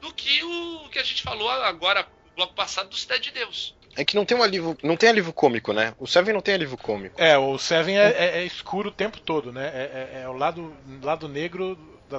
do 0.00 0.12
que 0.12 0.42
o 0.42 0.88
que 0.88 0.98
a 0.98 1.04
gente 1.04 1.22
falou 1.22 1.48
agora 1.48 2.02
no 2.26 2.32
bloco 2.34 2.54
passado 2.54 2.88
do 2.88 2.96
Cidade 2.96 3.22
de 3.24 3.30
Deus. 3.30 3.76
É 3.94 4.04
que 4.04 4.16
não 4.16 4.24
tem 4.24 4.36
um 4.36 4.42
alívio. 4.42 4.76
Não 4.82 4.96
tem 4.96 5.08
alívio 5.08 5.32
cômico, 5.32 5.72
né? 5.72 5.94
O 6.00 6.06
Seven 6.08 6.34
não 6.34 6.40
tem 6.40 6.54
alívio 6.54 6.76
cômico. 6.78 7.14
É, 7.20 7.38
o 7.38 7.56
Seven 7.58 7.96
é, 7.96 8.08
é- 8.10 8.38
é 8.38 8.44
escuro 8.44 8.88
o 8.88 8.92
tempo 8.92 9.20
todo, 9.20 9.52
né? 9.52 9.68
É, 9.68 10.18
é- 10.18 10.22
é 10.22 10.28
o 10.28 10.32
lado, 10.32 10.76
lado 11.00 11.28
negro 11.28 11.76
da, 12.08 12.18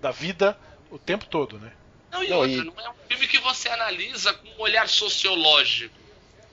da 0.00 0.10
vida 0.10 0.56
o 0.90 0.98
tempo 0.98 1.26
todo, 1.26 1.58
né? 1.58 1.72
Não, 2.10 2.22
e 2.22 2.28
Não, 2.28 2.36
outra, 2.38 2.52
e- 2.52 2.64
não 2.64 2.80
é 2.80 2.90
um 2.90 2.94
filme 3.08 3.26
que 3.28 3.38
você 3.38 3.68
analisa 3.68 4.32
com 4.34 4.48
um 4.48 4.60
olhar 4.60 4.88
sociológico. 4.88 5.94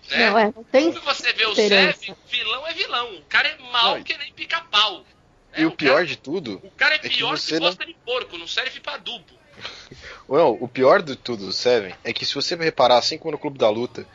Né? 0.09 0.29
Não, 0.29 0.39
é, 0.39 0.45
não 0.53 0.63
tem. 0.65 0.91
Quando 0.91 1.03
você 1.05 1.31
vê 1.33 1.45
o. 1.45 1.55
Seven, 1.55 2.15
vilão 2.29 2.67
é 2.67 2.73
vilão. 2.73 3.15
O 3.15 3.21
cara 3.23 3.47
é 3.47 3.57
mal 3.71 3.95
Não, 3.97 4.03
que 4.03 4.17
nem 4.17 4.33
pica-pau. 4.33 4.99
né? 4.99 5.05
E 5.61 5.65
o 5.65 5.71
pior 5.71 5.93
cara, 5.95 6.05
de 6.07 6.17
tudo. 6.17 6.59
O 6.63 6.71
cara 6.71 6.95
é 6.95 6.99
que 6.99 7.09
pior 7.09 7.35
que, 7.35 7.41
você 7.41 7.59
não- 7.59 7.67
bosta 7.67 7.85
de 7.85 7.93
porco, 8.05 8.37
não 8.37 8.47
serve 8.47 8.79
pra 8.79 8.95
adubo. 8.95 9.25
Não, 10.27 10.51
o 10.59 10.67
pior 10.67 11.01
de 11.03 11.15
tudo 11.15 11.45
do 11.45 11.53
Seven 11.53 11.93
é 12.03 12.11
que 12.11 12.25
se 12.25 12.33
você 12.33 12.55
reparar, 12.55 12.97
assim 12.97 13.17
como 13.19 13.33
no 13.33 13.37
Clube 13.37 13.59
da 13.59 13.69
Luta, 13.69 14.07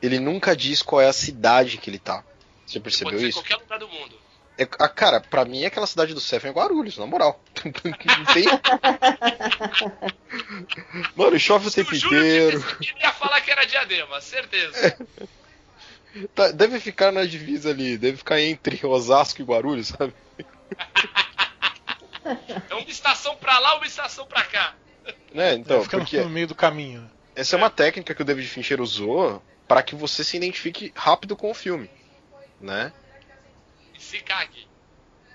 ele 0.00 0.20
nunca 0.20 0.54
diz 0.54 0.80
qual 0.80 1.00
é 1.00 1.08
a 1.08 1.12
cidade 1.12 1.76
que 1.78 1.90
ele 1.90 1.98
tá. 1.98 2.22
Você 2.64 2.78
percebeu 2.78 3.12
Pode 3.12 3.20
ser 3.20 3.26
em 3.26 3.28
isso? 3.30 3.38
qualquer 3.40 3.56
lugar 3.56 3.78
do 3.80 3.88
mundo. 3.88 4.16
É, 4.58 4.62
a, 4.78 4.88
cara, 4.88 5.20
pra 5.20 5.44
mim 5.44 5.64
aquela 5.66 5.86
cidade 5.86 6.14
do 6.14 6.20
Seven 6.20 6.50
é 6.50 6.54
Guarulhos, 6.54 6.96
na 6.96 7.06
moral. 7.06 7.42
Não 7.64 8.24
tem. 8.32 8.46
Mano, 11.14 11.38
chove 11.38 11.66
o 11.66 11.70
Se 11.70 11.76
tempo 11.84 11.92
o 11.92 11.96
inteiro. 11.96 12.64
ele 12.80 12.94
ia 13.00 13.12
falar 13.12 13.40
que 13.42 13.50
era 13.50 13.64
diadema, 13.66 14.20
certeza. 14.20 14.96
Tá- 16.34 16.50
deve 16.52 16.80
ficar 16.80 17.12
na 17.12 17.24
divisa 17.26 17.70
ali, 17.70 17.98
deve 17.98 18.16
ficar 18.16 18.40
entre 18.40 18.84
Osasco 18.86 19.42
e 19.42 19.44
Guarulhos, 19.44 19.88
sabe? 19.88 20.14
É 22.70 22.74
uma 22.74 22.88
estação 22.88 23.36
pra 23.36 23.58
lá, 23.58 23.76
uma 23.76 23.86
estação 23.86 24.26
pra 24.26 24.42
cá. 24.44 24.74
Né? 25.32 25.54
Então, 25.54 25.82
Fica 25.82 25.98
porque 25.98 26.18
no 26.20 26.30
meio 26.30 26.46
do 26.46 26.54
caminho. 26.54 27.08
essa 27.34 27.54
é 27.54 27.58
uma 27.58 27.70
técnica 27.70 28.14
que 28.14 28.22
o 28.22 28.24
David 28.24 28.48
Fincher 28.48 28.80
usou 28.80 29.42
para 29.68 29.82
que 29.82 29.94
você 29.94 30.24
se 30.24 30.36
identifique 30.36 30.92
rápido 30.96 31.36
com 31.36 31.50
o 31.50 31.54
filme, 31.54 31.90
né? 32.60 32.92
E 33.96 34.00
se 34.02 34.18
cague. 34.20 34.66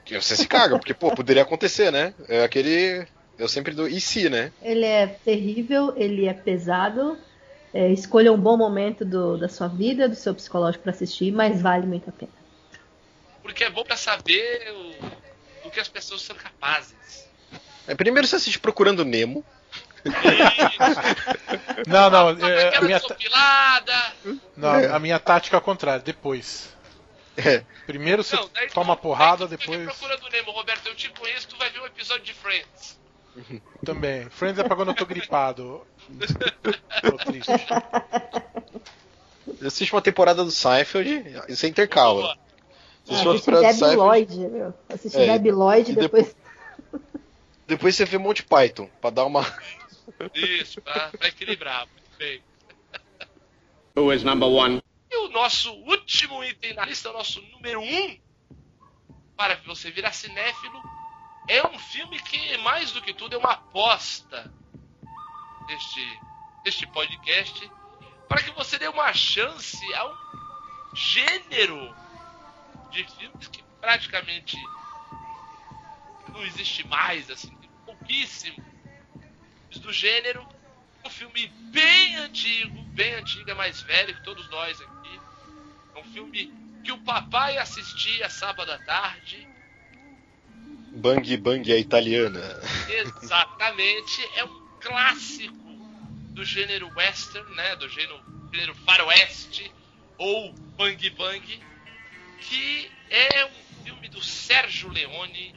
Que 0.06 0.20
você 0.20 0.36
se 0.36 0.48
caga, 0.48 0.78
porque, 0.78 0.94
pô, 0.94 1.14
poderia 1.16 1.44
acontecer, 1.44 1.92
né? 1.92 2.14
É 2.28 2.44
aquele. 2.44 3.08
Eu 3.38 3.48
sempre 3.48 3.74
dou. 3.74 3.88
E 3.88 4.00
se, 4.02 4.30
né? 4.30 4.52
Ele 4.62 4.86
é 4.86 5.08
terrível, 5.08 5.94
ele 5.96 6.28
é 6.28 6.34
pesado. 6.34 7.18
É, 7.74 7.90
escolha 7.92 8.34
um 8.34 8.38
bom 8.40 8.58
momento 8.58 9.06
do- 9.06 9.38
da 9.38 9.48
sua 9.48 9.68
vida, 9.70 10.10
do 10.10 10.16
seu 10.16 10.36
psicológico 10.36 10.84
pra 10.84 10.92
assistir, 10.92 11.32
mas 11.32 11.62
vale 11.62 11.86
muito 11.88 12.10
a 12.10 12.14
pena. 12.14 12.32
porque 13.42 13.64
é 13.64 13.70
bom 13.70 13.84
pra 13.84 13.96
saber 13.98 14.72
o, 14.72 15.64
do 15.64 15.72
que 15.72 15.80
as 15.80 15.88
pessoas 15.88 16.22
são 16.22 16.36
capazes. 16.36 17.26
É, 17.88 17.96
primeiro 17.96 18.28
você 18.28 18.36
assiste 18.36 18.60
Procurando 18.60 19.04
Nemo. 19.06 19.44
Não, 21.88 22.10
não, 22.10 22.28
Sabe 22.40 22.44
é, 22.44 22.78
a 22.78 22.82
minha, 22.82 23.02
não, 24.58 24.96
a 24.96 25.00
minha 25.00 25.20
tática 25.20 25.56
é 25.56 25.58
ao 25.58 25.62
contrário, 25.62 26.04
depois. 26.04 26.70
É. 27.38 27.64
Primeiro 27.86 28.24
você 28.24 28.36
Não, 28.36 28.50
daí 28.54 28.68
tu- 28.68 28.74
toma 28.74 28.96
porrada, 28.98 29.48
daí 29.48 29.58
tu 29.58 29.62
depois 29.72 29.86
procurando 29.98 30.30
Nemo, 30.30 30.52
Roberto, 30.52 30.88
eu 30.88 30.96
te 30.96 31.10
conheço, 31.10 31.48
tu 31.48 31.58
vai 31.58 31.70
ver 31.70 31.82
um 31.82 31.86
episódio 31.86 32.24
de 32.26 32.34
Friends. 32.34 33.00
também. 33.86 34.30
Friends 34.30 34.60
é 34.60 34.64
pra 34.64 34.76
quando 34.76 34.90
eu 34.90 34.96
tô 34.96 35.06
gripado. 35.06 35.86
Tô 37.02 37.18
triste. 37.18 37.52
Você 39.48 39.68
assiste 39.68 39.94
uma 39.94 40.02
temporada 40.02 40.44
do 40.44 40.52
Seinfeld 40.52 41.10
e 41.48 41.56
você 41.56 41.68
intercala. 41.68 42.36
Você 43.06 43.14
Ah, 43.14 43.14
assiste 43.14 43.26
uma 43.26 43.32
Assistir 43.34 43.46
temporada 43.46 43.74
do 43.74 43.80
Debbie 43.80 43.96
Lloyd, 43.96 44.38
meu. 44.50 44.74
Assistir 44.90 45.20
É, 45.22 45.26
Debbie 45.34 45.52
Lloyd 45.52 45.90
e 45.90 45.94
e 45.94 45.96
depois. 45.96 46.36
depois 47.66 47.96
você 47.96 48.06
vê 48.06 48.18
Monty 48.18 48.44
Python, 48.44 48.90
pra 49.00 49.10
dar 49.10 49.26
uma. 49.26 49.42
Isso, 50.36 50.82
pra, 50.82 51.08
pra 51.10 51.28
equilibrar. 51.30 51.88
Muito 51.88 52.18
bem. 52.20 52.42
Who 53.96 54.14
is 54.14 54.24
number 54.24 54.48
one? 54.50 54.82
E 55.12 55.18
o 55.18 55.30
nosso 55.30 55.74
último 55.74 56.44
item 56.44 56.74
na 56.74 56.86
lista, 56.86 57.10
o 57.10 57.14
nosso 57.14 57.42
número 57.42 57.82
um, 57.82 58.22
para 59.36 59.56
você 59.66 59.92
virar 59.92 60.14
cinéfilo, 60.14 60.82
é 61.48 61.68
um 61.68 61.78
filme 61.78 62.18
que, 62.22 62.58
mais 62.60 62.92
do 62.92 63.02
que 63.02 63.14
tudo, 63.14 63.36
é 63.36 63.38
uma 63.38 63.52
aposta 63.52 64.54
deste, 65.68 66.20
deste 66.64 66.88
podcast 66.88 67.70
para 68.28 68.42
que 68.42 68.52
você 68.52 68.80
dê 68.80 68.88
uma 68.88 69.12
chance 69.14 69.94
a 69.94 70.06
um 70.06 70.16
gênero 70.96 71.94
de 72.90 73.04
filmes 73.04 73.48
que 73.50 73.62
praticamente 73.82 74.56
não 76.30 76.42
existe 76.44 76.88
mais, 76.88 77.30
assim, 77.30 77.54
tem 77.58 77.70
pouquíssimo 77.86 78.56
do 79.80 79.92
gênero. 79.92 80.48
Um 81.06 81.10
filme 81.10 81.48
bem 81.72 82.16
antigo, 82.18 82.82
bem 82.94 83.14
antigo, 83.16 83.50
é 83.50 83.54
mais 83.54 83.82
velho 83.82 84.14
que 84.16 84.24
todos 84.24 84.48
nós 84.50 84.80
aqui. 84.82 85.20
É 85.96 86.00
um 86.00 86.04
filme 86.06 86.54
que 86.84 86.92
o 86.92 86.98
papai 87.00 87.58
assistia 87.58 88.30
sábado 88.30 88.72
à 88.72 88.78
tarde. 88.80 89.48
Bang 90.94 91.38
Bang 91.38 91.72
a 91.72 91.78
italiana. 91.78 92.60
Exatamente, 92.90 94.30
é 94.36 94.44
um 94.44 94.68
clássico 94.80 95.56
do 96.32 96.44
gênero 96.44 96.92
western, 96.96 97.56
né? 97.56 97.76
Do 97.76 97.88
gênero, 97.88 98.22
gênero 98.52 98.76
faroeste 98.76 99.72
ou 100.18 100.54
bang 100.54 101.10
bang, 101.12 101.64
que 102.40 102.92
é 103.10 103.46
um 103.46 103.84
filme 103.84 104.08
do 104.10 104.22
Sérgio 104.22 104.90
Leone 104.90 105.56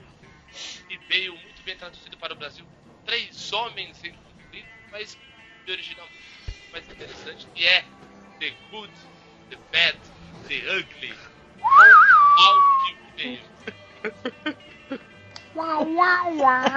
que 0.89 0.97
veio 1.09 1.37
muito 1.37 1.63
bem 1.63 1.77
traduzido 1.77 2.17
para 2.17 2.33
o 2.33 2.37
Brasil. 2.37 2.65
Três 3.05 3.53
homens 3.53 4.03
em 4.05 4.13
conflito, 4.13 4.69
mas 4.91 5.19
de 5.65 5.73
original 5.73 6.09
mais 6.73 6.89
interessante, 6.89 7.47
que 7.55 7.67
é 7.67 7.85
The 8.41 8.51
Good, 8.71 8.93
The 9.51 9.57
Bad, 9.73 9.99
The 10.49 10.79
Ugly. 10.79 11.15
Mal 11.61 12.59
e 12.89 12.95
o 12.95 13.17
feio. 13.17 13.41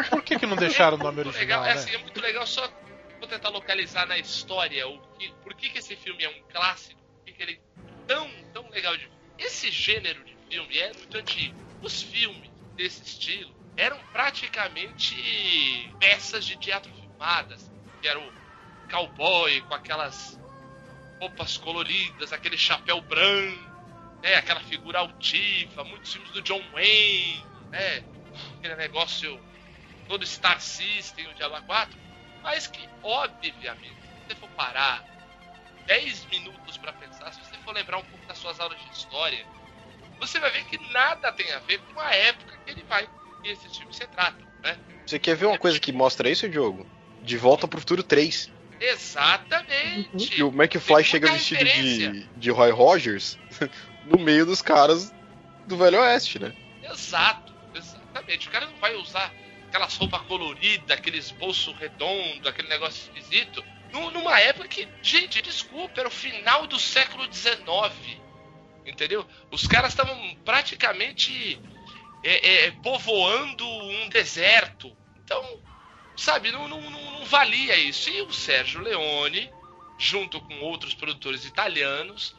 Por 0.09 0.21
que, 0.21 0.37
que 0.37 0.45
não 0.45 0.55
deixaram 0.55 0.97
o 0.97 0.99
nome 0.99 1.23
legal, 1.23 1.33
original, 1.33 1.65
é, 1.65 1.73
né? 1.73 1.73
assim, 1.73 1.95
é 1.95 1.97
muito 1.97 2.21
legal 2.21 2.45
só 2.45 2.71
vou 3.19 3.27
tentar 3.27 3.49
localizar 3.49 4.05
na 4.05 4.17
história 4.17 4.87
o 4.87 4.99
que, 5.17 5.33
por 5.43 5.53
que, 5.55 5.69
que 5.69 5.79
esse 5.79 5.95
filme 5.95 6.23
é 6.23 6.29
um 6.29 6.43
clássico, 6.51 7.01
por 7.01 7.25
que, 7.25 7.33
que 7.33 7.43
ele 7.43 7.53
é 7.53 8.05
tão, 8.05 8.29
tão 8.53 8.69
legal 8.69 8.95
de 8.95 9.09
Esse 9.37 9.71
gênero 9.71 10.23
de 10.23 10.35
filme 10.49 10.77
é 10.77 10.93
muito 10.93 11.17
antigo. 11.17 11.55
Os 11.81 12.01
filmes 12.01 12.49
desse 12.75 13.03
estilo 13.03 13.55
eram 13.75 13.99
praticamente 14.11 15.15
peças 15.99 16.45
de 16.45 16.57
teatro 16.57 16.91
filmadas, 16.93 17.71
que 18.01 18.07
era 18.07 18.19
o 18.19 18.36
cowboy 18.89 19.61
com 19.61 19.73
aquelas 19.73 20.39
roupas 21.19 21.57
coloridas, 21.57 22.31
aquele 22.31 22.57
chapéu 22.57 23.01
branco, 23.01 23.77
né, 24.21 24.35
aquela 24.35 24.61
figura 24.61 24.99
altiva, 24.99 25.83
muitos 25.85 26.11
filmes 26.11 26.31
do 26.31 26.41
John 26.41 26.61
Wayne, 26.71 27.45
né, 27.71 28.03
aquele 28.57 28.75
negócio 28.75 29.39
todo 30.07 30.25
Star 30.25 30.61
System, 30.61 31.27
o 31.27 31.33
Diabo 31.33 31.61
4, 31.65 31.97
mas 32.43 32.67
que, 32.67 32.87
obviamente, 33.03 33.97
se 34.01 34.27
você 34.27 34.35
for 34.35 34.49
parar 34.49 35.03
10 35.85 36.25
minutos 36.27 36.77
para 36.77 36.93
pensar, 36.93 37.31
se 37.33 37.39
você 37.39 37.57
for 37.63 37.73
lembrar 37.73 37.97
um 37.97 38.03
pouco 38.03 38.25
das 38.27 38.37
suas 38.37 38.59
aulas 38.59 38.79
de 38.79 38.91
história, 38.91 39.45
você 40.19 40.39
vai 40.39 40.51
ver 40.51 40.65
que 40.65 40.77
nada 40.91 41.31
tem 41.31 41.51
a 41.51 41.59
ver 41.59 41.79
com 41.79 41.99
a 41.99 42.13
época 42.13 42.57
que 42.65 42.71
ele 42.71 42.83
vai 42.83 43.07
que 43.41 43.49
esses 43.49 43.75
filmes 43.75 43.95
se 43.95 44.07
tratam, 44.07 44.47
né? 44.63 44.77
Você 45.05 45.19
quer 45.19 45.35
ver 45.35 45.45
uma 45.45 45.57
coisa 45.57 45.79
que 45.79 45.91
mostra 45.91 46.29
isso, 46.29 46.49
Diogo? 46.49 46.85
De 47.21 47.37
Volta 47.37 47.67
pro 47.67 47.79
Futuro 47.79 48.03
3. 48.03 48.49
Exatamente. 48.79 50.27
Que 50.29 50.43
o 50.43 50.49
McFly 50.49 51.03
chega 51.03 51.31
vestido 51.31 51.63
referência. 51.63 52.11
de, 52.11 52.27
de 52.35 52.49
Roy 52.51 52.71
Rogers 52.71 53.37
no 54.05 54.19
meio 54.19 54.45
dos 54.45 54.61
caras 54.61 55.13
do 55.65 55.77
Velho 55.77 55.99
Oeste, 55.99 56.39
né? 56.39 56.53
Exato, 56.83 57.53
exatamente. 57.75 58.47
O 58.47 58.51
cara 58.51 58.65
não 58.65 58.77
vai 58.77 58.95
usar 58.95 59.33
aquelas 59.67 59.95
roupas 59.95 60.21
coloridas, 60.21 60.91
aqueles 60.91 61.31
bolsos 61.31 61.75
redondos, 61.77 62.47
aquele 62.47 62.69
negócio 62.69 63.11
esquisito, 63.13 63.63
nu- 63.91 64.11
numa 64.11 64.39
época 64.39 64.67
que, 64.67 64.87
gente, 65.01 65.41
desculpa, 65.41 65.99
era 65.99 66.07
o 66.07 66.11
final 66.11 66.65
do 66.67 66.79
século 66.79 67.27
XIX. 67.31 68.21
Entendeu? 68.85 69.25
Os 69.51 69.67
caras 69.67 69.91
estavam 69.91 70.17
praticamente 70.45 71.59
é, 72.23 72.67
é, 72.67 72.71
povoando 72.71 73.67
um 73.67 74.07
deserto. 74.07 74.95
Então, 75.23 75.43
sabe, 76.17 76.51
não, 76.51 76.67
não, 76.67 76.81
não, 76.81 77.11
não 77.11 77.25
valia 77.25 77.77
isso. 77.77 78.09
E 78.09 78.21
o 78.21 78.33
Sérgio 78.33 78.81
Leone, 78.81 79.49
junto 79.97 80.41
com 80.41 80.59
outros 80.59 80.93
produtores 80.93 81.45
italianos, 81.45 82.35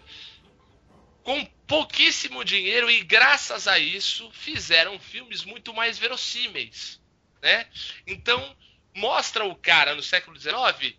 com 1.22 1.44
pouquíssimo 1.66 2.44
dinheiro 2.44 2.90
e 2.90 3.02
graças 3.02 3.68
a 3.68 3.78
isso 3.78 4.30
fizeram 4.32 4.98
filmes 4.98 5.44
muito 5.44 5.72
mais 5.72 5.98
verossímeis, 5.98 7.00
né? 7.42 7.66
Então 8.06 8.56
mostra 8.94 9.44
o 9.44 9.54
cara 9.54 9.94
no 9.94 10.02
século 10.02 10.38
XIX 10.38 10.96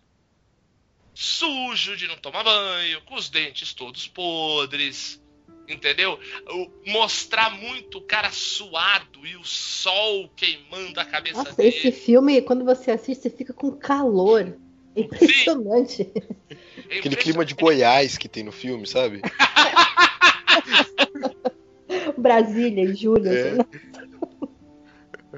sujo 1.14 1.96
de 1.96 2.06
não 2.06 2.16
tomar 2.16 2.42
banho, 2.44 3.02
com 3.02 3.14
os 3.14 3.28
dentes 3.28 3.74
todos 3.74 4.06
podres, 4.06 5.19
entendeu? 5.72 6.18
Mostrar 6.86 7.50
muito 7.50 7.98
o 7.98 8.02
cara 8.02 8.30
suado 8.30 9.26
e 9.26 9.36
o 9.36 9.44
sol 9.44 10.28
queimando 10.36 10.98
a 11.00 11.04
cabeça 11.04 11.38
Nossa, 11.38 11.54
dele. 11.54 11.68
esse 11.68 11.92
filme, 11.92 12.42
quando 12.42 12.64
você 12.64 12.90
assiste, 12.90 13.22
você 13.22 13.30
fica 13.30 13.52
com 13.52 13.72
calor. 13.72 14.56
É 14.94 15.00
impressionante. 15.00 16.10
É 16.88 16.98
Aquele 16.98 17.16
clima 17.16 17.44
de. 17.44 17.54
Goiás 17.54 18.18
que 18.18 18.28
tem 18.28 18.42
no 18.42 18.52
filme, 18.52 18.86
sabe? 18.86 19.22
Brasília, 22.18 22.84
em 22.84 22.94
julho. 22.94 23.28
É. 23.28 23.56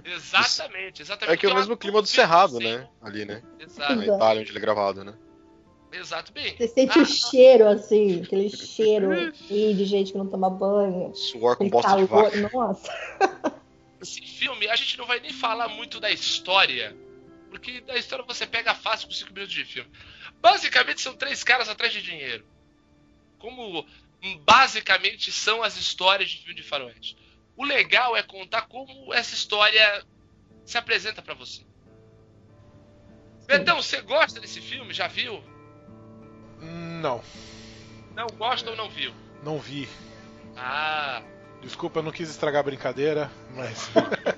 Exatamente, 0.04 1.02
exatamente. 1.02 1.34
É 1.34 1.36
que 1.36 1.46
é 1.46 1.48
o 1.48 1.52
Porque 1.52 1.54
mesmo 1.54 1.76
clima 1.76 2.00
do 2.00 2.08
Cerrado, 2.08 2.58
né? 2.58 2.88
Ali, 3.00 3.24
né? 3.24 3.42
Exato, 3.60 3.94
Na 3.94 4.04
Itália, 4.04 4.40
onde 4.40 4.50
ele 4.50 4.58
é 4.58 4.60
gravado, 4.60 5.04
né? 5.04 5.14
Exato 5.98 6.32
bem. 6.32 6.56
Você 6.56 6.68
sente 6.68 6.98
Ah, 6.98 7.02
o 7.02 7.06
cheiro, 7.06 7.68
assim, 7.68 8.22
aquele 8.22 8.48
cheiro 8.50 9.32
de 9.32 9.84
gente 9.84 10.12
que 10.12 10.18
não 10.18 10.26
toma 10.26 10.50
banho. 10.50 11.14
Suor 11.14 11.56
com 11.56 11.68
bosta 11.68 11.96
de 11.96 12.04
vaca. 12.04 12.50
Nossa. 12.52 12.92
Esse 14.00 14.20
filme, 14.22 14.68
a 14.68 14.74
gente 14.74 14.98
não 14.98 15.06
vai 15.06 15.20
nem 15.20 15.32
falar 15.32 15.68
muito 15.68 16.00
da 16.00 16.10
história, 16.10 16.96
porque 17.50 17.80
da 17.82 17.96
história 17.96 18.24
você 18.26 18.46
pega 18.46 18.74
fácil 18.74 19.06
com 19.06 19.14
5 19.14 19.32
minutos 19.32 19.54
de 19.54 19.64
filme. 19.64 19.90
Basicamente 20.40 21.00
são 21.00 21.14
três 21.14 21.44
caras 21.44 21.68
atrás 21.68 21.92
de 21.92 22.02
dinheiro. 22.02 22.44
Como 23.38 23.86
hum, 24.22 24.38
basicamente 24.44 25.30
são 25.30 25.62
as 25.62 25.76
histórias 25.76 26.30
de 26.30 26.38
filme 26.38 26.54
de 26.54 26.62
faroeste. 26.62 27.16
O 27.56 27.64
legal 27.64 28.16
é 28.16 28.22
contar 28.22 28.62
como 28.62 29.14
essa 29.14 29.34
história 29.34 30.04
se 30.64 30.76
apresenta 30.78 31.22
pra 31.22 31.34
você. 31.34 31.62
Betão, 33.46 33.82
você 33.82 34.00
gosta 34.00 34.40
desse 34.40 34.60
filme? 34.60 34.94
Já 34.94 35.06
viu? 35.06 35.42
Não, 37.02 37.20
Não 38.14 38.26
gosta 38.38 38.70
ou 38.70 38.76
não 38.76 38.88
viu? 38.88 39.12
não 39.42 39.58
vi. 39.58 39.88
Ah, 40.56 41.22
Desculpa, 41.62 42.00
eu 42.00 42.02
não 42.02 42.10
quis 42.10 42.28
estragar 42.28 42.60
a 42.60 42.62
brincadeira, 42.64 43.30
mas. 43.54 43.88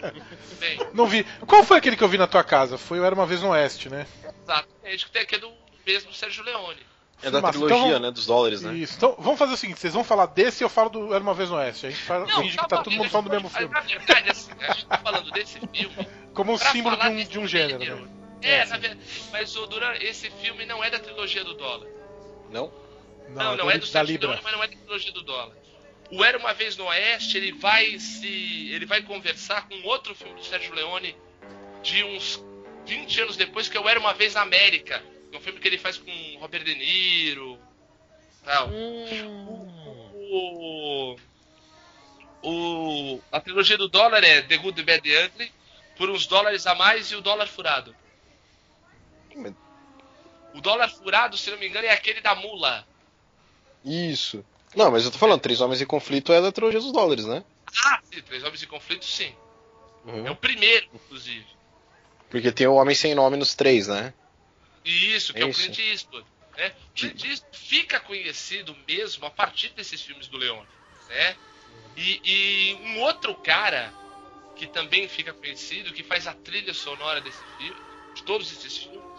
bem, 0.61 0.79
não 0.93 1.07
vi. 1.07 1.25
Qual 1.47 1.65
foi 1.65 1.79
aquele 1.79 1.97
que 1.97 2.05
eu 2.05 2.09
vi 2.09 2.19
na 2.19 2.27
tua 2.27 2.45
casa? 2.45 2.77
Foi 2.77 3.01
o 3.01 3.05
Era 3.05 3.15
uma 3.15 3.25
Vez 3.27 3.41
no 3.41 3.49
Oeste, 3.51 3.89
né? 3.89 4.07
exatamente, 4.43 5.07
que 5.07 5.11
tem 5.13 5.23
aqui 5.23 5.35
é 5.37 5.39
do 5.39 5.51
mesmo 5.87 6.13
Sérgio 6.13 6.45
Leone. 6.45 6.81
É 7.23 7.31
da 7.31 7.41
trilogia, 7.41 7.77
Então, 7.77 7.99
né? 8.01 8.11
Dos 8.11 8.27
dólares, 8.27 8.61
né? 8.61 8.75
Isso. 8.75 8.95
Então, 8.99 9.17
vamos 9.19 9.39
fazer 9.39 9.55
o 9.55 9.57
seguinte: 9.57 9.81
vocês 9.81 9.95
vão 9.95 10.05
falar 10.05 10.27
desse 10.27 10.63
e 10.63 10.65
eu 10.65 10.69
falo 10.69 10.91
do 10.91 11.15
Era 11.15 11.23
uma 11.23 11.33
Vez 11.33 11.49
no 11.49 11.57
Oeste. 11.57 11.87
A 11.87 11.91
gente 11.91 12.03
fala, 12.03 12.27
Não, 12.27 12.43
finge 12.43 12.57
tá 12.57 12.63
que 12.65 12.69
tá 12.69 12.77
bom, 12.77 12.83
todo 12.83 12.93
mundo 12.95 13.09
falando 13.09 13.27
do 13.29 13.33
mesmo 13.33 13.49
filme. 13.49 13.73
Na 13.73 13.81
verdade, 13.81 14.31
assim, 14.31 14.51
a 14.61 14.73
gente 14.73 14.87
tá 14.87 14.99
falando 14.99 15.31
desse 15.31 15.59
filme 15.73 16.09
Como 16.35 16.53
um 16.53 16.59
símbolo 16.59 16.97
de 16.97 17.09
um, 17.09 17.17
de 17.25 17.39
um 17.39 17.47
gênero, 17.47 17.83
gênero. 17.83 18.03
né? 18.05 18.09
É, 18.43 18.55
É, 18.57 18.67
na 18.67 18.75
sim. 18.75 18.81
verdade, 18.83 19.01
mas 19.33 19.57
o 19.57 19.67
Duran, 19.67 19.95
esse 20.01 20.29
filme 20.31 20.67
não 20.67 20.85
é 20.85 20.91
da 20.91 20.99
trilogia 20.99 21.43
do 21.43 21.55
dólar. 21.55 21.89
Não? 22.55 22.73
Não, 23.29 23.57
não, 23.57 23.67
da- 23.67 23.73
é 23.75 23.79
do 23.79 23.81
da 23.81 23.87
Sérgio 23.87 24.13
Libra. 24.13 24.29
Leone, 24.29 24.43
mas 24.45 24.53
não 24.53 24.63
é 24.63 24.69
da 24.69 24.77
trilogia 24.77 25.13
do 25.13 25.23
dólar. 25.23 25.57
o 26.11 26.25
Era 26.25 26.39
Uma 26.39 26.55
Vez 26.55 26.77
no 26.77 26.85
Oeste, 26.85 27.37
ele 27.37 27.53
vai 27.53 27.99
se. 27.99 28.71
ele 28.73 28.87
vai 28.87 29.03
conversar 29.03 29.69
com 29.69 29.75
outro 29.83 30.15
filme 30.15 30.35
do 30.35 30.45
Sérgio 30.45 30.73
Leone 30.75 31.17
de 31.83 32.05
uns 32.05 32.43
20 32.87 33.21
anos 33.23 33.37
depois, 33.37 33.69
que 33.69 33.77
é 33.77 33.81
o 33.81 33.89
Era 33.89 33.99
Uma 33.99 34.15
Vez 34.15 34.35
na 34.35 34.43
América. 34.43 35.03
É 35.33 35.37
um 35.37 35.41
filme 35.41 35.59
que 35.59 35.67
ele 35.67 35.79
faz 35.79 35.99
com 35.99 36.11
Robert 36.39 36.63
De 36.65 36.75
Niro. 36.75 37.59
Tal. 38.45 38.69
O, 40.31 41.17
o, 42.43 43.21
a 43.33 43.41
trilogia 43.41 43.77
do 43.79 43.89
dólar 43.89 44.23
é 44.23 44.43
The 44.43 44.57
Good, 44.59 44.83
The 44.85 44.93
Bad, 44.99 45.09
The 45.11 45.25
Ugly, 45.27 45.53
por 45.97 46.11
uns 46.11 46.27
dólares 46.27 46.67
a 46.67 46.75
mais 46.75 47.11
e 47.11 47.17
o 47.17 47.21
dólar 47.21 47.47
furado. 47.47 47.95
O 50.55 50.61
dólar 50.61 50.89
furado, 50.89 51.37
se 51.37 51.51
não 51.51 51.59
me 51.59 51.69
engano, 51.69 51.87
é 51.87 51.91
aquele 51.91 52.21
da 52.21 52.35
mula. 52.35 52.87
Isso. 53.85 54.45
Não, 54.75 54.91
mas 54.91 55.05
eu 55.05 55.11
tô 55.11 55.19
falando, 55.19 55.41
Três 55.41 55.61
Homens 55.61 55.81
em 55.81 55.87
Conflito 55.87 56.33
é 56.33 56.41
da 56.41 56.53
trilogia 56.53 56.81
dos 56.81 56.93
dólares, 56.93 57.27
né? 57.27 57.45
Ah, 57.85 58.01
sim, 58.11 58.23
Três 58.23 58.43
Homens 58.43 58.63
em 58.63 58.67
Conflito, 58.67 59.05
sim. 59.05 59.35
Uhum. 60.05 60.27
É 60.27 60.31
o 60.31 60.37
primeiro, 60.37 60.87
inclusive. 60.95 61.47
Porque 62.31 62.53
tem 62.53 62.67
o 62.67 62.75
Homem 62.75 62.95
Sem 62.95 63.15
Nome 63.15 63.37
nos 63.37 63.55
três, 63.55 63.89
né? 63.89 64.15
Isso, 64.85 65.33
que 65.33 65.41
é, 65.41 65.45
o 65.45 65.51
Isso. 65.51 65.63
Clint 65.63 65.79
Eastwood. 65.79 66.27
Né? 66.57 66.69
O 66.69 66.95
Clint 66.95 67.25
Eastwood 67.25 67.59
fica 67.59 68.01
conhecido 68.01 68.77
mesmo 68.87 69.27
a 69.27 69.31
partir 69.31 69.71
desses 69.71 70.01
filmes 70.03 70.29
do 70.29 70.37
Leone. 70.37 70.67
Né? 71.09 71.37
E, 71.97 72.21
e 72.25 72.75
um 72.75 73.01
outro 73.01 73.35
cara 73.35 73.93
que 74.57 74.67
também 74.67 75.09
fica 75.09 75.33
conhecido, 75.33 75.93
que 75.93 76.03
faz 76.03 76.27
a 76.27 76.33
trilha 76.33 76.75
sonora 76.75 77.21
desse 77.21 77.43
filme, 77.59 77.81
de 78.15 78.23
todos 78.23 78.51
esses 78.53 78.77
filmes, 78.79 79.14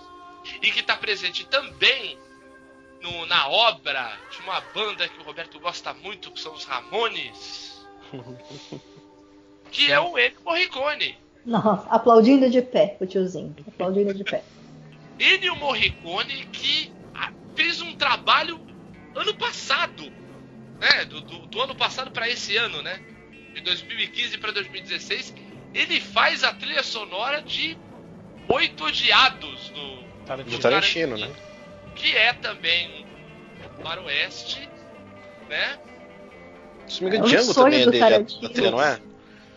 e 0.61 0.71
que 0.71 0.79
está 0.79 0.95
presente 0.95 1.45
também 1.47 2.17
no- 3.01 3.25
na 3.25 3.47
obra 3.47 4.17
de 4.31 4.39
uma 4.41 4.59
banda 4.73 5.07
que 5.07 5.19
o 5.19 5.23
Roberto 5.23 5.59
gosta 5.59 5.93
muito, 5.93 6.31
que 6.31 6.39
são 6.39 6.53
os 6.53 6.63
Ramones, 6.65 7.85
que 9.71 9.91
é 9.91 9.99
o 9.99 10.17
Ennio 10.17 10.41
Morricone. 10.43 11.17
Nossa, 11.45 11.87
aplaudindo 11.89 12.49
de 12.49 12.61
pé, 12.61 12.97
o 12.99 13.05
tiozinho. 13.05 13.55
Aplaudindo 13.67 14.13
de 14.13 14.23
pé. 14.23 14.43
Ennio 15.19 15.55
Morricone 15.57 16.45
que 16.51 16.91
ah, 17.13 17.31
fez 17.55 17.81
um 17.81 17.93
trabalho 17.95 18.59
ano 19.15 19.33
passado, 19.35 20.03
né? 20.79 21.05
Do, 21.05 21.21
do- 21.21 21.47
do 21.47 21.61
ano 21.61 21.75
passado 21.75 22.11
para 22.11 22.27
esse 22.29 22.57
ano, 22.57 22.81
né? 22.81 22.99
De 23.53 23.61
2015 23.61 24.37
para 24.39 24.51
2016, 24.51 25.33
ele 25.73 26.01
faz 26.01 26.43
a 26.43 26.53
trilha 26.53 26.83
sonora 26.83 27.41
de 27.41 27.77
Oito 28.49 28.83
Odiados 28.85 29.69
do, 29.69 30.04
Tarantino. 30.25 30.57
Do 30.57 30.61
Tarantino, 30.61 31.17
né? 31.17 31.29
que 31.95 32.15
é 32.15 32.33
também 32.33 33.05
um 33.79 33.83
faroeste, 33.83 34.69
né? 35.49 35.77
Se 36.87 37.03
me 37.03 37.09
É 37.09 37.13
engano, 37.13 37.25
um 37.25 37.29
Django 37.29 37.53
sonho 37.53 37.65
também 37.65 37.81
é 37.81 37.85
do 37.85 37.91
dele, 37.91 38.03
Tarantino. 38.03 38.71
não 38.71 38.81
é? 38.81 38.99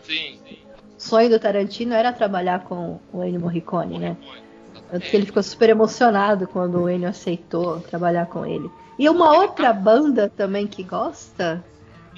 Sim, 0.03 0.39
sim. 0.47 0.57
O 0.97 1.01
sonho 1.01 1.29
do 1.29 1.39
Tarantino 1.39 1.93
era 1.93 2.11
trabalhar 2.13 2.63
com 2.63 2.99
o 3.13 3.23
Ennio 3.23 3.39
Morricone, 3.41 3.99
né? 3.99 4.17
Morricone, 4.19 4.49
Tanto 4.91 5.05
que 5.09 5.15
ele 5.15 5.25
ficou 5.25 5.43
super 5.43 5.69
emocionado 5.69 6.47
quando 6.47 6.81
o 6.81 6.89
Ennio 6.89 7.09
aceitou 7.09 7.79
trabalhar 7.81 8.25
com 8.27 8.45
ele. 8.45 8.69
E 8.97 9.07
uma 9.07 9.33
outra 9.37 9.71
banda 9.71 10.29
também 10.29 10.65
que 10.67 10.83
gosta 10.83 11.63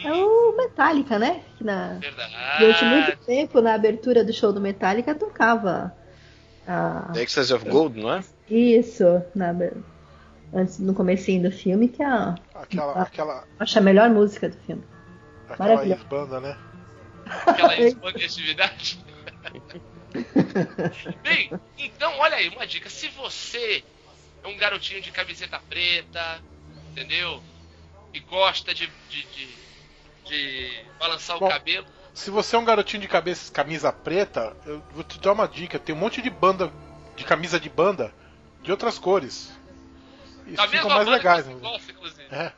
é 0.03 0.11
o 0.13 0.55
Metallica, 0.57 1.19
né? 1.19 1.41
Que 1.57 1.63
na, 1.63 1.99
durante 2.59 2.85
muito 2.85 3.05
Verdade. 3.07 3.25
tempo, 3.25 3.61
na 3.61 3.73
abertura 3.75 4.23
do 4.23 4.33
show 4.33 4.51
do 4.53 4.61
Metallica, 4.61 5.13
tocava 5.13 5.93
a- 6.71 7.11
The 7.13 7.21
Ecstasy 7.21 7.53
of 7.53 7.69
Gold, 7.69 7.99
não 8.01 8.13
é? 8.13 8.23
isso 8.49 9.03
na, 9.33 9.53
antes, 10.53 10.79
no 10.79 10.93
comecinho 10.93 11.43
do 11.49 11.51
filme, 11.55 11.87
que 11.87 12.01
é 12.03 12.05
a, 12.05 12.35
Aquela, 12.53 13.01
aquela, 13.01 13.43
acho 13.59 13.77
a 13.77 13.81
melhor 13.81 14.09
música 14.09 14.49
do 14.49 14.57
filme. 14.57 14.83
aquela 15.49 15.95
banda, 16.09 16.39
né? 16.41 16.57
Aquela 17.45 17.75
expansividade. 17.79 18.99
Bem, 21.23 21.51
então 21.77 22.11
olha 22.19 22.35
aí, 22.35 22.49
uma 22.49 22.67
dica. 22.67 22.89
Se 22.89 23.07
você 23.09 23.83
é 24.43 24.47
um 24.47 24.57
garotinho 24.57 25.01
de 25.01 25.11
camiseta 25.11 25.59
preta, 25.69 26.41
entendeu? 26.91 27.41
E 28.13 28.19
gosta 28.19 28.73
de, 28.73 28.89
de, 29.09 29.23
de, 29.27 29.47
de 30.25 30.83
balançar 30.99 31.39
Bom. 31.39 31.45
o 31.45 31.49
cabelo. 31.49 31.85
Se 32.13 32.29
você 32.29 32.55
é 32.55 32.59
um 32.59 32.65
garotinho 32.65 33.01
de 33.01 33.07
cabeça, 33.07 33.51
camisa 33.51 33.91
preta, 33.91 34.55
eu 34.65 34.81
vou 34.91 35.03
te 35.03 35.19
dar 35.19 35.31
uma 35.31 35.47
dica. 35.47 35.79
Tem 35.79 35.95
um 35.95 35.97
monte 35.97 36.21
de 36.21 36.29
banda, 36.29 36.71
de 37.15 37.23
camisa 37.23 37.59
de 37.59 37.69
banda, 37.69 38.13
de 38.61 38.71
outras 38.71 38.99
cores. 38.99 39.51
E 40.45 40.51
Da 40.53 40.67
ficam 40.67 40.89
mais 40.89 41.07
legais. 41.07 41.45
né? 41.47 42.53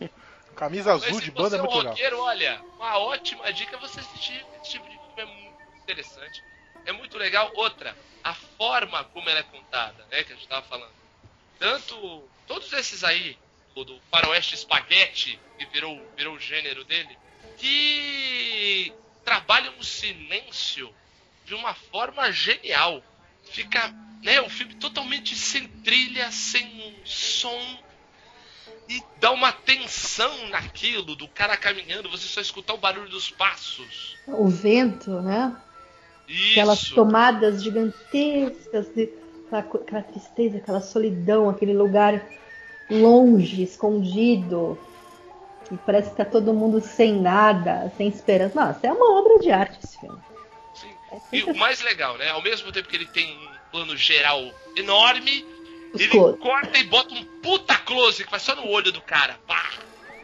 É. 0.00 0.08
Camisa 0.56 0.92
azul 0.92 1.20
de 1.20 1.30
banda 1.30 1.56
é 1.56 1.58
é 1.58 1.62
muito 1.62 1.76
legal. 1.76 1.92
roqueiro, 1.92 2.18
olha, 2.20 2.60
uma 2.76 2.98
ótima 2.98 3.52
dica 3.52 3.76
é 3.76 3.78
você 3.80 4.00
assistir 4.00 4.44
esse 4.60 4.72
tipo 4.72 4.84
de 4.88 4.96
filme, 4.96 5.16
é 5.16 5.24
muito 5.24 5.82
interessante. 5.82 6.42
É 6.84 6.92
muito 6.92 7.16
legal. 7.16 7.50
Outra, 7.54 7.96
a 8.22 8.34
forma 8.34 9.02
como 9.04 9.28
ela 9.28 9.40
é 9.40 9.44
contada, 9.44 10.04
né, 10.10 10.22
que 10.24 10.32
a 10.32 10.36
gente 10.36 10.48
tava 10.48 10.62
falando. 10.66 10.92
Tanto, 11.58 12.22
todos 12.46 12.72
esses 12.72 13.02
aí, 13.02 13.38
o 13.74 13.84
do 13.84 13.98
faroeste 14.10 14.54
espaguete, 14.54 15.38
que 15.58 15.64
virou, 15.66 16.00
virou 16.16 16.34
o 16.34 16.40
gênero 16.40 16.84
dele, 16.84 17.16
que 17.62 18.92
trabalham 19.24 19.72
o 19.78 19.84
silêncio 19.84 20.90
de 21.46 21.54
uma 21.54 21.72
forma 21.74 22.32
genial. 22.32 23.00
Fica, 23.44 23.94
né, 24.20 24.40
o 24.40 24.50
filme 24.50 24.74
totalmente 24.74 25.36
sem 25.36 25.68
trilha, 25.68 26.32
sem 26.32 26.96
som, 27.04 27.78
e 28.88 29.00
dá 29.20 29.30
uma 29.30 29.52
tensão 29.52 30.48
naquilo 30.48 31.14
do 31.14 31.28
cara 31.28 31.56
caminhando, 31.56 32.10
você 32.10 32.26
só 32.26 32.40
escutar 32.40 32.74
o 32.74 32.78
barulho 32.78 33.08
dos 33.08 33.30
passos. 33.30 34.16
O 34.26 34.48
vento, 34.48 35.20
né? 35.20 35.56
Isso. 36.26 36.50
Aquelas 36.50 36.90
tomadas 36.90 37.62
gigantescas, 37.62 38.88
aquela 39.52 40.02
tristeza, 40.02 40.56
aquela 40.56 40.80
solidão, 40.80 41.48
aquele 41.48 41.74
lugar 41.74 42.28
longe, 42.90 43.62
escondido. 43.62 44.76
E 45.72 45.76
parece 45.78 46.10
que 46.10 46.16
tá 46.16 46.24
todo 46.24 46.52
mundo 46.52 46.80
sem 46.80 47.14
nada, 47.20 47.90
sem 47.96 48.06
esperança. 48.08 48.54
Nossa, 48.54 48.86
é 48.86 48.92
uma 48.92 49.18
obra 49.18 49.38
de 49.38 49.50
arte 49.50 49.78
esse 49.82 49.98
filme. 49.98 50.18
Sim. 50.74 50.90
É 51.10 51.36
E 51.36 51.42
o 51.44 51.54
mais 51.56 51.80
legal, 51.80 52.18
né? 52.18 52.28
Ao 52.28 52.42
mesmo 52.42 52.70
tempo 52.70 52.88
que 52.88 52.96
ele 52.96 53.06
tem 53.06 53.34
um 53.34 53.48
plano 53.70 53.96
geral 53.96 54.42
enorme, 54.76 55.46
Os 55.94 56.00
ele 56.00 56.10
close. 56.10 56.38
corta 56.38 56.78
e 56.78 56.84
bota 56.84 57.14
um 57.14 57.24
puta 57.40 57.74
close 57.78 58.22
que 58.22 58.30
vai 58.30 58.38
só 58.40 58.54
no 58.54 58.68
olho 58.68 58.92
do 58.92 59.00
cara. 59.00 59.38
Pá! 59.46 59.70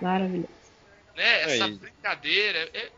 Maravilhoso. 0.02 0.48
Né? 1.16 1.42
Essa 1.42 1.64
É, 1.64 1.68
e- 1.68 1.72
brincadeira. 1.76 2.68
É... 2.74 2.88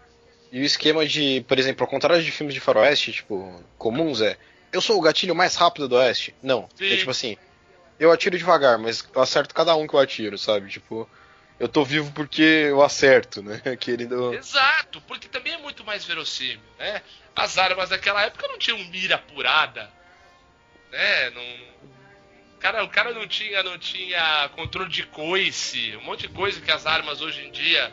E 0.52 0.60
o 0.60 0.64
esquema 0.64 1.06
de, 1.06 1.44
por 1.46 1.56
exemplo, 1.58 1.84
ao 1.84 1.88
contrário 1.88 2.22
de 2.24 2.32
filmes 2.32 2.52
de 2.54 2.60
faroeste, 2.60 3.12
tipo, 3.12 3.62
comuns 3.78 4.20
é, 4.20 4.36
eu 4.72 4.80
sou 4.80 4.98
o 4.98 5.00
gatilho 5.00 5.34
mais 5.36 5.54
rápido 5.54 5.86
do 5.88 5.94
oeste. 5.94 6.34
Não, 6.42 6.68
Sim. 6.74 6.92
é 6.92 6.96
tipo 6.96 7.12
assim, 7.12 7.36
eu 8.00 8.10
atiro 8.10 8.36
devagar, 8.36 8.76
mas 8.76 9.08
eu 9.14 9.22
acerto 9.22 9.54
cada 9.54 9.76
um 9.76 9.86
que 9.86 9.94
eu 9.94 10.00
atiro, 10.00 10.36
sabe? 10.36 10.68
Tipo, 10.68 11.08
eu 11.60 11.68
tô 11.68 11.84
vivo 11.84 12.10
porque 12.12 12.42
eu 12.42 12.82
acerto, 12.82 13.42
né? 13.42 13.60
Aquele 13.72 14.06
do... 14.06 14.34
Exato, 14.34 15.00
porque 15.02 15.28
também 15.28 15.52
é 15.52 15.58
muito 15.58 15.84
mais 15.84 16.04
verossímil, 16.04 16.60
né? 16.78 17.02
As 17.36 17.56
armas 17.58 17.90
daquela 17.90 18.22
época 18.22 18.48
não 18.48 18.58
tinham 18.58 18.78
mira 18.86 19.14
apurada, 19.14 19.88
né? 20.90 21.30
Não... 21.30 21.70
O, 22.56 22.58
cara, 22.60 22.84
o 22.84 22.88
cara 22.88 23.12
não 23.14 23.26
tinha, 23.26 23.62
não 23.62 23.78
tinha 23.78 24.50
controle 24.54 24.90
de 24.90 25.04
coice, 25.04 25.96
um 25.96 26.02
monte 26.04 26.22
de 26.22 26.28
coisa 26.28 26.60
que 26.60 26.70
as 26.70 26.86
armas 26.86 27.20
hoje 27.22 27.40
em 27.46 27.50
dia, 27.50 27.90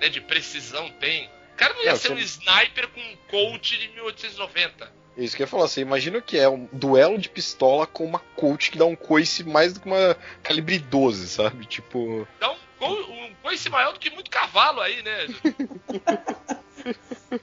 né, 0.00 0.08
de 0.10 0.20
precisão 0.20 0.90
tem. 1.00 1.26
O 1.54 1.56
cara 1.56 1.72
não 1.74 1.82
ia 1.84 1.90
Não, 1.92 1.96
ser 1.96 2.12
um 2.12 2.16
você- 2.16 2.22
sniper 2.24 2.88
com 2.88 3.00
um 3.00 3.16
Colt 3.30 3.62
de 3.78 3.88
1890. 3.88 4.92
Isso 5.16 5.36
que 5.36 5.42
eu 5.42 5.44
ia 5.44 5.48
falar, 5.50 5.68
você 5.68 5.80
imagina 5.80 6.18
o 6.18 6.22
que 6.22 6.38
é 6.38 6.48
um 6.48 6.68
duelo 6.72 7.18
de 7.18 7.28
pistola 7.30 7.86
com 7.86 8.04
uma 8.04 8.18
Colt 8.36 8.70
que 8.70 8.78
dá 8.78 8.84
um 8.84 8.96
coice 8.96 9.42
mais 9.44 9.72
do 9.72 9.80
que 9.80 9.86
uma 9.86 10.16
calibre 10.42 10.78
12, 10.78 11.28
sabe? 11.28 11.64
Tipo, 11.66 12.26
Então, 12.36 12.56
co- 12.80 13.12
um 13.12 13.30
coice 13.42 13.68
maior 13.68 13.92
do 13.92 13.98
que 14.00 14.10
muito 14.10 14.30
cavalo 14.30 14.80
aí, 14.80 15.02
né? 15.02 15.26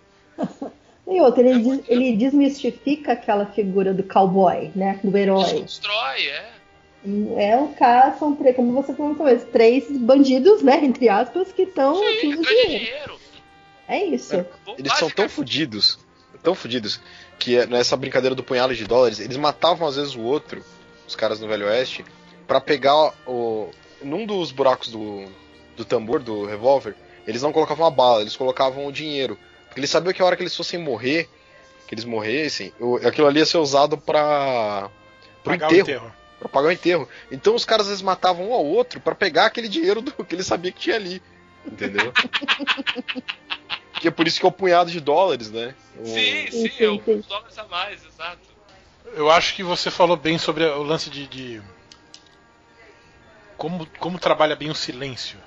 E 1.09 1.21
outra, 1.21 1.41
ele, 1.41 1.59
des- 1.59 1.83
ele 1.87 2.17
desmistifica 2.17 3.13
aquela 3.13 3.45
figura 3.45 3.93
do 3.93 4.03
cowboy, 4.03 4.71
né? 4.75 4.99
Do 5.01 5.17
herói. 5.17 5.43
Desconstrói, 5.45 6.27
é. 6.27 6.49
É 7.37 7.55
o 7.55 7.69
cara, 7.69 8.13
são 8.17 8.35
três, 8.35 8.53
como 8.55 8.73
você 8.73 8.93
falou 8.93 9.13
no 9.13 9.17
começo, 9.17 9.45
três 9.45 9.89
bandidos, 9.89 10.61
né? 10.61 10.83
Entre 10.83 11.07
aspas, 11.07 11.53
que 11.53 11.61
estão 11.61 11.95
atrás 11.95 12.19
dinheiro. 12.19 12.43
dinheiro. 12.43 13.19
É 13.87 14.03
isso. 14.03 14.45
eles 14.77 14.93
são 14.97 15.09
tão 15.09 15.29
fodidos, 15.29 15.97
tão 16.43 16.53
fodidos, 16.53 16.99
que 17.39 17.55
é- 17.55 17.65
nessa 17.65 17.95
brincadeira 17.95 18.35
do 18.35 18.43
punhado 18.43 18.75
de 18.75 18.83
dólares, 18.85 19.21
eles 19.21 19.37
matavam 19.37 19.87
às 19.87 19.95
vezes 19.95 20.13
o 20.13 20.21
outro, 20.21 20.61
os 21.07 21.15
caras 21.15 21.39
no 21.39 21.47
Velho 21.47 21.67
Oeste, 21.67 22.03
pra 22.45 22.59
pegar 22.59 23.13
o. 23.25 23.69
Num 24.01 24.25
dos 24.25 24.51
buracos 24.51 24.89
do, 24.89 25.25
do 25.75 25.83
tambor, 25.85 26.21
do 26.21 26.45
revólver, 26.45 26.95
eles 27.25 27.41
não 27.41 27.51
colocavam 27.51 27.85
a 27.85 27.91
bala, 27.91 28.21
eles 28.21 28.35
colocavam 28.35 28.85
o 28.85 28.91
dinheiro. 28.91 29.37
Porque 29.65 29.79
eles 29.79 29.89
sabiam 29.89 30.13
que 30.13 30.21
a 30.21 30.25
hora 30.25 30.35
que 30.35 30.43
eles 30.43 30.55
fossem 30.55 30.79
morrer, 30.79 31.27
que 31.87 31.93
eles 31.95 32.05
morressem, 32.05 32.73
o- 32.79 32.97
aquilo 32.97 33.27
ali 33.27 33.39
ia 33.39 33.45
ser 33.45 33.57
usado 33.57 33.97
pra. 33.97 34.89
pro 35.43 35.53
Pagar 35.53 35.67
o 35.69 35.73
enterro. 35.75 35.89
enterro. 35.97 36.13
Pra 36.39 36.49
pagar 36.49 36.67
o 36.67 36.71
enterro. 36.71 37.09
Então 37.31 37.55
os 37.55 37.65
caras 37.65 37.85
às 37.87 37.89
vezes 37.89 38.03
matavam 38.03 38.49
um 38.49 38.53
ao 38.53 38.63
outro 38.65 38.99
pra 38.99 39.15
pegar 39.15 39.47
aquele 39.47 39.67
dinheiro 39.67 40.01
do 40.01 40.11
que 40.23 40.35
ele 40.35 40.43
sabia 40.43 40.71
que 40.71 40.79
tinha 40.79 40.95
ali. 40.95 41.21
Entendeu? 41.65 42.13
que 43.99 44.07
é 44.07 44.11
por 44.11 44.27
isso 44.27 44.39
que 44.39 44.45
é 44.45 44.49
o 44.49 44.51
punhado 44.51 44.91
de 44.91 44.99
dólares, 44.99 45.49
né? 45.51 45.73
O- 45.99 46.05
Sim, 46.05 46.45
Sim, 46.51 46.51
sim, 46.51 46.65
é 46.65 46.69
sim, 46.69 47.01
sim. 47.03 47.23
dólares 47.27 47.57
a 47.57 47.63
mais, 47.65 47.99
exato. 48.05 48.39
Eu 49.13 49.31
acho 49.31 49.55
que 49.55 49.63
você 49.63 49.89
falou 49.89 50.15
bem 50.17 50.37
sobre 50.37 50.63
o 50.65 50.83
lance 50.83 51.09
de. 51.09 51.27
de- 51.27 51.61
Como, 53.57 53.85
como 53.99 54.19
trabalha 54.19 54.55
bem 54.55 54.69
o 54.69 54.75
silêncio. 54.75 55.39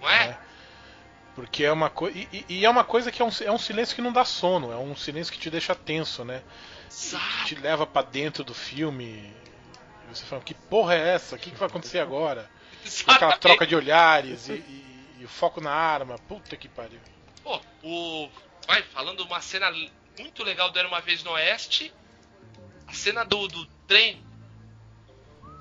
Não 0.00 0.08
é? 0.08 0.28
É. 0.28 0.38
Porque 1.34 1.64
é 1.64 1.72
uma 1.72 1.90
coisa. 1.90 2.16
E, 2.16 2.44
e 2.48 2.64
é 2.64 2.70
uma 2.70 2.84
coisa 2.84 3.12
que 3.12 3.20
é 3.22 3.24
um, 3.24 3.30
é 3.44 3.50
um 3.52 3.58
silêncio 3.58 3.94
que 3.94 4.02
não 4.02 4.12
dá 4.12 4.24
sono, 4.24 4.72
é 4.72 4.76
um 4.76 4.96
silêncio 4.96 5.32
que 5.32 5.38
te 5.38 5.50
deixa 5.50 5.74
tenso, 5.74 6.24
né? 6.24 6.42
Te 7.44 7.54
leva 7.54 7.86
pra 7.86 8.02
dentro 8.02 8.42
do 8.42 8.54
filme. 8.54 9.32
E 10.04 10.14
você 10.14 10.24
fala, 10.24 10.42
que 10.42 10.54
porra 10.54 10.94
é 10.94 11.14
essa? 11.14 11.36
O 11.36 11.38
que, 11.38 11.50
que 11.50 11.56
vai 11.56 11.68
acontecer 11.68 11.98
agora? 12.00 12.42
Com 12.82 12.88
aquela 12.88 13.32
Exatamente. 13.32 13.40
troca 13.40 13.66
de 13.66 13.76
olhares 13.76 14.48
e, 14.48 14.52
e- 14.52 15.16
e 15.20 15.24
o 15.24 15.28
foco 15.28 15.60
na 15.60 15.70
arma. 15.72 16.16
Puta 16.26 16.56
que 16.56 16.68
pariu. 16.68 17.00
Pô, 17.42 17.60
o. 17.82 18.28
Vai, 18.66 18.82
falando 18.82 19.20
uma 19.24 19.40
cena 19.40 19.70
muito 20.18 20.42
legal 20.42 20.70
do 20.70 20.78
Era 20.78 20.88
uma 20.88 21.00
Vez 21.00 21.22
no 21.22 21.32
Oeste. 21.32 21.92
A 22.86 22.92
cena 22.92 23.24
do, 23.24 23.46
do 23.48 23.66
trem. 23.86 24.22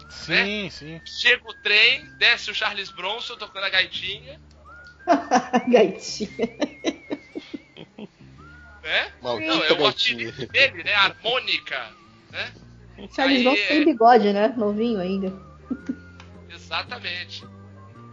Sim, 0.09 0.69
sim. 0.69 1.01
Chega 1.05 1.43
o 1.49 1.53
trem, 1.55 2.05
desce 2.17 2.49
o 2.51 2.55
Charles 2.55 2.89
Bronson 2.89 3.35
tocando 3.37 3.65
a 3.65 3.69
gaitinha, 3.69 4.39
Gaitinha. 5.67 6.29
né? 8.83 9.11
Maldita 9.21 9.53
Não, 9.55 9.63
é 9.63 9.71
o 9.71 9.77
gaitinha. 9.77 10.29
apelido 10.29 10.51
dele, 10.51 10.83
né? 10.83 10.93
Harmônica, 10.93 11.89
né? 12.31 12.53
Charles 13.15 13.43
Bronson 13.43 13.61
é- 13.61 13.67
tem 13.67 13.85
bigode, 13.85 14.33
né? 14.33 14.47
Novinho 14.57 14.99
ainda. 14.99 15.33
Exatamente. 16.49 17.43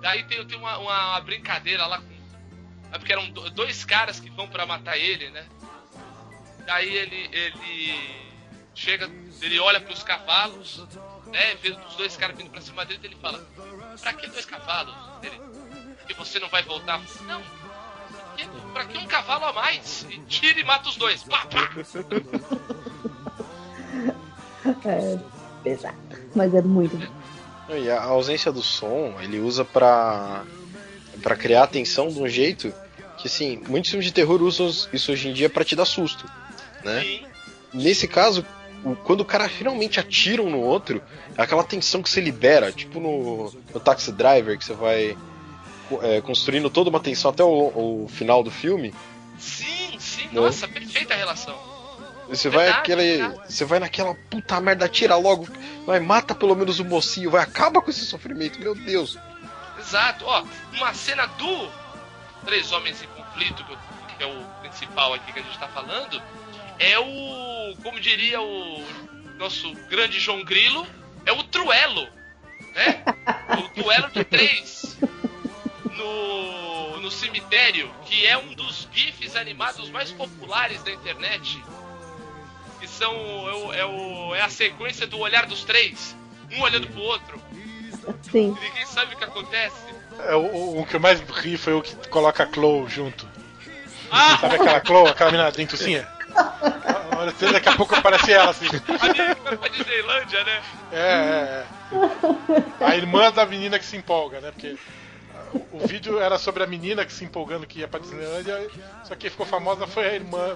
Daí 0.01 0.25
tem, 0.25 0.45
tem 0.47 0.59
uma, 0.59 0.79
uma- 0.79 1.11
uma 1.13 1.21
brincadeira 1.21 1.87
lá 1.87 1.99
com. 2.01 2.15
É 2.93 2.99
porque 2.99 3.13
eram 3.13 3.29
do- 3.31 3.51
dois 3.51 3.85
caras 3.85 4.21
que 4.21 4.31
vão 4.31 4.49
pra 4.49 4.67
matar 4.67 4.97
ele, 4.99 5.31
né? 5.31 5.47
Daí 6.67 6.95
ele. 6.95 7.29
ele 7.33 8.25
chega, 8.75 9.09
ele 9.41 9.59
olha 9.61 9.81
pros 9.81 10.03
cavalos, 10.03 10.85
né? 11.35 11.57
Vê 11.61 11.71
os 11.71 11.97
dois 11.97 12.17
caras 12.17 12.37
vindo 12.37 12.49
pra 12.49 12.61
cima 12.61 12.85
dele 12.87 13.01
e 13.03 13.07
ele 13.07 13.17
fala: 13.21 13.45
Pra 14.01 14.13
que 14.15 14.27
dois 14.29 14.47
cavalos? 14.47 14.95
Ele, 15.23 15.41
que 16.07 16.15
você 16.15 16.39
não 16.39 16.49
vai 16.49 16.63
voltar? 16.63 17.03
Não. 17.27 17.43
Pra 17.43 18.37
que, 18.37 18.49
pra 18.73 18.85
que 18.85 18.99
um 18.99 19.07
cavalo 19.07 19.45
a 19.47 19.53
mais? 19.53 20.07
E 20.09 20.19
tira 20.21 20.61
e 20.61 20.65
mata 20.65 20.89
os 20.89 20.97
dois. 20.97 21.23
Pá, 21.25 21.47
pá. 21.47 21.71
É 24.87 25.19
pesado. 25.63 25.95
Mas 26.35 26.55
é 26.55 26.63
muito 26.63 26.97
bom. 26.97 27.77
E 27.77 27.91
a 27.91 28.03
ausência 28.03 28.51
do 28.51 28.63
som, 28.63 29.15
ele 29.21 29.39
usa 29.39 29.63
pra, 29.63 30.43
pra 31.23 31.37
criar 31.37 31.65
atenção 31.65 32.09
de 32.09 32.19
um 32.19 32.27
jeito 32.27 32.73
que, 33.19 33.29
assim, 33.29 33.63
muitos 33.69 33.91
filmes 33.91 34.07
de 34.07 34.13
terror 34.13 34.41
usam 34.41 34.67
isso 34.91 35.13
hoje 35.13 35.29
em 35.29 35.35
dia 35.35 35.51
pra 35.51 35.65
te 35.65 35.77
dar 35.77 35.85
susto, 35.85 36.27
né? 36.83 37.03
Sim. 37.03 37.27
Nesse 37.75 38.09
caso, 38.09 38.45
o- 38.85 38.97
quando 38.97 39.21
o 39.21 39.25
cara 39.25 39.49
finalmente 39.49 39.99
atira 39.99 40.43
um 40.43 40.51
no 40.51 40.61
outro, 40.61 41.03
é 41.37 41.43
aquela 41.43 41.65
tensão 41.65 42.03
que 42.03 42.09
você 42.11 42.21
libera, 42.21 42.71
tipo 42.73 43.01
no, 43.01 43.53
no 43.73 43.81
Taxi 43.81 44.13
Driver, 44.13 44.59
que 44.59 44.65
você 44.65 44.75
vai 44.75 45.17
é, 46.03 46.21
construindo 46.21 46.71
toda 46.71 46.91
uma 46.91 47.01
tensão 47.01 47.31
até 47.31 47.43
o, 47.45 48.05
o 48.05 48.09
final 48.09 48.43
do 48.43 48.51
filme. 48.51 48.95
Sim, 49.39 49.99
sim, 49.99 50.25
Né? 50.27 50.41
nossa, 50.41 50.67
perfeita 50.69 51.15
a 51.15 51.17
relação. 51.17 51.59
Você 52.29 52.49
vai 52.49 52.65
Verdade, 52.67 52.81
aquele, 52.93 53.17
verdade. 53.19 53.53
você 53.53 53.65
vai 53.67 53.79
naquela 53.79 54.15
puta 54.31 54.59
merda, 54.61 54.87
atira 54.87 55.15
logo, 55.17 55.47
vai 55.85 56.01
mata 56.01 56.35
pelo 56.35 56.55
menos 56.55 56.81
o 56.81 56.85
mocinho, 56.85 57.31
vai 57.31 57.43
acaba 57.43 57.83
com 57.83 57.91
esse 57.91 58.05
sofrimento, 58.07 58.59
meu 58.59 58.75
Deus. 58.75 59.19
Exato, 59.79 60.25
ó, 60.27 60.43
uma 60.73 60.95
cena 60.95 61.27
do 61.27 61.69
Três 62.47 62.73
Homens 62.73 63.03
em 63.03 63.07
Conflito, 63.09 63.63
que 64.17 64.25
é 64.25 64.27
o 64.27 64.43
principal 64.63 65.13
aqui 65.13 65.33
que 65.35 65.39
a 65.41 65.43
gente 65.43 65.59
tá 65.59 65.69
falando, 65.69 66.23
é 66.79 66.99
o, 66.99 67.77
como 67.83 68.01
diria 68.01 68.41
o 68.41 68.85
nosso 69.39 69.73
grande 69.89 70.19
João 70.21 70.45
Grilo, 70.45 70.87
é 71.27 71.33
o 71.33 71.43
truelo, 71.45 72.09
né? 72.75 73.03
O 73.59 73.81
duelo 73.83 74.11
de 74.11 74.25
três 74.25 74.97
no, 75.97 76.99
no 77.01 77.11
cemitério, 77.11 77.91
que 78.07 78.27
é 78.27 78.37
um 78.37 78.53
dos 78.55 78.89
GIFs 78.93 79.37
animados 79.37 79.89
mais 79.91 80.11
populares 80.11 80.83
da 80.83 80.91
internet. 80.93 81.63
Que 82.81 82.89
são, 82.89 83.13
é, 83.15 83.55
o- 83.55 83.73
é, 83.73 83.85
o- 83.87 84.35
é 84.35 84.41
a 84.43 84.49
sequência 84.49 85.07
do 85.07 85.19
olhar 85.19 85.47
dos 85.47 85.65
três, 85.65 86.15
um 86.53 86.61
olhando 86.61 86.87
pro 86.89 87.01
outro, 87.01 87.41
Sim. 88.31 88.55
e 88.61 88.65
ninguém 88.69 88.85
sabe 88.87 89.15
o 89.15 89.19
que 89.19 89.25
acontece. 89.25 89.77
É, 90.21 90.35
o, 90.35 90.41
o- 90.41 90.81
o 90.83 90.87
que 90.87 90.97
eu 90.97 91.01
mais 91.01 91.21
ri 91.21 91.57
foi 91.57 91.73
o 91.73 91.81
que 91.83 91.95
coloca 92.09 92.45
a 92.45 92.53
Chloe 92.53 92.87
junto. 92.89 93.27
Ah! 94.11 94.37
Sabe 94.39 94.57
aquela 94.57 94.85
Chloe, 94.85 95.09
aquela 95.09 95.31
menina 95.31 95.51
dentucinha? 95.51 96.07
Olha, 97.17 97.31
você, 97.33 97.51
daqui 97.53 97.69
a 97.69 97.77
pouco 97.77 97.95
aparece 97.95 98.33
ela 98.33 98.51
assim. 98.51 98.67
A 98.67 99.07
menina 99.09 99.35
que 99.35 99.43
vai 99.43 99.57
pra 99.57 99.69
Disneylândia, 99.69 100.45
né? 100.45 100.63
É, 100.93 100.99
é, 100.99 101.65
é. 102.83 102.85
A 102.85 102.97
irmã 102.97 103.31
da 103.31 103.47
menina 103.47 103.79
que 103.79 103.85
se 103.85 103.97
empolga, 103.97 104.41
né? 104.41 104.51
Porque 104.51 104.77
o 105.73 105.87
vídeo 105.87 106.19
era 106.19 106.37
sobre 106.39 106.65
a 106.65 106.67
menina 106.67 107.05
que 107.05 107.13
se 107.13 107.25
empolgando 107.25 107.67
que 107.67 107.79
ia 107.81 107.89
pra 107.89 108.01
Disneylandia, 108.01 108.69
só 109.05 109.15
que 109.15 109.21
quem 109.21 109.31
ficou 109.31 109.47
famosa 109.47 109.87
foi 109.87 110.07
a 110.09 110.15
irmã, 110.15 110.55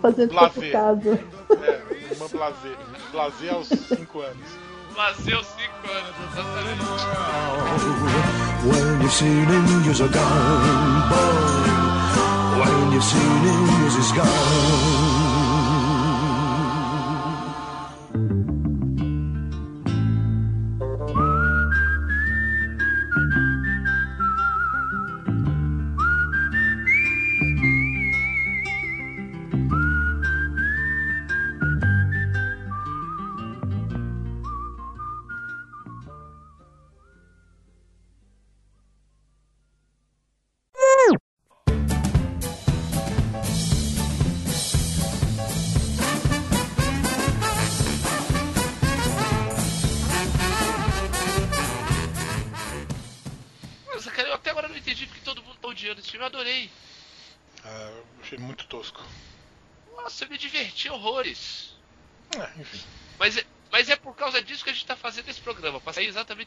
Fazendo 0.00 0.32
Lazer. 0.34 0.52
pouco 0.52 0.70
caso. 0.70 1.18
é, 1.64 1.80
a 1.90 2.12
irmã 2.12 2.26
Blazer. 2.30 2.76
Blazer 3.12 3.54
aos 3.54 3.66
5 3.68 4.20
anos. 4.20 4.46
Nasceu 4.96 5.42
5 5.42 5.90
anos, 5.90 6.14
exatamente. 6.32 6.84
When 12.60 12.92
your 12.92 13.00
singing 13.00 13.84
was 13.84 14.12
gone. 14.12 15.09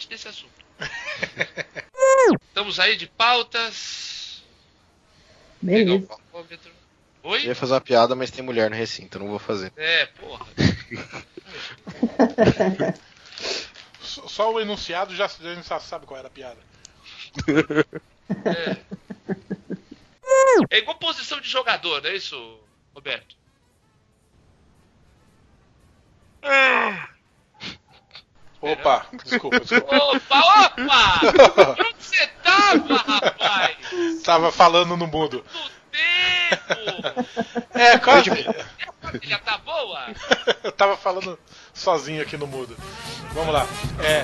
Desse 0.07 0.27
assunto. 0.27 0.53
Estamos 2.47 2.79
aí 2.79 2.95
de 2.95 3.07
pautas. 3.07 4.43
Beleza. 5.61 6.05
palmômetro. 6.07 6.71
Eu 7.23 7.29
Oi? 7.29 7.45
ia 7.45 7.55
fazer 7.55 7.73
uma 7.73 7.81
piada, 7.81 8.15
mas 8.15 8.31
tem 8.31 8.43
mulher 8.43 8.69
no 8.69 8.75
recinto, 8.75 9.17
eu 9.17 9.21
não 9.21 9.29
vou 9.29 9.39
fazer. 9.39 9.71
É, 9.77 10.05
porra. 10.07 10.45
Só, 14.01 14.51
o 14.53 14.59
enunciado 14.59 15.15
já, 15.15 15.27
já 15.27 15.79
sabe 15.79 16.05
qual 16.05 16.19
era 16.19 16.27
a 16.27 16.31
piada. 16.31 16.59
É. 18.45 18.77
É 20.69 20.77
igual 20.79 20.97
posição 20.97 21.39
de 21.39 21.49
jogador, 21.49 22.01
não 22.01 22.09
é 22.09 22.15
isso, 22.15 22.59
Roberto? 22.93 23.35
Opa, 28.63 29.05
desculpa, 29.25 29.59
desculpa. 29.59 29.97
Opa, 29.97 30.39
opa! 30.39 31.75
Onde 31.81 31.95
você 31.99 32.27
tava, 32.41 32.95
rapaz? 32.95 34.23
Tava 34.23 34.51
falando 34.53 34.95
no 34.95 35.05
mundo. 35.05 35.43
No 35.53 35.69
tempo! 35.91 37.27
É, 37.73 37.97
quase. 37.97 38.29
A 38.29 39.11
família 39.11 39.37
tá 39.39 39.57
boa? 39.57 40.05
Eu 40.63 40.71
tava 40.71 40.95
falando 40.95 41.37
sozinho 41.73 42.21
aqui 42.21 42.37
no 42.37 42.47
mudo. 42.47 42.77
Vamos 43.33 43.53
lá. 43.53 43.67
É. 44.01 44.23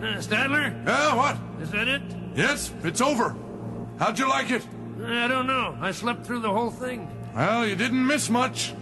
Uh, 0.00 0.22
Stadler? 0.22 0.72
Yeah, 0.86 1.14
what? 1.16 1.36
Is 1.60 1.70
that 1.72 1.88
it? 1.88 2.02
Yes, 2.36 2.72
it's 2.84 3.00
over. 3.00 3.34
How'd 3.98 4.20
you 4.20 4.28
like 4.28 4.52
it? 4.52 4.64
I 5.04 5.26
don't 5.26 5.48
know. 5.48 5.76
I 5.80 5.90
slept 5.90 6.24
through 6.24 6.40
the 6.40 6.52
whole 6.52 6.70
thing. 6.70 7.08
Well, 7.34 7.66
you 7.66 7.74
didn't 7.74 8.06
miss 8.06 8.30
much. 8.30 8.72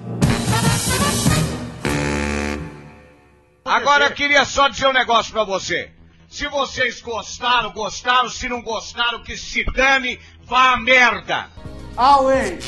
Agora 3.64 4.04
eu 4.04 4.10
queria 4.10 4.44
só 4.44 4.68
dizer 4.68 4.88
um 4.88 4.92
negócio 4.92 5.32
pra 5.32 5.42
você. 5.44 5.90
Se 6.28 6.46
vocês 6.48 7.00
gostaram, 7.00 7.72
gostaram. 7.72 8.28
Se 8.28 8.50
não 8.50 8.60
gostaram, 8.60 9.22
que 9.22 9.38
se 9.38 9.64
dane, 9.64 10.20
vá 10.44 10.72
a 10.72 10.76
merda. 10.76 11.48
Away! 11.96 12.58